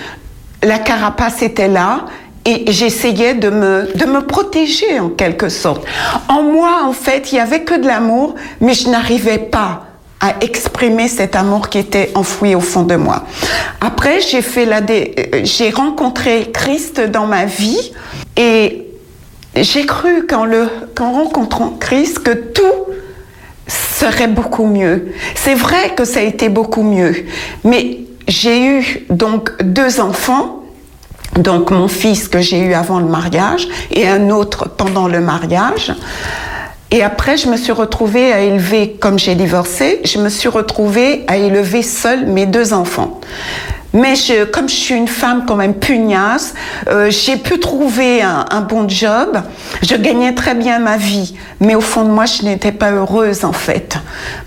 la 0.63 0.79
carapace 0.79 1.43
était 1.43 1.69
là 1.69 2.07
et 2.49 2.73
j'essayais 2.73 3.35
de 3.35 3.51
me, 3.51 3.91
de 3.95 4.07
me 4.07 4.23
protéger 4.23 4.99
en 4.99 5.11
quelque 5.11 5.51
sorte. 5.51 5.85
En 6.29 6.43
moi, 6.43 6.81
en 6.85 6.93
fait, 6.93 7.31
il 7.31 7.35
n'y 7.35 7.41
avait 7.43 7.62
que 7.62 7.75
de 7.75 7.87
l'amour, 7.87 8.37
mais 8.62 8.73
je 8.73 8.89
n'arrivais 8.89 9.37
pas 9.39 9.85
à 10.20 10.33
exprimer 10.41 11.09
cet 11.09 11.37
amour 11.37 11.69
qui 11.69 11.77
était 11.77 12.11
enfoui 12.15 12.55
au 12.55 12.61
fond 12.61 12.85
de 12.85 12.97
moi. 12.97 13.25
Après, 13.83 14.20
j'ai 14.20 14.41
fait 14.41 14.65
la 14.65 14.81
euh, 14.81 15.43
j'ai 15.45 15.69
rencontré 15.70 16.51
Christ 16.53 17.01
dans 17.01 17.27
ma 17.27 17.45
vie 17.45 17.93
et 18.37 18.87
j'ai 19.55 19.85
cru 19.85 20.27
qu'en 20.27 20.45
le 20.45 20.69
qu'en 20.95 21.12
rencontrant 21.12 21.77
Christ 21.79 22.20
que 22.20 22.33
tout 22.33 22.62
serait 23.69 24.27
beaucoup 24.27 24.66
mieux. 24.66 25.12
C'est 25.35 25.55
vrai 25.55 25.95
que 25.95 26.05
ça 26.05 26.20
a 26.20 26.23
été 26.23 26.49
beaucoup 26.49 26.83
mieux, 26.83 27.15
mais 27.62 28.01
j'ai 28.27 28.65
eu 28.65 29.07
donc 29.11 29.51
deux 29.62 30.01
enfants, 30.01 30.58
donc 31.39 31.70
mon 31.70 31.89
fils 31.89 32.28
que 32.28 32.40
j'ai 32.40 32.60
eu 32.60 32.74
avant 32.74 32.98
le 32.98 33.06
mariage 33.06 33.69
et 33.90 34.06
un 34.06 34.31
autre 34.31 34.69
pendant 34.69 35.09
le 35.09 35.20
mariage. 35.20 35.93
Et 36.90 37.02
après, 37.02 37.36
je 37.36 37.48
me 37.48 37.56
suis 37.56 37.73
retrouvée 37.73 38.32
à 38.32 38.40
élever, 38.40 38.97
comme 38.98 39.19
j'ai 39.19 39.35
divorcé, 39.35 40.01
je 40.05 40.19
me 40.19 40.31
suis 40.31 40.48
retrouvée 40.48 41.24
à 41.28 41.36
élever 41.36 41.82
seule 41.82 42.27
mes 42.27 42.47
deux 42.47 42.73
enfants. 42.73 43.20
Mais 43.93 44.16
je, 44.16 44.44
comme 44.44 44.69
je 44.69 44.74
suis 44.74 44.94
une 44.94 45.09
femme 45.09 45.44
quand 45.47 45.56
même 45.56 45.74
pugnace, 45.74 46.55
euh, 46.89 47.10
j'ai 47.10 47.36
pu 47.36 47.59
trouver 47.59 48.23
un, 48.23 48.60
bon 48.60 48.89
job. 48.89 49.40
Je 49.82 49.97
gagnais 49.97 50.35
très 50.35 50.55
bien 50.55 50.78
ma 50.78 50.98
vie, 50.98 51.35
mais 51.60 51.74
au 51.74 51.81
fond 51.81 52.05
de 52.05 52.10
moi, 52.10 52.27
je 52.27 52.43
n'étais 52.43 52.73
pas 52.73 52.90
heureuse 52.90 53.44
en 53.44 53.52
fait, 53.52 53.97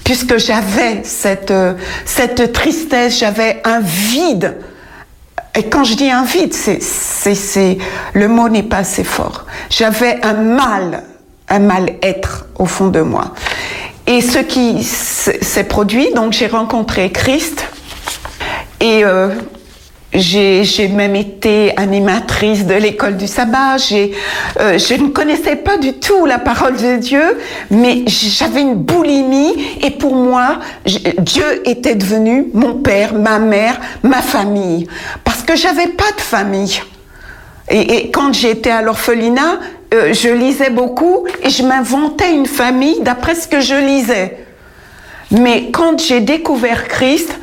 puisque 0.03 0.37
j'avais 0.37 1.01
cette 1.03 1.51
euh, 1.51 1.73
cette 2.05 2.53
tristesse, 2.53 3.19
j'avais 3.19 3.61
un 3.65 3.79
vide. 3.79 4.57
Et 5.55 5.63
quand 5.63 5.83
je 5.83 5.95
dis 5.95 6.09
un 6.09 6.23
vide, 6.23 6.53
c'est 6.53 7.77
le 8.13 8.27
mot 8.27 8.47
n'est 8.47 8.63
pas 8.63 8.77
assez 8.77 9.03
fort. 9.03 9.45
J'avais 9.69 10.19
un 10.23 10.33
mal, 10.33 11.03
un 11.49 11.59
mal-être 11.59 12.45
au 12.57 12.65
fond 12.65 12.87
de 12.87 13.01
moi. 13.01 13.33
Et 14.07 14.21
ce 14.21 14.39
qui 14.39 14.83
s'est 14.83 15.63
produit, 15.65 16.11
donc 16.13 16.33
j'ai 16.33 16.47
rencontré 16.47 17.11
Christ 17.11 17.65
et 18.79 19.03
euh, 19.03 19.29
j'ai 20.13 20.87
même 20.89 21.15
été 21.15 21.77
animatrice 21.77 22.65
de 22.65 22.73
l'école 22.73 23.17
du 23.17 23.27
sabbat. 23.27 23.77
Euh, 24.59 24.77
je 24.77 25.01
ne 25.01 25.09
connaissais 25.09 25.55
pas 25.55 25.77
du 25.77 25.93
tout 25.93 26.25
la 26.25 26.39
parole 26.39 26.75
de 26.75 26.97
Dieu, 26.97 27.37
mais 27.69 28.03
j'avais 28.07 28.61
une 28.61 28.75
boulimie 28.75 29.53
et 29.81 29.91
pour 29.91 30.15
moi, 30.15 30.59
Dieu 30.85 31.61
était 31.65 31.95
devenu 31.95 32.47
mon 32.53 32.75
père, 32.75 33.13
ma 33.13 33.39
mère, 33.39 33.79
ma 34.03 34.21
famille, 34.21 34.87
parce 35.41 35.59
que 35.59 35.67
j'avais 35.67 35.87
pas 35.87 36.11
de 36.15 36.21
famille. 36.21 36.81
Et, 37.69 38.11
quand 38.11 38.31
j'étais 38.33 38.69
à 38.69 38.83
l'orphelinat, 38.83 39.59
euh, 39.93 40.13
je 40.13 40.29
lisais 40.29 40.69
beaucoup 40.69 41.25
et 41.41 41.49
je 41.49 41.63
m'inventais 41.63 42.31
une 42.31 42.45
famille 42.45 43.01
d'après 43.01 43.33
ce 43.33 43.47
que 43.47 43.59
je 43.59 43.73
lisais. 43.73 44.45
Mais 45.31 45.71
quand 45.71 45.99
j'ai 45.99 46.19
découvert 46.19 46.87
Christ, 46.87 47.33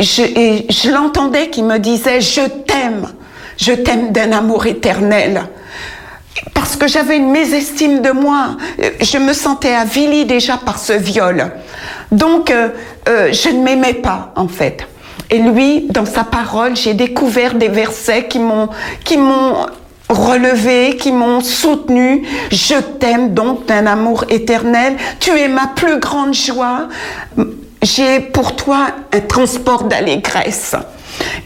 je 0.00 0.90
l'entendais 0.90 1.50
qui 1.50 1.62
me 1.62 1.78
disait 1.78 2.22
Je 2.22 2.48
t'aime, 2.48 3.08
je 3.58 3.72
t'aime 3.72 4.12
d'un 4.12 4.32
amour 4.32 4.66
éternel. 4.66 5.42
Parce 6.54 6.76
que 6.76 6.88
j'avais 6.88 7.18
une 7.18 7.30
mésestime 7.30 8.00
de 8.00 8.10
moi. 8.12 8.56
Je 9.00 9.18
me 9.18 9.34
sentais 9.34 9.74
avilie 9.74 10.24
déjà 10.24 10.56
par 10.56 10.78
ce 10.78 10.94
viol. 10.94 11.50
Donc, 12.10 12.50
euh, 12.50 12.70
euh, 13.08 13.32
je 13.32 13.50
ne 13.50 13.62
m'aimais 13.62 13.94
pas, 13.94 14.32
en 14.34 14.48
fait. 14.48 14.86
Et 15.32 15.38
lui, 15.38 15.86
dans 15.88 16.06
sa 16.06 16.22
parole, 16.22 16.76
j'ai 16.76 16.94
découvert 16.94 17.54
des 17.54 17.68
versets 17.68 18.28
qui 18.28 18.38
m'ont, 18.38 18.68
qui 19.04 19.16
m'ont 19.16 19.66
relevé, 20.08 20.96
qui 20.96 21.10
m'ont 21.10 21.40
soutenu. 21.40 22.22
Je 22.52 22.74
t'aime 23.00 23.34
donc 23.34 23.66
d'un 23.66 23.86
amour 23.86 24.24
éternel. 24.28 24.96
Tu 25.18 25.30
es 25.30 25.48
ma 25.48 25.66
plus 25.66 25.98
grande 25.98 26.34
joie 26.34 26.88
j'ai 27.82 28.20
pour 28.20 28.54
toi 28.56 28.88
un 29.12 29.20
transport 29.20 29.84
d'allégresse. 29.84 30.74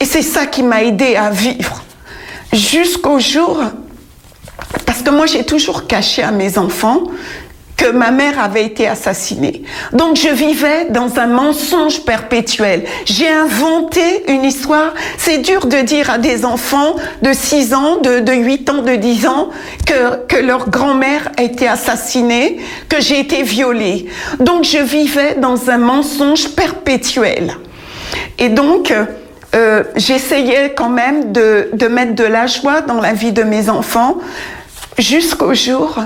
Et 0.00 0.04
c'est 0.04 0.22
ça 0.22 0.46
qui 0.46 0.62
m'a 0.62 0.82
aidé 0.82 1.16
à 1.16 1.30
vivre 1.30 1.82
jusqu'au 2.52 3.18
jour, 3.18 3.60
parce 4.84 5.02
que 5.02 5.10
moi 5.10 5.26
j'ai 5.26 5.44
toujours 5.44 5.86
caché 5.86 6.22
à 6.22 6.30
mes 6.30 6.58
enfants 6.58 7.04
que 7.76 7.90
ma 7.90 8.10
mère 8.10 8.40
avait 8.42 8.64
été 8.64 8.88
assassinée. 8.88 9.62
Donc 9.92 10.16
je 10.16 10.28
vivais 10.28 10.86
dans 10.90 11.18
un 11.18 11.26
mensonge 11.26 12.00
perpétuel. 12.04 12.84
J'ai 13.04 13.28
inventé 13.28 14.00
une 14.28 14.44
histoire. 14.44 14.94
C'est 15.18 15.38
dur 15.38 15.66
de 15.66 15.78
dire 15.78 16.10
à 16.10 16.18
des 16.18 16.44
enfants 16.44 16.96
de 17.22 17.32
6 17.32 17.74
ans, 17.74 17.98
de, 17.98 18.20
de 18.20 18.32
8 18.32 18.70
ans, 18.70 18.82
de 18.82 18.96
10 18.96 19.26
ans 19.26 19.50
que, 19.84 20.24
que 20.26 20.36
leur 20.36 20.70
grand-mère 20.70 21.30
a 21.36 21.42
été 21.42 21.68
assassinée, 21.68 22.58
que 22.88 23.00
j'ai 23.00 23.20
été 23.20 23.42
violée. 23.42 24.06
Donc 24.40 24.64
je 24.64 24.78
vivais 24.78 25.34
dans 25.34 25.70
un 25.70 25.78
mensonge 25.78 26.48
perpétuel. 26.50 27.56
Et 28.38 28.48
donc, 28.48 28.92
euh, 29.54 29.84
j'essayais 29.96 30.74
quand 30.74 30.88
même 30.88 31.32
de, 31.32 31.70
de 31.72 31.88
mettre 31.88 32.14
de 32.14 32.24
la 32.24 32.46
joie 32.46 32.80
dans 32.80 33.00
la 33.00 33.12
vie 33.12 33.32
de 33.32 33.42
mes 33.42 33.68
enfants 33.68 34.16
jusqu'au 34.98 35.54
jour 35.54 35.98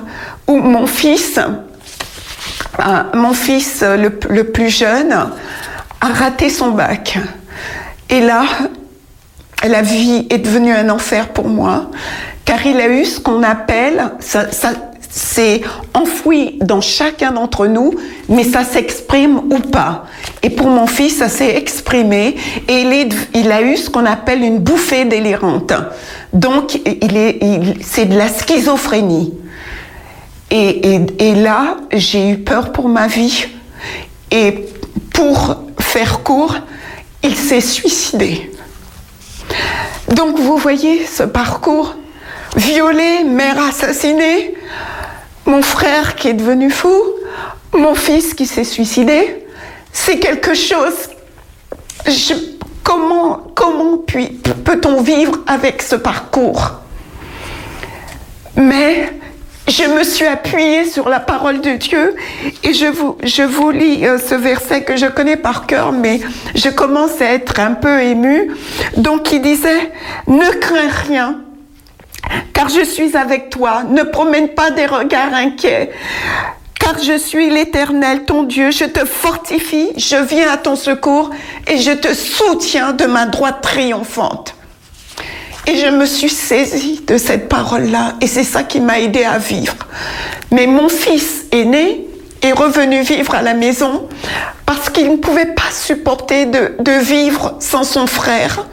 où 0.47 0.57
mon 0.57 0.87
fils, 0.87 1.39
euh, 1.39 3.03
mon 3.15 3.33
fils 3.33 3.83
le, 3.83 4.43
plus 4.45 4.71
jeune, 4.71 5.13
a 5.13 6.07
raté 6.07 6.49
son 6.49 6.71
bac. 6.71 7.19
Et 8.09 8.21
là, 8.21 8.45
la 9.67 9.83
vie 9.83 10.27
est 10.31 10.39
devenue 10.39 10.73
un 10.73 10.89
enfer 10.91 11.29
pour 11.29 11.49
moi, 11.49 11.91
car 12.45 12.65
il 12.67 12.81
a 12.81 12.89
eu 12.89 13.05
ce 13.05 13.21
qu'on 13.21 13.43
appelle, 13.43 14.13
ça 14.21 14.47
c'est 15.11 15.63
enfoui 15.93 16.57
dans 16.61 16.81
chacun 16.81 17.33
d'entre 17.33 17.67
nous, 17.67 17.95
mais 18.29 18.45
ça 18.45 18.63
s'exprime 18.63 19.39
ou 19.51 19.59
pas. 19.59 20.07
Et 20.43 20.51
pour 20.51 20.69
mon 20.69 20.87
fils, 20.87 21.19
ça 21.19 21.29
s'est 21.29 21.57
exprimé 21.57 22.37
et 22.69 22.83
il, 23.35 23.51
a 23.51 23.63
eu 23.63 23.77
ce 23.77 23.91
qu'on 23.91 24.07
appelle 24.07 24.43
une 24.43 24.61
bouffée 24.61 25.05
délirante. 25.05 25.73
Donc, 26.33 26.81
c'est 27.83 28.05
de 28.05 28.17
la 28.17 28.29
schizophrénie. 28.29 29.35
Et 30.51 31.35
là, 31.35 31.77
j'ai 31.93 32.31
eu 32.31 32.39
peur 32.39 32.71
pour 32.71 32.89
ma 32.89 33.09
vie. 33.09 33.47
Et 34.31 34.67
pour 35.13 35.57
faire 35.81 36.23
court, 36.23 36.57
il 37.25 37.35
s'est 37.35 37.61
suicidé. 37.61 38.51
Donc, 40.15 40.39
vous 40.39 40.57
voyez 40.57 41.05
ce 41.05 41.25
parcours 41.25 41.97
violé, 42.57 43.25
mère 43.25 43.63
assassinée, 43.63 44.55
mon 45.47 45.63
frère 45.63 46.15
qui 46.17 46.29
est 46.29 46.35
devenu 46.35 46.71
fou, 46.71 46.95
mon 47.73 47.95
fils 47.95 48.35
qui 48.35 48.47
s'est 48.47 48.65
suicidé. 48.65 49.47
C'est 49.93 50.19
quelque 50.19 50.55
chose. 50.55 50.95
Comment 52.83 53.43
comment 53.55 53.99
peut-on 54.65 55.03
vivre 55.03 55.39
avec 55.47 55.83
ce 55.83 55.97
parcours? 55.97 56.73
Mais 58.57 59.13
je 59.69 59.85
me 59.85 60.03
suis 60.03 60.27
appuyée 60.27 60.85
sur 60.85 61.09
la 61.09 61.21
parole 61.21 61.61
de 61.61 61.73
Dieu 61.73 62.17
et 62.65 62.75
je 62.75 62.87
vous, 62.87 63.17
je 63.23 63.43
vous 63.43 63.71
lis 63.71 64.05
euh, 64.05 64.19
ce 64.19 64.35
verset 64.35 64.83
que 64.83 64.97
je 64.97 65.07
connais 65.07 65.37
par 65.37 65.67
cœur, 65.67 65.93
mais 65.93 66.21
je 66.55 66.69
commence 66.69 67.21
à 67.21 67.27
être 67.27 67.61
un 67.61 67.75
peu 67.75 68.03
émue. 68.03 68.51
Donc 68.97 69.31
il 69.33 69.41
disait, 69.43 69.93
ne 70.27 70.51
crains 70.59 70.89
rien, 71.07 71.41
car 72.53 72.69
je 72.69 72.85
suis 72.85 73.17
avec 73.17 73.51
toi. 73.51 73.83
Ne 73.89 74.03
promène 74.03 74.49
pas 74.49 74.71
des 74.71 74.87
regards 74.87 75.35
inquiets. 75.35 75.91
Car 76.79 76.99
je 77.03 77.19
suis 77.19 77.51
l'Éternel, 77.51 78.25
ton 78.25 78.43
Dieu, 78.43 78.71
je 78.71 78.85
te 78.85 79.05
fortifie, 79.05 79.91
je 79.97 80.17
viens 80.17 80.51
à 80.51 80.57
ton 80.57 80.77
secours 80.77 81.31
et 81.67 81.79
je 81.79 81.93
te 81.93 82.15
soutiens 82.15 82.93
de 82.93 83.05
ma 83.05 83.27
droite 83.27 83.61
triomphante. 83.61 84.55
Et 85.67 85.77
je 85.77 85.87
me 85.87 86.07
suis 86.07 86.31
saisie 86.31 87.03
de 87.07 87.19
cette 87.19 87.49
parole-là 87.49 88.15
et 88.21 88.27
c'est 88.27 88.45
ça 88.45 88.63
qui 88.63 88.81
m'a 88.81 88.99
aidé 88.99 89.25
à 89.25 89.39
vivre. 89.39 89.77
Mais 90.51 90.67
mon 90.67 90.89
fils 90.89 91.45
aîné 91.53 92.07
est 92.43 92.53
revenu 92.53 93.03
vivre 93.03 93.35
à 93.35 93.43
la 93.43 93.55
maison 93.55 94.09
parce 94.65 94.89
qu'il 94.89 95.11
ne 95.11 95.17
pouvait 95.17 95.55
pas 95.55 95.71
supporter 95.71 96.47
de, 96.47 96.75
de 96.81 96.93
vivre 96.93 97.57
sans 97.61 97.85
son 97.85 98.07
frère. 98.07 98.67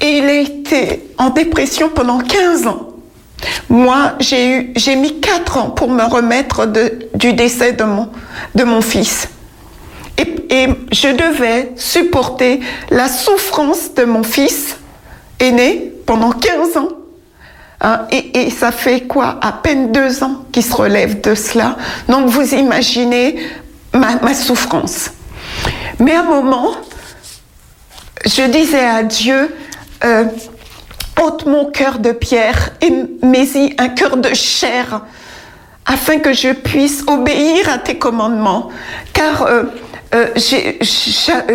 Et 0.00 0.18
il 0.18 0.24
a 0.24 0.34
été 0.34 1.10
en 1.18 1.30
dépression 1.30 1.88
pendant 1.88 2.18
15 2.18 2.66
ans. 2.66 2.88
Moi, 3.68 4.14
j'ai 4.20 4.96
mis 4.96 5.20
4 5.20 5.58
ans 5.58 5.70
pour 5.70 5.90
me 5.90 6.04
remettre 6.04 6.66
du 7.14 7.32
décès 7.32 7.72
de 7.72 7.84
mon, 7.84 8.08
de 8.54 8.64
mon 8.64 8.80
fils. 8.80 9.28
Et, 10.18 10.68
je 10.92 11.08
devais 11.08 11.72
supporter 11.76 12.60
la 12.90 13.08
souffrance 13.08 13.92
de 13.94 14.04
mon 14.04 14.22
fils 14.22 14.76
aîné 15.40 15.92
pendant 16.06 16.30
15 16.30 16.76
ans. 16.76 16.88
Hein, 17.80 18.06
et, 18.10 18.50
ça 18.50 18.70
fait 18.70 19.00
quoi? 19.02 19.38
À 19.42 19.52
peine 19.52 19.90
deux 19.90 20.22
ans 20.22 20.44
qu'il 20.52 20.62
se 20.62 20.74
relève 20.74 21.20
de 21.20 21.34
cela. 21.34 21.76
Donc 22.08 22.28
vous 22.28 22.54
imaginez 22.54 23.36
ma, 23.92 24.16
ma 24.16 24.34
souffrance. 24.34 25.10
Mais 25.98 26.12
à 26.12 26.20
un 26.20 26.24
moment, 26.24 26.72
je 28.24 28.42
disais 28.42 28.84
à 28.84 29.02
Dieu, 29.02 29.54
euh, 30.04 30.24
ôte 31.22 31.46
mon 31.46 31.66
cœur 31.66 31.98
de 31.98 32.12
pierre 32.12 32.70
et 32.80 32.90
mets-y 33.24 33.74
un 33.78 33.88
cœur 33.88 34.16
de 34.16 34.34
chair 34.34 35.02
afin 35.86 36.18
que 36.18 36.32
je 36.32 36.48
puisse 36.52 37.04
obéir 37.06 37.68
à 37.68 37.78
tes 37.78 37.96
commandements. 37.96 38.70
Car 39.12 39.42
euh, 39.42 39.64
euh, 40.14 40.28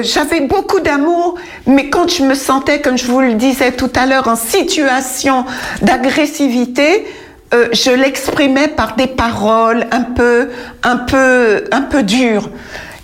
j'avais 0.02 0.42
beaucoup 0.42 0.80
d'amour, 0.80 1.36
mais 1.66 1.90
quand 1.90 2.10
je 2.10 2.24
me 2.24 2.36
sentais, 2.36 2.80
comme 2.80 2.98
je 2.98 3.06
vous 3.06 3.22
le 3.22 3.34
disais 3.34 3.72
tout 3.72 3.92
à 3.96 4.06
l'heure, 4.06 4.28
en 4.28 4.36
situation 4.36 5.46
d'agressivité, 5.82 7.06
je 7.52 7.90
l'exprimais 7.90 8.68
par 8.68 8.96
des 8.96 9.08
paroles 9.08 9.88
un 9.92 10.04
peu, 10.04 10.50
un 10.84 10.98
peu, 10.98 11.64
un 11.72 11.82
peu 11.82 12.04
dures. 12.04 12.50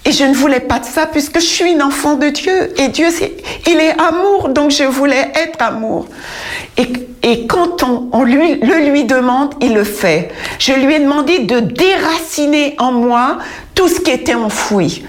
Et 0.06 0.12
je 0.12 0.24
ne 0.24 0.34
voulais 0.36 0.60
pas 0.60 0.80
de 0.80 0.86
ça 0.86 1.08
puisque 1.08 1.40
je 1.40 1.46
suis 1.46 1.72
une 1.72 1.82
enfant 1.82 2.16
de 2.16 2.28
Dieu. 2.30 2.80
Et 2.80 2.90
Dieu, 2.90 3.08
il 3.68 3.80
est 3.80 4.00
amour, 4.00 4.50
donc 4.50 4.70
je 4.70 4.84
voulais 4.84 5.32
être 5.36 5.60
amour. 5.60 6.08
Et, 6.78 6.88
et 7.24 7.48
quand 7.48 7.82
on, 7.82 8.10
on 8.12 8.24
lui, 8.24 8.56
le 8.56 8.92
lui 8.92 9.06
demande, 9.06 9.56
il 9.62 9.74
le 9.74 9.84
fait. 9.84 10.30
Je 10.60 10.74
lui 10.74 10.94
ai 10.94 11.00
demandé 11.00 11.40
de 11.40 11.60
déraciner 11.60 12.76
en 12.78 12.92
moi 12.92 13.40
tout 13.74 13.88
ce 13.88 14.00
qui 14.00 14.12
était 14.12 14.36
enfoui. 14.36 15.04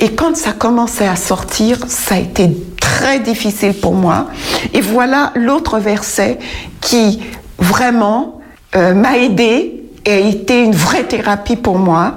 Et 0.00 0.10
quand 0.10 0.36
ça 0.36 0.52
commençait 0.52 1.06
à 1.06 1.16
sortir, 1.16 1.78
ça 1.86 2.16
a 2.16 2.18
été 2.18 2.50
très 2.80 3.20
difficile 3.20 3.74
pour 3.74 3.94
moi. 3.94 4.26
Et 4.74 4.80
voilà 4.80 5.32
l'autre 5.36 5.78
verset 5.78 6.38
qui 6.80 7.20
vraiment 7.58 8.40
euh, 8.74 8.94
m'a 8.94 9.16
aidé 9.16 9.79
a 10.06 10.16
été 10.16 10.62
une 10.62 10.74
vraie 10.74 11.04
thérapie 11.04 11.56
pour 11.56 11.78
moi, 11.78 12.16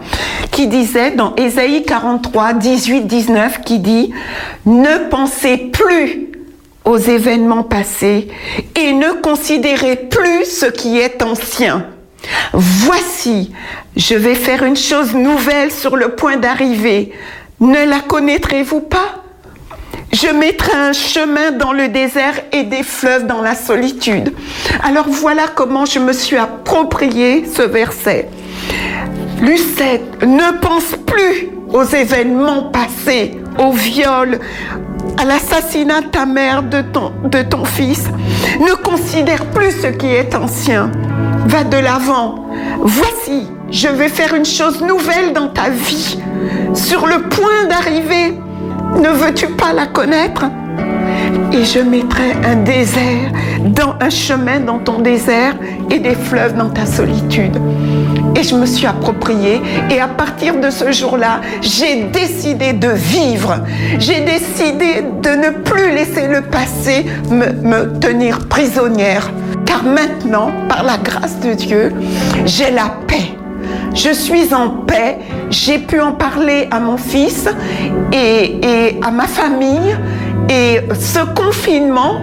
qui 0.52 0.68
disait 0.68 1.12
dans 1.12 1.36
Ésaïe 1.36 1.84
43, 1.84 2.54
18, 2.54 3.08
19, 3.08 3.62
qui 3.62 3.80
dit, 3.80 4.14
ne 4.66 5.10
pensez 5.10 5.58
plus 5.58 6.30
aux 6.86 6.98
événements 6.98 7.64
passés 7.64 8.28
et 8.76 8.94
ne 8.94 9.14
considérez 9.22 9.96
plus 9.96 10.46
ce 10.46 10.66
qui 10.66 11.00
est 11.00 11.24
ancien. 11.24 11.88
Voici, 12.54 13.52
je 13.96 14.16
vais 14.16 14.36
faire 14.36 14.64
une 14.64 14.76
chose 14.76 15.14
nouvelle 15.14 15.72
sur 15.72 15.96
le 15.96 16.10
point 16.10 16.38
d'arriver. 16.38 17.12
Ne 17.60 17.86
la 17.86 18.00
connaîtrez-vous 18.00 18.82
pas? 18.82 19.23
Je 20.14 20.28
mettrai 20.28 20.74
un 20.74 20.94
chemin 20.94 21.52
dans 21.52 21.74
le 21.74 21.88
désert 21.88 22.36
et 22.52 22.64
des 22.64 22.84
fleuves 22.84 23.26
dans 23.26 23.42
la 23.42 23.56
solitude. 23.56 24.34
Alors 24.84 25.08
voilà 25.10 25.44
comment 25.54 25.86
je 25.86 26.00
me 26.00 26.14
suis 26.14 26.38
approprié 26.38 27.46
ce 27.52 27.64
verset. 27.64 28.30
Lucette, 29.42 30.24
ne 30.24 30.60
pense 30.60 30.96
plus 31.06 31.50
aux 31.74 31.84
événements 31.84 32.70
passés, 32.72 33.40
au 33.60 33.72
viol, 33.72 34.40
à 35.18 35.26
l'assassinat 35.26 36.02
de 36.02 36.08
ta 36.08 36.26
mère, 36.26 36.64
de 36.64 36.82
ton, 36.82 37.12
de 37.26 37.42
ton 37.42 37.66
fils. 37.66 38.06
Ne 38.60 38.76
considère 38.76 39.46
plus 39.48 39.72
ce 39.82 39.88
qui 39.88 40.08
est 40.08 40.36
ancien. 40.36 40.92
Va 41.48 41.64
de 41.64 41.78
l'avant. 41.78 42.48
Voici, 42.80 43.48
je 43.72 43.88
vais 43.88 44.10
faire 44.10 44.34
une 44.36 44.46
chose 44.46 44.82
nouvelle 44.82 45.34
dans 45.34 45.48
ta 45.48 45.70
vie. 45.70 46.20
Sur 46.74 47.08
le 47.08 47.24
point 47.24 47.66
d'arriver, 47.68 48.36
ne 49.02 49.10
veux-tu 49.10 49.48
pas 49.48 49.74
la 49.74 49.88
connaître? 49.88 50.46
Et 51.52 51.66
je 51.66 51.80
mettrai 51.80 52.34
un 52.44 52.56
désert, 52.56 53.32
dans 53.60 53.96
un 54.00 54.10
chemin 54.10 54.60
dans 54.60 54.80
ton 54.80 55.00
désert 55.00 55.56
et 55.92 56.00
des 56.00 56.16
fleuves 56.16 56.56
dans 56.56 56.70
ta 56.70 56.86
solitude. 56.86 57.60
Et 58.36 58.44
je 58.44 58.56
me 58.56 58.66
suis 58.66 58.88
appropriée 58.88 59.62
et 59.92 60.00
à 60.00 60.08
partir 60.08 60.60
de 60.60 60.70
ce 60.72 60.92
jour-là, 60.92 61.42
j'ai 61.62 62.06
décidé 62.06 62.74
de 62.74 62.90
vivre. 62.90 63.60
J'ai 64.00 64.22
décidé 64.22 65.04
de 65.22 65.30
ne 65.30 65.50
plus 65.62 65.92
laisser 65.92 66.28
le 66.28 66.42
passé 66.42 67.06
me, 67.30 67.52
me 67.52 68.00
tenir 68.00 68.48
prisonnière. 68.48 69.30
Car 69.66 69.84
maintenant, 69.84 70.52
par 70.68 70.84
la 70.84 70.98
grâce 70.98 71.40
de 71.40 71.54
Dieu, 71.54 71.94
j'ai 72.46 72.72
la 72.72 72.96
paix 73.08 73.38
je 73.94 74.12
suis 74.14 74.54
en 74.54 74.70
paix, 74.70 75.20
j'ai 75.50 75.80
pu 75.80 76.00
en 76.00 76.14
parler 76.14 76.68
à 76.72 76.80
mon 76.80 76.98
fils 76.98 77.48
et, 78.12 79.00
à 79.02 79.12
ma 79.12 79.28
famille. 79.28 79.98
Et 80.50 80.82
ce 81.00 81.20
confinement 81.34 82.22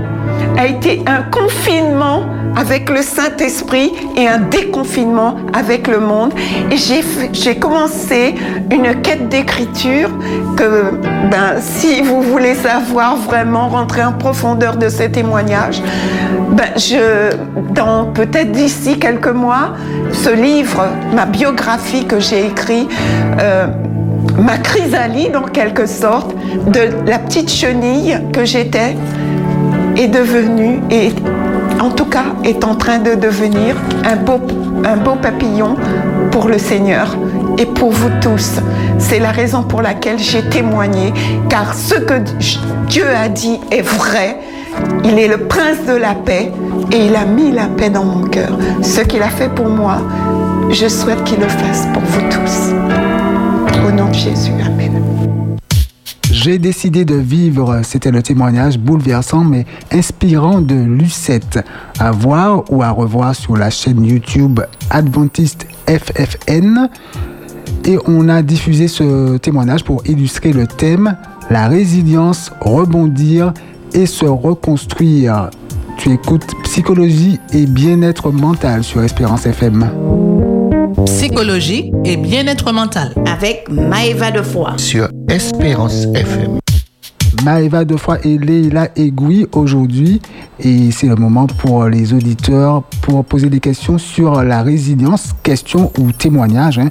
a 0.58 0.66
été 0.66 1.02
un 1.06 1.22
confinement 1.22 2.24
avec 2.56 2.90
le 2.90 3.02
Saint-Esprit 3.02 3.92
et 4.16 4.26
un 4.26 4.38
déconfinement 4.38 5.36
avec 5.52 5.86
le 5.86 6.00
monde. 6.00 6.32
Et 6.70 6.76
j'ai 7.32 7.56
commencé 7.56 8.34
une 8.70 9.00
quête 9.02 9.28
d'écriture 9.28 10.10
que, 10.56 10.92
ben, 11.30 11.60
si 11.60 12.02
vous 12.02 12.22
voulez 12.22 12.54
savoir 12.54 13.16
vraiment 13.16 13.68
rentrer 13.68 14.04
en 14.04 14.12
profondeur 14.12 14.76
de 14.76 14.88
ces 14.88 15.10
témoignages, 15.10 15.82
ben, 16.50 16.68
je, 16.76 17.34
dans 17.72 18.06
peut-être 18.06 18.52
d'ici 18.52 18.98
quelques 18.98 19.28
mois, 19.28 19.74
ce 20.12 20.30
livre, 20.30 20.88
ma 21.14 21.26
biographie 21.26 22.06
que 22.06 22.18
j'ai 22.18 22.46
écrit, 22.46 22.88
euh, 23.40 23.66
ma 24.40 24.58
chrysalide 24.58 25.36
en 25.36 25.42
quelque 25.42 25.86
sorte, 25.86 26.34
de 26.66 26.88
la 27.06 27.18
petite 27.18 27.50
chenille 27.50 28.18
que 28.32 28.44
j'étais, 28.44 28.96
est 29.96 30.08
devenue, 30.08 30.80
et 30.90 31.10
en 31.80 31.90
tout 31.90 32.06
cas 32.06 32.24
est 32.44 32.64
en 32.64 32.74
train 32.74 32.98
de 32.98 33.14
devenir 33.14 33.76
un 34.04 34.16
beau, 34.16 34.40
un 34.84 34.96
beau 34.96 35.14
papillon 35.20 35.76
pour 36.30 36.48
le 36.48 36.58
Seigneur 36.58 37.16
et 37.58 37.66
pour 37.66 37.90
vous 37.90 38.10
tous. 38.20 38.60
C'est 38.98 39.18
la 39.18 39.30
raison 39.30 39.62
pour 39.62 39.82
laquelle 39.82 40.18
j'ai 40.18 40.42
témoigné, 40.42 41.12
car 41.48 41.74
ce 41.74 41.94
que 41.94 42.14
Dieu 42.88 43.04
a 43.06 43.28
dit 43.28 43.60
est 43.70 43.82
vrai. 43.82 44.38
Il 45.04 45.18
est 45.18 45.28
le 45.28 45.38
prince 45.38 45.84
de 45.86 45.94
la 45.94 46.14
paix 46.14 46.52
et 46.92 47.06
il 47.06 47.16
a 47.16 47.24
mis 47.24 47.50
la 47.50 47.66
paix 47.66 47.90
dans 47.90 48.04
mon 48.04 48.22
cœur. 48.22 48.56
Ce 48.82 49.00
qu'il 49.00 49.22
a 49.22 49.28
fait 49.28 49.48
pour 49.48 49.68
moi, 49.68 49.98
je 50.70 50.86
souhaite 50.88 51.24
qu'il 51.24 51.40
le 51.40 51.48
fasse 51.48 51.86
pour 51.92 52.02
vous 52.02 52.22
tous. 52.30 53.09
J'ai 56.30 56.58
décidé 56.58 57.04
de 57.04 57.16
vivre, 57.16 57.80
c'était 57.82 58.10
le 58.10 58.22
témoignage 58.22 58.78
bouleversant 58.78 59.42
mais 59.42 59.66
inspirant 59.90 60.60
de 60.60 60.74
Lucette. 60.74 61.58
À 61.98 62.12
voir 62.12 62.64
ou 62.70 62.82
à 62.82 62.90
revoir 62.90 63.34
sur 63.34 63.56
la 63.56 63.68
chaîne 63.70 64.04
YouTube 64.04 64.60
Adventiste 64.90 65.66
FFN. 65.86 66.88
Et 67.84 67.98
on 68.06 68.28
a 68.28 68.42
diffusé 68.42 68.86
ce 68.86 69.38
témoignage 69.38 69.82
pour 69.84 70.06
illustrer 70.06 70.52
le 70.52 70.66
thème 70.66 71.16
La 71.50 71.66
résilience, 71.66 72.52
rebondir 72.60 73.52
et 73.92 74.06
se 74.06 74.24
reconstruire. 74.24 75.50
Tu 75.96 76.12
écoutes 76.12 76.54
Psychologie 76.62 77.40
et 77.52 77.66
bien-être 77.66 78.30
mental 78.30 78.84
sur 78.84 79.02
Espérance 79.02 79.46
FM. 79.46 80.49
Psychologie 81.06 81.92
et 82.04 82.16
bien-être 82.16 82.72
mental. 82.72 83.14
Avec 83.26 83.68
Maëva 83.70 84.30
Defoy. 84.30 84.78
Sur 84.78 85.08
Espérance 85.28 86.06
FM. 86.14 86.58
Maëva 87.44 87.84
Defoy 87.84 88.18
et 88.24 88.38
Leila 88.38 88.88
Egoui 88.96 89.46
aujourd'hui. 89.52 90.20
Et 90.58 90.90
c'est 90.90 91.06
le 91.06 91.16
moment 91.16 91.46
pour 91.46 91.86
les 91.86 92.12
auditeurs 92.12 92.82
pour 93.02 93.24
poser 93.24 93.48
des 93.48 93.60
questions 93.60 93.98
sur 93.98 94.42
la 94.42 94.62
résilience, 94.62 95.30
questions 95.42 95.92
ou 95.98 96.12
témoignages 96.12 96.78
hein, 96.78 96.90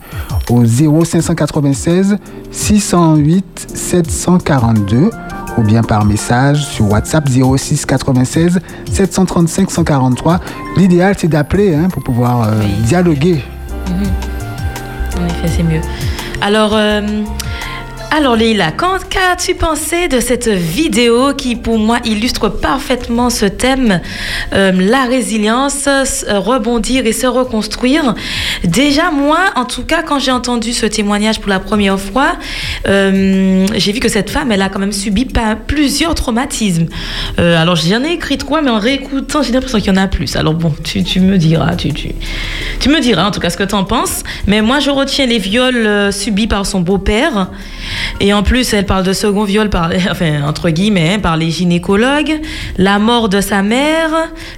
au 0.50 0.64
0596 0.66 2.18
608 2.52 3.68
742 3.74 5.10
ou 5.58 5.62
bien 5.62 5.82
par 5.84 6.06
message 6.06 6.66
sur 6.66 6.90
WhatsApp 6.92 7.28
06 7.28 7.86
96 7.86 8.60
735 8.92 9.70
143. 9.70 10.40
L'idéal 10.78 11.16
c'est 11.18 11.28
d'appeler 11.28 11.76
hein, 11.76 11.90
pour 11.92 12.04
pouvoir 12.04 12.44
euh, 12.44 12.62
dialoguer. 12.86 13.42
Mhm. 13.90 15.22
En 15.22 15.26
effet, 15.28 15.48
c'est 15.48 15.64
mieux. 15.64 15.82
Alors, 16.42 16.72
euh, 16.74 17.02
Alors 18.12 18.36
Leïla, 18.36 18.72
qu'as-tu 18.72 19.54
pensé 19.54 20.08
de 20.08 20.20
cette 20.20 20.48
vidéo 20.48 21.34
qui 21.36 21.56
pour 21.56 21.78
moi 21.78 22.00
illustre 22.06 22.50
parfaitement 22.50 23.30
ce 23.30 23.46
thème, 23.46 24.02
euh, 24.52 24.72
la 24.72 25.04
résilience, 25.04 25.88
euh, 25.88 26.40
rebondir 26.40 27.06
et 27.06 27.14
se 27.14 27.28
reconstruire? 27.28 28.16
Déjà 28.64 29.12
moi, 29.12 29.38
en 29.56 29.66
tout 29.66 29.84
cas, 29.84 30.02
quand 30.02 30.18
j'ai 30.18 30.32
entendu 30.32 30.74
ce 30.74 30.88
témoignage 30.88 31.40
pour 31.40 31.52
la 31.52 31.60
première 31.60 32.00
fois, 32.00 32.32
euh, 32.88 33.68
j'ai 33.76 33.92
vu 33.92 34.00
que 34.00 34.10
cette 34.10 34.32
femme, 34.32 34.52
elle 34.52 34.64
a 34.64 34.70
quand 34.70 34.80
même 34.80 34.92
subi 34.92 35.28
plusieurs 35.68 36.16
traumatismes. 36.16 36.88
Alors 37.38 37.76
j'en 37.76 38.04
ai 38.04 38.14
écrit 38.14 38.40
trois, 38.40 38.64
mais 38.64 38.72
en 38.72 38.80
réécoutant, 38.80 39.44
j'ai 39.44 39.52
l'impression 39.52 39.78
qu'il 39.78 39.94
y 39.94 39.98
en 39.98 40.02
a 40.02 40.08
plus. 40.08 40.36
Alors 40.36 40.56
bon, 40.56 40.74
tu, 40.84 41.20
me 41.20 41.38
diras, 41.38 41.76
tu, 41.76 42.90
me 42.90 43.00
diras 43.00 43.28
en 43.28 43.32
tout 43.32 43.40
cas 43.40 43.52
ce 43.52 43.58
que 43.58 43.64
tu 43.64 43.76
en 43.76 43.84
penses. 43.84 44.24
Mais 44.48 44.64
moi, 44.64 44.80
je 44.80 44.90
retiens 44.90 45.28
les 45.28 45.38
viols 45.38 46.12
subis 46.12 46.48
par 46.48 46.66
son 46.66 46.82
beau-père. 46.82 47.50
Et 48.20 48.34
en 48.34 48.44
plus, 48.44 48.74
elle 48.74 48.86
parle 48.86 49.04
de 49.04 49.14
second 49.14 49.44
viol, 49.44 49.70
par, 49.70 49.92
enfin, 50.12 50.44
entre 50.48 50.70
guillemets, 50.70 51.14
hein, 51.16 51.20
par 51.20 51.38
les 51.38 51.50
gynécologues, 51.50 52.40
la 52.78 53.00
mort 53.00 53.30
de 53.30 53.42
sa 53.42 53.62
mère, 53.62 54.10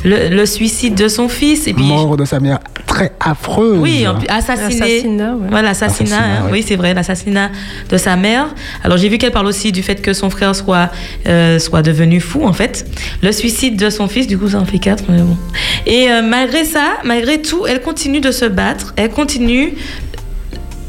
le, 0.03 0.29
le 0.29 0.45
suicide 0.45 0.95
de 0.95 1.07
son 1.07 1.29
fils. 1.29 1.67
Et 1.67 1.73
puis, 1.73 1.83
Mort 1.85 2.17
de 2.17 2.25
sa 2.25 2.39
mère 2.39 2.59
très 2.87 3.11
affreuse. 3.19 3.79
oui, 3.79 4.05
assassiné. 4.27 4.83
Assassinat, 4.83 5.33
ouais. 5.35 5.47
Voilà, 5.49 5.69
assassinat. 5.69 6.15
Assassinat, 6.17 6.39
hein. 6.41 6.45
ouais. 6.45 6.51
Oui, 6.51 6.65
c'est 6.67 6.75
vrai, 6.75 6.93
l'assassinat 6.93 7.49
de 7.89 7.97
sa 7.97 8.15
mère. 8.15 8.47
Alors 8.83 8.97
j'ai 8.97 9.07
vu 9.09 9.17
qu'elle 9.17 9.31
parle 9.31 9.47
aussi 9.47 9.71
du 9.71 9.81
fait 9.81 10.01
que 10.01 10.13
son 10.13 10.29
frère 10.29 10.55
soit 10.55 10.89
euh, 11.27 11.57
soit 11.59 11.81
devenu 11.81 12.19
fou 12.19 12.45
en 12.45 12.53
fait. 12.53 12.85
Le 13.23 13.31
suicide 13.31 13.77
de 13.77 13.89
son 13.89 14.07
fils, 14.07 14.27
du 14.27 14.37
coup 14.37 14.49
ça 14.49 14.59
en 14.59 14.65
fait 14.65 14.79
quatre. 14.79 15.05
Mais 15.09 15.21
bon. 15.21 15.37
Et 15.85 16.09
euh, 16.11 16.21
malgré 16.21 16.65
ça, 16.65 16.97
malgré 17.03 17.41
tout, 17.41 17.65
elle 17.65 17.81
continue 17.81 18.19
de 18.19 18.31
se 18.31 18.45
battre. 18.45 18.93
Elle 18.97 19.09
continue 19.09 19.73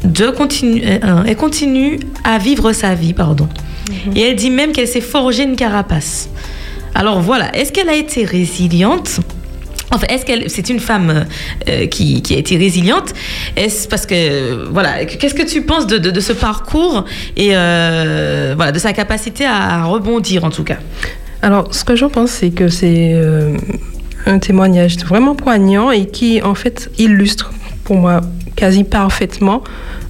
de 0.03 0.29
continuer. 0.29 0.99
elle 1.25 1.35
continue 1.35 1.99
à 2.23 2.37
vivre 2.37 2.73
sa 2.73 2.95
vie, 2.95 3.13
pardon. 3.13 3.47
Et 4.15 4.21
elle 4.21 4.35
dit 4.35 4.49
même 4.49 4.71
qu'elle 4.71 4.87
s'est 4.87 5.01
forgée 5.01 5.43
une 5.43 5.55
carapace. 5.55 6.29
Alors 6.95 7.21
voilà, 7.21 7.55
est-ce 7.55 7.71
qu'elle 7.71 7.89
a 7.89 7.95
été 7.95 8.23
résiliente? 8.25 9.19
Enfin, 9.91 10.07
est-ce 10.09 10.25
qu'elle, 10.25 10.49
c'est 10.49 10.69
une 10.69 10.79
femme 10.79 11.25
euh, 11.69 11.85
qui, 11.87 12.21
qui 12.21 12.33
a 12.33 12.37
été 12.37 12.57
résiliente? 12.57 13.13
Est-ce 13.55 13.87
parce 13.87 14.05
que 14.05 14.15
euh, 14.15 14.67
voilà, 14.71 15.05
qu'est-ce 15.05 15.35
que 15.35 15.47
tu 15.47 15.61
penses 15.61 15.85
de, 15.85 15.97
de, 15.97 16.09
de 16.09 16.19
ce 16.19 16.33
parcours 16.33 17.05
et 17.37 17.49
euh, 17.53 18.53
voilà 18.55 18.71
de 18.71 18.79
sa 18.79 18.93
capacité 18.93 19.45
à, 19.45 19.83
rebondir 19.85 20.45
en 20.45 20.49
tout 20.49 20.63
cas? 20.63 20.77
Alors, 21.41 21.73
ce 21.73 21.83
que 21.83 21.95
j'en 21.95 22.09
pense, 22.09 22.31
c'est 22.31 22.51
que 22.51 22.69
c'est 22.69 23.11
euh, 23.13 23.55
un 24.25 24.39
témoignage 24.39 24.97
vraiment 24.97 25.35
poignant 25.35 25.91
et 25.91 26.05
qui, 26.07 26.41
en 26.41 26.55
fait, 26.55 26.89
illustre 26.97 27.51
pour 27.83 27.97
moi 27.97 28.21
quasi 28.55 28.83
parfaitement 28.83 29.63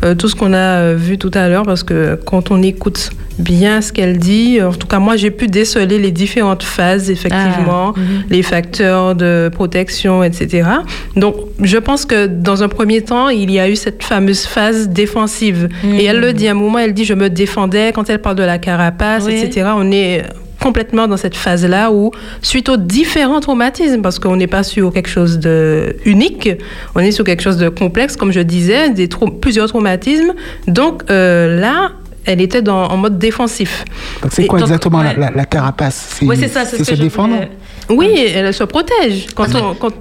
euh, 0.03 0.15
tout 0.15 0.27
ce 0.27 0.35
qu'on 0.35 0.53
a 0.53 0.57
euh, 0.57 0.95
vu 0.97 1.17
tout 1.17 1.31
à 1.33 1.47
l'heure, 1.49 1.63
parce 1.63 1.83
que 1.83 2.19
quand 2.25 2.51
on 2.51 2.61
écoute 2.61 3.09
bien 3.39 3.81
ce 3.81 3.91
qu'elle 3.91 4.17
dit, 4.19 4.61
en 4.61 4.73
tout 4.73 4.85
cas, 4.87 4.99
moi, 4.99 5.15
j'ai 5.15 5.31
pu 5.31 5.47
déceler 5.47 5.97
les 5.97 6.11
différentes 6.11 6.61
phases, 6.63 7.09
effectivement, 7.09 7.93
Ah, 7.95 7.99
mhm. 7.99 8.23
les 8.29 8.43
facteurs 8.43 9.15
de 9.15 9.49
protection, 9.53 10.23
etc. 10.23 10.67
Donc, 11.15 11.35
je 11.61 11.77
pense 11.77 12.05
que 12.05 12.27
dans 12.27 12.61
un 12.63 12.67
premier 12.67 13.01
temps, 13.01 13.29
il 13.29 13.49
y 13.49 13.59
a 13.59 13.67
eu 13.69 13.75
cette 13.75 14.03
fameuse 14.03 14.45
phase 14.45 14.89
défensive. 14.89 15.69
Mhm. 15.83 15.93
Et 15.99 16.03
elle 16.05 16.19
le 16.19 16.33
dit 16.33 16.47
à 16.47 16.51
un 16.51 16.55
moment, 16.55 16.79
elle 16.79 16.93
dit, 16.93 17.05
je 17.05 17.13
me 17.13 17.29
défendais. 17.29 17.91
Quand 17.93 18.09
elle 18.09 18.19
parle 18.19 18.35
de 18.35 18.43
la 18.43 18.57
carapace, 18.59 19.23
Oui. 19.25 19.33
etc., 19.41 19.69
on 19.75 19.91
est 19.91 20.23
complètement 20.63 21.07
dans 21.11 21.17
cette 21.17 21.35
phase-là 21.45 21.91
où, 21.91 22.11
suite 22.41 22.67
aux 22.69 22.77
différents 22.77 23.41
traumatismes, 23.47 24.01
parce 24.01 24.17
qu'on 24.19 24.37
n'est 24.41 24.47
pas 24.57 24.63
sur 24.63 24.85
quelque 24.93 25.09
chose 25.17 25.37
de 25.39 25.95
unique, 26.05 26.49
on 26.95 26.99
est 27.07 27.11
sur 27.11 27.25
quelque 27.25 27.43
chose 27.47 27.57
de 27.57 27.69
complexe, 27.69 28.15
comme 28.15 28.31
je 28.31 28.39
disais, 28.55 28.89
des 28.89 29.07
trau- 29.07 29.29
plusieurs 29.43 29.67
traumatismes. 29.67 30.33
Donc 30.67 30.95
euh, 31.09 31.59
là, 31.59 31.91
elle 32.25 32.39
était 32.39 32.61
dans, 32.61 32.83
en 32.93 32.97
mode 33.03 33.17
défensif. 33.19 33.83
Donc 34.21 34.31
c'est 34.33 34.47
quoi 34.47 34.59
donc, 34.59 34.69
exactement 34.69 35.03
la- 35.03 35.09
ouais. 35.11 35.19
la, 35.19 35.31
la 35.31 35.45
carapace? 35.45 36.19
Ouais, 36.21 36.37
c'est 36.37 36.47
ça, 36.47 36.63
c'est 36.65 36.77
ce 36.77 36.85
se 36.85 36.95
je 36.95 37.01
défendre? 37.03 37.35
voulais- 37.35 37.49
Oui, 38.15 38.25
elle 38.33 38.53
se 38.53 38.63
protège. 38.63 39.27
Quand, 39.35 39.53
on, 39.55 39.73
quand, 39.75 39.93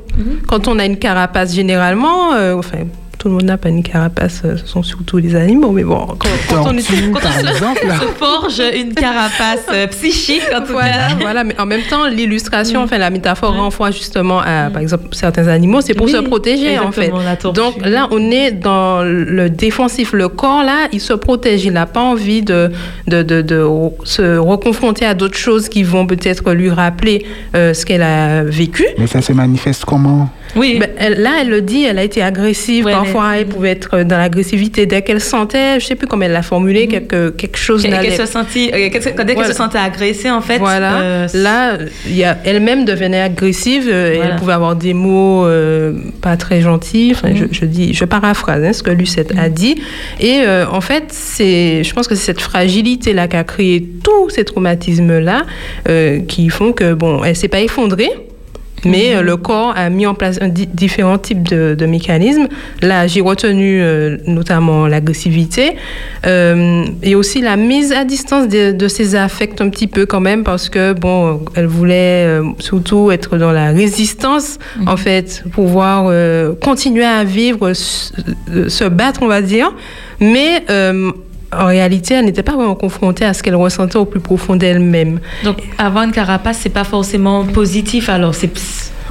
quand 0.46 0.68
on 0.68 0.78
a 0.78 0.84
une 0.86 0.98
carapace, 0.98 1.52
généralement, 1.52 2.32
euh, 2.34 2.54
enfin, 2.54 2.78
tout 3.18 3.28
le 3.28 3.34
monde 3.34 3.44
n'a 3.44 3.56
pas 3.56 3.68
une 3.68 3.82
carapace, 3.84 4.42
ce 4.42 4.66
sont 4.66 4.82
surtout 4.82 5.18
les 5.18 5.36
animaux, 5.36 5.70
mais 5.70 5.84
bon, 5.84 6.06
quand, 6.18 6.28
quand 6.48 6.64
on 6.72 6.76
est 6.76 6.82
quand 7.12 7.20
par 7.20 7.32
on 7.38 7.40
se- 7.46 7.50
exemple. 7.52 7.80
se 8.00 8.06
forge 8.18 8.62
une 8.74 8.94
carapace 8.94 9.64
euh, 9.72 9.86
psychique 9.88 10.42
en 10.54 10.60
tout 10.60 10.72
Voilà, 10.72 10.90
cas. 11.08 11.14
voilà, 11.20 11.44
mais 11.44 11.54
en 11.60 11.66
même 11.66 11.82
temps, 11.88 12.06
l'illustration, 12.08 12.80
Mm. 12.80 12.84
enfin 12.84 12.98
la 12.98 13.10
métaphore 13.10 13.54
renvoie 13.54 13.90
justement 13.92 14.40
à, 14.40 14.70
par 14.70 14.82
exemple, 14.82 15.04
certains 15.12 15.46
animaux, 15.48 15.80
c'est 15.82 15.94
pour 15.94 16.06
Oui, 16.06 16.12
se 16.12 16.16
protéger 16.18 16.78
en 16.78 16.90
fait. 16.90 17.12
Donc 17.54 17.74
là, 17.86 18.08
on 18.10 18.30
est 18.30 18.50
dans 18.52 19.02
le 19.02 19.48
défensif. 19.50 20.12
Le 20.12 20.28
corps, 20.28 20.62
là, 20.64 20.88
il 20.92 21.00
se 21.00 21.12
protège. 21.12 21.64
Il 21.64 21.72
n'a 21.72 21.86
pas 21.86 22.00
envie 22.00 22.42
de, 22.42 22.72
de, 23.06 23.22
de, 23.22 23.42
de 23.42 23.64
se 24.04 24.36
reconfronter 24.38 25.04
à 25.04 25.14
d'autres 25.14 25.38
choses 25.38 25.68
qui 25.68 25.82
vont 25.82 26.06
peut-être 26.06 26.52
lui 26.52 26.70
rappeler 26.70 27.24
euh, 27.54 27.72
ce 27.74 27.84
qu'elle 27.86 28.02
a 28.02 28.42
vécu. 28.42 28.84
Mais 28.98 29.06
ça 29.06 29.22
se 29.22 29.32
manifeste 29.32 29.84
comment? 29.84 30.28
Oui. 30.54 30.76
Ben, 30.78 30.90
elle- 30.98 31.20
là, 31.22 31.30
elle 31.40 31.48
le 31.48 31.62
dit, 31.62 31.84
elle 31.84 31.98
a 31.98 32.02
été 32.04 32.22
agressive. 32.22 32.84
Ouais, 32.84 32.92
Parfois, 32.92 33.38
elle 33.38 33.46
pouvait 33.46 33.70
être 33.70 34.02
dans 34.02 34.18
l'agressivité 34.18 34.86
dès 34.86 35.02
qu'elle 35.02 35.20
sentait, 35.20 35.80
je 35.80 35.86
sais 35.86 35.94
plus 35.94 36.06
comment 36.06 36.24
elle 36.24 36.32
l'a 36.32 36.42
formulé, 36.42 36.88
quelque, 36.88 37.30
quelque 37.30 37.56
chose 37.56 37.86
n'allait 37.86 38.16
se 38.16 38.26
sentit, 38.26 38.70
euh, 38.72 38.76
dès 38.76 38.90
qu'elle 38.90 39.34
Voilà. 39.34 39.48
se 39.48 39.54
sentait 39.54 39.78
agressée 39.78 40.30
en 40.30 40.40
fait. 40.40 40.58
Voilà. 40.58 41.00
euh, 41.00 41.28
Là, 41.34 41.78
elle-même 42.44 42.84
devenait 42.84 43.20
agressive. 43.22 43.88
euh, 43.90 44.12
Voilà. 44.16 44.30
Elle 44.34 44.36
pouvait 44.38 44.52
avoir 44.52 44.76
des 44.76 44.94
mots 44.94 45.46
euh, 45.46 45.94
pas 46.20 46.36
très 46.36 46.60
gentils. 46.60 47.12
Enfin, 47.14 47.34
je, 47.34 47.44
je 47.50 47.64
dis, 47.64 47.94
je 47.94 48.04
paraphrase 48.04 48.62
hein, 48.64 48.72
ce 48.72 48.82
que 48.82 48.90
Lucette 48.90 49.32
a 49.38 49.48
dit. 49.48 49.76
Et 50.20 50.40
euh, 50.46 50.66
en 50.70 50.80
fait, 50.80 51.04
c'est, 51.08 51.82
je 51.84 51.94
pense 51.94 52.08
que 52.08 52.14
c'est 52.14 52.26
cette 52.26 52.40
fragilité 52.40 53.12
là 53.14 53.28
qui 53.28 53.36
a 53.36 53.44
créé 53.44 53.82
tous 54.02 54.30
ces 54.30 54.44
traumatismes 54.44 55.18
là 55.18 55.42
euh, 55.88 56.20
qui 56.20 56.48
font 56.48 56.72
que 56.72 56.92
bon, 56.94 57.24
elle 57.24 57.36
s'est 57.36 57.48
pas 57.48 57.60
effondrée. 57.60 58.10
Mais 58.84 59.14
euh, 59.14 59.22
le 59.22 59.36
corps 59.36 59.72
a 59.76 59.88
mis 59.90 60.06
en 60.06 60.14
place 60.14 60.38
un 60.40 60.48
di- 60.48 60.66
différents 60.66 61.18
types 61.18 61.42
de, 61.48 61.74
de 61.78 61.86
mécanismes. 61.86 62.48
Là, 62.82 63.06
j'ai 63.06 63.20
retenu 63.20 63.80
euh, 63.82 64.16
notamment 64.26 64.86
l'agressivité 64.88 65.76
euh, 66.26 66.84
et 67.02 67.14
aussi 67.14 67.40
la 67.40 67.56
mise 67.56 67.92
à 67.92 68.04
distance 68.04 68.48
de, 68.48 68.72
de 68.72 68.88
ses 68.88 69.14
affects 69.14 69.60
un 69.60 69.68
petit 69.68 69.86
peu 69.86 70.06
quand 70.06 70.20
même 70.20 70.42
parce 70.44 70.68
que 70.68 70.92
bon, 70.92 71.40
elle 71.54 71.66
voulait 71.66 72.26
euh, 72.26 72.42
surtout 72.58 73.10
être 73.10 73.36
dans 73.38 73.52
la 73.52 73.70
résistance 73.70 74.58
en 74.86 74.96
fait, 74.96 75.44
pouvoir 75.52 76.12
continuer 76.60 77.04
à 77.04 77.24
vivre, 77.24 77.70
s- 77.70 78.12
euh, 78.54 78.68
se 78.68 78.84
battre, 78.84 79.20
on 79.22 79.28
va 79.28 79.42
dire, 79.42 79.72
mais 80.20 80.64
en 81.58 81.66
réalité, 81.66 82.14
elle 82.14 82.24
n'était 82.24 82.42
pas 82.42 82.52
vraiment 82.52 82.74
confrontée 82.74 83.24
à 83.24 83.34
ce 83.34 83.42
qu'elle 83.42 83.56
ressentait 83.56 83.96
au 83.98 84.04
plus 84.04 84.20
profond 84.20 84.56
d'elle-même. 84.56 85.20
Donc 85.44 85.58
avoir 85.78 86.04
une 86.04 86.12
carapace, 86.12 86.58
c'est 86.62 86.68
pas 86.70 86.84
forcément 86.84 87.44
positif. 87.44 88.08
Alors 88.08 88.34
c'est 88.34 88.50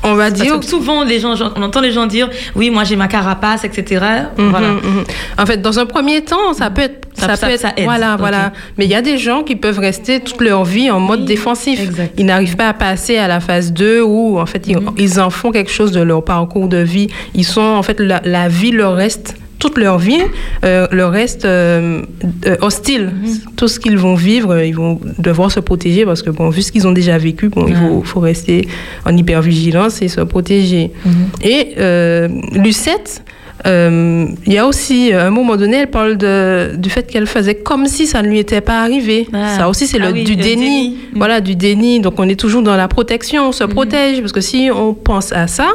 On 0.03 0.15
va 0.15 0.29
Parce 0.29 0.41
dire 0.41 0.59
que 0.59 0.65
souvent, 0.65 1.03
les 1.03 1.19
gens, 1.19 1.35
on 1.55 1.61
entend 1.61 1.79
les 1.79 1.91
gens 1.91 2.07
dire 2.07 2.27
oui, 2.55 2.71
moi 2.71 2.83
j'ai 2.83 2.95
ma 2.95 3.07
carapace, 3.07 3.63
etc. 3.63 4.03
Mhm, 4.37 4.49
Voilà. 4.49 4.67
mhm. 4.69 5.03
En 5.37 5.45
fait, 5.45 5.61
dans 5.61 5.77
un 5.77 5.85
premier 5.85 6.21
temps, 6.21 6.53
ça 6.53 6.71
peut 6.71 6.81
être, 6.81 7.07
Ça- 7.13 7.27
ça, 7.27 7.35
ça- 7.35 7.47
peut 7.47 7.53
être, 7.53 7.59
ça 7.61 7.73
aide. 7.77 7.83
voilà, 7.83 8.15
voilà. 8.17 8.51
Mais 8.79 8.85
il 8.85 8.89
y 8.91 8.95
a 8.95 9.03
des 9.03 9.19
gens 9.19 9.43
qui 9.43 9.55
peuvent 9.55 9.77
rester 9.77 10.19
toute 10.19 10.41
leur 10.41 10.65
vie 10.65 10.89
en 10.89 10.99
mode 10.99 11.19
Oui, 11.19 11.25
défensif. 11.27 11.79
exact. 11.79 12.15
Ils 12.17 12.25
n'arrivent 12.25 12.55
pas 12.55 12.69
à 12.69 12.73
passer 12.73 13.17
à 13.19 13.27
la 13.27 13.39
phase 13.39 13.73
2 13.73 14.01
où, 14.01 14.39
en 14.39 14.45
fait, 14.47 14.63
ils, 14.67 14.77
Mhm. 14.77 14.91
ils 14.97 15.19
en 15.19 15.29
font 15.29 15.51
quelque 15.51 15.69
chose 15.71 15.91
de 15.91 16.01
leur 16.01 16.23
parcours 16.25 16.67
de 16.67 16.77
vie. 16.77 17.07
Ils 17.35 17.45
sont, 17.45 17.61
en 17.61 17.83
fait, 17.83 17.99
la, 17.99 18.21
la 18.25 18.47
vie 18.47 18.71
leur 18.71 18.95
reste 18.95 19.35
toute 19.61 19.77
leur 19.77 19.99
vie, 19.99 20.23
euh, 20.65 20.87
leur 20.91 21.11
reste 21.11 21.45
euh, 21.45 22.01
euh, 22.47 22.55
hostile. 22.61 23.11
Mhm. 23.13 23.37
Tout 23.55 23.67
ce 23.69 23.79
qu'ils 23.79 23.97
vont 23.97 24.15
vivre, 24.15 24.59
ils 24.59 24.75
vont 24.75 24.99
devoir 25.19 25.51
se 25.51 25.59
protéger 25.61 26.03
parce 26.03 26.21
que, 26.23 26.31
bon, 26.31 26.49
vu 26.49 26.61
ce 26.63 26.71
qu'ils 26.71 26.87
ont 26.87 26.91
déjà 27.01 27.17
vécu, 27.19 27.47
bon, 27.49 27.65
il 27.67 27.75
faut, 27.75 28.01
faut 28.03 28.19
rester 28.19 28.67
en 29.05 29.15
hypervigilance 29.15 30.01
et 30.01 30.07
se 30.09 30.21
protéger. 30.21 30.91
Mhm. 31.05 31.11
Et 31.43 31.59
euh, 31.77 32.27
Lucette, 32.53 33.23
il 33.63 34.53
y 34.53 34.57
a 34.57 34.65
aussi, 34.65 35.13
à 35.13 35.27
un 35.27 35.29
moment 35.29 35.55
donné, 35.55 35.77
elle 35.81 35.91
parle 35.91 36.17
de, 36.17 36.75
du 36.75 36.89
fait 36.89 37.05
qu'elle 37.05 37.27
faisait 37.27 37.53
comme 37.53 37.85
si 37.85 38.07
ça 38.07 38.23
ne 38.23 38.27
lui 38.27 38.39
était 38.39 38.61
pas 38.61 38.81
arrivé. 38.81 39.27
Ah. 39.31 39.55
Ça 39.55 39.69
aussi, 39.69 39.85
c'est 39.85 39.99
Ah 40.01 40.07
le, 40.07 40.13
oui, 40.13 40.23
du 40.23 40.35
le 40.35 40.41
déni. 40.41 40.55
déni. 40.65 40.97
Voilà, 41.13 41.39
du 41.41 41.55
déni. 41.55 41.99
Donc, 41.99 42.15
on 42.19 42.27
est 42.27 42.39
toujours 42.39 42.63
dans 42.63 42.75
la 42.75 42.87
protection, 42.87 43.49
on 43.49 43.51
se 43.51 43.63
protège, 43.63 44.19
parce 44.21 44.31
que 44.31 44.41
si 44.41 44.69
on 44.75 44.95
pense 44.95 45.31
à 45.31 45.45
ça, 45.45 45.67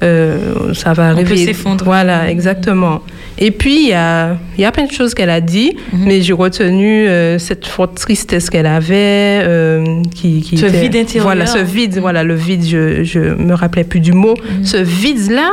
ça 0.00 0.92
va 0.94 1.10
On 1.12 1.16
peut 1.16 1.20
arriver. 1.24 1.44
s'effondrer. 1.44 1.84
Voilà, 1.84 2.30
exactement. 2.30 3.02
Et 3.38 3.50
puis, 3.50 3.82
il 3.82 3.88
y 3.88 3.92
a, 3.92 4.36
y 4.56 4.64
a 4.64 4.72
plein 4.72 4.86
de 4.86 4.92
choses 4.92 5.12
qu'elle 5.14 5.30
a 5.30 5.40
dit, 5.42 5.76
Mhm. 5.92 6.04
mais 6.06 6.22
j'ai 6.22 6.32
retenu 6.32 7.06
euh, 7.06 7.38
cette 7.38 7.66
forte 7.66 7.96
tristesse 7.96 8.48
qu'elle 8.50 8.66
avait, 8.66 9.42
euh, 9.44 10.02
qui, 10.14 10.40
qui 10.40 10.56
Ce 10.56 10.66
était- 10.66 10.80
vide 10.80 10.96
intérieur. 10.96 11.24
Voilà, 11.24 11.46
ce 11.46 11.58
vide, 11.58 11.98
voilà, 11.98 12.24
le 12.24 12.34
vide, 12.34 12.64
je, 12.64 13.04
je 13.04 13.20
me 13.20 13.52
rappelais 13.54 13.84
plus 13.84 14.00
du 14.00 14.12
mot. 14.12 14.34
Mhm. 14.58 14.64
Ce 14.64 14.76
vide-là 14.78 15.50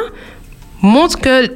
montre 0.82 1.20
que 1.20 1.50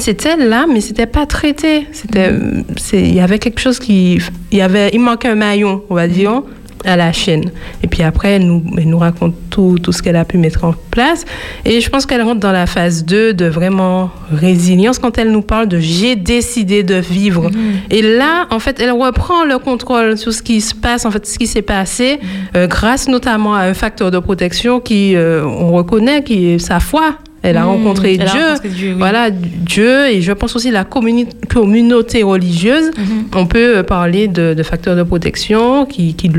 c'était 0.00 0.36
là, 0.36 0.66
mais 0.72 0.80
c'était 0.80 1.06
pas 1.06 1.26
traité. 1.26 1.86
Mhm. 2.14 2.64
il 2.94 3.14
y 3.14 3.20
avait 3.20 3.38
quelque 3.38 3.60
chose 3.60 3.78
qui, 3.78 4.18
y 4.52 4.60
avait, 4.60 4.90
il 4.92 5.00
manquait 5.00 5.28
un 5.28 5.34
maillon, 5.34 5.82
on 5.90 5.94
va 5.94 6.08
dire. 6.08 6.42
À 6.84 6.96
la 6.96 7.12
chaîne. 7.12 7.50
Et 7.82 7.86
puis 7.86 8.02
après, 8.02 8.32
elle 8.32 8.46
nous, 8.46 8.62
elle 8.76 8.88
nous 8.88 8.98
raconte 8.98 9.34
tout, 9.50 9.78
tout 9.82 9.92
ce 9.92 10.02
qu'elle 10.02 10.16
a 10.16 10.24
pu 10.24 10.38
mettre 10.38 10.64
en 10.64 10.74
place. 10.90 11.24
Et 11.64 11.80
je 11.80 11.88
pense 11.90 12.06
qu'elle 12.06 12.22
rentre 12.22 12.40
dans 12.40 12.52
la 12.52 12.66
phase 12.66 13.04
2 13.04 13.34
de 13.34 13.46
vraiment 13.46 14.10
résilience 14.32 14.98
quand 14.98 15.18
elle 15.18 15.30
nous 15.30 15.42
parle 15.42 15.68
de 15.68 15.78
j'ai 15.78 16.16
décidé 16.16 16.82
de 16.82 16.96
vivre. 16.96 17.50
Mhm. 17.50 17.56
Et 17.90 18.02
là, 18.02 18.46
en 18.50 18.58
fait, 18.58 18.80
elle 18.80 18.92
reprend 18.92 19.44
le 19.44 19.58
contrôle 19.58 20.16
sur 20.18 20.32
ce 20.32 20.42
qui 20.42 20.60
se 20.60 20.74
passe, 20.74 21.04
en 21.04 21.10
fait, 21.10 21.26
ce 21.26 21.38
qui 21.38 21.46
s'est 21.46 21.62
passé, 21.62 22.18
Mhm. 22.20 22.28
euh, 22.56 22.66
grâce 22.66 23.08
notamment 23.08 23.54
à 23.54 23.62
un 23.62 23.74
facteur 23.74 24.10
de 24.10 24.18
protection 24.18 24.80
qui, 24.80 25.14
euh, 25.16 25.44
on 25.44 25.72
reconnaît, 25.72 26.22
qui 26.22 26.46
est 26.52 26.58
sa 26.58 26.80
foi. 26.80 27.14
Elle 27.46 27.58
a 27.58 27.62
Mhm. 27.64 27.68
rencontré 27.68 28.14
Elle 28.14 28.22
a 28.22 28.24
Dieu, 28.24 28.40
rencontré 28.42 28.68
Dieu, 28.70 28.88
oui. 28.92 28.98
voilà 28.98 29.30
Dieu, 29.30 30.08
et 30.08 30.22
je 30.22 30.32
pense 30.32 30.56
aussi 30.56 30.70
la 30.70 30.84
communauté 30.84 32.22
religieuse. 32.22 32.90
Mhm. 32.96 33.24
On 33.36 33.46
peut 33.46 33.76
euh, 33.78 33.82
parler 33.82 34.28
de, 34.28 34.54
de 34.54 34.62
facteurs 34.62 34.96
de 34.96 35.02
protection 35.02 35.84
qui, 35.84 36.14
qui, 36.14 36.30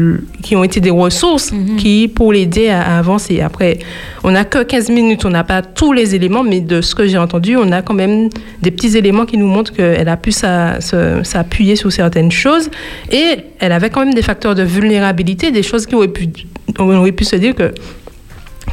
qui 0.41 0.56
ont 0.56 0.64
été 0.64 0.80
des 0.82 0.90
ressources 0.90 1.52
Mhm. 1.52 1.76
qui 1.77 2.07
pour 2.07 2.34
l'aider 2.34 2.69
à, 2.69 2.82
à 2.82 2.98
avancer. 2.99 3.40
Après, 3.41 3.77
on 4.23 4.32
n'a 4.32 4.45
que 4.45 4.64
15 4.64 4.90
minutes, 4.90 5.26
on 5.26 5.30
n'a 5.30 5.44
pas 5.44 5.61
tous 5.61 5.94
les 5.94 6.15
éléments, 6.15 6.44
mais 6.44 6.60
de 6.60 6.82
ce 6.82 6.95
que 6.95 7.06
j'ai 7.07 7.18
entendu, 7.19 7.56
on 7.56 7.72
a 7.72 7.82
quand 7.84 7.94
même 7.94 8.30
des 8.64 8.72
petits 8.72 8.98
éléments 8.98 9.26
qui 9.26 9.38
nous 9.38 9.48
montrent 9.48 9.73
qu'elle 9.73 10.10
a 10.10 10.18
pu 10.18 10.32
s'appuyer 10.32 11.76
sur 11.76 11.91
certaines 11.91 12.32
choses, 12.32 12.69
et 13.11 13.38
elle 13.60 13.72
avait 13.72 13.90
quand 13.91 14.03
même 14.03 14.15
des 14.15 14.22
facteurs 14.23 14.56
de 14.56 14.64
vulnérabilité, 14.64 15.52
des 15.52 15.64
choses 15.64 15.86
qui 15.86 15.94
auraient 15.95 16.07
pu, 16.07 16.27
on 16.80 16.95
aurait 16.98 17.11
pu 17.11 17.23
se 17.26 17.36
dire 17.36 17.53
que 17.53 17.72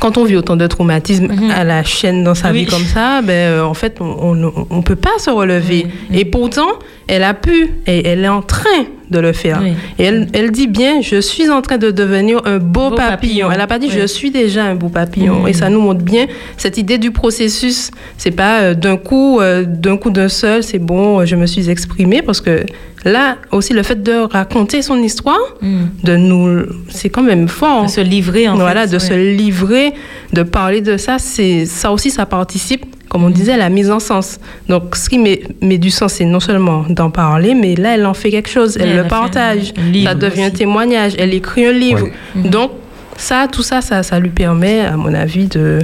quand 0.03 0.19
on 0.19 0.25
vit 0.25 0.35
autant 0.37 0.57
de 0.57 0.67
traumatismes 0.67 1.29
à 1.55 1.63
la 1.63 1.85
chaîne 1.85 2.25
dans 2.25 2.35
sa 2.35 2.49
Mhm. 2.49 2.55
Oui. 2.55 2.65
vie 2.65 2.71
comme 2.71 2.83
ça, 2.85 3.23
ben, 3.23 3.31
euh, 3.33 3.63
en 3.63 3.73
fait, 3.75 3.99
on 4.01 4.35
ne 4.35 4.83
peut 4.83 4.97
pas 4.97 5.17
se 5.19 5.31
relever. 5.31 5.87
Et 6.13 6.25
pourtant, 6.25 6.71
elle 7.07 7.23
a 7.23 7.35
pu, 7.35 7.71
et 7.87 8.07
elle 8.09 8.25
est 8.25 8.29
en 8.29 8.43
train 8.43 8.83
de 9.13 9.21
le 9.21 9.33
faire. 9.33 9.61
Oui. 9.63 9.75
Et 10.01 10.05
elle, 10.05 10.27
elle 10.33 10.51
dit 10.51 10.67
bien, 10.67 11.01
je 11.01 11.21
suis 11.21 11.49
en 11.49 11.63
train 11.63 11.79
de 11.79 11.91
devenir 11.93 12.41
un 12.45 12.59
beau, 12.59 12.91
Beau 12.91 12.97
papillon. 12.97 13.11
papillon. 13.11 13.53
Elle 13.53 13.59
n'a 13.59 13.67
pas 13.69 13.79
dit, 13.79 13.87
Oui. 13.89 13.99
je 14.01 14.07
suis 14.07 14.31
déjà 14.33 14.65
un 14.65 14.75
beau 14.75 14.89
papillon. 14.89 15.47
Et 15.47 15.53
ça 15.53 15.69
nous 15.69 15.81
montre 15.81 16.03
bien 16.03 16.27
cette 16.57 16.79
idée 16.79 16.99
du 16.99 17.13
processus. 17.13 17.91
C'est 18.19 18.31
pas 18.33 18.61
euh, 18.63 18.75
d'un 18.75 18.97
coup, 18.97 19.41
euh, 19.41 19.65
d'un 19.65 19.97
coup 19.97 20.11
d'un 20.11 20.29
seul, 20.29 20.63
c'est 20.65 20.79
bon, 20.81 21.21
euh, 21.21 21.25
je 21.27 21.37
me 21.37 21.47
suis 21.47 21.71
exprimée. 21.71 22.23
Parce 22.23 22.41
que 22.41 22.65
là, 23.05 23.37
aussi, 23.53 23.73
le 23.75 23.83
fait 23.85 24.03
de 24.03 24.13
raconter 24.33 24.83
son 24.83 24.97
histoire, 25.03 25.39
Mhm. 25.61 25.89
de 26.05 26.17
nous, 26.17 26.63
c'est 26.89 27.11
quand 27.11 27.23
même 27.23 27.47
fort. 27.49 27.85
De 27.85 27.91
se 27.91 28.01
livrer, 28.01 28.49
en 28.49 28.57
voilà, 28.57 28.83
fait, 28.83 28.89
de 28.89 28.93
ouais. 28.95 28.99
se 29.01 29.15
livrer, 29.37 29.93
de 30.33 30.43
parler 30.43 30.81
de 30.81 30.97
ça, 30.97 31.17
c'est 31.19 31.67
ça 31.67 31.93
aussi, 31.93 32.11
ça 32.11 32.27
participe, 32.27 32.85
comme 33.13 33.25
on 33.25 33.29
Mhm. 33.29 33.35
disait, 33.35 33.57
la 33.59 33.69
mise 33.69 33.91
en 33.91 34.01
sens. 34.01 34.41
Donc, 34.71 34.97
ce 34.97 35.11
qui 35.11 35.19
met, 35.19 35.43
met 35.61 35.77
du 35.77 35.91
sens, 35.91 36.15
c'est 36.15 36.25
non 36.25 36.41
seulement 36.41 36.87
d'en 36.89 37.11
parler, 37.11 37.55
mais 37.55 37.75
là, 37.75 37.95
elle 37.95 38.07
en 38.07 38.15
fait 38.15 38.31
quelque 38.31 38.49
chose, 38.49 38.79
elle 38.81 38.89
elle 38.89 38.97
le 38.97 39.05
partage, 39.07 39.75
ça 40.05 40.15
devient 40.15 40.45
un 40.45 40.51
témoignage, 40.51 41.13
elle 41.19 41.35
écrit 41.35 41.67
un 41.67 41.73
livre. 41.73 42.09
Mhm. 42.35 42.49
Donc, 42.49 42.71
ça, 43.19 43.49
tout 43.53 43.63
ça, 43.63 43.83
ça, 43.83 44.03
ça 44.03 44.19
lui 44.19 44.31
permet, 44.31 44.81
à 44.81 44.97
mon 44.97 45.13
avis, 45.13 45.47
de, 45.47 45.81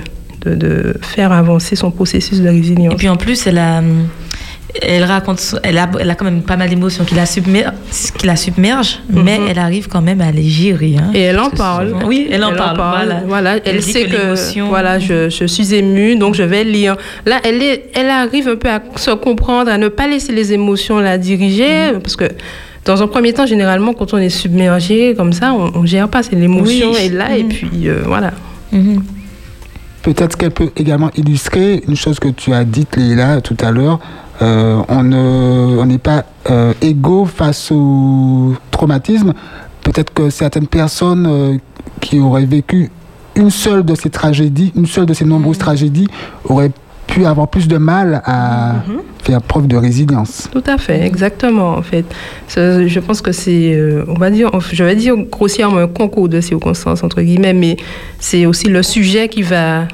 de, 0.47 0.55
de 0.55 0.95
faire 1.03 1.31
avancer 1.33 1.77
son 1.77 1.91
processus 1.91 2.41
de 2.41 2.49
résilience. 2.49 2.95
Et 2.95 2.97
puis 2.97 3.11
en 3.11 3.17
plus, 3.17 3.47
elle 3.47 3.59
a, 3.59 3.83
elle 4.83 5.05
raconte, 5.05 5.57
elle 5.63 5.79
a, 5.79 5.89
elle 5.99 6.11
a 6.11 6.15
quand 6.15 6.25
même 6.27 6.43
pas 6.43 6.57
mal 6.57 6.69
d'émotions 6.69 7.05
qui 7.05 7.15
la, 7.15 7.25
submer- 7.25 7.65
qui 8.19 8.27
la 8.27 8.37
submergent, 8.37 9.01
mais 9.09 9.41
elle 9.49 9.59
arrive 9.59 9.89
quand 9.89 10.03
même 10.03 10.21
à 10.21 10.31
les 10.31 10.43
gérer. 10.49 10.97
hein. 10.99 11.09
Mhm. 11.09 11.17
Et 11.17 11.21
elle 11.21 11.39
en 11.41 11.51
parle. 11.51 11.89
souvent- 11.91 12.07
Oui, 12.07 12.29
elle 12.31 12.45
en 12.45 12.55
parle. 12.55 13.23
Voilà. 13.27 13.57
Elle, 13.65 13.83
sait 13.83 14.05
que 14.07 14.61
voilà, 14.69 14.99
je, 14.99 15.31
je 15.31 15.45
suis 15.47 15.75
émue, 15.75 16.17
donc 16.17 16.35
je 16.35 16.43
vais 16.43 16.65
lire. 16.65 16.97
Là, 17.27 17.41
elle, 17.45 17.63
est, 17.63 17.91
elle 17.95 18.11
arrive 18.11 18.49
un 18.49 18.57
peu 18.57 18.69
à 18.69 18.81
se 18.97 19.11
comprendre, 19.13 19.71
à 19.71 19.79
ne 19.79 19.89
pas 19.89 20.07
laisser 20.07 20.33
les 20.33 20.53
émotions 20.53 20.99
la 20.99 21.17
diriger, 21.19 21.93
Mhm. 21.95 22.01
parce 22.01 22.17
que 22.17 22.25
dans 22.85 23.03
un 23.03 23.07
premier 23.07 23.33
temps, 23.33 23.47
généralement, 23.47 23.93
quand 23.95 24.13
on 24.15 24.19
est 24.19 24.29
submergé 24.31 25.15
comme 25.17 25.33
ça, 25.33 25.53
on 25.55 25.81
ne 25.83 25.87
gère 25.87 26.09
pas. 26.09 26.23
C'est 26.23 26.37
l'émotion 26.37 26.91
Oui. 26.93 27.07
est 27.07 27.09
là, 27.15 27.37
et 27.37 27.43
Mhm. 27.43 27.49
puis 27.49 27.71
euh, 27.89 28.03
voilà. 28.05 28.33
Mhm. 28.73 29.03
Peut-être 30.03 30.37
qu'elle 30.37 30.53
peut 30.53 30.71
également 30.77 31.11
illustrer 31.17 31.83
une 31.89 31.97
chose 31.97 32.19
que 32.21 32.29
tu 32.29 32.53
as 32.53 32.65
dite, 32.65 32.97
Léla, 32.97 33.41
tout 33.41 33.57
à 33.61 33.71
l'heure. 33.71 33.99
Euh, 34.41 34.81
on 34.89 35.03
ne- 35.03 35.79
on 35.81 35.87
n'est 35.87 35.99
pas 35.99 36.25
euh, 36.51 36.73
égaux 36.81 37.25
face 37.25 37.71
au 37.73 38.55
traumatisme. 38.71 39.33
Peut-être 39.83 40.13
que 40.13 40.31
certaines 40.31 40.67
personnes 40.69 41.27
euh, 41.29 41.57
qui 42.01 42.19
auraient 42.21 42.45
vécu 42.47 42.91
une 43.35 43.51
seule 43.51 43.85
de 43.85 43.95
ces 43.95 44.11
tragédies, 44.11 44.73
une 44.77 44.87
seule 44.87 45.07
de 45.07 45.15
ces 45.15 45.25
nombreuses 45.25 45.59
tragédies, 45.59 46.09
auraient 46.45 46.71
pu 47.07 47.25
avoir 47.25 47.49
plus 47.49 47.67
de 47.69 47.79
mal 47.79 48.21
à 48.27 48.75
faire 49.25 49.41
preuve 49.41 49.67
de 49.67 49.77
résilience. 49.77 50.49
Tout 50.53 50.63
à 50.67 50.77
fait, 50.77 51.07
exactement, 51.07 51.71
en 51.77 51.83
fait. 51.83 52.05
Je 52.55 52.99
pense 53.01 53.23
que 53.23 53.33
c'est, 53.33 53.81
on 54.09 54.15
va 54.15 54.31
dire, 54.31 54.51
je 54.73 54.85
vais 54.85 54.95
dire 54.95 55.17
grossièrement 55.17 55.79
un 55.79 55.87
concours 55.89 56.29
de 56.29 56.41
circonstances, 56.43 57.03
entre 57.03 57.23
guillemets, 57.23 57.55
mais 57.55 57.77
c'est 58.19 58.45
aussi 58.45 58.69
le 58.69 58.83
sujet 58.83 59.29
qui 59.29 59.41
va, 59.43 59.85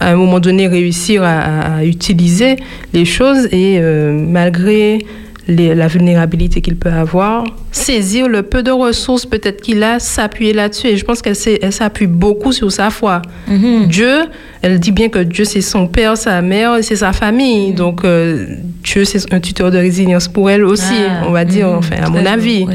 à 0.00 0.10
un 0.12 0.16
moment 0.16 0.40
donné, 0.40 0.66
réussir 0.68 1.22
à, 1.24 1.84
utiliser 1.84 2.56
les 2.92 3.04
choses 3.04 3.46
et 3.52 3.78
euh, 3.78 4.12
malgré 4.12 5.04
les- 5.48 5.74
la 5.74 5.88
vulnérabilité 5.88 6.60
qu'il 6.60 6.76
peut 6.76 6.90
avoir, 6.90 7.44
saisir 7.74 8.28
le 8.28 8.42
peu 8.42 8.62
de 8.62 8.70
ressources 8.70 9.26
peut-être 9.26 9.60
qu'il 9.60 9.82
a, 9.82 9.98
s'appuyer 9.98 10.52
là-dessus. 10.52 10.86
Et 10.88 10.96
je 10.96 11.04
pense 11.04 11.20
qu'elle 11.20 11.36
s'appuie 11.72 12.06
beaucoup 12.06 12.52
sur 12.52 12.70
sa 12.70 12.90
foi. 12.90 13.20
Mhm. 13.48 13.86
Dieu, 13.86 14.14
elle 14.62 14.78
dit 14.78 14.92
bien 14.92 15.08
que 15.08 15.18
Dieu, 15.18 15.44
c'est 15.44 15.60
son 15.60 15.88
père, 15.88 16.16
sa 16.16 16.40
mère, 16.40 16.76
c'est 16.82 16.96
sa 16.96 17.12
famille. 17.12 17.70
Mhm. 17.70 17.74
Donc, 17.74 18.04
euh, 18.04 18.46
Dieu, 18.82 19.04
c'est 19.04 19.32
un 19.32 19.40
tuteur 19.40 19.70
de 19.70 19.78
résilience 19.78 20.28
pour 20.28 20.48
elle 20.50 20.64
aussi, 20.64 20.94
Ah, 21.08 21.24
on 21.26 21.32
va 21.32 21.44
dire, 21.44 21.68
mhm, 21.68 21.78
enfin, 21.78 21.96
à 22.02 22.08
mon 22.08 22.24
avis. 22.24 22.66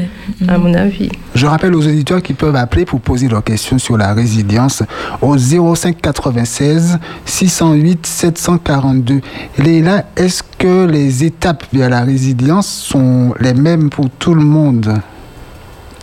À 0.46 0.58
mon 0.58 0.74
avis. 0.74 1.08
Je 1.34 1.46
rappelle 1.46 1.74
aux 1.74 1.86
auditeurs 1.86 2.22
qui 2.22 2.34
peuvent 2.34 2.56
appeler 2.56 2.84
pour 2.84 3.00
poser 3.00 3.28
leurs 3.28 3.44
questions 3.44 3.78
sur 3.78 3.96
la 3.96 4.12
résilience 4.12 4.82
au 5.22 5.36
05 5.38 6.00
96 6.00 6.98
608 7.24 8.06
742. 8.06 9.20
Léla, 9.58 10.04
est-ce 10.16 10.42
que 10.58 10.86
les 10.86 11.24
étapes 11.24 11.64
vers 11.72 11.88
la 11.88 12.02
résilience 12.02 12.66
sont 12.66 13.32
les 13.40 13.54
mêmes 13.54 13.88
pour 13.90 14.10
tout 14.10 14.34
le 14.34 14.44
monde? 14.44 14.89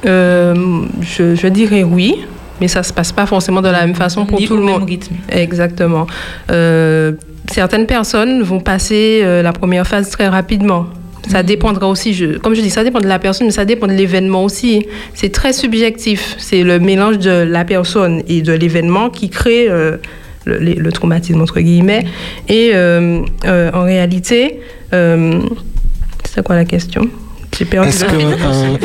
Euh, 0.05 0.81
je, 1.01 1.35
je 1.35 1.47
dirais 1.47 1.83
oui, 1.83 2.15
mais 2.61 2.67
ça 2.67 2.83
se 2.83 2.93
passe 2.93 3.11
pas 3.11 3.25
forcément 3.25 3.61
de 3.61 3.69
la 3.69 3.85
même 3.85 3.95
façon 3.95 4.25
pour 4.25 4.39
Ni 4.39 4.47
tout 4.47 4.55
le 4.57 4.63
monde. 4.63 4.83
rythme. 4.87 5.15
Exactement. 5.29 6.05
Euh, 6.51 7.13
certaines 7.51 7.85
personnes 7.87 8.43
vont 8.43 8.59
passer 8.59 9.21
euh, 9.23 9.41
la 9.41 9.53
première 9.53 9.87
phase 9.87 10.09
très 10.09 10.27
rapidement. 10.27 10.85
Ça 11.29 11.43
dépendra 11.43 11.87
aussi, 11.89 12.13
je- 12.13 12.37
comme 12.37 12.53
je 12.53 12.61
dis, 12.61 12.69
ça 12.69 12.83
dépend 12.85 12.99
de 12.99 13.07
la 13.07 13.19
personne, 13.19 13.47
mais 13.47 13.51
ça 13.53 13.65
dépend 13.65 13.87
de 13.87 13.91
l'événement 13.93 14.43
aussi. 14.45 14.85
C'est 15.13 15.31
très 15.31 15.51
subjectif. 15.51 16.35
C'est 16.37 16.63
le 16.63 16.79
mélange 16.79 17.17
de 17.17 17.31
la 17.43 17.65
personne 17.65 18.21
et 18.29 18.41
de 18.41 18.53
l'événement 18.53 19.09
qui 19.09 19.29
crée 19.29 19.67
euh, 19.69 19.97
le, 20.45 20.89
traumatisme, 20.91 21.41
entre 21.41 21.59
guillemets. 21.59 22.05
Et 22.47 22.71
euh, 22.75 23.19
euh, 23.45 23.71
en 23.73 23.83
réalité, 23.83 24.61
c'est 24.91 26.43
quoi 26.45 26.55
la 26.55 26.63
question? 26.65 27.09
J'ai 27.57 27.65
perdu 27.65 27.89
Est-ce 27.89 28.05
que 28.05 28.15
euh, 28.15 28.77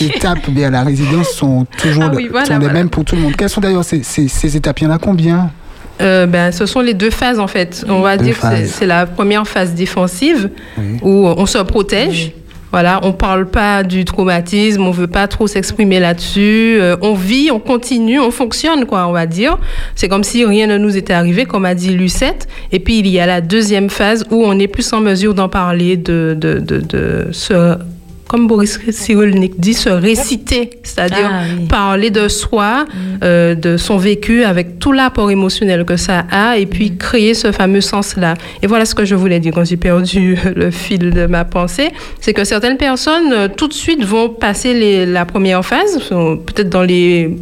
les 0.00 0.06
étapes 0.06 0.48
vers 0.50 0.70
la 0.70 0.82
résilience 0.82 1.30
sont 1.30 1.66
toujours 1.80 2.04
Ah 2.06 2.10
le- 2.10 2.16
oui, 2.16 2.28
voilà, 2.30 2.46
sont 2.46 2.52
les 2.54 2.58
voilà. 2.60 2.72
mêmes 2.74 2.90
pour 2.90 3.04
tout 3.04 3.16
le 3.16 3.22
monde 3.22 3.34
Quelles 3.36 3.48
sont 3.48 3.60
d'ailleurs 3.60 3.84
ces, 3.84 4.02
ces- 4.02 4.28
ces 4.28 4.56
étapes? 4.56 4.80
Il 4.80 4.84
y 4.84 4.86
en 4.86 4.90
a 4.90 4.98
combien? 4.98 5.50
Euh, 6.00 6.26
ben, 6.26 6.52
ce 6.52 6.64
sont 6.66 6.80
les 6.80 6.94
deux 6.94 7.10
phases 7.10 7.40
en 7.40 7.46
fait. 7.48 7.84
On 7.88 8.00
va 8.00 8.16
Deux 8.16 8.24
dire 8.24 8.38
que 8.40 8.66
c'est- 8.66 8.86
la 8.86 9.06
première 9.06 9.46
phase 9.48 9.74
défensive 9.74 10.50
Oui. 10.76 10.84
où 11.02 11.26
on 11.26 11.46
se 11.46 11.58
protège. 11.58 12.32
Voilà, 12.70 13.00
on 13.02 13.12
parle 13.12 13.46
pas 13.48 13.82
du 13.82 14.04
traumatisme, 14.04 14.82
on 14.82 14.90
veut 14.90 15.06
pas 15.06 15.26
trop 15.26 15.46
s'exprimer 15.46 16.00
là-dessus. 16.00 16.76
Euh, 16.78 16.96
on 17.00 17.14
vit, 17.14 17.48
on 17.50 17.60
continue, 17.60 18.20
on 18.20 18.30
fonctionne 18.30 18.84
quoi, 18.84 19.06
on 19.08 19.12
va 19.12 19.24
dire. 19.24 19.56
C'est 19.94 20.06
comme 20.08 20.22
si 20.22 20.44
rien 20.44 20.66
ne 20.66 20.76
nous 20.76 20.94
était 20.98 21.14
arrivé, 21.14 21.46
comme 21.46 21.64
a 21.64 21.74
dit 21.74 21.94
Lucette. 21.94 22.46
Et 22.70 22.78
puis 22.78 22.98
il 22.98 23.06
y 23.08 23.18
a 23.20 23.24
la 23.26 23.40
deuxième 23.40 23.88
phase 23.88 24.26
où 24.30 24.44
on 24.44 24.58
est 24.58 24.68
plus 24.68 24.92
en 24.92 25.00
mesure 25.00 25.32
d'en 25.32 25.48
parler, 25.48 25.96
de 25.96 26.36
de 26.38 26.58
de, 26.58 26.78
de 26.80 27.28
se 27.32 27.78
comme 28.28 28.46
Boris 28.46 28.78
Cyrulnik 28.90 29.58
dit, 29.58 29.74
se 29.74 29.88
réciter, 29.88 30.70
c'est-à-dire 30.82 31.30
Ah, 31.32 31.42
oui. 31.58 31.66
parler 31.66 32.10
de 32.10 32.28
soi, 32.28 32.84
euh, 33.24 33.54
de 33.54 33.76
son 33.76 33.96
vécu 33.96 34.44
avec 34.44 34.78
tout 34.78 34.92
l'apport 34.92 35.30
émotionnel 35.30 35.84
que 35.84 35.96
ça 35.96 36.26
a 36.30 36.58
et 36.58 36.66
puis 36.66 36.96
créer 36.96 37.34
ce 37.34 37.50
fameux 37.52 37.80
sens-là. 37.80 38.34
Et 38.62 38.66
voilà 38.66 38.84
ce 38.84 38.94
que 38.94 39.04
je 39.04 39.14
voulais 39.14 39.40
dire 39.40 39.52
quand 39.54 39.64
j'ai 39.64 39.76
perdu 39.78 40.36
le 40.54 40.70
fil 40.70 41.10
de 41.10 41.26
ma 41.26 41.44
pensée, 41.44 41.88
c'est 42.20 42.34
que 42.34 42.44
certaines 42.44 42.76
personnes 42.76 43.32
euh, 43.32 43.48
tout 43.48 43.66
de 43.66 43.72
suite 43.72 44.04
vont 44.04 44.28
passer 44.28 44.74
les- 44.74 45.06
la 45.06 45.24
première 45.24 45.64
phase, 45.64 45.98
peut-être 46.46 46.68
dans 46.68 46.82
les 46.82 47.36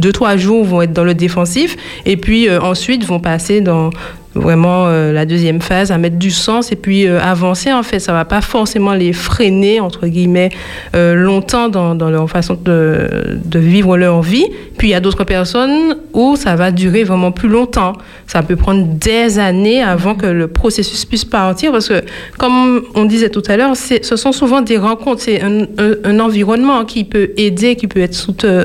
deux 0.00 0.10
trois 0.12 0.36
jours 0.36 0.64
vont 0.64 0.82
être 0.82 0.92
dans 0.92 1.04
le 1.04 1.14
défensif 1.14 1.76
et 2.04 2.16
puis 2.16 2.48
euh, 2.48 2.60
ensuite 2.60 3.04
vont 3.04 3.20
passer 3.20 3.60
dans 3.60 3.90
vraiment 4.34 4.86
euh, 4.86 5.12
la 5.12 5.24
deuxième 5.26 5.60
phase, 5.60 5.90
à 5.90 5.98
mettre 5.98 6.16
du 6.16 6.30
sens 6.30 6.72
et 6.72 6.76
puis 6.76 7.06
euh, 7.06 7.20
avancer 7.20 7.72
en 7.72 7.82
fait. 7.82 8.00
Ça 8.00 8.12
va 8.12 8.24
pas 8.24 8.40
forcément 8.40 8.92
les 8.92 9.12
freiner 9.12 9.80
entre 9.80 10.06
guillemets 10.06 10.50
euh, 10.94 11.14
longtemps 11.14 11.68
dans, 11.68 11.94
dans, 11.94 12.10
leur 12.10 12.28
façon 12.28 12.58
de, 12.62 13.08
de, 13.44 13.58
vivre 13.58 13.96
leur 13.96 14.22
vie. 14.22 14.46
Puis 14.76 14.88
il 14.88 14.90
y 14.90 14.94
a 14.94 15.00
d'autres 15.00 15.24
personnes 15.24 15.96
où 16.12 16.36
ça 16.36 16.56
va 16.56 16.70
durer 16.70 17.04
vraiment 17.04 17.32
plus 17.32 17.48
longtemps. 17.48 17.94
Ça 18.26 18.42
peut 18.42 18.56
prendre 18.56 18.84
des 18.86 19.38
années 19.38 19.82
avant 19.82 20.14
que 20.14 20.26
le 20.26 20.48
processus 20.48 21.04
puisse 21.04 21.24
partir 21.24 21.72
parce 21.72 21.88
que 21.88 22.02
comme 22.38 22.82
on 22.94 23.04
disait 23.04 23.30
tout 23.30 23.42
à 23.48 23.56
l'heure, 23.56 23.76
ce 23.76 24.16
sont 24.16 24.32
souvent 24.32 24.60
des 24.60 24.78
rencontres, 24.78 25.22
c'est 25.22 25.42
un, 25.42 25.62
un, 25.78 25.94
un, 26.04 26.20
environnement 26.20 26.84
qui 26.84 27.04
peut 27.04 27.30
aider, 27.36 27.76
qui 27.76 27.86
peut 27.86 28.00
être 28.00 28.14
souten, 28.14 28.64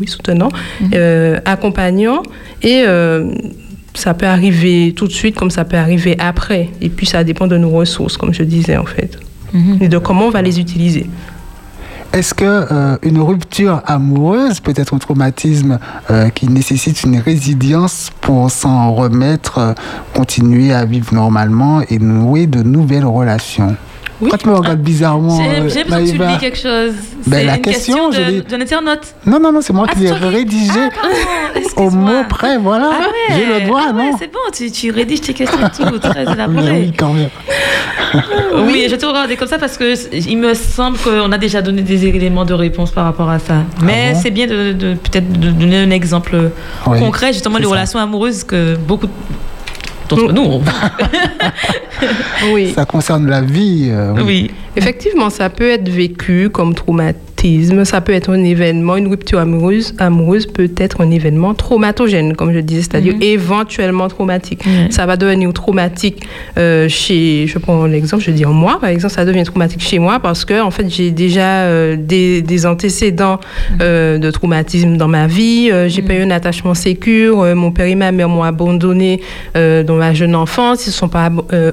oui, 0.00 0.06
soutenant, 0.08 0.48
mm 0.80 0.86
-hmm. 0.90 1.40
accompagnant 1.44 2.22
et 2.62 2.84
ça 3.94 4.14
peut 4.14 4.26
arriver 4.26 4.92
tout 4.96 5.06
de 5.06 5.12
suite 5.12 5.36
comme 5.36 5.50
ça 5.50 5.64
peut 5.64 5.76
arriver 5.76 6.16
après. 6.18 6.70
Et 6.80 6.88
puis 6.88 7.06
ça 7.06 7.24
dépend 7.24 7.46
de 7.46 7.56
nos 7.56 7.70
ressources, 7.70 8.16
comme 8.16 8.34
je 8.34 8.42
disais 8.42 8.76
en 8.76 8.86
fait, 8.86 9.18
mm 9.52 9.58
-hmm. 9.58 9.84
et 9.84 9.88
de 9.88 9.98
comment 9.98 10.26
on 10.26 10.30
va 10.30 10.42
les 10.42 10.58
utiliser. 10.58 11.06
Est-ce 12.14 12.32
que 12.32 12.44
euh, 12.44 12.96
une 13.02 13.20
rupture 13.20 13.82
amoureuse 13.86 14.60
peut 14.60 14.72
être 14.76 14.94
un 14.94 14.98
traumatisme 14.98 15.80
euh, 16.10 16.28
qui 16.28 16.46
nécessite 16.48 17.02
une 17.02 17.18
résilience 17.18 18.12
pour 18.20 18.52
s'en 18.52 18.94
remettre, 18.94 19.58
euh, 19.58 19.72
continuer 20.14 20.72
à 20.72 20.84
vivre 20.84 21.12
normalement 21.12 21.82
et 21.92 21.98
nouer 21.98 22.46
de 22.46 22.62
nouvelles 22.62 23.04
relations? 23.04 23.74
Oui. 24.20 24.30
Quand 24.30 24.36
tu 24.36 24.48
me 24.48 24.54
regardes 24.54 24.80
bizarrement. 24.80 25.38
J'ai 25.68 25.82
l'impression 25.84 25.84
que 25.84 26.10
tu 26.10 26.18
lis 26.18 26.38
quelque 26.38 26.58
chose. 26.58 26.94
Ben, 27.26 27.46
la 27.46 27.56
une 27.56 27.62
question, 27.62 28.10
d'un 28.10 28.60
internaute. 28.60 29.14
Non, 29.26 29.40
non, 29.40 29.52
non, 29.52 29.60
c'est 29.60 29.72
moi 29.72 29.86
ah, 29.88 29.92
qui 29.92 30.00
l'ai 30.00 30.12
rédigé 30.12 30.70
ah, 31.02 31.58
au 31.80 31.90
mot 31.90 32.22
près, 32.28 32.58
voilà. 32.58 32.90
Ah 32.92 33.06
ouais. 33.06 33.36
J'ai 33.36 33.46
le 33.46 33.66
droit, 33.66 33.82
ah 33.88 33.92
non 33.92 34.10
ouais, 34.10 34.16
C'est 34.18 34.32
bon, 34.32 34.38
tu, 34.52 34.70
tu, 34.70 34.90
rédiges 34.90 35.22
tes 35.22 35.34
questions 35.34 35.58
tout, 35.76 35.98
très 36.02 36.22
élaboré. 36.22 36.72
Oui, 36.72 36.92
quand 36.96 37.12
même. 37.12 37.30
oui, 38.66 38.86
je 38.90 38.96
te 38.96 39.06
regardais 39.06 39.36
comme 39.36 39.48
ça 39.48 39.58
parce 39.58 39.76
que 39.76 39.94
il 40.14 40.38
me 40.38 40.54
semble 40.54 40.98
qu'on 40.98 41.32
a 41.32 41.38
déjà 41.38 41.62
donné 41.62 41.82
des 41.82 42.06
éléments 42.06 42.44
de 42.44 42.54
réponse 42.54 42.90
par 42.90 43.04
rapport 43.04 43.30
à 43.30 43.38
ça. 43.38 43.62
Mais 43.82 44.12
bon 44.12 44.20
c'est 44.22 44.30
bien 44.30 44.46
de, 44.46 44.72
de 44.72 44.94
peut-être 44.94 45.32
de 45.32 45.50
donner 45.50 45.78
un 45.78 45.90
exemple 45.90 46.50
oui, 46.86 46.98
concret, 46.98 47.32
justement, 47.32 47.58
des 47.58 47.66
relations 47.66 47.98
amoureuses 47.98 48.44
que 48.44 48.76
beaucoup 48.76 49.08
d'entre 50.08 50.32
nous 50.32 50.42
on 50.42 50.62
oui. 52.52 52.72
Ça 52.74 52.84
concerne 52.84 53.28
la 53.28 53.40
vie. 53.40 53.88
Euh, 53.90 54.12
oui. 54.16 54.22
oui. 54.24 54.50
Effectivement, 54.76 55.30
ça 55.30 55.50
peut 55.50 55.70
être 55.70 55.88
vécu 55.88 56.50
comme 56.50 56.74
traumatisme, 56.74 57.33
ça 57.84 58.00
peut 58.00 58.12
être 58.12 58.30
un 58.30 58.42
événement, 58.42 58.96
une 58.96 59.08
rupture 59.08 59.38
amoureuse, 59.38 59.94
amoureuse 59.98 60.46
peut 60.46 60.70
être 60.76 61.00
un 61.02 61.10
événement 61.10 61.52
traumatogène, 61.54 62.34
comme 62.34 62.52
je 62.54 62.60
disais, 62.60 62.82
c'est-à-dire 62.82 63.14
mm 63.16 63.20
-hmm. 63.20 63.34
éventuellement 63.38 64.08
traumatique. 64.08 64.64
Mm 64.66 64.70
-hmm. 64.70 64.90
Ça 64.90 65.04
va 65.06 65.16
devenir 65.16 65.52
traumatique 65.52 66.18
euh, 66.58 66.88
chez, 66.88 67.46
je 67.52 67.58
prends 67.64 67.84
l'exemple, 67.94 68.22
je 68.28 68.32
dis 68.38 68.46
en 68.52 68.56
moi, 68.64 68.74
par 68.80 68.90
exemple, 68.94 69.14
ça 69.18 69.24
devient 69.28 69.44
traumatique 69.52 69.82
chez 69.90 69.98
moi 69.98 70.14
parce 70.26 70.42
que, 70.48 70.56
en 70.68 70.70
fait, 70.76 70.86
j'ai 70.96 71.10
déjà 71.24 71.50
euh, 71.64 71.96
des, 72.12 72.30
des, 72.52 72.60
antécédents 72.72 73.38
euh, 73.80 74.18
de 74.24 74.30
traumatisme 74.38 74.92
dans 75.02 75.10
ma 75.18 75.26
vie, 75.38 75.62
euh, 75.64 75.88
j'ai 75.92 76.02
-hmm. 76.02 76.08
pas 76.08 76.14
eu 76.20 76.22
un 76.28 76.34
attachement 76.40 76.74
sécure, 76.88 77.36
mon 77.62 77.70
père 77.76 77.88
et 77.94 77.98
ma 78.04 78.10
mère 78.18 78.28
m'ont 78.34 78.46
abandonné 78.54 79.12
dans 79.88 79.98
ma 80.04 80.12
jeune 80.20 80.34
enfance, 80.44 80.76
ils 80.86 80.90
ne 80.90 80.94
se 80.94 80.98
sont 81.02 81.12
pas 81.20 81.28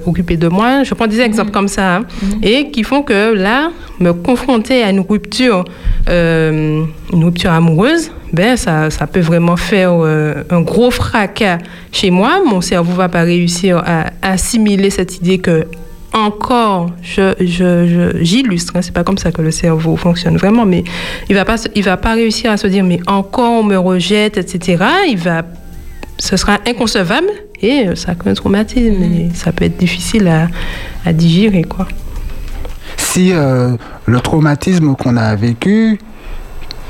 occupés 0.10 0.38
de 0.46 0.50
moi. 0.58 0.70
Je 0.88 0.92
prends 0.98 1.10
des 1.16 1.22
exemples 1.30 1.54
comme 1.58 1.72
ça, 1.78 1.86
hein, 1.96 2.02
et 2.52 2.60
qui 2.74 2.82
font 2.90 3.02
que 3.10 3.22
là, 3.48 3.60
me 4.06 4.12
confronter 4.28 4.78
à 4.86 4.90
une 4.94 5.04
rupture, 5.12 5.61
euh, 6.10 6.84
une 7.14 7.24
rupture 7.24 7.52
amoureuse, 7.52 8.12
ben 8.34 8.58
ça, 8.58 8.90
ça 8.90 9.08
peut 9.08 9.20
vraiment 9.20 9.58
faire 9.58 9.92
euh, 9.94 10.44
un 10.50 10.62
gros 10.62 10.92
fracas 10.92 11.60
chez 11.92 12.12
moi. 12.12 12.42
Mon 12.46 12.62
cerveau 12.62 12.94
va 12.94 13.10
pas 13.10 13.22
réussir 13.22 13.82
à 13.86 14.12
assimiler 14.22 14.90
cette 14.90 15.18
idée 15.18 15.40
que 15.40 15.66
encore, 16.14 16.92
je, 17.02 18.12
j'illustre, 18.20 18.74
hein, 18.76 18.82
c'est 18.82 18.94
pas 18.94 19.06
comme 19.06 19.18
ça 19.18 19.32
que 19.32 19.42
le 19.42 19.52
cerveau 19.52 19.96
fonctionne 19.96 20.36
vraiment, 20.36 20.66
mais 20.66 20.84
il 21.30 21.36
va 21.36 21.46
pas, 21.46 21.56
il 21.74 21.84
va 21.84 21.96
pas 21.96 22.14
réussir 22.14 22.52
à 22.52 22.58
se 22.58 22.68
dire 22.68 22.84
mais 22.84 23.00
encore 23.08 23.52
on 23.52 23.64
me 23.64 23.78
rejette, 23.78 24.38
etc. 24.38 24.84
Il 25.08 25.18
va, 25.18 25.44
ce 26.18 26.36
sera 26.36 26.60
inconcevable 26.68 27.30
et 27.62 27.96
ça 27.96 28.16
crée 28.16 28.32
un 28.32 28.34
traumatisme. 28.34 29.04
Et 29.04 29.30
ça 29.34 29.52
peut 29.52 29.66
être 29.66 29.78
difficile 29.78 30.28
à, 30.28 30.50
à 31.06 31.14
digérer, 31.14 31.64
quoi 31.64 31.88
si 33.12 33.34
euh, 33.34 33.76
le 34.06 34.20
traumatisme 34.22 34.96
qu'on 34.96 35.18
a 35.18 35.36
vécu, 35.36 36.00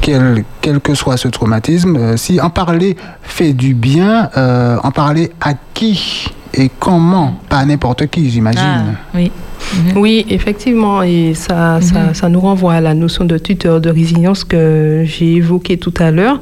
quel, 0.02 0.44
quel, 0.62 0.80
que 0.80 0.94
soit 0.94 1.18
ce 1.18 1.28
traumatisme, 1.28 1.96
euh, 1.96 2.18
si 2.18 2.40
en 2.40 2.52
parler 2.52 2.96
fait 3.24 3.54
du 3.54 3.74
bien, 3.74 4.30
euh, 4.38 4.78
en 4.84 4.92
parler 4.92 5.32
à 5.42 5.54
qui 5.74 6.28
et 6.54 6.70
comment 6.80 7.40
Pas 7.50 7.58
à 7.58 7.66
n'importe 7.66 8.08
qui, 8.08 8.30
j'imagine. 8.30 8.62
Ah, 8.64 9.16
oui. 9.16 9.32
Mm 9.32 9.90
-hmm. 9.90 9.98
Oui, 10.00 10.26
effectivement, 10.30 11.02
et 11.04 11.34
ça, 11.34 11.54
mm 11.54 11.80
-hmm. 11.80 11.94
ça, 11.94 12.14
ça, 12.14 12.30
nous 12.30 12.42
renvoie 12.42 12.74
à 12.74 12.82
la 12.82 12.94
notion 12.94 13.26
de 13.26 13.38
tuteur 13.40 13.80
de 13.86 13.90
résilience 13.90 14.44
que 14.44 15.04
j'ai 15.06 15.32
évoquée 15.42 15.78
tout 15.78 15.98
à 16.08 16.10
l'heure. 16.12 16.40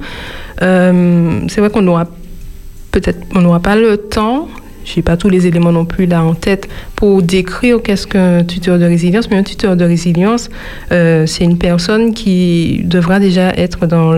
Euh, 0.62 1.48
C'est 1.50 1.62
vrai 1.62 1.70
qu'on 1.74 1.86
n'aura 1.88 2.06
peut-être 2.94 3.22
on 3.36 3.42
n'aura 3.44 3.62
pas 3.70 3.76
le 3.76 3.92
temps 4.16 4.48
je 4.90 4.95
n'ai 4.95 5.03
pas 5.03 5.18
tous 5.18 5.30
les 5.30 5.45
éléments 5.45 5.72
non 5.72 5.86
plus 5.86 6.06
là 6.06 6.24
en 6.24 6.34
tête 6.34 6.68
pour 6.95 7.22
décrire 7.22 7.82
qu'est-ce 7.82 8.07
qu'un 8.07 8.44
tuteur 8.44 8.80
de 8.80 8.86
résilience, 8.86 9.30
mais 9.30 9.38
un 9.38 9.44
tuteur 9.44 9.76
de 9.76 9.86
résilience, 9.86 10.49
euh, 10.91 11.26
c'est 11.28 11.44
une 11.44 11.57
personne 11.57 12.14
qui 12.14 12.82
devra 12.86 13.20
déjà 13.20 13.49
être 13.56 13.86
dans 13.86 14.14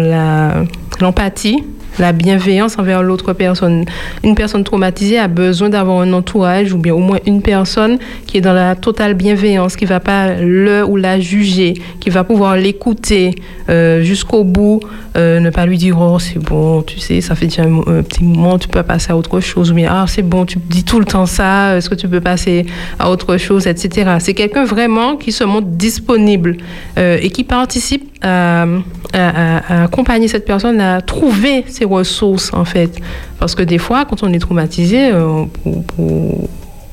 l'empathie, 1.00 1.64
la 2.00 2.12
bienveillance 2.12 2.78
envers 2.80 3.04
l'autre 3.04 3.34
personne. 3.34 3.86
Une 4.24 4.36
personne 4.36 4.64
traumatisée 4.64 5.20
a 5.20 5.28
besoin 5.28 5.70
d'avoir 5.70 6.02
un 6.02 6.14
entourage 6.14 6.74
ou 6.74 6.78
bien 6.78 6.94
au 6.94 7.00
moins 7.00 7.20
une 7.26 7.42
personne 7.42 7.98
qui 8.28 8.38
est 8.38 8.42
dans 8.42 8.54
la 8.54 8.76
totale 8.76 9.14
bienveillance, 9.14 9.76
qui 9.76 9.86
ne 9.86 9.90
va 9.90 10.00
pas 10.00 10.36
le 10.36 10.86
ou 10.86 10.96
la 10.96 11.20
juger, 11.20 11.76
qui 12.00 12.10
va 12.10 12.24
pouvoir 12.24 12.56
l'écouter 12.56 13.36
euh, 13.70 14.02
jusqu'au 14.02 14.44
bout, 14.44 14.80
euh, 15.18 15.40
ne 15.40 15.50
pas 15.50 15.66
lui 15.66 15.78
dire 15.78 16.00
oh 16.00 16.20
c'est 16.20 16.40
bon, 16.40 16.82
tu 16.82 17.00
sais, 17.00 17.22
ça 17.22 17.36
fait 17.36 17.48
déjà 17.48 17.64
un, 17.64 18.04
petit 18.04 18.24
moment, 18.24 18.58
tu 18.58 18.68
peux 18.68 18.84
passer 18.84 19.12
à 19.12 19.18
autre 19.18 19.40
chose, 19.40 19.72
ou 19.72 19.76
bien 19.76 19.90
ah 19.92 20.06
c'est 20.08 20.22
bon, 20.22 20.46
tu 20.46 20.58
dis 20.58 20.84
tout 20.84 21.00
le 21.00 21.06
temps 21.06 21.26
ça, 21.26 21.78
est-ce 21.78 21.90
que 21.90 21.96
tu 21.96 22.08
peux 22.08 22.22
passer 22.22 22.66
à 23.00 23.10
autre 23.10 23.38
chose, 23.38 23.68
etc. 23.68 24.12
C'est 24.20 24.34
quelqu'un 24.34 24.66
vraiment 24.66 25.16
qui 25.16 25.32
se 25.32 25.44
montre 25.44 25.68
disponible 25.68 26.58
euh, 26.98 27.18
et 27.22 27.30
qui 27.30 27.44
participe 27.44 28.11
à, 28.22 28.64
à, 28.64 28.68
à, 29.14 29.84
accompagner 29.84 30.28
cette 30.28 30.46
personne 30.46 30.80
à 30.80 31.02
trouver 31.02 31.66
ses 31.68 31.86
ressources 31.86 32.54
en 32.54 32.66
fait. 32.66 33.00
Parce 33.40 33.56
que 33.56 33.64
des 33.64 33.78
fois, 33.78 34.06
quand 34.06 34.24
on 34.24 34.32
est 34.34 34.40
traumatisé, 34.40 35.12
euh, 35.12 35.46
pour, 35.64 36.50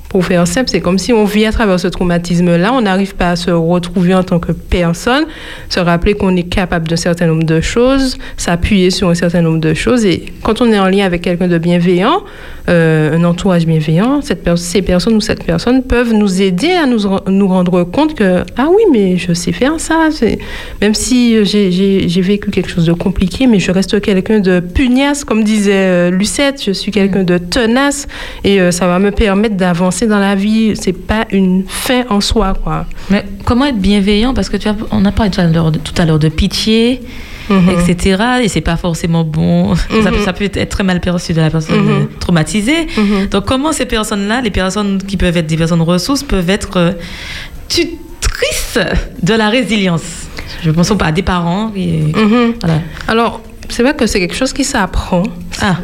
pour, 0.09 0.25
faire 0.25 0.47
simple, 0.47 0.69
c'est 0.69 0.81
comme 0.81 0.99
si 0.99 1.13
on 1.13 1.25
vit 1.25 1.47
à 1.47 1.53
travers 1.53 1.79
ce 1.79 1.89
traumatisme-là, 1.89 2.73
on 2.73 2.83
n'arrive 2.83 3.15
pas 3.15 3.31
à 3.31 3.37
se 3.37 3.51
retrouver 3.51 4.15
en 4.15 4.23
tant 4.23 4.39
que 4.39 4.53
personne, 4.53 5.25
se 5.69 5.81
rappeler 5.81 6.15
qu'on 6.15 6.37
est 6.37 6.49
capable 6.49 6.89
d'un 6.89 6.97
certain 6.97 7.27
nombre 7.27 7.45
de 7.45 7.61
choses, 7.61 8.19
s'appuyer 8.37 8.91
sur 8.91 9.09
un 9.09 9.15
certain 9.15 9.43
nombre 9.43 9.61
de 9.61 9.75
choses. 9.75 10.05
Et 10.05 10.27
quand 10.43 10.61
on 10.61 10.73
est 10.73 10.79
en 10.79 10.89
lien 10.89 11.05
avec 11.05 11.23
quelqu'un 11.23 11.49
de 11.49 11.59
bienveillant, 11.59 12.23
euh, 12.69 13.17
un 13.17 13.25
entourage 13.25 13.65
bienveillant, 13.67 14.21
cette 14.21 14.43
per 14.43 14.57
ces 14.57 14.83
personnes 14.83 15.15
ou 15.15 15.23
cette 15.23 15.43
personne 15.43 15.83
peuvent 15.83 16.13
nous 16.13 16.43
aider 16.43 16.73
à 16.73 16.87
nous, 16.87 17.49
rendre 17.49 17.85
compte 17.85 18.15
que, 18.15 18.43
ah 18.59 18.67
oui, 18.69 18.83
mais 18.93 19.17
je 19.17 19.33
sais 19.33 19.53
faire 19.53 19.81
ça. 19.81 20.09
Même 20.83 20.95
si 20.95 21.45
j'ai 21.45 22.21
vécu 22.21 22.51
quelque 22.51 22.69
chose 22.69 22.85
de 22.85 22.93
compliqué, 22.93 23.47
mais 23.47 23.59
je 23.59 23.71
reste 23.73 24.01
quelqu'un 24.01 24.41
de 24.41 24.61
pugnace, 24.61 25.25
comme 25.25 25.45
disait 25.45 25.73
euh, 25.75 26.11
Lucette, 26.11 26.63
je 26.63 26.73
suis 26.73 26.91
quelqu'un 26.91 27.25
de 27.25 27.39
tenace 27.39 28.07
et 28.45 28.61
euh, 28.61 28.71
ça 28.71 28.87
va 28.87 28.99
me 28.99 29.11
permettre 29.13 29.57
d'avancer 29.57 29.98
dans 30.07 30.19
la 30.19 30.35
vie. 30.35 30.75
C'est 30.77 30.93
pas 30.93 31.27
une 31.31 31.65
fin 31.67 32.05
en 32.11 32.21
soi, 32.21 32.55
quoi. 32.63 32.87
Mais 33.11 33.25
comment 33.45 33.67
être 33.67 33.79
bienveillant? 33.79 34.35
Parce 34.35 34.49
que 34.49 34.57
tu 34.57 34.69
as, 34.69 34.77
on 34.91 35.05
a 35.05 35.13
parlé 35.13 35.31
tout 35.31 35.41
à 35.41 35.47
l'heure 36.05 36.19
de, 36.19 36.29
de 36.29 36.29
pitié. 36.29 37.01
Mm 37.51 37.61
-hmm. 37.67 37.91
etc. 37.91 38.23
Et 38.43 38.49
c'est 38.49 38.61
pas 38.61 38.77
forcément 38.77 39.25
bon. 39.25 39.73
Mm 39.73 39.75
-hmm. 39.91 40.03
ça, 40.05 40.11
peut, 40.11 40.25
ça, 40.25 40.33
peut, 40.35 40.51
être 40.65 40.69
très 40.77 40.85
mal 40.85 41.01
perçu 41.01 41.33
de 41.33 41.41
la 41.41 41.51
personne 41.51 41.83
mm 41.85 41.89
-hmm. 41.89 42.19
traumatisée. 42.23 42.83
Donc, 43.33 43.45
comment 43.51 43.73
ces 43.79 43.87
personnes-là, 43.97 44.37
les 44.47 44.55
personnes 44.63 44.93
qui 45.09 45.17
peuvent 45.23 45.39
être 45.41 45.51
des 45.55 45.61
personnes 45.63 45.85
ressources, 45.95 46.23
peuvent 46.33 46.51
être 46.59 46.75
euh, 46.77 46.93
tutrices 47.75 48.79
de 49.29 49.35
la 49.43 49.49
résilience? 49.57 50.09
Je 50.65 50.71
pense 50.71 50.93
pas 51.01 51.07
à 51.07 51.13
des 51.13 51.23
parents. 51.23 51.73
Et, 51.77 52.13
voilà. 52.61 52.81
Alors, 53.13 53.33
c'est 53.69 53.83
vrai 53.83 53.95
que 53.95 54.07
c'est 54.07 54.21
quelque 54.21 54.35
chose 54.35 54.53
qui 54.53 54.65
s'apprend. 54.65 55.25
Ah. 55.61 55.77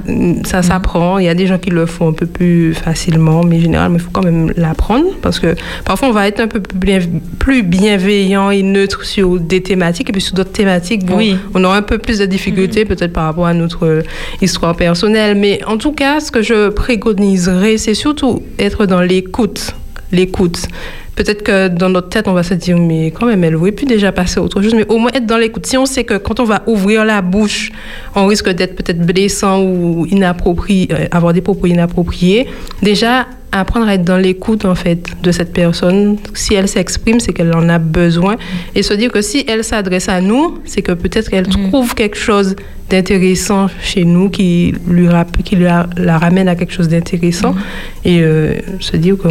Ça 0.44 0.62
s'apprend. 0.62 1.18
Il 1.18 1.24
y 1.24 1.28
a 1.28 1.34
des 1.34 1.46
gens 1.46 1.58
qui 1.58 1.70
le 1.70 1.86
font 1.86 2.08
un 2.08 2.12
peu 2.12 2.26
plus 2.26 2.74
facilement, 2.74 3.42
mais 3.42 3.60
généralement, 3.60 3.96
il 3.96 4.00
faut 4.00 4.10
quand 4.12 4.22
même 4.22 4.52
l'apprendre 4.56 5.06
parce 5.20 5.40
que 5.40 5.54
parfois, 5.84 6.08
on 6.08 6.12
va 6.12 6.28
être 6.28 6.40
un 6.40 6.46
peu 6.46 6.60
plus, 6.60 6.78
bien, 6.78 7.00
plus 7.38 7.62
bienveillant 7.62 8.50
et 8.50 8.62
neutre 8.62 9.04
sur 9.04 9.40
des 9.40 9.62
thématiques 9.62 10.10
et 10.10 10.12
puis 10.12 10.22
sur 10.22 10.34
d'autres 10.34 10.52
thématiques, 10.52 11.04
bon, 11.04 11.16
oui. 11.16 11.36
on 11.54 11.64
aura 11.64 11.76
un 11.76 11.82
peu 11.82 11.98
plus 11.98 12.18
de 12.18 12.26
difficultés, 12.26 12.84
mmh. 12.84 12.88
peut-être 12.88 13.12
par 13.12 13.24
rapport 13.24 13.46
à 13.46 13.54
notre 13.54 14.02
histoire 14.40 14.76
personnelle. 14.76 15.36
Mais 15.36 15.60
en 15.66 15.76
tout 15.76 15.92
cas, 15.92 16.20
ce 16.20 16.30
que 16.30 16.42
je 16.42 16.68
préconiserais, 16.68 17.76
c'est 17.78 17.94
surtout 17.94 18.42
être 18.58 18.86
dans 18.86 19.00
l'écoute. 19.00 19.74
L'écoute 20.14 20.68
peut-être 21.16 21.42
que 21.42 21.68
dans 21.68 21.88
notre 21.88 22.08
tête, 22.08 22.28
on 22.28 22.32
va 22.32 22.42
se 22.42 22.54
dire, 22.54 22.76
mais 22.78 23.10
quand 23.10 23.26
même, 23.26 23.44
elle 23.44 23.56
aurait 23.56 23.72
pu 23.72 23.84
déjà 23.84 24.12
passer 24.12 24.40
autre 24.40 24.60
chose, 24.62 24.74
mais 24.74 24.86
au 24.88 24.98
moins 24.98 25.10
être 25.14 25.26
dans 25.26 25.38
l'écoute. 25.38 25.66
Si 25.66 25.76
on 25.76 25.86
sait 25.86 26.04
que 26.04 26.14
quand 26.14 26.40
on 26.40 26.44
va 26.44 26.62
ouvrir 26.66 27.04
la 27.04 27.22
bouche, 27.22 27.70
on 28.14 28.26
risque 28.26 28.48
d'être 28.50 28.76
peut-être 28.76 29.04
blessant 29.04 29.62
ou 29.62 30.06
inapproprié, 30.06 30.88
euh, 30.90 31.06
avoir 31.10 31.32
des 31.32 31.40
propos 31.40 31.66
inappropriés, 31.66 32.46
déjà, 32.82 33.26
apprendre 33.52 33.86
à 33.86 33.94
être 33.94 34.02
dans 34.02 34.16
l'écoute, 34.16 34.64
en 34.64 34.74
fait, 34.74 35.06
de 35.22 35.30
cette 35.30 35.52
personne. 35.52 36.16
Si 36.34 36.54
elle 36.54 36.66
s'exprime, 36.66 37.20
c'est 37.20 37.32
qu'elle 37.32 37.54
en 37.54 37.68
a 37.68 37.78
besoin. 37.78 38.34
Et 38.74 38.82
se 38.82 38.94
dire 38.94 39.12
que 39.12 39.22
si 39.22 39.44
elle 39.46 39.62
s'adresse 39.62 40.08
à 40.08 40.20
nous, 40.20 40.58
c'est 40.64 40.82
que 40.82 40.90
peut-être 40.90 41.30
qu'elle 41.30 41.46
Mm. 41.46 41.70
trouve 41.70 41.94
quelque 41.94 42.16
chose 42.16 42.56
d'intéressant 42.90 43.68
chez 43.80 44.04
nous 44.04 44.28
qui, 44.28 44.74
lui, 44.88 45.06
qui 45.44 45.54
la, 45.54 45.86
la 45.96 46.18
ramène 46.18 46.48
à 46.48 46.56
quelque 46.56 46.72
chose 46.72 46.88
d'intéressant. 46.88 47.52
Mm. 47.52 47.58
Et 48.06 48.20
euh, 48.22 48.54
se 48.80 48.96
dire 48.96 49.16
que 49.16 49.28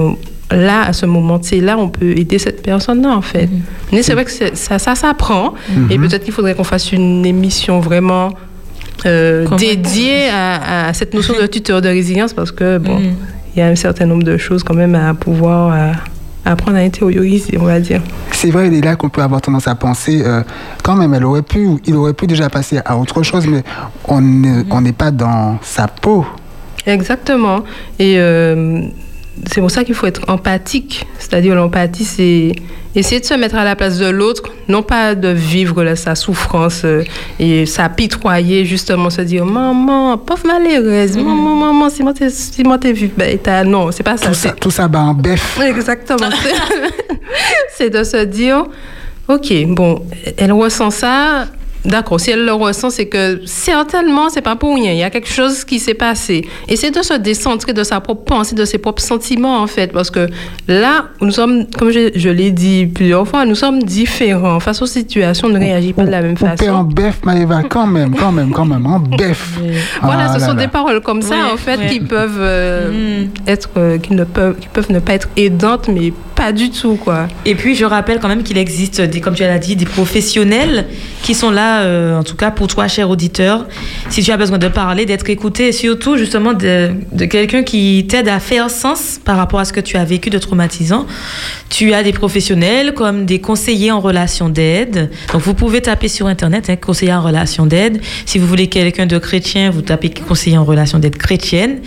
là, 0.55 0.83
à 0.83 0.93
ce 0.93 1.05
moment 1.05 1.39
là 1.61 1.77
on 1.77 1.89
peut 1.89 2.11
aider 2.17 2.39
cette 2.39 2.61
personne-là, 2.63 3.09
en 3.15 3.21
fait. 3.21 3.47
Mm. 3.47 3.61
Mais 3.91 4.03
c'est 4.03 4.13
vrai 4.13 4.25
que 4.25 4.31
ça, 4.31 4.79
ça 4.79 4.95
s'apprend. 4.95 5.53
Mhm. 5.75 5.91
Et 5.91 5.97
peut-être 5.99 6.23
qu'il 6.23 6.33
faudrait 6.33 6.55
qu'on 6.55 6.63
fasse 6.63 6.91
une 6.91 7.25
émission 7.25 7.79
vraiment 7.79 8.29
euh, 9.05 9.47
dédiée 9.57 10.29
à, 10.29 10.87
à 10.87 10.93
cette 10.93 11.13
notion 11.13 11.33
de 11.39 11.45
tuteur 11.47 11.81
de 11.81 11.89
résilience 11.89 12.33
parce 12.33 12.51
que, 12.51 12.77
bon, 12.77 12.99
Mhm. 12.99 13.13
il 13.55 13.59
y 13.59 13.61
a 13.61 13.67
un 13.67 13.75
certain 13.75 14.05
nombre 14.05 14.23
de 14.23 14.37
choses 14.37 14.63
quand 14.63 14.75
même 14.75 14.95
à 14.95 15.13
pouvoir 15.13 15.71
à- 15.73 15.91
à 16.45 16.51
apprendre 16.51 16.77
à 16.77 16.81
intérioriser, 16.81 17.57
on 17.59 17.63
va 17.63 17.79
dire. 17.79 18.01
C'est 18.31 18.51
vrai, 18.51 18.67
il 18.67 18.73
est 18.73 18.81
là 18.81 18.95
qu'on 18.97 19.07
peut 19.09 19.21
avoir 19.21 19.39
tendance 19.41 19.67
à 19.67 19.75
penser, 19.75 20.21
euh, 20.25 20.41
quand 20.83 20.95
même, 20.95 21.13
elle 21.13 21.23
aurait 21.23 21.41
pu, 21.41 21.69
il 21.85 21.95
aurait 21.95 22.13
pu 22.13 22.27
déjà 22.27 22.49
passer 22.49 22.79
à 22.83 22.97
autre 22.97 23.23
chose, 23.23 23.47
mais 23.47 23.63
on 24.09 24.19
n'est 24.81 24.91
pas 24.91 25.09
dans 25.11 25.57
sa 25.61 25.87
peau. 25.87 26.25
Exactement. 26.85 27.63
Et 27.97 28.15
euh, 28.17 28.81
c'est 29.47 29.61
pour 29.61 29.71
ça 29.71 29.83
qu'il 29.83 29.95
faut 29.95 30.07
être 30.07 30.21
empathique. 30.27 31.05
C'est-à-dire 31.19 31.55
l'empathie, 31.55 32.05
c'est 32.05 32.51
essayer 32.95 33.19
de 33.19 33.25
se 33.25 33.33
mettre 33.33 33.55
à 33.55 33.63
la 33.63 33.75
place 33.75 33.97
de 33.97 34.07
l'autre, 34.07 34.43
non 34.67 34.83
pas 34.83 35.15
de 35.15 35.29
vivre 35.29 35.83
là, 35.83 35.95
sa 35.95 36.15
souffrance 36.15 36.81
euh, 36.85 37.03
et 37.39 37.65
s'apitoyer, 37.65 38.65
justement 38.65 39.09
se 39.09 39.21
dire 39.21 39.45
maman, 39.45 40.17
pauvre 40.17 40.45
malheureuse, 40.45 41.17
maman, 41.17 41.55
maman, 41.55 41.89
si 41.89 42.03
moi 42.03 42.13
t'es 42.13 42.29
si 42.29 42.63
moi 42.63 42.77
t'es 42.77 42.93
ben, 42.93 43.67
non, 43.67 43.91
c'est 43.91 44.03
pas 44.03 44.17
ça. 44.17 44.27
Tout 44.27 44.33
ça, 44.33 44.51
tout 44.51 44.71
ça 44.71 44.87
bat 44.87 45.01
en 45.01 45.13
bef. 45.13 45.59
Exactement. 45.65 46.29
C'est 47.75 47.89
de 47.89 48.03
se 48.03 48.23
dire, 48.25 48.65
ok, 49.27 49.51
bon, 49.67 50.03
elle 50.37 50.51
ressent 50.51 50.91
ça. 50.91 51.47
D'accord, 51.85 52.19
si 52.19 52.31
elle 52.31 52.45
le 52.45 52.53
ressent, 52.53 52.89
c'est 52.89 53.07
que 53.07 53.41
certainement, 53.45 54.29
c'est 54.29 54.41
pas 54.41 54.55
pour 54.55 54.75
rien. 54.75 54.91
Il 54.93 54.97
y 54.99 55.03
a 55.03 55.09
quelque 55.09 55.27
chose 55.29 55.65
qui 55.65 55.79
s'est 55.79 55.93
passé. 55.93 56.47
Et 56.69 56.75
c'est 56.77 56.91
de 56.91 57.01
se 57.01 57.13
décentrer 57.15 57.73
de 57.73 57.83
sa 57.83 57.99
propre 57.99 58.23
pensée, 58.23 58.55
de 58.55 58.63
ses 58.63 58.77
propres 58.77 59.01
sentiments, 59.01 59.59
en 59.61 59.67
fait. 59.67 59.91
Parce 59.91 60.09
que 60.09 60.27
là, 60.67 61.05
nous 61.19 61.31
sommes, 61.31 61.65
comme 61.77 61.91
je, 61.91 62.11
je 62.15 62.29
l'ai 62.29 62.51
dit 62.51 62.85
plusieurs 62.85 63.27
fois, 63.27 63.45
nous 63.45 63.55
sommes 63.55 63.83
différents. 63.83 64.59
Face 64.61 64.81
aux 64.81 64.85
situations, 64.85 65.49
on 65.49 65.51
ne 65.51 65.59
réagit 65.59 65.91
pas 65.93 66.05
de 66.05 66.11
la 66.11 66.21
même 66.21 66.35
On 66.41 66.55
paie 66.55 66.69
en 66.69 66.75
façon. 66.77 66.83
bef, 66.83 67.19
Maëva, 67.25 67.63
quand 67.63 67.87
même, 67.87 68.15
quand 68.15 68.31
même, 68.31 68.51
quand 68.51 68.65
même, 68.65 68.85
en 68.85 68.99
bef. 68.99 69.59
Voilà, 70.01 70.27
Ah 70.29 70.33
ce 70.35 70.39
là 70.39 70.47
sont 70.47 70.53
là. 70.55 70.61
des 70.61 70.67
paroles 70.69 71.01
comme 71.01 71.21
ça, 71.21 71.35
Oui, 71.35 71.51
en 71.53 71.57
fait, 71.57 71.79
oui. 71.81 71.87
qui 71.89 71.99
peuvent 71.99 72.37
euh, 72.39 73.23
Mm. 73.23 73.29
être, 73.47 73.69
euh, 73.77 73.97
qui 73.97 74.13
ne 74.13 74.23
peuvent, 74.23 74.55
qui 74.59 74.67
peuvent 74.69 74.91
ne 74.91 74.99
pas 74.99 75.13
être 75.15 75.27
aidantes, 75.35 75.89
mais 75.89 76.13
pas 76.35 76.51
du 76.51 76.69
tout, 76.71 76.95
quoi. 76.95 77.27
Et 77.45 77.55
puis, 77.55 77.75
je 77.75 77.85
rappelle 77.85 78.19
quand 78.19 78.27
même 78.27 78.43
qu'il 78.43 78.57
existe, 78.57 79.01
des, 79.01 79.19
comme 79.21 79.35
tu 79.35 79.43
l'as 79.43 79.59
dit, 79.59 79.75
des 79.75 79.85
professionnels 79.85 80.85
qui 81.23 81.33
sont 81.35 81.51
là, 81.51 81.72
euh, 81.81 82.19
en 82.19 82.23
tout 82.23 82.35
cas 82.35 82.51
pour 82.51 82.67
toi, 82.67 82.87
cher 82.87 83.09
auditeur, 83.09 83.67
si 84.09 84.23
tu 84.23 84.31
as 84.31 84.37
besoin 84.37 84.57
de 84.57 84.67
parler, 84.67 85.05
d'être 85.05 85.29
écouté, 85.29 85.69
et 85.69 85.71
surtout 85.71 86.17
justement 86.17 86.53
de, 86.53 86.91
quelqu'un 87.25 87.63
qui 87.63 88.05
t'aide 88.07 88.27
à 88.27 88.39
faire 88.39 88.69
sens 88.69 89.19
par 89.23 89.37
rapport 89.37 89.59
à 89.59 89.65
ce 89.65 89.73
que 89.73 89.79
tu 89.79 89.97
as 89.97 90.05
vécu 90.05 90.29
de 90.29 90.37
traumatisant. 90.37 91.05
Tu 91.69 91.93
as 91.93 92.03
des 92.03 92.13
professionnels 92.13 92.93
comme 92.93 93.25
des 93.25 93.41
conseillers 93.41 93.91
en 93.91 93.99
relation 93.99 94.49
d'aide. 94.49 95.09
Donc, 95.31 95.41
vous 95.41 95.53
pouvez 95.53 95.81
taper 95.81 96.07
sur 96.07 96.27
Internet, 96.27 96.69
hein, 96.69 96.75
conseiller 96.75 97.13
en 97.13 97.21
relation 97.21 97.65
d'aide. 97.65 98.01
Si 98.25 98.37
vous 98.37 98.47
voulez 98.47 98.67
quelqu'un 98.67 99.05
de 99.05 99.17
chrétien, 99.17 99.71
vous 99.71 99.81
tapez 99.81 100.09
conseiller 100.09 100.57
en 100.57 100.63
relation 100.63 100.99
d'aide 100.99 101.17
chrétienne. 101.17 101.79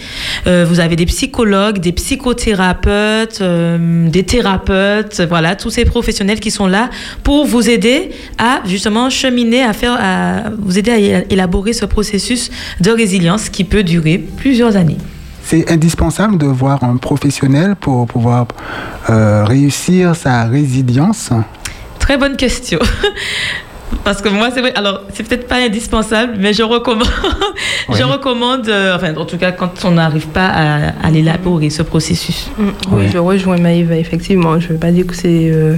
Euh, 0.47 0.67
vous 0.69 0.81
avez 0.81 0.97
des 0.97 1.07
psychologues, 1.07 1.79
des 1.79 1.93
psychothérapeutes, 1.93 3.41
euh, 3.41 4.09
des 4.09 4.25
thérapeutes, 4.25 5.21
voilà, 5.29 5.57
tous 5.57 5.71
ces 5.71 5.85
professionnels 5.85 6.41
qui 6.41 6.51
sont 6.51 6.67
là 6.67 6.91
pour 7.23 7.47
vous 7.47 7.69
aider 7.69 8.11
à 8.39 8.61
justement 8.67 9.11
cheminer, 9.11 9.63
à 9.63 9.73
faire, 9.77 9.97
à 10.01 10.51
vous 10.59 10.79
aider 10.79 10.91
à 10.91 11.33
élaborer 11.33 11.73
ce 11.73 11.85
processus 11.85 12.51
de 12.81 12.91
résilience 12.91 13.49
qui 13.49 13.63
peut 13.63 13.85
durer 13.85 14.19
plusieurs 14.19 14.77
années. 14.77 14.99
C'est 15.45 15.71
indispensable 15.71 16.39
de 16.39 16.47
voir 16.47 16.83
un 16.83 16.97
professionnel 16.97 17.77
pour 17.77 18.09
pouvoir 18.09 18.49
euh, 19.09 19.45
réussir 19.45 20.17
sa 20.17 20.45
résilience. 20.45 21.31
Très 22.01 22.17
bonne 22.17 22.37
question. 22.37 22.81
Parce 24.05 24.21
que 24.21 24.29
moi, 24.29 24.49
c'est 24.53 24.61
vrai, 24.61 24.73
alors 24.75 25.03
c'est 25.13 25.23
peut-être 25.27 25.47
pas 25.47 25.57
indispensable, 25.57 26.35
mais 26.39 26.53
je 26.53 26.63
recommande, 26.63 27.07
je 27.93 28.03
recommande, 28.03 28.69
euh, 28.69 28.97
enfin, 28.97 29.15
en 29.17 29.25
tout 29.25 29.37
cas, 29.39 29.53
quand 29.53 29.85
on 29.85 29.93
n'arrive 29.93 30.27
pas 30.27 30.49
à, 30.49 31.07
à 31.07 31.11
l'élaborer 31.11 31.71
ce 31.71 31.83
processus. 31.83 32.51
Oui, 32.91 33.09
je 33.13 33.19
rejoins 33.19 33.59
Maïva, 33.59 33.97
effectivement. 33.97 34.59
Je 34.59 34.69
ne 34.69 34.73
veux 34.73 34.79
pas 34.79 34.91
dire 34.91 35.07
que 35.07 35.15
c'est 35.15 35.51
euh, 35.53 35.77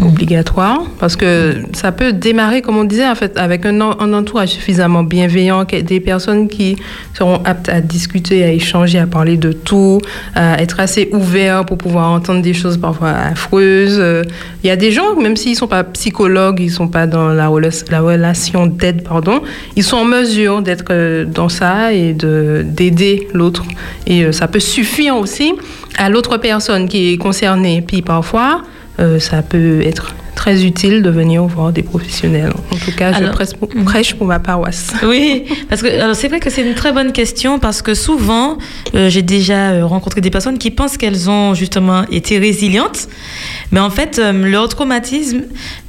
obligatoire, 0.00 0.82
parce 0.98 1.16
que 1.16 1.56
ça 1.74 1.92
peut 1.92 2.12
démarrer, 2.12 2.62
comme 2.62 2.76
on 2.78 2.84
disait, 2.84 3.06
en 3.08 3.14
fait, 3.14 3.36
avec 3.36 3.66
un, 3.66 3.80
en- 3.80 3.98
un 4.00 4.12
entourage 4.14 4.50
suffisamment 4.50 5.02
bienveillant, 5.02 5.64
des 5.64 6.00
personnes 6.00 6.48
qui 6.48 6.76
seront 7.14 7.40
aptes 7.44 7.68
à 7.68 7.80
discuter, 7.80 8.42
à 8.44 8.50
échanger, 8.52 8.98
à 8.98 9.06
parler 9.06 9.36
de 9.36 9.52
tout, 9.52 10.00
à 10.34 10.62
être 10.62 10.80
assez 10.80 11.08
ouverts 11.12 11.66
pour 11.66 11.76
pouvoir 11.78 12.10
entendre 12.10 12.42
des 12.42 12.54
choses 12.54 12.78
parfois 12.78 13.10
affreuses. 13.10 13.98
Euh, 14.00 14.22
Il 14.64 14.68
y 14.68 14.70
a 14.70 14.76
des 14.76 14.92
gens, 14.92 15.14
même 15.20 15.36
s'ils 15.36 15.52
ne 15.52 15.56
sont 15.56 15.66
pas 15.68 15.84
psychologues, 15.84 16.60
ils 16.60 16.66
ne 16.66 16.70
sont 16.70 16.88
pas 16.88 17.06
dans 17.06 17.28
la, 17.28 17.50
la 17.90 18.00
relation 18.00 18.66
d'aide, 18.66 19.02
pardon, 19.04 19.42
ils 19.76 19.82
sont 19.84 19.96
en 19.98 20.04
mesure 20.04 20.62
d'être 20.62 20.84
euh, 20.90 21.24
dans 21.24 21.48
ça 21.48 21.92
et 21.92 22.12
de- 22.14 22.64
d'aider 22.66 23.28
l'autre. 23.34 23.64
Et 24.06 24.24
euh, 24.24 24.32
ça 24.32 24.48
peut 24.48 24.60
suffire 24.60 25.16
aussi 25.16 25.52
à 25.98 26.08
l'autre 26.08 26.38
personne 26.38 26.88
qui 26.88 27.12
est 27.12 27.16
concernée. 27.18 27.82
Puis 27.86 28.02
parfois, 28.02 28.62
ça 29.18 29.42
peut 29.42 29.80
être 29.82 30.14
très 30.34 30.64
utile 30.64 31.02
de 31.02 31.10
venir 31.10 31.44
voir 31.44 31.72
des 31.72 31.82
professionnels. 31.82 32.52
En 32.72 32.76
tout 32.76 32.90
cas, 32.96 33.12
je 33.12 33.18
Alors- 33.18 33.32
prêche 33.34 33.52
pour, 33.54 33.68
prêche 33.84 34.14
pour 34.14 34.26
ma 34.26 34.40
paroisse. 34.40 34.92
Oui, 35.06 35.44
parce 35.68 35.82
que 35.82 35.88
c'est 36.14 36.28
vrai 36.28 36.40
que 36.40 36.50
c'est 36.50 36.62
une 36.62 36.74
très 36.74 36.92
bonne 36.92 37.12
question 37.12 37.58
parce 37.60 37.80
que 37.82 37.94
souvent, 37.94 38.58
euh, 38.94 39.08
j'ai 39.08 39.22
déjà 39.22 39.70
euh, 39.70 39.86
rencontré 39.86 40.20
des 40.20 40.30
personnes 40.30 40.58
qui 40.58 40.70
pensent 40.72 40.96
qu'elles 40.96 41.28
ont 41.30 41.54
justement 41.54 42.04
été 42.10 42.38
résilientes, 42.38 43.08
mais 43.70 43.80
en 43.80 43.90
fait, 43.90 44.18
euh, 44.18 44.32
leur 44.32 44.68
traumatisme 44.68 45.42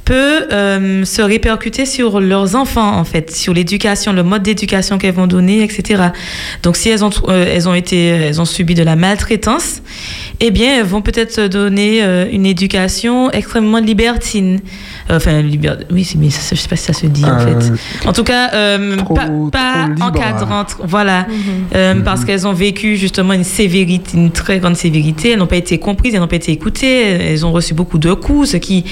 peut 0.04 0.46
euh, 0.52 1.04
se 1.04 1.22
répercuter 1.22 1.86
sur 1.86 2.20
leurs 2.20 2.56
enfants, 2.56 2.96
en 2.96 3.04
fait, 3.04 3.30
sur 3.30 3.54
l'éducation, 3.54 4.12
le 4.12 4.22
mode 4.22 4.42
d'éducation 4.42 4.98
qu'elles 4.98 5.14
vont 5.14 5.26
donner, 5.26 5.62
etc. 5.62 6.02
Donc, 6.62 6.76
si 6.76 6.90
elles 6.90 7.04
ont, 7.04 7.10
euh, 7.28 7.46
elles 7.54 7.68
ont 7.68 7.74
été, 7.74 8.06
elles 8.06 8.40
ont 8.40 8.44
subi 8.44 8.74
de 8.74 8.82
la 8.82 8.96
maltraitance, 8.96 9.82
eh 10.40 10.50
bien, 10.50 10.78
elles 10.78 10.86
vont 10.86 11.02
peut-être 11.02 11.46
donner 11.46 12.02
euh, 12.02 12.26
une 12.30 12.44
éducation 12.44 13.30
extrêmement 13.30 13.78
libertine. 13.78 14.60
Enfin, 15.10 15.42
liber... 15.42 15.72
oui, 15.90 16.10
mais 16.18 16.30
ça, 16.30 16.54
je 16.54 16.60
sais 16.60 16.68
pas 16.68 16.76
si 16.76 16.84
ça 16.84 16.92
se 16.94 17.06
dit, 17.06 17.24
en 17.24 17.38
Euh, 17.38 17.60
fait. 17.60 18.08
En 18.08 18.12
tout 18.12 18.24
cas, 18.24 18.50
euh, 18.54 18.96
trop- 18.96 19.14
pas, 19.14 19.26
pas 19.50 19.82
trop 19.84 19.88
libre. 19.90 20.04
encadrante, 20.06 20.76
voilà, 20.84 21.26
Euh, 21.74 21.94
parce 22.02 22.24
qu'elles 22.24 22.46
ont 22.46 22.52
vécu 22.54 22.96
justement 22.96 23.32
une 23.34 23.44
sévérité, 23.44 24.16
une 24.16 24.30
très 24.30 24.58
grande 24.60 24.76
sévérité. 24.76 25.30
Elles 25.30 25.38
n'ont 25.38 25.46
pas 25.46 25.56
été 25.56 25.78
comprises, 25.78 26.14
elles 26.14 26.20
n'ont 26.20 26.26
pas 26.28 26.36
été 26.36 26.52
écoutées, 26.52 27.02
elles 27.02 27.44
ont 27.44 27.52
reçu 27.52 27.74
beaucoup 27.74 27.98
de 27.98 28.12
coups, 28.14 28.50
ce 28.50 28.56
qui 28.56 28.84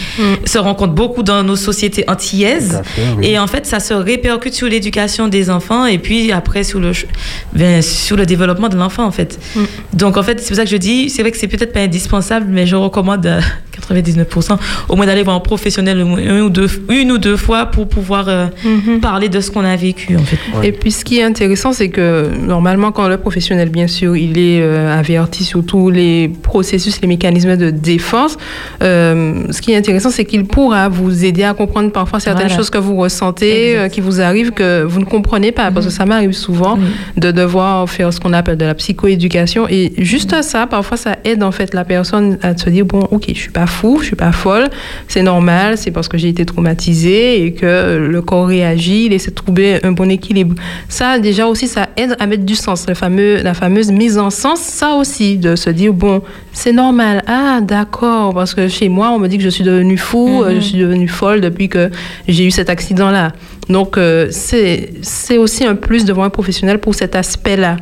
se 0.45 0.59
rencontre 0.59 0.93
beaucoup 0.93 1.23
dans 1.23 1.43
nos 1.43 1.57
sociétés 1.57 2.05
antillaises. 2.09 2.83
Fait, 2.85 3.03
oui. 3.19 3.27
Et 3.29 3.39
en 3.39 3.47
fait, 3.47 3.65
ça 3.67 3.81
se 3.81 3.95
répercute 3.95 4.55
sur 4.55 4.69
l'éducation 4.69 5.29
des 5.29 5.49
enfants 5.51 5.87
et 5.87 5.99
puis 5.99 6.31
après 6.33 6.63
sur 6.65 6.79
le, 6.81 6.93
ben, 7.55 7.81
sur 7.83 8.17
le 8.17 8.27
développement 8.27 8.69
de 8.69 8.77
l'enfant, 8.77 9.05
en 9.05 9.13
fait. 9.13 9.39
Donc, 9.95 10.17
en 10.17 10.23
fait, 10.23 10.41
c'est 10.41 10.49
pour 10.49 10.57
ça 10.57 10.65
que 10.65 10.71
je 10.71 10.77
dis, 10.77 11.09
c'est 11.09 11.23
vrai 11.23 11.31
que 11.31 11.39
c'est 11.39 11.49
peut-être 11.49 11.73
pas 11.73 11.81
indispensable, 11.81 12.47
mais 12.51 12.67
je 12.67 12.77
recommande 12.77 13.27
99% 13.81 14.57
au 14.89 14.97
moins 14.97 15.07
d'aller 15.07 15.23
voir 15.23 15.37
un 15.37 15.41
professionnel 15.41 15.99
une 16.01 16.41
ou 16.41 16.51
deux, 16.51 16.69
une 16.91 17.13
ou 17.13 17.19
deux 17.19 17.37
fois 17.37 17.67
pour 17.67 17.89
pouvoir 17.89 18.27
euh, 18.29 18.47
parler 19.01 19.29
de 19.29 19.41
ce 19.41 19.51
qu'on 19.51 19.65
a 19.65 19.77
vécu, 19.77 20.17
en 20.17 20.23
fait. 20.23 20.39
Et 20.67 20.73
puis, 20.73 20.91
ce 20.91 21.05
qui 21.05 21.19
est 21.19 21.23
intéressant, 21.23 21.73
c'est 21.73 21.89
que 21.89 22.29
normalement, 22.39 22.93
quand 22.93 23.09
le 23.09 23.17
professionnel, 23.17 23.69
bien 23.71 23.87
sûr, 23.87 24.17
il 24.17 24.39
est 24.39 24.61
euh, 24.63 24.97
averti 24.99 25.45
sur 25.45 25.65
tous 25.65 25.91
les 25.91 26.31
processus, 26.43 27.01
les 27.01 27.09
mécanismes 27.09 27.57
de 27.57 27.71
défense, 27.71 28.37
euh, 28.83 29.45
ce 29.51 29.61
qui 29.61 29.73
est 29.73 29.77
intéressant, 29.77 30.11
c'est 30.11 30.25
qu'il 30.25 30.45
pourra 30.45 30.89
vous 30.89 31.25
aider 31.25 31.45
à 31.45 31.55
comprendre 31.55 31.91
parfois 31.93 32.21
certaines 32.21 32.47
Voilà. 32.47 32.57
choses 32.57 32.71
que 32.71 32.79
vous 32.79 32.97
ressentez, 32.97 33.77
euh, 33.77 33.89
qui 33.89 34.01
vous 34.01 34.21
arrivent, 34.21 34.51
que 34.53 34.83
vous 34.85 35.01
ne 35.01 35.05
comprenez 35.05 35.53
pas. 35.53 35.71
Parce 35.71 35.87
que 35.87 35.93
ça 35.93 36.05
m'arrive 36.07 36.33
souvent 36.33 36.79
de 37.17 37.31
devoir 37.31 37.89
faire 37.89 38.13
ce 38.13 38.21
qu'on 38.21 38.33
appelle 38.33 38.57
de 38.57 38.65
la 38.65 38.75
psychoéducation. 38.75 39.67
Et 39.69 39.93
juste 39.99 40.43
ça, 40.43 40.67
parfois, 40.67 40.97
ça 40.97 41.17
aide 41.25 41.43
en 41.43 41.53
fait 41.53 41.75
la 41.75 41.85
personne 41.85 42.39
à 42.43 42.57
se 42.57 42.69
dire 42.71 42.85
bon, 42.85 43.01
ok, 43.11 43.25
je 43.29 43.39
suis 43.39 43.51
pas 43.51 43.62
pas 43.63 43.67
fou, 43.67 43.99
je 44.01 44.07
suis 44.07 44.17
pas 44.17 44.33
folle. 44.33 44.69
C'est 45.09 45.23
normal, 45.23 45.79
c'est 45.79 45.91
parce 45.93 46.09
que 46.09 46.19
j'ai 46.19 46.29
été 46.29 46.45
traumatisée 46.45 47.45
et 47.45 47.53
que 47.53 47.97
le 48.11 48.23
corps 48.23 48.49
réagit, 48.49 49.07
il 49.07 49.13
essaie 49.13 49.31
de 49.31 49.35
trouver 49.37 49.85
un 49.85 49.93
bon 49.93 50.11
équilibre. 50.11 50.55
Ça, 50.89 51.19
déjà 51.19 51.47
aussi, 51.47 51.69
ça 51.69 51.89
aide 51.97 52.17
à 52.19 52.27
mettre 52.27 52.45
du 52.45 52.57
sens. 52.57 52.87
Le 52.89 52.95
fameux, 52.95 53.43
la 53.43 53.55
fameuse 53.55 53.91
mise 53.93 54.19
en 54.19 54.31
sens, 54.31 54.59
ça 54.61 54.95
aussi, 54.95 55.37
de 55.37 55.55
se 55.55 55.71
dire, 55.71 55.93
bon, 55.93 56.23
c'est 56.53 56.73
normal. 56.73 57.23
Ah, 57.27 57.61
d'accord, 57.63 58.35
parce 58.35 58.53
que 58.55 58.67
chez 58.69 58.89
moi, 58.89 59.11
on 59.15 59.19
me 59.19 59.29
dit 59.29 59.39
que 59.39 59.45
je 59.45 59.49
suis 59.49 59.65
devenue 59.65 59.99
fou, 59.99 60.43
Mhm. 60.45 60.55
je 60.57 60.61
suis 60.61 60.79
devenue 60.79 61.09
folle 61.09 61.41
depuis 61.41 61.69
que 61.69 61.91
j'ai 62.27 62.45
eu 62.45 62.51
cet 62.51 62.69
accident-là. 62.69 63.33
Donc, 63.69 63.97
euh, 63.97 64.27
c'est 64.31 65.39
aussi 65.39 65.65
un 65.65 65.77
plus 65.77 66.05
devant 66.05 66.25
un 66.25 66.31
professionnel 66.31 66.79
pour 66.79 66.95
cet 66.95 67.15
aspect-là. 67.15 67.77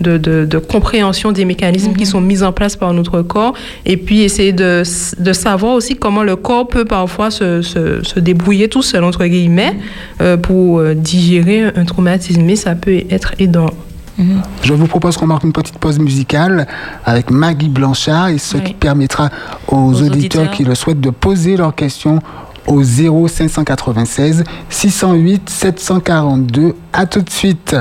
De, 0.00 0.16
de- 0.16 0.44
de 0.44 0.58
compréhension 0.58 1.32
des 1.32 1.44
mécanismes 1.44 1.92
qui 1.94 2.06
sont 2.06 2.20
mis 2.20 2.44
en 2.44 2.52
place 2.52 2.76
par 2.76 2.92
notre 2.92 3.20
corps 3.22 3.54
et 3.84 3.96
puis 3.96 4.20
essayer 4.22 4.52
de, 4.52 4.84
de 5.18 5.32
savoir 5.32 5.74
aussi 5.74 5.96
comment 5.96 6.22
le 6.22 6.36
corps 6.36 6.68
peut 6.68 6.84
parfois 6.84 7.32
se, 7.32 7.62
se, 7.62 8.04
se 8.04 8.20
débrouiller 8.20 8.68
tout 8.68 8.82
seul, 8.82 9.02
entre 9.02 9.24
guillemets, 9.26 9.74
euh, 10.20 10.36
pour 10.36 10.78
euh, 10.78 10.94
digérer 10.94 11.64
un 11.74 11.84
traumatisme. 11.84 12.42
Mais 12.42 12.54
ça 12.54 12.76
peut 12.76 13.02
être 13.10 13.34
aidant. 13.40 13.70
Je 14.62 14.72
vous 14.72 14.86
propose 14.86 15.16
qu'on 15.16 15.26
marque 15.26 15.44
une 15.44 15.52
petite 15.52 15.78
pause 15.78 15.98
musicale 15.98 16.66
avec 17.04 17.30
Maggie 17.30 17.68
Blanchard 17.68 18.28
et 18.28 18.38
ce 18.38 18.56
qui 18.56 18.74
permettra 18.74 19.30
aux, 19.68 19.94
auditeurs, 19.94 20.12
auditeurs. 20.12 20.50
qui 20.52 20.64
le 20.64 20.74
souhaitent 20.76 21.00
de 21.00 21.10
poser 21.10 21.56
leurs 21.56 21.74
questions 21.74 22.20
au 22.66 22.82
0 22.82 23.26
596 23.28 24.44
608 24.70 25.48
742. 25.50 26.74
À 26.92 27.06
tout 27.06 27.20
de 27.22 27.30
suite. 27.30 27.74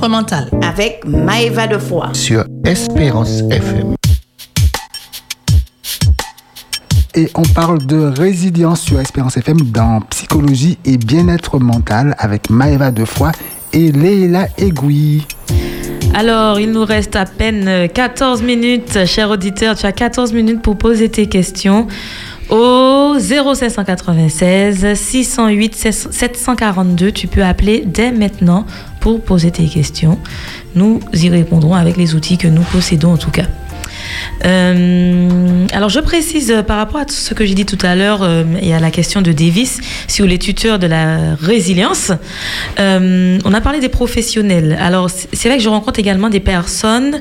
Bien-être 0.00 0.08
mental. 0.08 0.48
Avec 0.62 1.04
Maëva 1.04 1.66
de 1.66 1.78
Foix. 1.78 2.10
Sur 2.14 2.44
Espérance 2.64 3.42
FM. 3.50 3.94
Et 7.14 7.28
on 7.34 7.42
parle 7.42 7.84
de 7.86 7.96
résilience 7.98 8.80
sur 8.80 9.00
Espérance 9.00 9.36
FM 9.36 9.60
dans 9.72 10.00
psychologie 10.10 10.78
et 10.84 10.96
bien-être 10.96 11.58
mental 11.58 12.14
avec 12.18 12.50
Maëva 12.50 12.90
Defoy 12.92 13.32
et 13.72 13.92
Leila 13.92 14.46
Egoui. 14.58 15.26
Alors, 16.14 16.58
il 16.58 16.70
nous 16.70 16.84
reste 16.84 17.16
à 17.16 17.26
peine 17.26 17.88
14 17.88 18.42
minutes, 18.42 19.04
cher 19.06 19.30
auditeur. 19.30 19.76
Tu 19.76 19.86
as 19.86 19.92
14 19.92 20.32
minutes 20.32 20.62
pour 20.62 20.76
poser 20.76 21.08
tes 21.08 21.26
questions 21.26 21.86
au 22.48 23.16
0596 23.18 24.94
608 24.94 25.74
742. 25.74 27.12
Tu 27.12 27.26
peux 27.26 27.44
appeler 27.44 27.84
dès 27.86 28.12
maintenant 28.12 28.66
pour 29.00 29.20
poser 29.22 29.50
tes 29.50 29.66
questions. 29.66 30.18
Nous 30.74 31.00
y 31.12 31.28
répondrons 31.28 31.74
avec 31.74 31.96
les 31.96 32.14
outils 32.14 32.38
que 32.38 32.48
nous 32.48 32.62
possédons 32.62 33.12
en 33.12 33.18
tout 33.18 33.30
cas. 33.30 33.46
Euh, 34.44 35.66
alors 35.72 35.90
je 35.90 36.00
précise 36.00 36.50
euh, 36.50 36.62
par 36.62 36.78
rapport 36.78 37.00
à 37.00 37.04
tout 37.04 37.14
ce 37.14 37.34
que 37.34 37.44
j'ai 37.44 37.54
dit 37.54 37.66
tout 37.66 37.78
à 37.82 37.94
l'heure 37.94 38.22
euh, 38.22 38.44
et 38.62 38.74
à 38.74 38.80
la 38.80 38.90
question 38.90 39.20
de 39.20 39.32
Davis 39.32 39.80
sur 40.08 40.26
les 40.26 40.38
tuteurs 40.38 40.78
de 40.78 40.86
la 40.86 41.34
résilience. 41.34 42.12
On 42.78 43.54
a 43.54 43.60
parlé 43.60 43.80
des 43.80 43.88
professionnels. 43.88 44.78
Alors 44.80 45.10
c'est 45.10 45.48
vrai 45.48 45.58
que 45.58 45.62
je 45.62 45.68
rencontre 45.68 45.98
également 46.00 46.28
des 46.28 46.40
personnes 46.40 47.20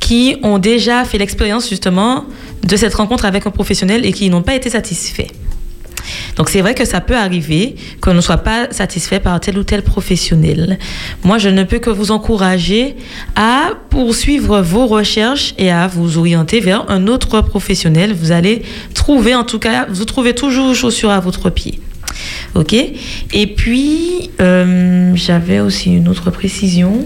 qui 0.00 0.36
ont 0.42 0.58
déjà 0.58 1.04
fait 1.04 1.18
l'expérience 1.18 1.68
justement 1.68 2.24
de 2.64 2.76
cette 2.76 2.94
rencontre 2.94 3.24
avec 3.24 3.46
un 3.46 3.50
professionnel 3.50 4.04
et 4.04 4.12
qui 4.12 4.28
n'ont 4.30 4.42
pas 4.42 4.54
été 4.54 4.70
satisfaits. 4.70 5.28
Donc 6.38 6.48
c'est 6.48 6.60
vrai 6.60 6.74
que 6.74 6.84
ça 6.84 7.00
peut 7.00 7.16
arriver 7.16 7.74
qu'on 8.00 8.14
ne 8.14 8.20
soit 8.20 8.38
pas 8.38 8.68
satisfait 8.70 9.20
par 9.20 9.38
tel 9.40 9.58
ou 9.58 9.64
tel 9.64 9.82
professionnel. 9.82 10.78
Moi, 11.24 11.36
je 11.38 11.48
ne 11.48 11.64
peux 11.64 11.80
que 11.80 11.90
vous 11.90 12.12
encourager 12.12 12.94
à 13.34 13.72
poursuivre 13.90 14.60
vos 14.60 14.86
recherches 14.86 15.54
et 15.58 15.70
à 15.70 15.88
vous 15.88 16.16
orienter 16.16 16.60
vers 16.60 16.88
un 16.88 17.08
autre 17.08 17.40
professionnel. 17.40 18.14
Vous 18.14 18.30
allez 18.30 18.62
trouver, 18.94 19.34
en 19.34 19.44
tout 19.44 19.58
cas, 19.58 19.86
vous 19.90 20.04
trouvez 20.04 20.32
toujours 20.32 20.74
chaussure 20.74 21.10
à 21.10 21.18
votre 21.18 21.50
pied. 21.50 21.80
Ok? 22.54 22.72
Et 22.72 23.46
puis, 23.48 24.30
euh, 24.40 25.12
j'avais 25.16 25.58
aussi 25.58 25.90
une 25.90 26.08
autre 26.08 26.30
précision. 26.30 27.04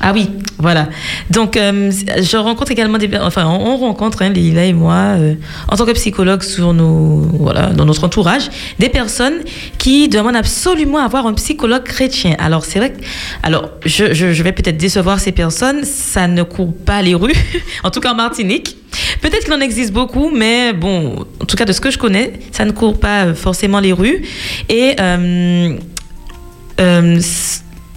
Ah 0.00 0.12
oui, 0.12 0.30
voilà. 0.60 0.88
Donc, 1.30 1.56
euh, 1.56 1.90
je 1.90 2.36
rencontre 2.36 2.70
également 2.72 2.98
des... 2.98 3.10
Enfin, 3.20 3.46
on, 3.46 3.72
on 3.72 3.76
rencontre, 3.76 4.22
hein, 4.22 4.32
et 4.34 4.72
moi, 4.72 5.16
euh, 5.18 5.34
en 5.68 5.76
tant 5.76 5.86
que 5.86 5.92
psychologue 5.92 6.42
sur 6.42 6.72
nos, 6.72 7.20
voilà, 7.32 7.66
dans 7.68 7.84
notre 7.84 8.04
entourage, 8.04 8.50
des 8.78 8.88
personnes 8.88 9.40
qui 9.78 10.08
demandent 10.08 10.36
absolument 10.36 10.98
avoir 10.98 11.26
un 11.26 11.34
psychologue 11.34 11.84
chrétien. 11.84 12.34
Alors, 12.38 12.64
c'est 12.64 12.78
vrai 12.78 12.92
que... 12.92 13.00
Alors, 13.42 13.70
je, 13.84 14.12
je, 14.12 14.32
je 14.32 14.42
vais 14.42 14.52
peut-être 14.52 14.76
décevoir 14.76 15.20
ces 15.20 15.32
personnes. 15.32 15.84
Ça 15.84 16.26
ne 16.28 16.42
court 16.42 16.74
pas 16.74 17.02
les 17.02 17.14
rues, 17.14 17.34
en 17.84 17.90
tout 17.90 18.00
cas 18.00 18.12
en 18.12 18.16
Martinique. 18.16 18.76
Peut-être 19.20 19.44
qu'il 19.44 19.54
en 19.54 19.60
existe 19.60 19.92
beaucoup, 19.92 20.30
mais 20.30 20.72
bon, 20.72 21.26
en 21.40 21.44
tout 21.44 21.56
cas 21.56 21.64
de 21.64 21.72
ce 21.72 21.80
que 21.80 21.90
je 21.90 21.98
connais, 21.98 22.34
ça 22.52 22.64
ne 22.64 22.72
court 22.72 22.98
pas 22.98 23.26
euh, 23.26 23.34
forcément 23.34 23.80
les 23.80 23.92
rues. 23.92 24.22
Et... 24.68 24.96
euh, 25.00 25.78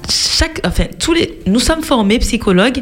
chaque, 0.09 0.61
enfin, 0.65 0.85
tous 0.99 1.13
les, 1.13 1.39
nous 1.45 1.59
sommes 1.59 1.83
formés 1.83 2.19
psychologues 2.19 2.81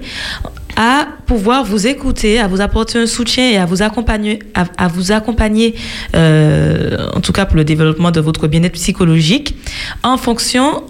à 0.76 1.07
pouvoir 1.26 1.65
vous 1.65 1.88
écouter, 1.88 2.39
à 2.39 2.48
vous 2.48 2.61
apporter 2.61 2.99
un 2.99 3.06
soutien 3.06 3.49
et 3.49 3.57
à 3.57 3.65
vous 3.65 3.81
accompagner, 3.81 4.39
à, 4.56 4.88
vous 4.88 5.11
accompagner, 5.11 5.76
euh, 6.15 7.10
en 7.14 7.19
tout 7.19 7.34
cas 7.34 7.45
pour 7.45 7.57
le 7.57 7.64
développement 7.64 8.11
de 8.11 8.22
votre 8.22 8.48
bien-être 8.48 8.73
psychologique, 8.73 9.56
en 10.03 10.18
fonction 10.18 10.84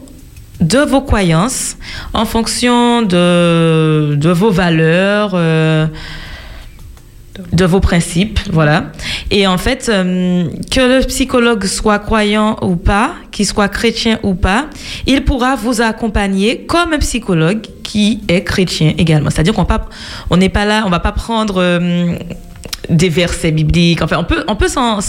de 0.60 0.78
vos 0.78 1.02
croyances, 1.02 1.78
en 2.14 2.26
fonction 2.26 3.02
de, 3.02 4.16
de 4.16 4.30
vos 4.30 4.52
valeurs. 4.52 5.32
euh, 5.34 5.88
de 7.52 7.66
vos 7.66 7.80
principes, 7.80 8.40
voilà. 8.52 8.92
Et 9.30 9.48
en 9.48 9.58
fait, 9.58 9.90
euh, 9.90 10.50
que 10.70 11.00
le 11.00 11.06
psychologue 11.06 11.66
soit 11.66 12.00
croyant 12.00 12.58
ou 12.62 12.76
pas, 12.76 13.14
qu'il 13.32 13.46
soit 13.46 13.70
chrétien 13.70 14.20
ou 14.24 14.34
pas, 14.34 14.68
il 15.08 15.24
pourra 15.24 15.56
vous 15.56 15.82
accompagner 15.82 16.66
comme 16.66 16.94
un 16.94 17.00
psychologue 17.00 17.62
qui 17.84 18.22
est 18.28 18.44
chrétien 18.44 18.94
également. 18.98 19.30
C'est-à-dire 19.30 19.54
qu'on 19.54 20.38
n'est 20.38 20.50
pas 20.50 20.66
là, 20.66 20.84
on 20.86 20.90
va 20.90 21.00
pas 21.00 21.12
prendre 21.12 21.56
euh, 21.58 22.16
des 22.90 23.10
versets 23.10 23.52
bibliques. 23.52 24.02
Enfin, 24.02 24.18
on 24.20 24.24
peut, 24.24 24.44
on 24.48 24.56
peut 24.56 24.68
s'en, 24.68 25.00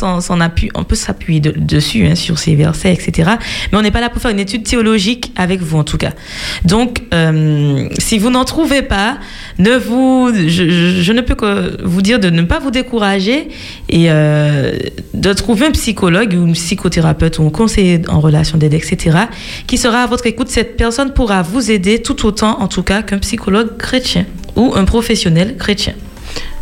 on 0.74 0.85
peut 0.85 0.95
s'appuyer 0.95 1.41
de- 1.41 1.55
dessus 1.59 2.07
hein, 2.07 2.15
sur 2.15 2.39
ces 2.39 2.55
versets, 2.55 2.93
etc. 2.93 3.33
Mais 3.70 3.79
on 3.79 3.83
n'est 3.83 3.91
pas 3.91 4.01
là 4.01 4.09
pour 4.09 4.20
faire 4.23 4.31
une 4.31 4.41
étude 4.41 4.65
théologique 4.65 5.33
avec 5.37 5.61
vous, 5.61 5.79
en 5.79 5.85
tout 5.85 5.99
cas. 5.99 6.12
Donc, 6.65 7.03
euh, 7.12 7.89
si 7.99 8.19
vous 8.19 8.31
n'en 8.31 8.45
trouvez 8.45 8.83
pas, 8.83 9.19
ne 9.59 9.77
vous, 9.77 10.31
je, 10.49 11.12
ne 11.12 11.20
peux 11.20 11.35
que 11.35 11.83
vous 11.85 12.03
dire 12.03 12.20
de 12.20 12.31
ne 12.31 12.43
pas 12.43 12.59
vous 12.59 12.70
décourager 12.70 13.49
et 13.89 14.11
euh, 14.11 14.73
de 15.15 15.33
trouver 15.33 15.66
un 15.66 15.73
psychologue 15.73 16.35
ou 16.35 16.47
une 16.47 16.55
psychothérapeute 16.55 17.39
ou 17.39 17.47
un 17.47 17.51
conseiller 17.51 18.01
en 18.09 18.20
relation 18.20 18.59
d'aide, 18.59 18.74
etc., 18.74 19.16
qui 19.66 19.79
sera 19.79 20.03
à 20.03 20.07
votre 20.07 20.27
écoute. 20.27 20.49
Cette 20.49 20.77
personne 20.77 21.12
pourra 21.12 21.43
vous 21.43 21.70
aider 21.70 22.01
tout 22.01 22.27
autant, 22.27 22.61
en 22.61 22.69
tout 22.69 22.83
cas, 22.83 23.03
qu'un 23.03 23.19
psychologue 23.19 23.77
chrétien 23.77 24.27
ou 24.57 24.73
un 24.74 24.85
professionnel 24.85 25.57
chrétien. 25.57 25.95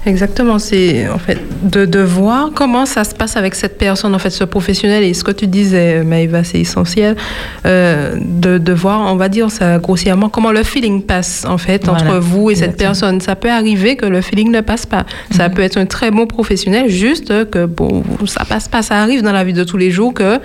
Exactement, 0.07 0.59
c'est 0.59 1.09
en 1.11 1.19
fait 1.19 1.39
de, 1.63 1.85
de 1.85 2.01
voir 2.01 2.53
comment 2.55 2.87
ça 2.87 3.05
se 3.05 3.15
passe 3.15 3.37
avec 3.37 3.55
cette 3.55 3.77
personne, 3.77 4.15
en 4.15 4.19
fait, 4.19 4.31
ce 4.31 4.45
professionnel. 4.45 5.05
Et 5.05 5.13
ce 5.13 5.23
que 5.23 5.31
tu 5.31 5.47
disais, 5.47 6.03
Maëva, 6.03 6.43
c'est 6.43 6.59
essentiel 6.59 7.17
euh, 7.67 8.15
de, 8.19 8.57
de 8.57 8.73
voir, 8.73 9.01
on 9.13 9.17
va 9.17 9.29
dire 9.29 9.51
ça 9.51 9.79
grossièrement, 9.79 10.31
comment 10.31 10.53
le 10.53 10.63
feeling 10.63 11.03
passe 11.03 11.45
en 11.47 11.59
fait 11.59 11.85
Voilà, 11.85 12.03
entre 12.03 12.19
vous 12.19 12.51
et 12.51 12.55
cette 12.55 12.79
personne. 12.79 13.21
Ça 13.21 13.37
peut 13.37 13.51
arriver 13.51 13.97
que 13.97 14.07
le 14.07 14.23
feeling 14.23 14.51
ne 14.51 14.63
passe 14.63 14.87
pas. 14.87 15.05
Ça 15.33 15.51
peut 15.51 15.63
être 15.63 15.77
un 15.77 15.87
très 15.87 16.11
bon 16.11 16.27
professionnel, 16.27 16.89
juste 16.89 17.51
que 17.51 17.67
bon, 17.67 18.03
ça 18.27 18.47
passe 18.47 18.69
pas. 18.69 18.81
Ça 18.83 18.97
arrive 19.03 19.23
dans 19.23 19.33
la 19.33 19.45
vie 19.45 19.53
de 19.53 19.65
tous 19.65 19.77
les 19.77 19.91
jours 19.91 20.15
que 20.15 20.41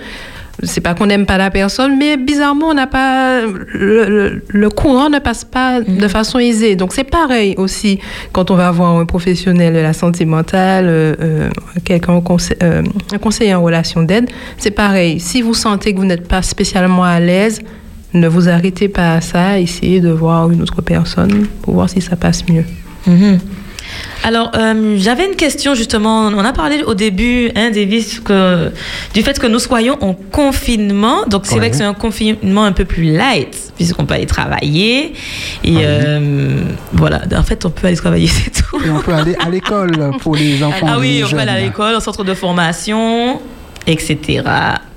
c'est 0.62 0.80
pas 0.80 0.94
qu'on 0.94 1.06
n'aime 1.06 1.26
pas 1.26 1.36
la 1.38 1.50
personne, 1.50 1.96
mais 1.98 2.16
bizarrement, 2.16 2.68
on 2.68 2.74
n'a 2.74 2.86
pas 2.86 3.42
le, 3.42 4.04
le- 4.08 4.42
le 4.48 4.70
courant 4.70 5.10
ne 5.10 5.18
passe 5.18 5.44
pas 5.44 5.80
de 5.82 6.08
façon 6.08 6.38
aisée. 6.38 6.76
Donc 6.76 6.92
c'est 6.92 7.04
pareil 7.04 7.54
aussi 7.58 7.98
quand 8.32 8.50
on 8.50 8.54
va 8.56 8.70
voir 8.70 8.96
un 8.96 9.04
professionnel 9.04 9.74
de 9.74 9.78
la 9.80 9.92
santé 9.92 10.24
mentale, 10.24 10.86
euh, 10.88 11.14
euh, 11.20 11.48
quelqu'un 11.84 12.20
conseil- 12.20 12.56
euh, 12.62 12.82
un 13.12 13.18
conseiller 13.18 13.54
en 13.54 13.62
relation 13.62 14.02
d'aide. 14.02 14.28
C'est 14.56 14.70
pareil. 14.70 15.20
Si 15.20 15.42
vous 15.42 15.54
sentez 15.54 15.92
que 15.92 15.98
vous 15.98 16.04
n'êtes 16.06 16.26
pas 16.28 16.42
spécialement 16.42 17.04
à 17.04 17.20
l'aise, 17.20 17.60
ne 18.14 18.28
vous 18.28 18.48
arrêtez 18.48 18.88
pas 18.88 19.14
à 19.14 19.20
ça. 19.20 19.58
Essayez 19.60 20.00
de 20.00 20.10
voir 20.10 20.50
une 20.50 20.62
autre 20.62 20.80
personne 20.80 21.46
pour 21.62 21.74
voir 21.74 21.90
si 21.90 22.00
ça 22.00 22.16
passe 22.16 22.48
mieux. 22.48 22.64
Mhm. 23.06 23.38
Alors, 24.26 24.50
euh, 24.56 24.96
j'avais 24.98 25.24
une 25.24 25.36
question 25.36 25.76
justement. 25.76 26.26
On 26.26 26.44
a 26.44 26.52
parlé 26.52 26.82
au 26.82 26.94
début, 26.94 27.48
hein, 27.54 27.70
Davis, 27.70 28.18
que, 28.18 28.72
du 29.14 29.22
fait 29.22 29.38
que 29.38 29.46
nous 29.46 29.60
soyons 29.60 29.96
en 30.00 30.14
confinement. 30.14 31.24
Donc, 31.28 31.46
c'est 31.46 31.54
vrai 31.54 31.70
que 31.70 31.76
c'est 31.76 31.84
un 31.84 31.94
confinement 31.94 32.64
un 32.64 32.72
peu 32.72 32.84
plus 32.84 33.04
light, 33.16 33.56
puisqu'on 33.76 34.04
peut 34.04 34.14
aller 34.14 34.26
travailler. 34.26 35.12
Et 35.62 35.76
euh, 35.76 36.58
voilà, 36.92 37.22
en 37.36 37.44
fait, 37.44 37.64
on 37.66 37.70
peut 37.70 37.86
aller 37.86 37.96
travailler, 37.96 38.26
c'est 38.26 38.50
tout. 38.50 38.80
Et 38.84 38.90
on 38.90 38.98
peut 38.98 39.14
aller 39.14 39.36
à 39.36 39.48
l'école 39.48 40.10
pour 40.20 40.34
les 40.34 40.60
enfants. 40.60 40.88
Ah 40.88 40.98
oui, 40.98 41.18
les 41.18 41.24
on 41.24 41.28
peut 41.28 41.38
aller 41.38 41.52
à 41.52 41.60
l'école, 41.60 41.94
au 41.94 42.00
centre 42.00 42.24
de 42.24 42.34
formation, 42.34 43.40
etc. 43.86 44.42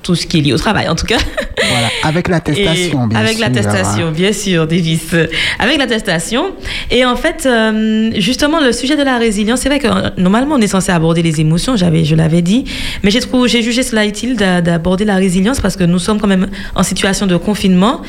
Tout 0.02 0.16
ce 0.16 0.26
qui 0.26 0.38
est 0.38 0.42
lié 0.42 0.54
au 0.54 0.58
travail, 0.58 0.88
en 0.88 0.96
tout 0.96 1.06
cas. 1.06 1.18
Voilà, 1.58 1.90
avec 2.04 2.30
l'attestation, 2.30 3.06
bien 3.08 3.20
avec 3.20 3.34
sûr. 3.34 3.42
l'attestation, 3.42 4.12
bien 4.12 4.32
sûr, 4.32 4.66
Davis. 4.66 5.14
Avec 5.60 5.78
l'attestation. 5.78 6.46
Et 6.90 7.04
en 7.04 7.18
fait, 7.18 7.46
euh, 7.46 8.10
justement, 8.16 8.62
le 8.62 8.72
sujet 8.72 8.96
de 8.96 9.04
la 9.04 9.18
résilience, 9.18 9.60
c'est 9.60 9.68
vrai 9.70 9.80
que 9.80 9.88
euh, 9.88 10.10
normalement, 10.18 10.56
on 10.56 10.62
est 10.62 10.68
censé 10.68 10.92
aborder 10.94 11.22
les 11.22 11.42
émotions, 11.42 11.76
j'avais, 11.76 12.06
je 12.06 12.16
l'avais 12.16 12.42
dit, 12.42 12.64
mais 13.04 13.12
j'ai 13.12 13.20
trouvé, 13.20 13.50
j'ai 13.50 13.62
jugé 13.62 13.84
cela 13.84 14.06
utile 14.06 14.38
d'a- 14.38 14.62
d'aborder 14.62 15.04
la 15.04 15.16
résilience 15.16 15.60
parce 15.60 15.76
que 15.76 15.84
nous 15.84 16.00
sommes 16.00 16.20
quand 16.20 16.28
même 16.28 16.48
en 16.76 16.84
situation 16.84 17.28
de 17.28 17.36
confinement 17.36 18.02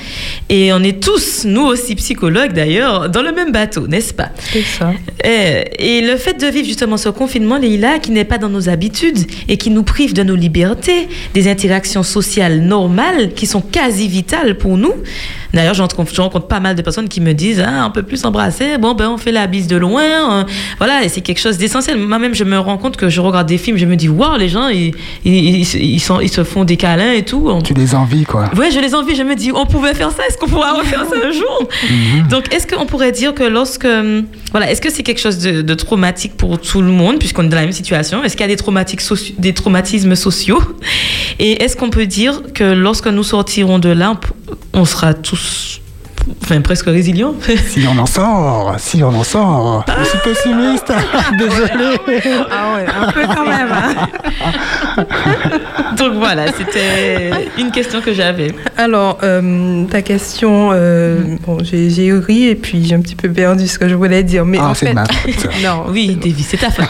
et 0.49 0.73
on 0.73 0.83
est 0.85 1.03
tous, 1.03 1.45
nous 1.45 1.63
aussi 1.67 1.97
psychologues 1.97 2.53
d'ailleurs, 2.53 3.11
dans 3.11 3.23
le 3.23 3.33
même 3.33 3.51
bateau, 3.51 3.89
n'est-ce 3.89 4.15
pas? 4.15 4.31
C'est 4.53 4.63
ça. 4.63 4.93
Et 5.25 6.01
le 6.03 6.17
fait 6.17 6.41
de 6.41 6.47
vivre 6.47 6.67
justement 6.69 6.97
ce 6.97 7.09
confinement, 7.09 7.59
Leïla, 7.59 7.99
qui 7.99 8.13
n'est 8.13 8.25
pas 8.25 8.39
dans 8.39 8.49
nos 8.49 8.69
habitudes 8.69 9.19
et 9.49 9.57
qui 9.57 9.71
nous 9.71 9.83
prive 9.83 10.15
de 10.15 10.23
nos 10.23 10.37
libertés, 10.37 11.09
des 11.35 11.49
interactions 11.51 11.80
sociales 11.87 12.61
normales 12.61 13.33
qui 13.35 13.47
sont 13.47 13.61
quasi 13.61 14.09
vitales 14.09 14.57
pour 14.59 14.77
nous. 14.77 14.93
D'ailleurs, 15.53 15.75
je 15.75 15.83
rencontre, 15.83 16.47
pas 16.47 16.61
mal 16.61 16.77
de 16.77 16.83
personnes 16.83 17.09
qui 17.09 17.21
me 17.21 17.33
disent 17.35 17.61
ah, 17.67 17.85
on 17.89 17.91
peut 17.91 18.03
plus 18.05 18.19
s'embrasser, 18.19 18.79
bon, 18.79 18.95
ben 18.95 19.09
on 19.11 19.19
fait 19.19 19.33
la 19.33 19.47
bise 19.49 19.67
de 19.67 19.77
loin. 19.77 20.03
euh, 20.03 20.45
voilà, 20.79 21.05
et 21.05 21.09
c'est 21.09 21.21
quelque 21.23 21.41
chose 21.41 21.59
d'essentiel. 21.59 21.99
Moi-même, 21.99 22.35
je 22.35 22.45
me 22.45 22.59
rends 22.59 22.79
compte 22.79 22.97
que 22.97 23.09
je 23.09 23.21
regarde 23.21 23.49
des 23.49 23.59
films, 23.59 23.77
je 23.77 23.87
me 23.87 23.97
dis 23.97 24.09
waouh, 24.09 24.37
les 24.39 24.49
gens, 24.49 24.69
ils, 24.69 24.93
ils, 25.25 25.61
ils, 25.61 25.75
ils 25.95 26.01
sont- 26.01 26.21
ils 26.21 26.29
se 26.29 26.45
font 26.45 26.65
des 26.65 26.77
câlins 26.77 27.13
et 27.13 27.25
tout. 27.25 27.51
Tu 27.65 27.75
les 27.75 27.95
envies, 27.97 28.25
quoi. 28.25 28.49
Ouais, 28.57 28.71
je 28.71 28.79
les 28.79 28.95
envie. 28.95 29.17
Je 29.17 29.23
me 29.25 29.35
dis, 29.35 29.51
on 29.53 29.67
pouvait 29.67 29.95
faire 29.95 30.11
ça. 30.13 30.23
Est-ce 30.29 30.39
qu'on 30.39 30.47
pourra 30.49 30.73
refaire 30.75 31.05
ça 31.05 31.17
un 31.27 31.33
jour? 31.33 31.69
Donc, 32.31 32.55
est-ce 32.55 32.67
qu'on 32.67 32.87
pourrait 32.87 33.11
dire 33.13 33.35
que 33.35 33.43
lorsque, 33.43 33.85
hum, 33.87 34.27
voilà, 34.53 34.71
est-ce 34.71 34.81
que 34.81 34.91
c'est 34.91 35.03
quelque 35.03 35.21
chose 35.21 35.39
de, 35.39 35.63
de 35.63 35.75
traumatique 35.75 36.37
pour 36.37 36.61
tout 36.61 36.81
le 36.81 36.89
monde 36.93 37.19
puisqu'on 37.19 37.45
est 37.45 37.49
dans 37.49 37.57
la 37.57 37.63
même 37.63 37.73
situation? 37.73 38.23
Est-ce 38.23 38.37
qu'il 38.37 38.43
y 38.43 38.49
a 38.49 38.49
des 38.49 38.57
traumatiques 38.57 39.01
soci- 39.03 39.35
des 39.39 39.53
traumatismes 39.53 40.15
sociaux? 40.15 40.61
Et 41.39 41.63
est-ce 41.71 41.77
qu'on 41.79 41.91
peut 41.91 42.07
dire 42.07 42.43
que 42.53 42.65
lorsque 42.65 43.07
nous 43.07 43.23
sortirons 43.23 43.79
de 43.79 43.91
là, 43.91 44.15
on 44.73 44.85
sera 44.85 45.15
tous, 45.15 45.81
enfin 46.43 46.61
presque 46.63 46.87
résilients. 46.87 47.35
Si 47.69 47.87
on 47.89 47.97
en 47.97 48.07
sort, 48.07 48.75
si 48.79 49.05
on 49.05 49.09
en 49.15 49.23
sort. 49.23 49.85
Je 50.01 50.05
suis 50.09 50.19
pessimiste. 50.19 50.93
Désolé. 51.39 51.97
Ah 52.51 52.75
ouais, 52.75 52.87
un 53.01 53.13
peu 53.13 53.23
quand 53.33 53.47
même. 53.47 53.69
hein. 53.73 55.05
Donc 55.97 56.15
voilà, 56.15 56.47
c'était 56.53 57.31
une 57.57 57.71
question 57.71 58.01
que 58.01 58.13
j'avais. 58.13 58.53
Alors, 58.77 59.19
euh, 59.23 59.85
ta 59.85 60.03
question, 60.03 60.71
euh, 60.73 61.21
bon, 61.47 61.59
j'ai 61.63 62.13
ri 62.13 62.49
et 62.49 62.57
puis 62.57 62.85
j'ai 62.85 62.97
un 62.97 63.01
petit 63.01 63.15
peu 63.17 63.31
perdu 63.31 63.69
ce 63.69 63.79
que 63.79 63.89
je 63.89 63.95
voulais 63.95 64.25
dire. 64.25 64.45
Mais 64.45 64.59
Ah, 64.61 64.71
en 64.71 64.75
c'est 64.75 64.87
fait, 64.87 64.91
de 64.93 64.97
ma 64.97 65.05
faute. 65.07 65.49
non, 65.63 65.85
Oui, 65.91 66.17
Davy, 66.17 66.43
c'est 66.43 66.57
ta 66.57 66.71
faute. 66.71 66.89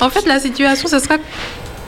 en 0.00 0.10
fait, 0.10 0.26
la 0.26 0.40
situation, 0.40 0.88
ce 0.88 0.98
sera 0.98 1.14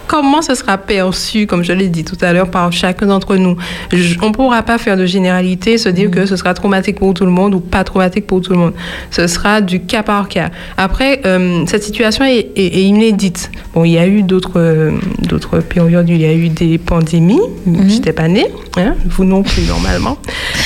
comment 0.07 0.43
ce 0.43 0.55
sera 0.55 0.79
perçu, 0.79 1.47
comme 1.47 1.63
je 1.65 1.73
l'ai 1.73 1.89
dit 1.89 2.05
tout 2.05 2.17
à 2.21 2.33
l'heure, 2.33 2.51
par 2.51 2.73
chacun 2.73 3.07
d'entre 3.07 3.37
nous? 3.37 3.57
Je- 3.93 4.17
on 4.23 4.29
ne 4.29 4.33
pourra 4.35 4.63
pas 4.63 4.79
faire 4.79 4.97
de 4.97 5.07
généralité, 5.07 5.79
se 5.79 5.89
dire 5.89 6.11
que 6.11 6.27
ce 6.27 6.37
sera 6.37 6.55
traumatique 6.55 6.97
pour 6.99 7.15
tout 7.15 7.25
le 7.25 7.31
monde 7.31 7.55
ou 7.55 7.61
pas 7.61 7.85
traumatique 7.85 8.27
pour 8.27 8.41
tout 8.41 8.53
le 8.53 8.59
monde. 8.59 8.73
Ce 9.11 9.27
sera 9.27 9.61
du 9.61 9.81
cas 9.81 10.03
par 10.03 10.29
cas. 10.29 10.51
Après, 10.77 11.21
euh, 11.27 11.65
cette 11.67 11.83
situation 11.83 12.25
est, 12.25 12.51
est- 12.57 12.77
est 12.79 12.83
inédite. 12.83 13.51
Bon, 13.75 13.85
il 13.85 13.93
y 13.93 13.99
a 13.99 14.07
eu 14.07 14.23
d'autres 14.23 14.53
euh, 14.57 14.93
d'autres 15.23 15.59
périodes, 15.61 16.09
où 16.09 16.13
il 16.13 16.21
y 16.21 16.27
a 16.27 16.33
eu 16.35 16.49
des 16.49 16.79
pandémies. 16.79 17.41
J'étais 17.89 18.13
pas 18.13 18.29
née, 18.29 18.47
hein, 18.77 18.95
vous 19.07 19.25
non 19.25 19.43
plus 19.43 19.63
normalement. 19.69 20.17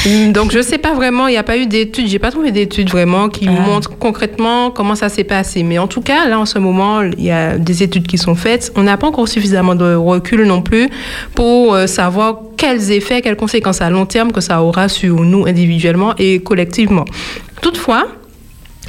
Hum, 0.06 0.32
Donc, 0.32 0.52
je 0.52 0.58
ne 0.58 0.62
sais 0.62 0.78
pas 0.78 0.94
vraiment, 0.94 1.28
il 1.28 1.32
n'y 1.32 1.36
a 1.38 1.42
pas 1.42 1.56
eu 1.58 1.66
d'études, 1.66 2.06
j'ai 2.08 2.18
pas 2.18 2.30
trouvé 2.30 2.52
d'études 2.52 2.88
vraiment 2.90 3.28
qui 3.28 3.46
Ah. 3.48 3.52
montrent 3.66 3.96
concrètement 3.98 4.70
comment 4.70 4.94
ça 4.94 5.08
s'est 5.08 5.24
passé. 5.24 5.62
Mais 5.62 5.78
en 5.78 5.86
tout 5.86 6.00
cas, 6.00 6.26
là, 6.28 6.38
en 6.38 6.46
ce 6.46 6.58
moment, 6.58 7.02
il 7.02 7.24
y 7.24 7.30
a 7.30 7.58
des 7.58 7.82
études 7.82 8.06
qui 8.06 8.18
sont 8.18 8.34
faites. 8.34 8.72
On 8.76 8.82
n'a 8.82 8.96
pas 8.96 9.06
encore 9.06 9.20
suffisamment 9.30 9.74
de 9.74 9.94
recul 9.94 10.44
non 10.44 10.62
plus 10.62 10.88
pour 11.34 11.74
euh, 11.74 11.86
savoir 11.86 12.40
quels 12.56 12.90
effets, 12.92 13.22
quelles 13.22 13.36
conséquences 13.36 13.80
à 13.80 13.88
long 13.90 14.06
terme 14.06 14.32
que 14.32 14.40
ça 14.40 14.62
aura 14.62 14.88
sur 14.88 15.20
nous 15.20 15.46
individuellement 15.46 16.14
et 16.18 16.40
collectivement. 16.40 17.04
Toutefois, 17.62 18.06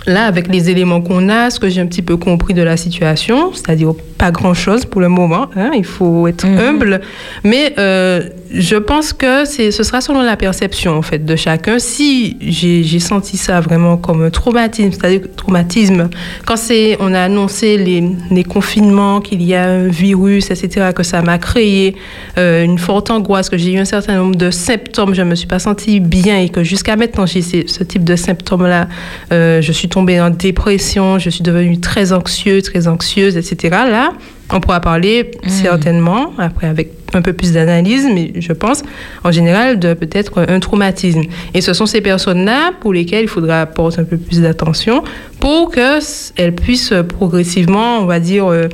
Là, 0.07 0.25
avec 0.25 0.47
les 0.47 0.69
éléments 0.69 1.01
qu'on 1.01 1.29
a, 1.29 1.51
ce 1.51 1.59
que 1.59 1.69
j'ai 1.69 1.79
un 1.79 1.85
petit 1.85 2.01
peu 2.01 2.17
compris 2.17 2.55
de 2.55 2.63
la 2.63 2.75
situation, 2.75 3.53
c'est-à-dire 3.53 3.93
pas 4.17 4.31
grand-chose 4.31 4.85
pour 4.85 4.99
le 4.99 5.09
moment, 5.09 5.47
hein, 5.55 5.71
il 5.75 5.85
faut 5.85 6.27
être 6.27 6.45
humble, 6.45 7.01
mais 7.43 7.73
euh, 7.77 8.21
je 8.53 8.75
pense 8.75 9.13
que 9.13 9.45
ce 9.45 9.71
sera 9.71 10.01
selon 10.01 10.21
la 10.21 10.35
perception 10.37 10.97
en 10.97 11.01
fait 11.01 11.23
de 11.23 11.35
chacun. 11.35 11.79
Si 11.79 12.37
j'ai, 12.41 12.99
senti 12.99 13.37
ça 13.37 13.61
vraiment 13.61 13.97
comme 13.97 14.23
un 14.23 14.29
traumatisme, 14.29 14.91
c'est-à-dire 14.91 15.21
traumatisme, 15.35 16.09
quand 16.45 16.55
on 16.99 17.13
a 17.13 17.21
annoncé 17.21 17.77
les, 17.77 18.03
les 18.29 18.43
confinements, 18.43 19.21
qu'il 19.21 19.41
y 19.41 19.55
a 19.55 19.63
un 19.63 19.87
virus, 19.87 20.51
etc., 20.51 20.89
que 20.95 21.03
ça 21.03 21.21
m'a 21.21 21.37
créé 21.37 21.95
euh, 22.37 22.63
une 22.63 22.77
forte 22.77 23.09
angoisse, 23.09 23.49
que 23.49 23.57
j'ai 23.57 23.73
eu 23.73 23.79
un 23.79 23.85
certain 23.85 24.17
nombre 24.17 24.35
de 24.35 24.51
symptômes, 24.51 25.13
je 25.13 25.21
me 25.21 25.35
suis 25.35 25.47
pas 25.47 25.59
sentie 25.59 25.99
bien 25.99 26.39
et 26.39 26.49
que 26.49 26.63
jusqu'à 26.63 26.95
maintenant 26.95 27.25
j'ai 27.25 27.41
ce 27.41 27.83
type 27.83 28.03
de 28.03 28.15
symptômes-là, 28.15 28.87
euh, 29.31 29.61
je 29.61 29.71
suis 29.71 29.87
tombée 29.91 30.19
en 30.19 30.31
dépression, 30.31 31.19
je 31.19 31.29
suis 31.29 31.43
devenue 31.43 31.79
très 31.79 32.13
anxieuse, 32.13 32.63
très 32.63 32.87
anxieuse, 32.87 33.37
etc. 33.37 33.69
Là, 33.89 34.13
on 34.49 34.59
pourra 34.59 34.79
parler 34.79 35.31
certainement, 35.47 36.33
après 36.37 36.67
avec 36.67 36.91
un 37.13 37.21
peu 37.21 37.33
plus 37.33 37.51
d'analyse, 37.51 38.07
mais 38.13 38.31
je 38.37 38.53
pense 38.53 38.83
en 39.23 39.31
général 39.31 39.79
de 39.79 39.93
peut-être 39.93 40.45
un 40.47 40.59
traumatisme. 40.59 41.21
Et 41.53 41.61
ce 41.61 41.73
sont 41.73 41.85
ces 41.85 42.01
personnes-là 42.01 42.71
pour 42.79 42.93
lesquelles 42.93 43.23
il 43.23 43.29
faudra 43.29 43.61
apporter 43.61 43.99
un 43.99 44.05
peu 44.05 44.17
plus 44.17 44.41
d'attention 44.41 45.03
pour 45.39 45.71
qu'elles 45.71 46.55
puissent 46.55 46.93
progressivement, 47.09 47.99
on 47.99 48.05
va 48.05 48.19
dire, 48.19 48.47
euh, 48.47 48.67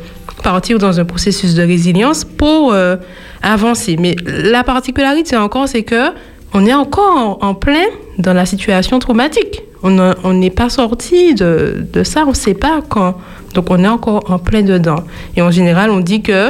partir 0.43 0.77
dans 0.77 0.99
un 0.99 1.05
processus 1.05 1.55
de 1.55 1.63
résilience 1.63 2.23
pour 2.23 2.73
euh, 2.73 2.95
avancer. 3.41 3.97
Mais 3.99 4.15
la 4.25 4.63
particularité 4.63 5.35
encore, 5.35 5.67
c'est 5.67 5.83
que 5.83 6.11
on 6.53 6.65
est 6.65 6.73
encore 6.73 7.39
en, 7.41 7.47
en 7.47 7.53
plein 7.53 7.87
dans 8.19 8.33
la 8.33 8.45
situation 8.45 8.99
traumatique. 8.99 9.63
On 9.83 10.33
n'est 10.33 10.49
pas 10.49 10.69
sorti 10.69 11.35
de, 11.35 11.85
de 11.93 12.03
ça, 12.03 12.23
on 12.25 12.29
ne 12.29 12.33
sait 12.35 12.53
pas 12.53 12.81
quand. 12.87 13.15
Donc 13.53 13.67
on 13.69 13.83
est 13.83 13.87
encore 13.87 14.23
en 14.29 14.39
plein 14.39 14.61
dedans. 14.63 15.03
Et 15.35 15.41
en 15.41 15.51
général, 15.51 15.89
on 15.91 15.99
dit 15.99 16.21
que 16.21 16.49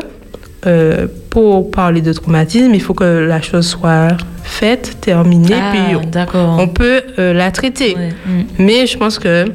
euh, 0.66 1.08
pour 1.30 1.70
parler 1.72 2.02
de 2.02 2.12
traumatisme, 2.14 2.74
il 2.74 2.82
faut 2.82 2.94
que 2.94 3.04
la 3.04 3.42
chose 3.42 3.68
soit 3.68 4.10
faite, 4.44 4.98
terminée, 5.02 5.54
Ah, 5.54 5.72
puis 5.72 5.96
on- 6.34 6.68
peut 6.68 7.02
euh, 7.20 7.34
la 7.34 7.52
traiter. 7.52 7.96
Mm. 7.96 8.30
Mais 8.60 8.88
je 8.88 8.98
pense 8.98 9.20
que 9.20 9.46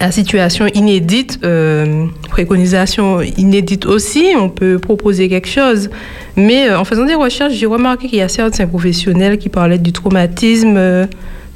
la 0.00 0.10
situation 0.10 0.66
inédite, 0.74 1.38
euh, 1.44 2.06
préconisation 2.28 3.20
inédite 3.22 3.86
aussi, 3.86 4.26
on 4.38 4.48
peut 4.48 4.78
proposer 4.78 5.28
quelque 5.28 5.48
chose. 5.48 5.90
Mais 6.36 6.74
en 6.74 6.84
faisant 6.84 7.04
des 7.06 7.14
recherches, 7.14 7.54
j'ai 7.54 7.66
remarqué 7.66 8.08
qu'il 8.08 8.18
y 8.18 8.22
a 8.22 8.28
certains 8.28 8.66
professionnels 8.66 9.38
qui 9.38 9.48
parlaient 9.48 9.78
du 9.78 9.92
traumatisme, 9.92 10.76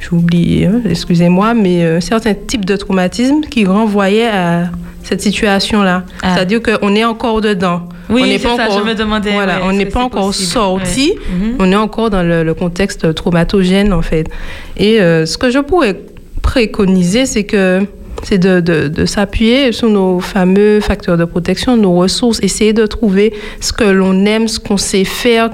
j'ai 0.01 0.09
oublié, 0.17 0.67
hein, 0.67 0.81
excusez-moi, 0.89 1.55
mais 1.55 1.85
euh, 1.85 2.01
certains 2.01 2.35
types 2.35 2.65
de 2.65 2.75
traumatisme 2.77 3.43
qui 3.43 3.65
renvoyaient 3.67 4.29
à 4.29 4.71
cette 5.03 5.21
situation-là. 5.21 6.05
Ah. 6.23 6.35
C'est-à-dire 6.35 6.61
qu'on 6.63 6.95
est 6.95 7.05
encore 7.05 7.41
dedans. 7.41 7.89
Oui, 8.09 8.23
on 8.25 8.27
n'est 8.27 8.39
c'est 8.39 8.57
ça, 8.57 8.69
je 8.77 8.83
me 8.83 8.95
demandais, 8.95 9.33
Voilà, 9.33 9.59
ouais, 9.59 9.65
on 9.67 9.73
n'est 9.73 9.87
pas 9.87 10.01
encore 10.01 10.35
sorti. 10.35 11.13
Ouais. 11.13 11.37
Mhm. 11.49 11.55
On 11.61 11.71
est 11.73 11.77
encore 11.77 12.11
dans 12.11 12.23
le, 12.23 12.43
le 12.43 12.55
contexte 12.55 13.15
traumatogène, 13.15 13.93
en 13.93 14.03
fait. 14.03 14.27
Et 14.77 15.01
euh, 15.01 15.27
ce 15.27 15.39
que 15.39 15.51
je 15.51 15.59
pourrais 15.61 15.97
préconiser, 16.43 17.27
c'est 17.27 17.45
que 17.45 17.81
c'est 18.23 18.39
de, 18.39 18.61
de- 18.61 18.89
de 18.89 19.07
s'appuyer 19.07 19.73
sur 19.73 19.89
nos 19.89 20.19
fameux 20.21 20.81
facteurs 20.81 21.17
de 21.17 21.25
protection, 21.25 21.77
nos 21.77 21.95
ressources, 21.95 22.41
essayer 22.43 22.73
de 22.73 22.85
trouver 22.87 23.33
ce 23.61 23.73
que 23.73 23.85
l'on 23.85 24.27
aime, 24.27 24.49
ce 24.49 24.59
qu'on 24.59 24.77
sait 24.77 25.05
faire 25.05 25.51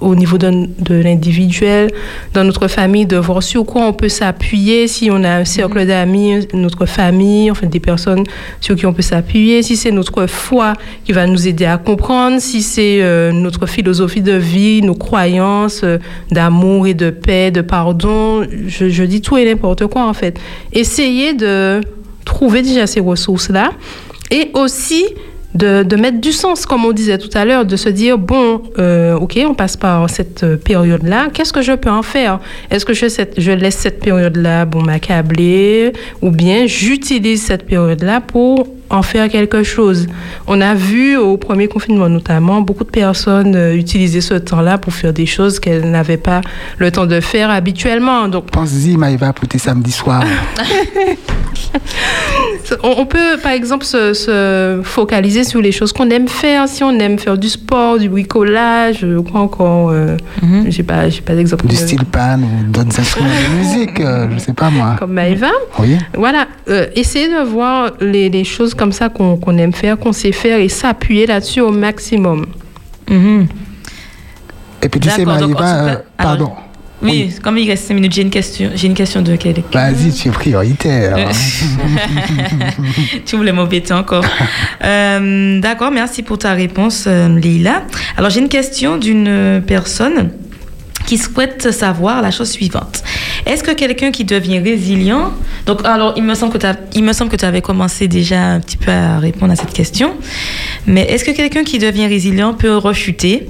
au 0.00 0.14
niveau 0.14 0.38
de, 0.38 0.50
de 0.78 0.94
l'individuel, 0.94 1.90
dans 2.34 2.44
notre 2.44 2.68
famille, 2.68 3.06
de 3.06 3.16
voir 3.16 3.42
sur 3.42 3.64
quoi 3.64 3.82
on 3.86 3.92
peut 3.92 4.08
s'appuyer, 4.08 4.88
si 4.88 5.10
on 5.10 5.22
a 5.24 5.30
un 5.36 5.44
cercle 5.44 5.86
d'amis, 5.86 6.46
notre 6.54 6.86
famille, 6.86 7.50
enfin 7.50 7.66
des 7.66 7.80
personnes 7.80 8.24
sur 8.60 8.76
qui 8.76 8.86
on 8.86 8.92
peut 8.92 9.02
s'appuyer, 9.02 9.62
si 9.62 9.76
c'est 9.76 9.90
notre 9.90 10.26
foi 10.26 10.74
qui 11.04 11.12
va 11.12 11.26
nous 11.26 11.46
aider 11.46 11.66
à 11.66 11.78
comprendre, 11.78 12.40
si 12.40 12.62
c'est 12.62 13.02
euh, 13.02 13.32
notre 13.32 13.66
philosophie 13.66 14.22
de 14.22 14.32
vie, 14.32 14.82
nos 14.82 14.94
croyances 14.94 15.82
euh, 15.84 15.98
d'amour 16.30 16.86
et 16.86 16.94
de 16.94 17.10
paix, 17.10 17.50
de 17.50 17.60
pardon, 17.60 18.46
je, 18.66 18.88
je 18.88 19.04
dis 19.04 19.20
tout 19.20 19.36
et 19.36 19.44
n'importe 19.44 19.86
quoi 19.86 20.06
en 20.06 20.14
fait. 20.14 20.38
Essayez 20.72 21.34
de 21.34 21.80
trouver 22.24 22.62
déjà 22.62 22.86
ces 22.86 23.00
ressources-là. 23.00 23.72
Et 24.30 24.50
aussi 24.54 25.04
de, 25.54 25.96
mettre 25.96 26.20
du 26.20 26.32
sens, 26.32 26.66
comme 26.66 26.84
on 26.84 26.92
disait 26.92 27.18
tout 27.18 27.30
à 27.34 27.44
l'heure, 27.44 27.64
de 27.64 27.76
se 27.76 27.88
dire, 27.88 28.18
bon, 28.18 28.62
euh, 28.78 29.14
ok, 29.14 29.38
on 29.48 29.54
passe 29.54 29.76
par 29.76 30.08
cette 30.08 30.56
période-là, 30.56 31.28
qu'est-ce 31.32 31.52
que 31.52 31.62
je 31.62 31.72
peux 31.72 31.90
en 31.90 32.02
faire? 32.02 32.40
Est-ce 32.70 32.84
que 32.84 32.94
je 32.94 33.52
laisse 33.52 33.76
cette 33.76 34.00
période-là 34.00 34.64
bon, 34.64 34.82
m'accabler 34.82 35.92
ou 36.22 36.30
bien 36.30 36.66
j'utilise 36.66 37.42
cette 37.42 37.66
période-là 37.66 38.20
pour 38.20 38.66
en 38.90 39.02
faire 39.02 39.28
quelque 39.28 39.62
chose 39.62 40.06
On 40.46 40.60
a 40.60 40.74
vu 40.74 41.16
au 41.16 41.36
premier 41.36 41.68
confinement 41.68 42.08
notamment 42.08 42.60
beaucoup 42.60 42.84
de 42.84 42.90
personnes 42.90 43.54
euh, 43.56 43.74
utiliser 43.74 44.20
ce 44.20 44.34
temps-là 44.34 44.78
pour 44.78 44.92
faire 44.92 45.12
des 45.12 45.26
choses 45.26 45.58
qu'elles 45.60 45.90
n'avaient 45.90 46.16
pas 46.16 46.40
le 46.78 46.90
temps 46.90 47.06
de 47.06 47.20
faire 47.20 47.50
habituellement. 47.50 48.28
Donc, 48.28 48.50
Pense-y, 48.50 48.96
Maïva, 48.96 49.32
pour 49.32 49.46
tes 49.48 49.58
samedis 49.58 49.92
soirs. 49.92 50.24
On, 52.84 52.94
on 52.98 53.06
peut, 53.06 53.36
par 53.42 53.52
exemple, 53.52 53.84
se, 53.84 54.14
se 54.14 54.80
focaliser 54.84 55.42
sur 55.44 55.60
les 55.60 55.72
choses 55.72 55.92
qu'on 55.92 56.08
aime 56.10 56.28
faire. 56.28 56.68
Si 56.68 56.84
on 56.84 56.96
aime 57.00 57.18
faire 57.18 57.36
du 57.36 57.48
sport, 57.48 57.98
du 57.98 58.08
bricolage, 58.08 59.04
quoi 59.30 59.40
encore 59.40 59.90
euh, 59.90 60.16
J'ai 60.68 60.82
pas, 60.84 61.08
j'ai 61.08 61.20
pas 61.20 61.34
d'exemple. 61.34 61.66
Du 61.66 61.74
de- 61.74 61.80
style 61.80 62.04
pan 62.04 62.38
ou 62.40 62.70
d'autres 62.70 62.98
instruments 63.00 63.28
de 63.28 63.56
musique, 63.58 64.00
euh, 64.00 64.28
je 64.34 64.38
sais 64.38 64.52
pas 64.52 64.70
moi. 64.70 64.94
Comme 64.98 65.12
Maëva. 65.12 65.50
Oui. 65.80 65.96
Voilà, 66.14 66.46
euh, 66.68 66.86
essayer 66.94 67.26
de 67.28 67.42
voir 67.44 67.92
les, 68.00 68.28
les 68.28 68.44
choses 68.44 68.74
comme 68.80 68.92
ça 68.92 69.10
qu'on 69.10 69.36
qu'on 69.36 69.58
aime 69.58 69.74
faire, 69.74 69.98
qu'on 69.98 70.12
sait 70.12 70.32
faire 70.32 70.58
et 70.58 70.70
s'appuyer 70.70 71.26
là-dessus 71.26 71.60
au 71.60 71.70
maximum. 71.70 72.46
Et 74.82 74.88
puis 74.88 75.00
tu 75.00 75.10
sais, 75.10 75.26
Maïva, 75.26 75.84
euh, 75.84 75.96
pardon. 76.16 76.52
Oui, 77.02 77.34
comme 77.42 77.58
il 77.58 77.68
reste 77.68 77.88
5 77.88 77.94
minutes, 77.94 78.14
j'ai 78.14 78.22
une 78.22 78.30
question. 78.30 78.70
J'ai 78.74 78.86
une 78.86 78.94
question 78.94 79.20
de 79.20 79.36
quelqu'un. 79.36 79.90
Vas-y, 79.90 80.12
tu 80.12 80.28
es 80.28 80.30
prioritaire. 80.30 81.16
Euh, 81.16 81.26
tu 83.26 83.36
voulais 83.36 83.52
m'embêter 83.52 83.92
encore. 83.92 84.24
Euh, 84.82 85.60
D'accord, 85.60 85.90
merci 85.90 86.22
pour 86.22 86.38
ta 86.38 86.54
réponse, 86.54 87.04
euh, 87.06 87.28
Leïla. 87.28 87.82
Alors, 88.16 88.30
j'ai 88.30 88.40
une 88.40 88.48
question 88.48 88.96
d'une 88.96 89.62
personne 89.66 90.30
qui 91.10 91.18
souhaite 91.18 91.72
savoir 91.72 92.22
la 92.22 92.30
chose 92.30 92.52
suivante. 92.52 93.02
Est-ce 93.44 93.64
que 93.64 93.72
quelqu'un 93.72 94.12
qui 94.12 94.22
devient 94.22 94.60
résilient, 94.60 95.32
donc 95.66 95.84
alors 95.84 96.14
il 96.16 96.22
me 96.22 96.34
semble 96.34 96.52
que 96.52 97.36
tu 97.36 97.44
avais 97.44 97.62
commencé 97.62 98.06
déjà 98.06 98.40
un 98.40 98.60
petit 98.60 98.76
peu 98.76 98.92
à 98.92 99.18
répondre 99.18 99.52
à 99.52 99.56
cette 99.56 99.72
question, 99.72 100.14
mais 100.86 101.02
est-ce 101.02 101.24
que 101.24 101.32
quelqu'un 101.32 101.64
qui 101.64 101.80
devient 101.80 102.06
résilient 102.06 102.54
peut 102.54 102.76
rechuter? 102.76 103.48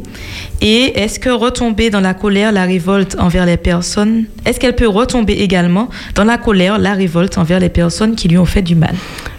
Et 0.61 0.99
est-ce 1.01 1.19
que 1.19 1.31
retomber 1.31 1.91
dans 1.91 2.01
la 2.01 2.15
colère, 2.15 2.53
la 2.53 2.65
révolte 2.65 3.17
envers 3.19 3.47
les 3.47 3.57
personnes, 3.57 4.25
est-ce 4.45 4.61
qu'elle 4.61 4.77
peut 4.77 4.89
retomber 4.89 5.35
également 5.35 5.89
dans 6.15 6.25
la 6.25 6.37
colère, 6.39 6.79
la 6.79 6.95
révolte 6.95 7.39
envers 7.39 7.61
les 7.61 7.69
personnes 7.71 8.15
qui 8.15 8.29
lui 8.29 8.39
ont 8.39 8.45
fait 8.45 8.63
du 8.63 8.75
mal? 8.75 8.95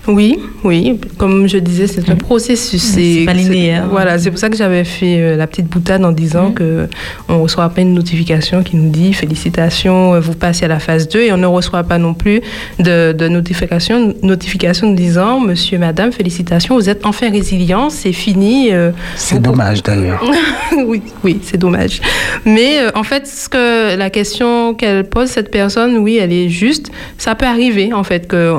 Oui, 0.07 0.39
oui. 0.63 0.99
Comme 1.19 1.47
je 1.47 1.57
disais, 1.59 1.85
c'est 1.85 2.09
un 2.09 2.15
processus. 2.15 2.81
C'est 2.81 3.23
pas 3.23 3.33
linéaire. 3.33 3.87
Voilà, 3.91 4.17
c'est 4.17 4.31
pour 4.31 4.39
ça 4.39 4.49
que 4.49 4.57
j'avais 4.57 4.83
fait 4.83 5.19
euh, 5.21 5.35
la 5.37 5.45
petite 5.45 5.67
boutade 5.67 6.03
en 6.03 6.11
disant 6.11 6.47
Mhm. 6.49 6.53
que 6.55 6.87
on 7.29 7.43
reçoit 7.43 7.69
pas 7.69 7.81
une 7.81 7.93
notification 7.93 8.63
qui 8.63 8.77
nous 8.77 8.89
dit 8.89 9.13
félicitations, 9.13 10.15
euh, 10.15 10.19
vous 10.19 10.33
passez 10.33 10.65
à 10.65 10.69
la 10.69 10.79
phase 10.79 11.07
2 11.07 11.21
et 11.21 11.31
on 11.31 11.37
ne 11.37 11.45
reçoit 11.45 11.83
pas 11.83 11.99
non 11.99 12.15
plus 12.15 12.41
de, 12.79 13.11
de 13.11 13.27
notification, 13.27 14.15
notification 14.23 14.87
nous 14.89 14.95
disant 14.95 15.39
Monsieur, 15.39 15.77
Madame, 15.77 16.11
félicitations, 16.11 16.73
vous 16.75 16.89
êtes 16.89 17.05
enfin 17.05 17.29
résilient, 17.29 17.91
c'est 17.91 18.11
fini. 18.13 18.69
euh, 18.73 18.91
C'est 19.15 19.39
dommage 19.39 19.83
d'ailleurs. 19.83 20.23
oui, 20.87 21.03
oui, 21.23 21.39
c'est 21.43 21.57
dommage. 21.57 22.01
Mais 22.45 22.79
euh, 22.79 22.91
en 22.95 23.03
fait, 23.03 23.27
ce 23.27 23.47
que 23.47 23.95
la 23.95 24.09
question 24.09 24.73
qu'elle 24.73 25.07
pose 25.07 25.29
cette 25.29 25.51
personne, 25.51 25.97
oui, 25.97 26.17
elle 26.17 26.33
est 26.33 26.49
juste. 26.49 26.91
Ça 27.17 27.35
peut 27.35 27.45
arriver 27.45 27.93
en 27.93 28.03
fait 28.03 28.27
que 28.27 28.55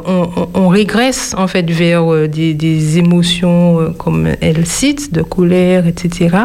on, 0.54 0.68
régresse 0.68 1.34
en 1.36 1.48
fait 1.48 1.68
vers 1.70 2.12
euh, 2.12 2.28
des, 2.28 2.98
émotions 2.98 3.80
euh, 3.80 3.88
comme 3.90 4.28
elle 4.40 4.66
cite, 4.66 5.12
de 5.12 5.22
colère, 5.22 5.86
etc. 5.86 6.36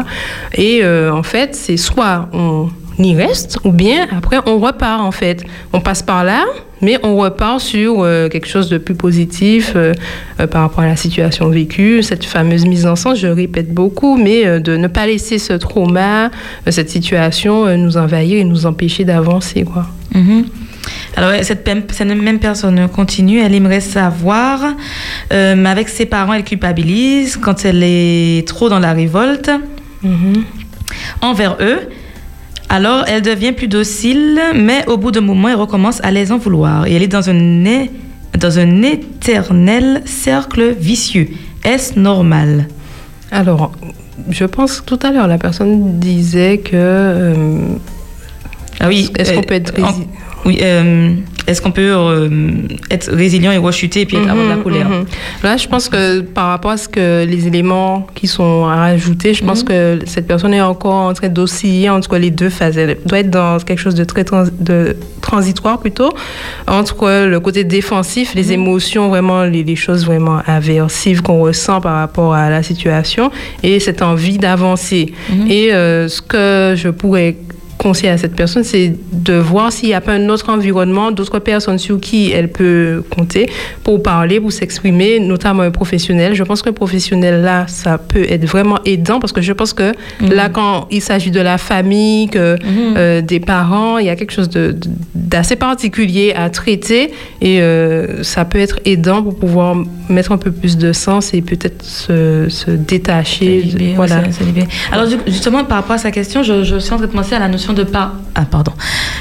Et 0.54 0.82
en 0.84 1.22
fait, 1.22 1.54
c'est 1.54 1.76
soit 1.76 2.28
on 2.32 2.68
y 3.04 3.14
reste 3.14 3.58
ou 3.64 3.72
bien 3.72 4.06
après 4.16 4.38
on 4.46 4.58
repart 4.58 5.00
en 5.00 5.12
fait. 5.12 5.42
On 5.72 5.80
passe 5.80 6.02
par 6.02 6.24
là. 6.24 6.44
Mais 6.80 6.96
on 7.02 7.16
repart 7.16 7.58
sur 7.60 8.02
euh, 8.04 8.28
quelque 8.28 8.46
chose 8.46 8.68
de 8.68 8.78
plus 8.78 8.94
positif 8.94 9.72
euh, 9.74 9.92
euh, 10.38 10.46
par 10.46 10.62
rapport 10.62 10.84
à 10.84 10.86
la 10.86 10.94
situation 10.94 11.48
vécue, 11.48 12.04
cette 12.04 12.24
fameuse 12.24 12.64
mise 12.66 12.86
en 12.86 12.94
sens, 12.94 13.18
je 13.18 13.26
répète 13.26 13.74
beaucoup, 13.74 14.16
mais 14.16 14.60
de 14.60 14.76
ne 14.76 14.86
pas 14.86 15.04
laisser 15.04 15.38
ce 15.40 15.54
trauma, 15.54 16.30
cette 16.68 16.88
situation 16.88 17.76
nous 17.76 17.96
envahir 17.96 18.38
et 18.38 18.44
nous 18.44 18.64
empêcher 18.64 19.04
d'avancer. 19.04 19.64
quoi. 19.64 19.86
Mhm. 20.14 20.44
Alors, 21.16 21.32
cette, 21.42 21.66
même- 21.66 21.82
cette 21.90 22.06
même 22.06 22.38
personne 22.38 22.86
continue, 22.88 23.40
elle 23.40 23.56
aimerait 23.56 23.80
savoir, 23.80 24.60
euh, 25.32 25.64
avec 25.64 25.88
ses 25.88 26.06
parents, 26.06 26.32
elle 26.34 26.44
culpabilise 26.44 27.36
quand 27.38 27.64
elle 27.64 27.82
est 27.82 28.46
trop 28.46 28.68
dans 28.68 28.78
la 28.78 28.92
révolte 28.92 29.50
envers 31.20 31.56
eux. 31.60 31.80
Alors, 32.68 33.04
elle 33.08 33.22
devient 33.22 33.52
plus 33.52 33.68
docile, 33.68 34.38
mais 34.54 34.86
au 34.88 34.96
bout 34.98 35.10
d'un 35.10 35.22
moment, 35.22 35.48
elle 35.48 35.54
recommence 35.56 36.00
à 36.04 36.10
les 36.10 36.32
en 36.32 36.38
vouloir. 36.38 36.86
Et 36.86 36.94
elle 36.94 37.02
est 37.02 37.08
dans 37.08 37.30
un, 37.30 37.64
é- 37.64 37.90
dans 38.38 38.58
un 38.58 38.82
éternel 38.82 40.02
cercle 40.04 40.74
vicieux. 40.78 41.28
Est-ce 41.64 41.98
normal? 41.98 42.68
Alors, 43.30 43.72
je 44.30 44.44
pense 44.44 44.80
que 44.80 44.84
tout 44.86 44.98
à 45.06 45.10
l'heure, 45.12 45.26
la 45.28 45.38
personne 45.38 45.98
disait 45.98 46.58
que. 46.58 46.70
euh, 46.74 47.58
Ah 48.80 48.88
oui. 48.88 49.10
Est-ce 49.18 49.32
qu'on 49.32 49.40
euh, 49.40 49.42
peut 49.42 49.54
être 49.54 49.82
en- 49.82 49.94
Oui. 50.44 50.58
euh, 50.62 51.14
Est-ce 51.48 51.60
qu'on 51.62 51.72
peut 51.72 51.92
euh, 51.94 52.28
être 52.90 53.10
résilient 53.12 53.50
et 53.52 53.56
rechuter 53.56 54.02
et 54.02 54.06
puis 54.06 54.16
avoir 54.18 54.36
de 54.44 54.50
la 54.50 54.56
Mhm, 54.56 54.62
colère 54.62 54.88
mhm. 54.88 55.04
Là, 55.42 55.56
je 55.56 55.66
pense 55.66 55.88
que 55.88 56.20
par 56.20 56.48
rapport 56.48 56.72
à 56.72 56.76
ce 56.76 56.88
que 56.88 57.24
les 57.24 57.46
éléments 57.46 58.06
qui 58.14 58.26
sont 58.26 58.66
à 58.66 58.76
rajouter, 58.76 59.32
je 59.34 59.42
Mhm. 59.42 59.48
pense 59.48 59.62
que 59.62 59.98
cette 60.04 60.26
personne 60.26 60.52
est 60.54 60.60
encore 60.60 60.94
en 60.94 61.14
train 61.14 61.28
d'osciller 61.28 61.88
entre 61.90 62.16
les 62.18 62.30
deux 62.30 62.50
phases. 62.50 62.76
Elle 62.76 62.98
doit 63.06 63.20
être 63.20 63.30
dans 63.30 63.58
quelque 63.58 63.80
chose 63.80 63.94
de 63.94 64.04
très 64.04 64.24
trans- 64.24 64.44
de 64.60 64.94
transitoire 65.22 65.78
plutôt, 65.80 66.10
entre 66.66 67.26
le 67.26 67.40
côté 67.40 67.64
défensif, 67.64 68.34
Mhm. 68.34 68.40
les 68.40 68.52
émotions, 68.52 69.08
vraiment 69.08 69.44
les, 69.44 69.64
les 69.64 69.76
choses 69.76 70.04
vraiment 70.04 70.38
aversives 70.46 71.22
qu'on 71.22 71.40
ressent 71.40 71.80
par 71.80 71.96
rapport 71.96 72.34
à 72.34 72.50
la 72.50 72.62
situation, 72.62 73.30
et 73.62 73.80
cette 73.80 74.02
envie 74.02 74.38
d'avancer. 74.38 75.12
Mhm. 75.30 75.46
Et 75.50 75.72
euh, 75.72 76.08
ce 76.08 76.20
que 76.20 76.74
je 76.76 76.88
pourrais 76.90 77.36
conseiller 77.78 78.12
à 78.12 78.18
cette 78.18 78.34
personne, 78.34 78.64
c'est 78.64 78.92
de 79.12 79.34
voir 79.34 79.70
s'il 79.72 79.88
n'y 79.88 79.94
a 79.94 80.00
pas 80.00 80.12
un 80.12 80.28
autre 80.28 80.50
environnement, 80.50 81.12
d'autres 81.12 81.38
personnes 81.38 81.78
sur 81.78 82.00
qui 82.00 82.32
elle 82.32 82.48
peut 82.50 83.04
compter 83.08 83.48
pour 83.84 84.02
parler, 84.02 84.40
pour 84.40 84.52
s'exprimer, 84.52 85.20
notamment 85.20 85.62
un 85.62 85.70
professionnel. 85.70 86.34
Je 86.34 86.42
pense 86.42 86.60
qu'un 86.62 86.72
professionnel, 86.72 87.40
là, 87.42 87.66
ça 87.68 87.96
peut 87.98 88.26
être 88.28 88.44
vraiment 88.46 88.78
aidant 88.84 89.20
parce 89.20 89.32
que 89.32 89.40
je 89.42 89.52
pense 89.52 89.72
que 89.72 89.92
Mhm. 90.20 90.32
là, 90.32 90.48
quand 90.48 90.88
il 90.90 91.00
s'agit 91.00 91.30
de 91.30 91.40
la 91.40 91.56
famille, 91.56 92.28
que, 92.28 92.56
euh, 92.96 93.20
des 93.22 93.38
parents, 93.40 93.98
il 93.98 94.06
y 94.06 94.10
a 94.10 94.16
quelque 94.16 94.32
chose 94.32 94.50
d'assez 95.14 95.56
particulier 95.56 96.32
à 96.36 96.50
traiter 96.50 97.12
et 97.40 97.60
euh, 97.62 98.22
ça 98.24 98.44
peut 98.44 98.58
être 98.58 98.80
aidant 98.84 99.22
pour 99.22 99.36
pouvoir 99.38 99.76
mettre 100.08 100.32
un 100.32 100.38
peu 100.38 100.50
plus 100.50 100.76
de 100.78 100.92
sens 100.92 101.32
et 101.32 101.42
peut-être 101.42 101.84
se, 101.84 102.46
se 102.48 102.70
détacher. 102.70 103.60
Se 103.62 103.66
libérer, 103.76 103.92
voilà. 103.94 104.24
se- 104.32 104.38
se 104.40 104.44
libérer. 104.44 104.66
Alors 104.90 105.08
ju- 105.08 105.16
justement 105.26 105.64
par 105.64 105.78
rapport 105.78 105.94
à 105.94 105.98
sa 105.98 106.10
question, 106.10 106.42
je, 106.42 106.64
je 106.64 106.78
suis 106.78 106.92
en 106.92 106.96
train 106.96 107.06
de 107.06 107.12
penser 107.12 107.34
à 107.34 107.38
la 107.38 107.48
notion 107.48 107.67
de 107.72 107.84
par 107.84 108.14
ah 108.34 108.44
pardon, 108.50 108.72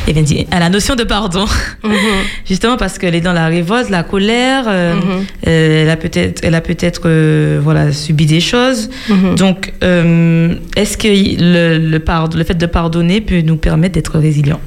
Eh 0.07 0.13
bien 0.13 0.21
dit, 0.23 0.45
à 0.51 0.59
la 0.59 0.69
notion 0.69 0.95
de 0.95 1.03
pardon. 1.03 1.45
justement 2.47 2.77
parce 2.77 2.97
qu'elle 2.97 3.15
est 3.15 3.21
dans 3.21 3.33
la 3.33 3.47
révolte, 3.47 3.89
la 3.89 4.03
colère, 4.03 4.65
euh, 4.67 4.95
Mhm. 4.95 5.01
euh, 5.47 5.83
elle 5.83 5.89
a 5.89 5.95
peut-être, 5.97 6.41
elle 6.43 6.55
a 6.55 6.61
peut-être 6.61 7.01
euh, 7.05 7.59
voilà 7.61 7.91
subi 7.91 8.25
des 8.25 8.39
choses. 8.39 8.89
Mhm. 9.09 9.35
Donc 9.35 9.73
est-ce 9.81 10.97
que 10.97 11.07
le, 11.07 11.77
le, 11.77 12.43
fait 12.43 12.57
de 12.57 12.65
pardonner 12.65 13.21
peut 13.21 13.41
nous 13.41 13.57
permettre 13.57 13.93
d'être 13.95 14.17
résilient 14.19 14.59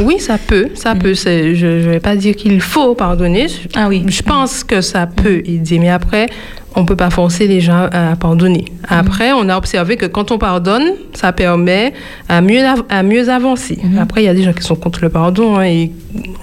Oui, 0.00 0.16
ça 0.18 0.38
peut, 0.38 0.68
ça 0.74 0.94
peut. 0.94 1.14
C'est- 1.14 1.54
Je 1.54 1.66
ne 1.66 1.90
vais 1.90 2.00
pas 2.00 2.16
dire 2.16 2.34
qu'il 2.36 2.60
faut 2.60 2.94
pardonner. 2.94 3.46
Ah 3.74 3.88
oui. 3.88 4.04
Je 4.08 4.22
pense 4.22 4.64
que 4.64 4.80
ça 4.80 5.06
peut 5.06 5.42
aider, 5.44 5.78
mais 5.78 5.90
après, 5.90 6.26
on 6.74 6.84
peut 6.86 6.96
pas 6.96 7.10
forcer 7.10 7.46
les 7.46 7.60
gens 7.60 7.88
à 7.92 8.16
pardonner. 8.16 8.64
Après, 8.88 9.32
on 9.32 9.48
a 9.48 9.56
observé 9.56 9.96
que 9.96 10.06
quand 10.06 10.30
on 10.30 10.38
pardonne, 10.38 10.92
ça 11.12 11.32
permet 11.32 11.92
à 12.28 12.40
mieux, 12.40 12.62
à 12.88 13.02
mieux 13.02 13.28
avancer. 13.28 13.78
Après, 14.00 14.22
il 14.22 14.24
y 14.26 14.28
a 14.28 14.34
des 14.34 14.42
gens 14.42 14.52
qui 14.54 14.62
sont 14.62 14.74
contre 14.76 15.00
le 15.02 15.10
pardon 15.10 15.56
hein, 15.58 15.64
et 15.64 15.90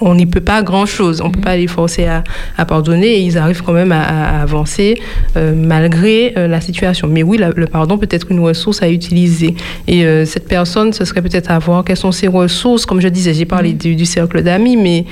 on 0.00 0.14
n'y 0.14 0.26
peut 0.26 0.40
pas 0.40 0.62
grand-chose. 0.62 1.20
On 1.20 1.30
peut 1.30 1.40
pas 1.40 1.56
les 1.56 1.66
forcer 1.66 2.06
à, 2.06 2.22
à 2.56 2.64
pardonner 2.64 3.08
et 3.08 3.20
ils 3.20 3.38
arrivent 3.38 3.62
quand 3.62 3.72
même 3.72 3.92
à, 3.92 4.40
avancer 4.42 5.00
euh, 5.36 5.52
malgré 5.56 6.32
euh, 6.36 6.46
la 6.46 6.60
situation. 6.60 7.08
Mais 7.08 7.22
oui, 7.22 7.36
la- 7.36 7.50
le 7.50 7.66
pardon 7.66 7.98
peut 7.98 8.08
être 8.10 8.30
une 8.30 8.40
ressource 8.40 8.82
à 8.82 8.88
utiliser. 8.88 9.54
Et 9.88 10.04
euh, 10.04 10.24
cette 10.24 10.46
personne, 10.46 10.92
ce 10.92 11.04
serait 11.04 11.22
peut-être 11.22 11.50
à 11.50 11.58
voir 11.58 11.84
quelles 11.84 11.96
sont 11.96 12.12
ses 12.12 12.28
ressources. 12.28 12.86
Comme 12.86 13.00
je 13.00 13.08
disais, 13.08 13.34
j'ai 13.34 13.46
parlé 13.46 13.72
du, 13.72 13.96
du 13.96 14.04
cercle 14.06 14.42
d'amis, 14.42 14.76
mais 14.76 15.06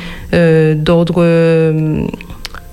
d'ordre... 0.77 1.24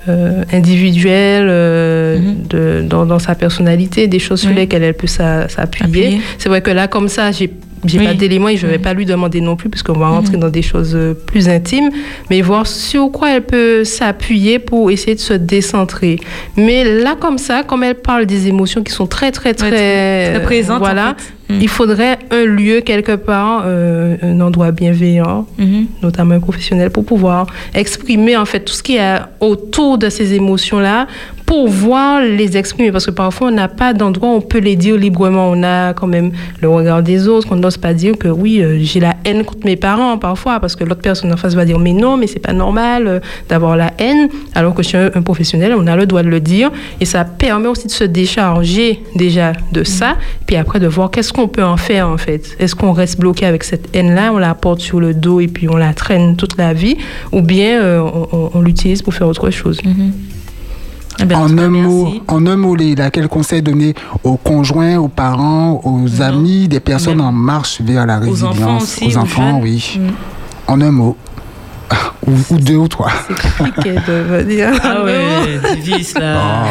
euh, 0.07 0.43
euh, 0.53 1.05
euh, 1.05 2.19
de, 2.49 2.81
dans, 2.87 3.05
dans 3.05 3.19
sa 3.19 3.35
personnalité, 3.35 4.07
des 4.07 4.19
choses 4.19 4.41
sur 4.41 4.49
Oui. 4.49 4.55
lesquelles 4.55 4.83
elle 4.83 4.93
peut 4.93 5.07
s'a- 5.07 5.47
s'appuyer. 5.49 5.85
Appuyer. 6.07 6.21
C'est 6.37 6.49
vrai 6.49 6.61
que 6.61 6.71
là, 6.71 6.87
comme 6.87 7.07
ça, 7.09 7.31
j'ai 7.31 7.51
j'ai 7.87 7.99
Oui. 7.99 8.05
pas 8.07 8.13
d'éléments 8.15 8.49
et 8.49 8.57
je 8.57 8.65
vais 8.65 8.79
pas 8.79 8.93
lui 8.95 9.05
demander 9.05 9.41
non 9.41 9.55
plus 9.55 9.69
puisqu'on 9.69 9.93
va 9.93 10.07
rentrer 10.07 10.37
dans 10.37 10.49
des 10.49 10.63
choses 10.63 10.95
euh, 10.95 11.13
plus 11.13 11.47
intimes, 11.49 11.91
mais 12.31 12.41
voir 12.41 12.65
sur 12.65 13.11
quoi 13.11 13.29
elle 13.35 13.43
peut 13.43 13.83
s'appuyer 13.83 14.57
pour 14.57 14.89
essayer 14.89 15.13
de 15.13 15.19
se 15.19 15.33
décentrer. 15.33 16.17
Mais 16.57 16.83
là, 16.83 17.15
comme 17.19 17.37
ça, 17.37 17.61
comme 17.61 17.83
elle 17.83 17.93
parle 17.95 18.25
des 18.25 18.47
émotions 18.47 18.81
qui 18.81 18.91
sont 18.91 19.05
très, 19.05 19.31
très, 19.31 19.53
très, 19.53 19.69
très- 19.69 20.31
très 20.33 20.41
présentes, 20.43 20.77
en 20.77 20.85
voilà, 20.85 21.15
fait. 21.15 21.33
Mm. 21.49 21.59
il 21.61 21.69
faudrait 21.69 22.17
un 22.31 22.45
lieu 22.45 22.81
quelque 22.81 23.15
part, 23.15 23.63
euh, 23.65 24.15
un 24.23 24.39
endroit 24.41 24.71
bienveillant, 24.71 25.45
Mhm. 25.59 25.85
notamment 26.01 26.35
un 26.35 26.39
professionnel, 26.39 26.89
pour 26.89 27.05
pouvoir 27.05 27.45
exprimer 27.73 28.35
en 28.35 28.45
fait 28.45 28.61
tout 28.61 28.73
ce 28.73 28.81
qui 28.81 28.95
est 28.97 29.17
autour 29.39 29.97
de 29.97 30.09
ces 30.09 30.33
émotions-là, 30.33 31.07
pour 31.45 31.67
voir 31.67 32.21
les 32.21 32.57
exprimer. 32.57 32.91
Parce 32.91 33.05
que 33.05 33.11
parfois, 33.11 33.49
on 33.49 33.51
n'a 33.51 33.67
pas 33.67 33.93
d'endroit 33.93 34.29
où 34.29 34.37
on 34.37 34.41
peut 34.41 34.57
les 34.57 34.75
dire 34.75 34.95
librement. 34.97 35.51
On 35.51 35.61
a 35.61 35.93
quand 35.93 36.07
même 36.07 36.31
le 36.59 36.67
regard 36.69 37.03
des 37.03 37.27
autres. 37.27 37.49
On 37.51 37.55
n'ose 37.55 37.77
pas 37.77 37.93
dire 37.93 38.17
que 38.17 38.27
oui, 38.27 38.61
euh, 38.63 38.79
j'ai 38.81 38.99
la 38.99 39.13
haine 39.25 39.45
contre 39.45 39.63
mes 39.63 39.75
parents 39.75 40.17
parfois, 40.17 40.59
parce 40.59 40.75
que 40.75 40.83
l'autre 40.83 41.01
personne 41.01 41.31
en 41.31 41.37
face 41.37 41.53
va 41.53 41.63
dire 41.65 41.77
mais 41.77 41.93
non, 41.93 42.17
mais 42.17 42.25
c'est 42.25 42.39
pas 42.39 42.53
normal 42.53 43.07
euh, 43.07 43.19
d'avoir 43.47 43.77
la 43.77 43.91
haine. 43.99 44.27
Alors 44.55 44.73
que 44.73 44.81
chez 44.81 44.97
un, 44.97 45.11
un 45.13 45.21
professionnel, 45.21 45.75
on 45.77 45.85
a 45.85 45.95
le 45.95 46.07
droit 46.07 46.23
de 46.23 46.29
le 46.29 46.39
dire. 46.39 46.71
Et 46.99 47.05
ça 47.05 47.23
permet 47.25 47.67
aussi 47.67 47.85
de 47.85 47.91
se 47.91 48.03
décharger 48.05 49.03
déjà 49.15 49.53
de 49.71 49.83
ça. 49.83 50.15
Puis 50.47 50.55
après, 50.55 50.79
de 50.79 50.87
voir 50.87 51.11
qu'est-ce 51.11 51.31
qu'on 51.35 51.47
peut 51.47 51.63
en 51.63 51.77
faire 51.77 52.07
en 52.09 52.17
fait? 52.17 52.55
Est-ce 52.59 52.75
qu'on 52.75 52.93
reste 52.93 53.19
bloqué 53.19 53.45
avec 53.45 53.63
cette 53.63 53.93
haine-là, 53.95 54.31
on 54.33 54.37
la 54.37 54.55
porte 54.55 54.79
sur 54.79 54.99
le 54.99 55.13
dos 55.13 55.39
et 55.41 55.47
puis 55.47 55.67
on 55.69 55.75
la 55.77 55.93
traîne 55.93 56.35
toute 56.35 56.57
la 56.57 56.73
vie, 56.73 56.97
ou 57.31 57.41
bien 57.41 57.81
euh, 57.81 57.99
on, 58.01 58.27
on- 58.31 58.49
on 58.53 58.61
l'utilise 58.61 59.01
pour 59.01 59.13
faire 59.13 59.27
autre 59.27 59.49
chose? 59.49 59.79
Eh 61.17 61.23
ben, 61.23 61.37
en 61.37 61.57
un, 61.57 61.69
mot, 61.69 62.13
en 62.27 62.45
un 62.45 62.57
mot, 62.57 62.75
Léla, 62.75 63.09
quel 63.09 63.29
conseil 63.29 63.61
donner 63.61 63.93
aux 64.23 64.35
conjoints, 64.35 64.97
aux 64.97 65.07
parents, 65.07 65.79
aux 65.85 66.21
amis, 66.21 66.67
des 66.67 66.81
personnes 66.81 67.21
en 67.21 67.31
marche 67.31 67.79
vers 67.81 68.05
la 68.05 68.17
Aux 68.17 68.21
résilience 68.21 68.57
enfants 68.59 68.77
aussi, 68.81 69.05
aux 69.05 69.09
aux 69.11 69.17
enfants, 69.17 69.59
oui. 69.63 69.97
Mm. 69.99 70.09
En 70.67 70.81
un 70.81 70.91
mot. 70.91 71.15
Ou, 72.27 72.31
ou 72.53 72.57
deux 72.57 72.75
ou 72.75 72.87
trois. 72.87 73.11
C'est 73.27 73.57
compliqué 73.57 73.95
de 74.07 74.41
dire. 74.43 74.69
Ah 74.83 75.03
ouais, 75.03 75.59
là. 76.19 76.63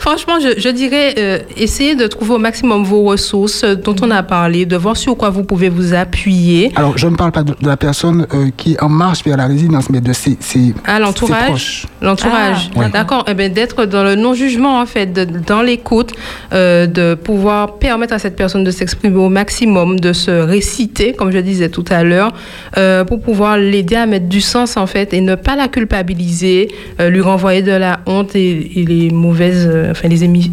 Franchement, 0.00 0.34
je, 0.40 0.60
je 0.60 0.68
dirais, 0.68 1.14
euh, 1.18 1.38
essayez 1.56 1.94
de 1.94 2.06
trouver 2.06 2.34
au 2.34 2.38
maximum 2.38 2.84
vos 2.84 3.02
ressources 3.04 3.64
dont 3.64 3.96
on 4.02 4.10
a 4.10 4.22
parlé, 4.22 4.66
de 4.66 4.76
voir 4.76 4.96
sur 4.96 5.16
quoi 5.16 5.30
vous 5.30 5.42
pouvez 5.44 5.68
vous 5.68 5.94
appuyer. 5.94 6.72
Alors, 6.76 6.96
je 6.98 7.06
ne 7.08 7.16
parle 7.16 7.32
pas 7.32 7.42
de, 7.42 7.52
de 7.60 7.66
la 7.68 7.76
personne 7.76 8.26
euh, 8.34 8.48
qui 8.56 8.74
est 8.74 8.82
en 8.82 8.88
marche 8.88 9.24
vers 9.24 9.36
la 9.36 9.46
résilience, 9.46 9.90
mais 9.90 10.00
de 10.00 10.12
ses, 10.12 10.36
ses, 10.40 10.74
À 10.84 10.96
ses 10.96 11.02
l'entourage. 11.02 11.46
proches. 11.46 11.86
L'entourage. 12.02 12.70
Ah. 12.76 12.88
D'accord. 12.88 13.24
Eh 13.28 13.34
ben, 13.34 13.52
d'être 13.52 13.84
dans 13.86 14.04
le 14.04 14.14
non-jugement, 14.14 14.80
en 14.80 14.86
fait, 14.86 15.06
de- 15.12 15.24
dans 15.24 15.62
l'écoute, 15.62 16.12
euh, 16.52 16.86
de 16.86 17.14
pouvoir 17.14 17.74
permettre 17.78 18.14
à 18.14 18.18
cette 18.18 18.36
personne 18.36 18.64
de 18.64 18.70
s'exprimer 18.70 19.16
au 19.16 19.28
maximum, 19.28 19.98
de 19.98 20.12
se 20.12 20.30
réciter, 20.30 21.12
comme 21.14 21.30
je 21.32 21.38
disais 21.38 21.68
tout 21.68 21.84
à 21.90 22.02
l'heure, 22.04 22.32
euh, 22.76 23.04
pour 23.04 23.20
pouvoir 23.20 23.56
l'aider 23.58 23.96
à 23.96 24.06
mettre 24.06 24.26
du 24.28 24.40
sens, 24.40 24.55
en 24.76 24.86
fait, 24.86 25.12
et 25.12 25.20
ne 25.20 25.34
pas 25.34 25.54
la 25.56 25.68
culpabiliser, 25.68 26.68
euh, 27.00 27.10
lui 27.10 27.20
renvoyer 27.20 27.62
de 27.62 27.72
la 27.72 28.00
honte 28.06 28.34
et, 28.34 28.80
et 28.80 28.84
les 28.84 29.10
mauvaises, 29.10 29.68
euh, 29.70 29.90
enfin 29.90 30.08
les, 30.08 30.24
émi- 30.26 30.50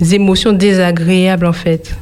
les 0.00 0.14
émotions 0.14 0.52
désagréables 0.52 1.46
en 1.46 1.52
fait. 1.52 1.94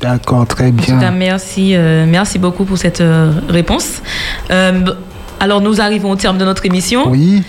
D'accord, 0.00 0.46
très 0.46 0.70
cas, 0.72 0.96
bien. 0.98 1.10
merci, 1.12 1.74
euh, 1.74 2.04
merci 2.06 2.38
beaucoup 2.38 2.64
pour 2.64 2.76
cette 2.76 3.00
euh, 3.00 3.32
réponse. 3.48 4.02
Euh, 4.50 4.80
alors, 5.40 5.60
nous 5.60 5.80
arrivons 5.80 6.10
au 6.10 6.16
terme 6.16 6.38
de 6.38 6.44
notre 6.44 6.64
émission. 6.66 7.08
Oui, 7.10 7.42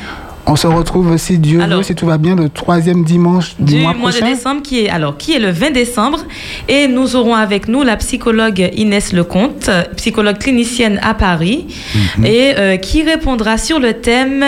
on 0.48 0.56
se 0.56 0.68
retrouve, 0.68 1.18
si 1.18 1.40
Dieu 1.40 1.60
veut, 1.66 1.84
si 1.84 1.96
tout 1.96 2.06
va 2.06 2.18
bien, 2.18 2.36
le 2.36 2.50
troisième 2.50 3.04
dimanche 3.04 3.56
du, 3.58 3.76
du 3.76 3.82
mois 3.82 3.94
mois, 3.94 4.12
de 4.12 4.18
prochain. 4.18 4.30
décembre 4.34 4.62
qui 4.62 4.82
est 4.86 4.90
alors 4.90 5.18
qui 5.18 5.34
est 5.34 5.40
le 5.40 5.50
20 5.50 5.72
décembre 5.72 6.20
et 6.68 6.88
nous 6.88 7.16
aurons 7.16 7.34
avec 7.36 7.68
nous 7.68 7.82
la 7.84 7.98
psychologue 7.98 8.70
Inès 8.76 9.12
Lecomte, 9.14 9.70
psychologue 9.98 10.38
clinicienne 10.38 11.00
à 11.04 11.14
Paris 11.14 11.66
Mhm. 12.20 12.26
et 12.26 12.54
euh, 12.58 12.78
qui 12.78 13.04
répondra 13.04 13.58
sur 13.58 13.80
le 13.80 13.94
thème 13.94 14.44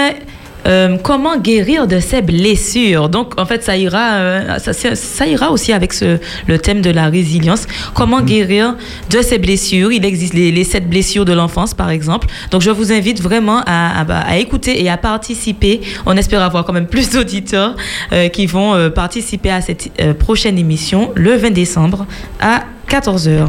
euh, 0.67 0.97
comment 1.01 1.37
guérir 1.37 1.87
de 1.87 1.99
ses 1.99 2.21
blessures? 2.21 3.09
Donc 3.09 3.39
en 3.39 3.45
fait 3.45 3.63
ça 3.63 3.77
ira 3.77 4.13
euh, 4.15 4.57
ça, 4.59 5.25
ira 5.27 5.51
aussi 5.51 5.71
avec 5.73 5.93
ce, 5.93 6.17
le 6.47 6.59
thème 6.59 6.81
de 6.81 6.89
la 6.91 7.07
résilience. 7.09 7.65
Comment 7.93 8.17
Mhm. 8.19 8.25
guérir 8.25 8.75
de 9.09 9.21
ses 9.21 9.37
blessures? 9.37 9.91
Il 9.91 10.03
existe 10.05 10.33
les, 10.33 10.51
les 10.51 10.63
sept 10.63 10.89
blessures 10.89 11.25
de 11.25 11.33
l'enfance 11.33 11.73
par 11.73 11.89
exemple. 11.89 12.27
Donc 12.51 12.61
je 12.61 12.69
vous 12.69 12.91
invite 12.91 13.21
vraiment 13.21 13.61
à, 13.65 14.01
à- 14.01 14.19
à 14.31 14.37
écouter 14.37 14.83
et 14.83 14.89
à 14.89 14.97
participer. 14.97 15.81
On 16.05 16.15
espère 16.17 16.41
avoir 16.41 16.65
quand 16.65 16.73
même 16.73 16.87
plus 16.87 17.09
d'auditeurs 17.11 17.75
euh, 18.11 18.27
qui 18.29 18.45
vont 18.45 18.89
participer 18.91 19.51
à 19.51 19.61
cette 19.61 19.89
prochaine 20.19 20.57
émission 20.57 21.11
le 21.15 21.35
20 21.35 21.51
décembre 21.51 22.05
à 22.39 22.63
14h. 22.89 23.47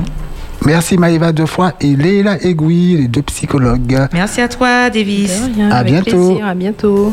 Merci 0.65 0.99
Maïva 0.99 1.33
deux 1.33 1.47
fois 1.47 1.73
et 1.81 1.97
Leila 1.97 2.37
Egoui, 2.43 2.97
les 2.97 3.09
deux 3.09 3.23
psychologues. 3.23 4.07
Merci 4.13 4.41
à 4.41 4.49
toi, 4.49 4.91
Davis. 4.91 5.33
À 5.71 5.77
Avec 5.79 5.93
bientôt. 5.93 6.29
plaisir, 6.29 6.47
à 6.47 6.55
bientôt. 6.55 7.13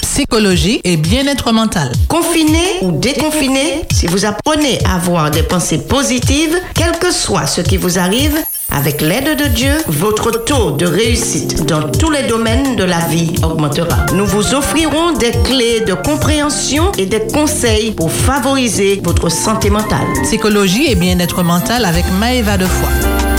Psychologie 0.00 0.80
et 0.84 0.96
bien-être 0.96 1.52
mental. 1.52 1.90
Confiné 2.08 2.58
ou 2.82 2.92
déconfiné, 2.92 3.82
si 3.92 4.06
vous 4.06 4.24
apprenez 4.26 4.78
à 4.84 4.96
avoir 4.96 5.30
des 5.30 5.42
pensées 5.42 5.78
positives, 5.78 6.54
quel 6.74 6.98
que 6.98 7.10
soit 7.10 7.46
ce 7.46 7.60
qui 7.62 7.76
vous 7.78 7.98
arrive, 7.98 8.36
avec 8.72 9.02
l'aide 9.02 9.38
de 9.38 9.48
Dieu, 9.48 9.72
votre 9.86 10.44
taux 10.44 10.72
de 10.72 10.86
réussite 10.86 11.66
dans 11.66 11.88
tous 11.90 12.10
les 12.10 12.24
domaines 12.24 12.76
de 12.76 12.84
la 12.84 13.00
vie 13.00 13.34
augmentera. 13.42 14.06
Nous 14.14 14.26
vous 14.26 14.54
offrirons 14.54 15.12
des 15.12 15.32
clés 15.44 15.80
de 15.80 15.94
compréhension 15.94 16.90
et 16.98 17.06
des 17.06 17.26
conseils 17.26 17.92
pour 17.92 18.10
favoriser 18.10 19.00
votre 19.04 19.30
santé 19.30 19.70
mentale. 19.70 20.06
Psychologie 20.22 20.90
et 20.90 20.94
bien-être 20.94 21.42
mental 21.42 21.84
avec 21.84 22.04
Maëva 22.18 22.56
Defoy. 22.56 23.31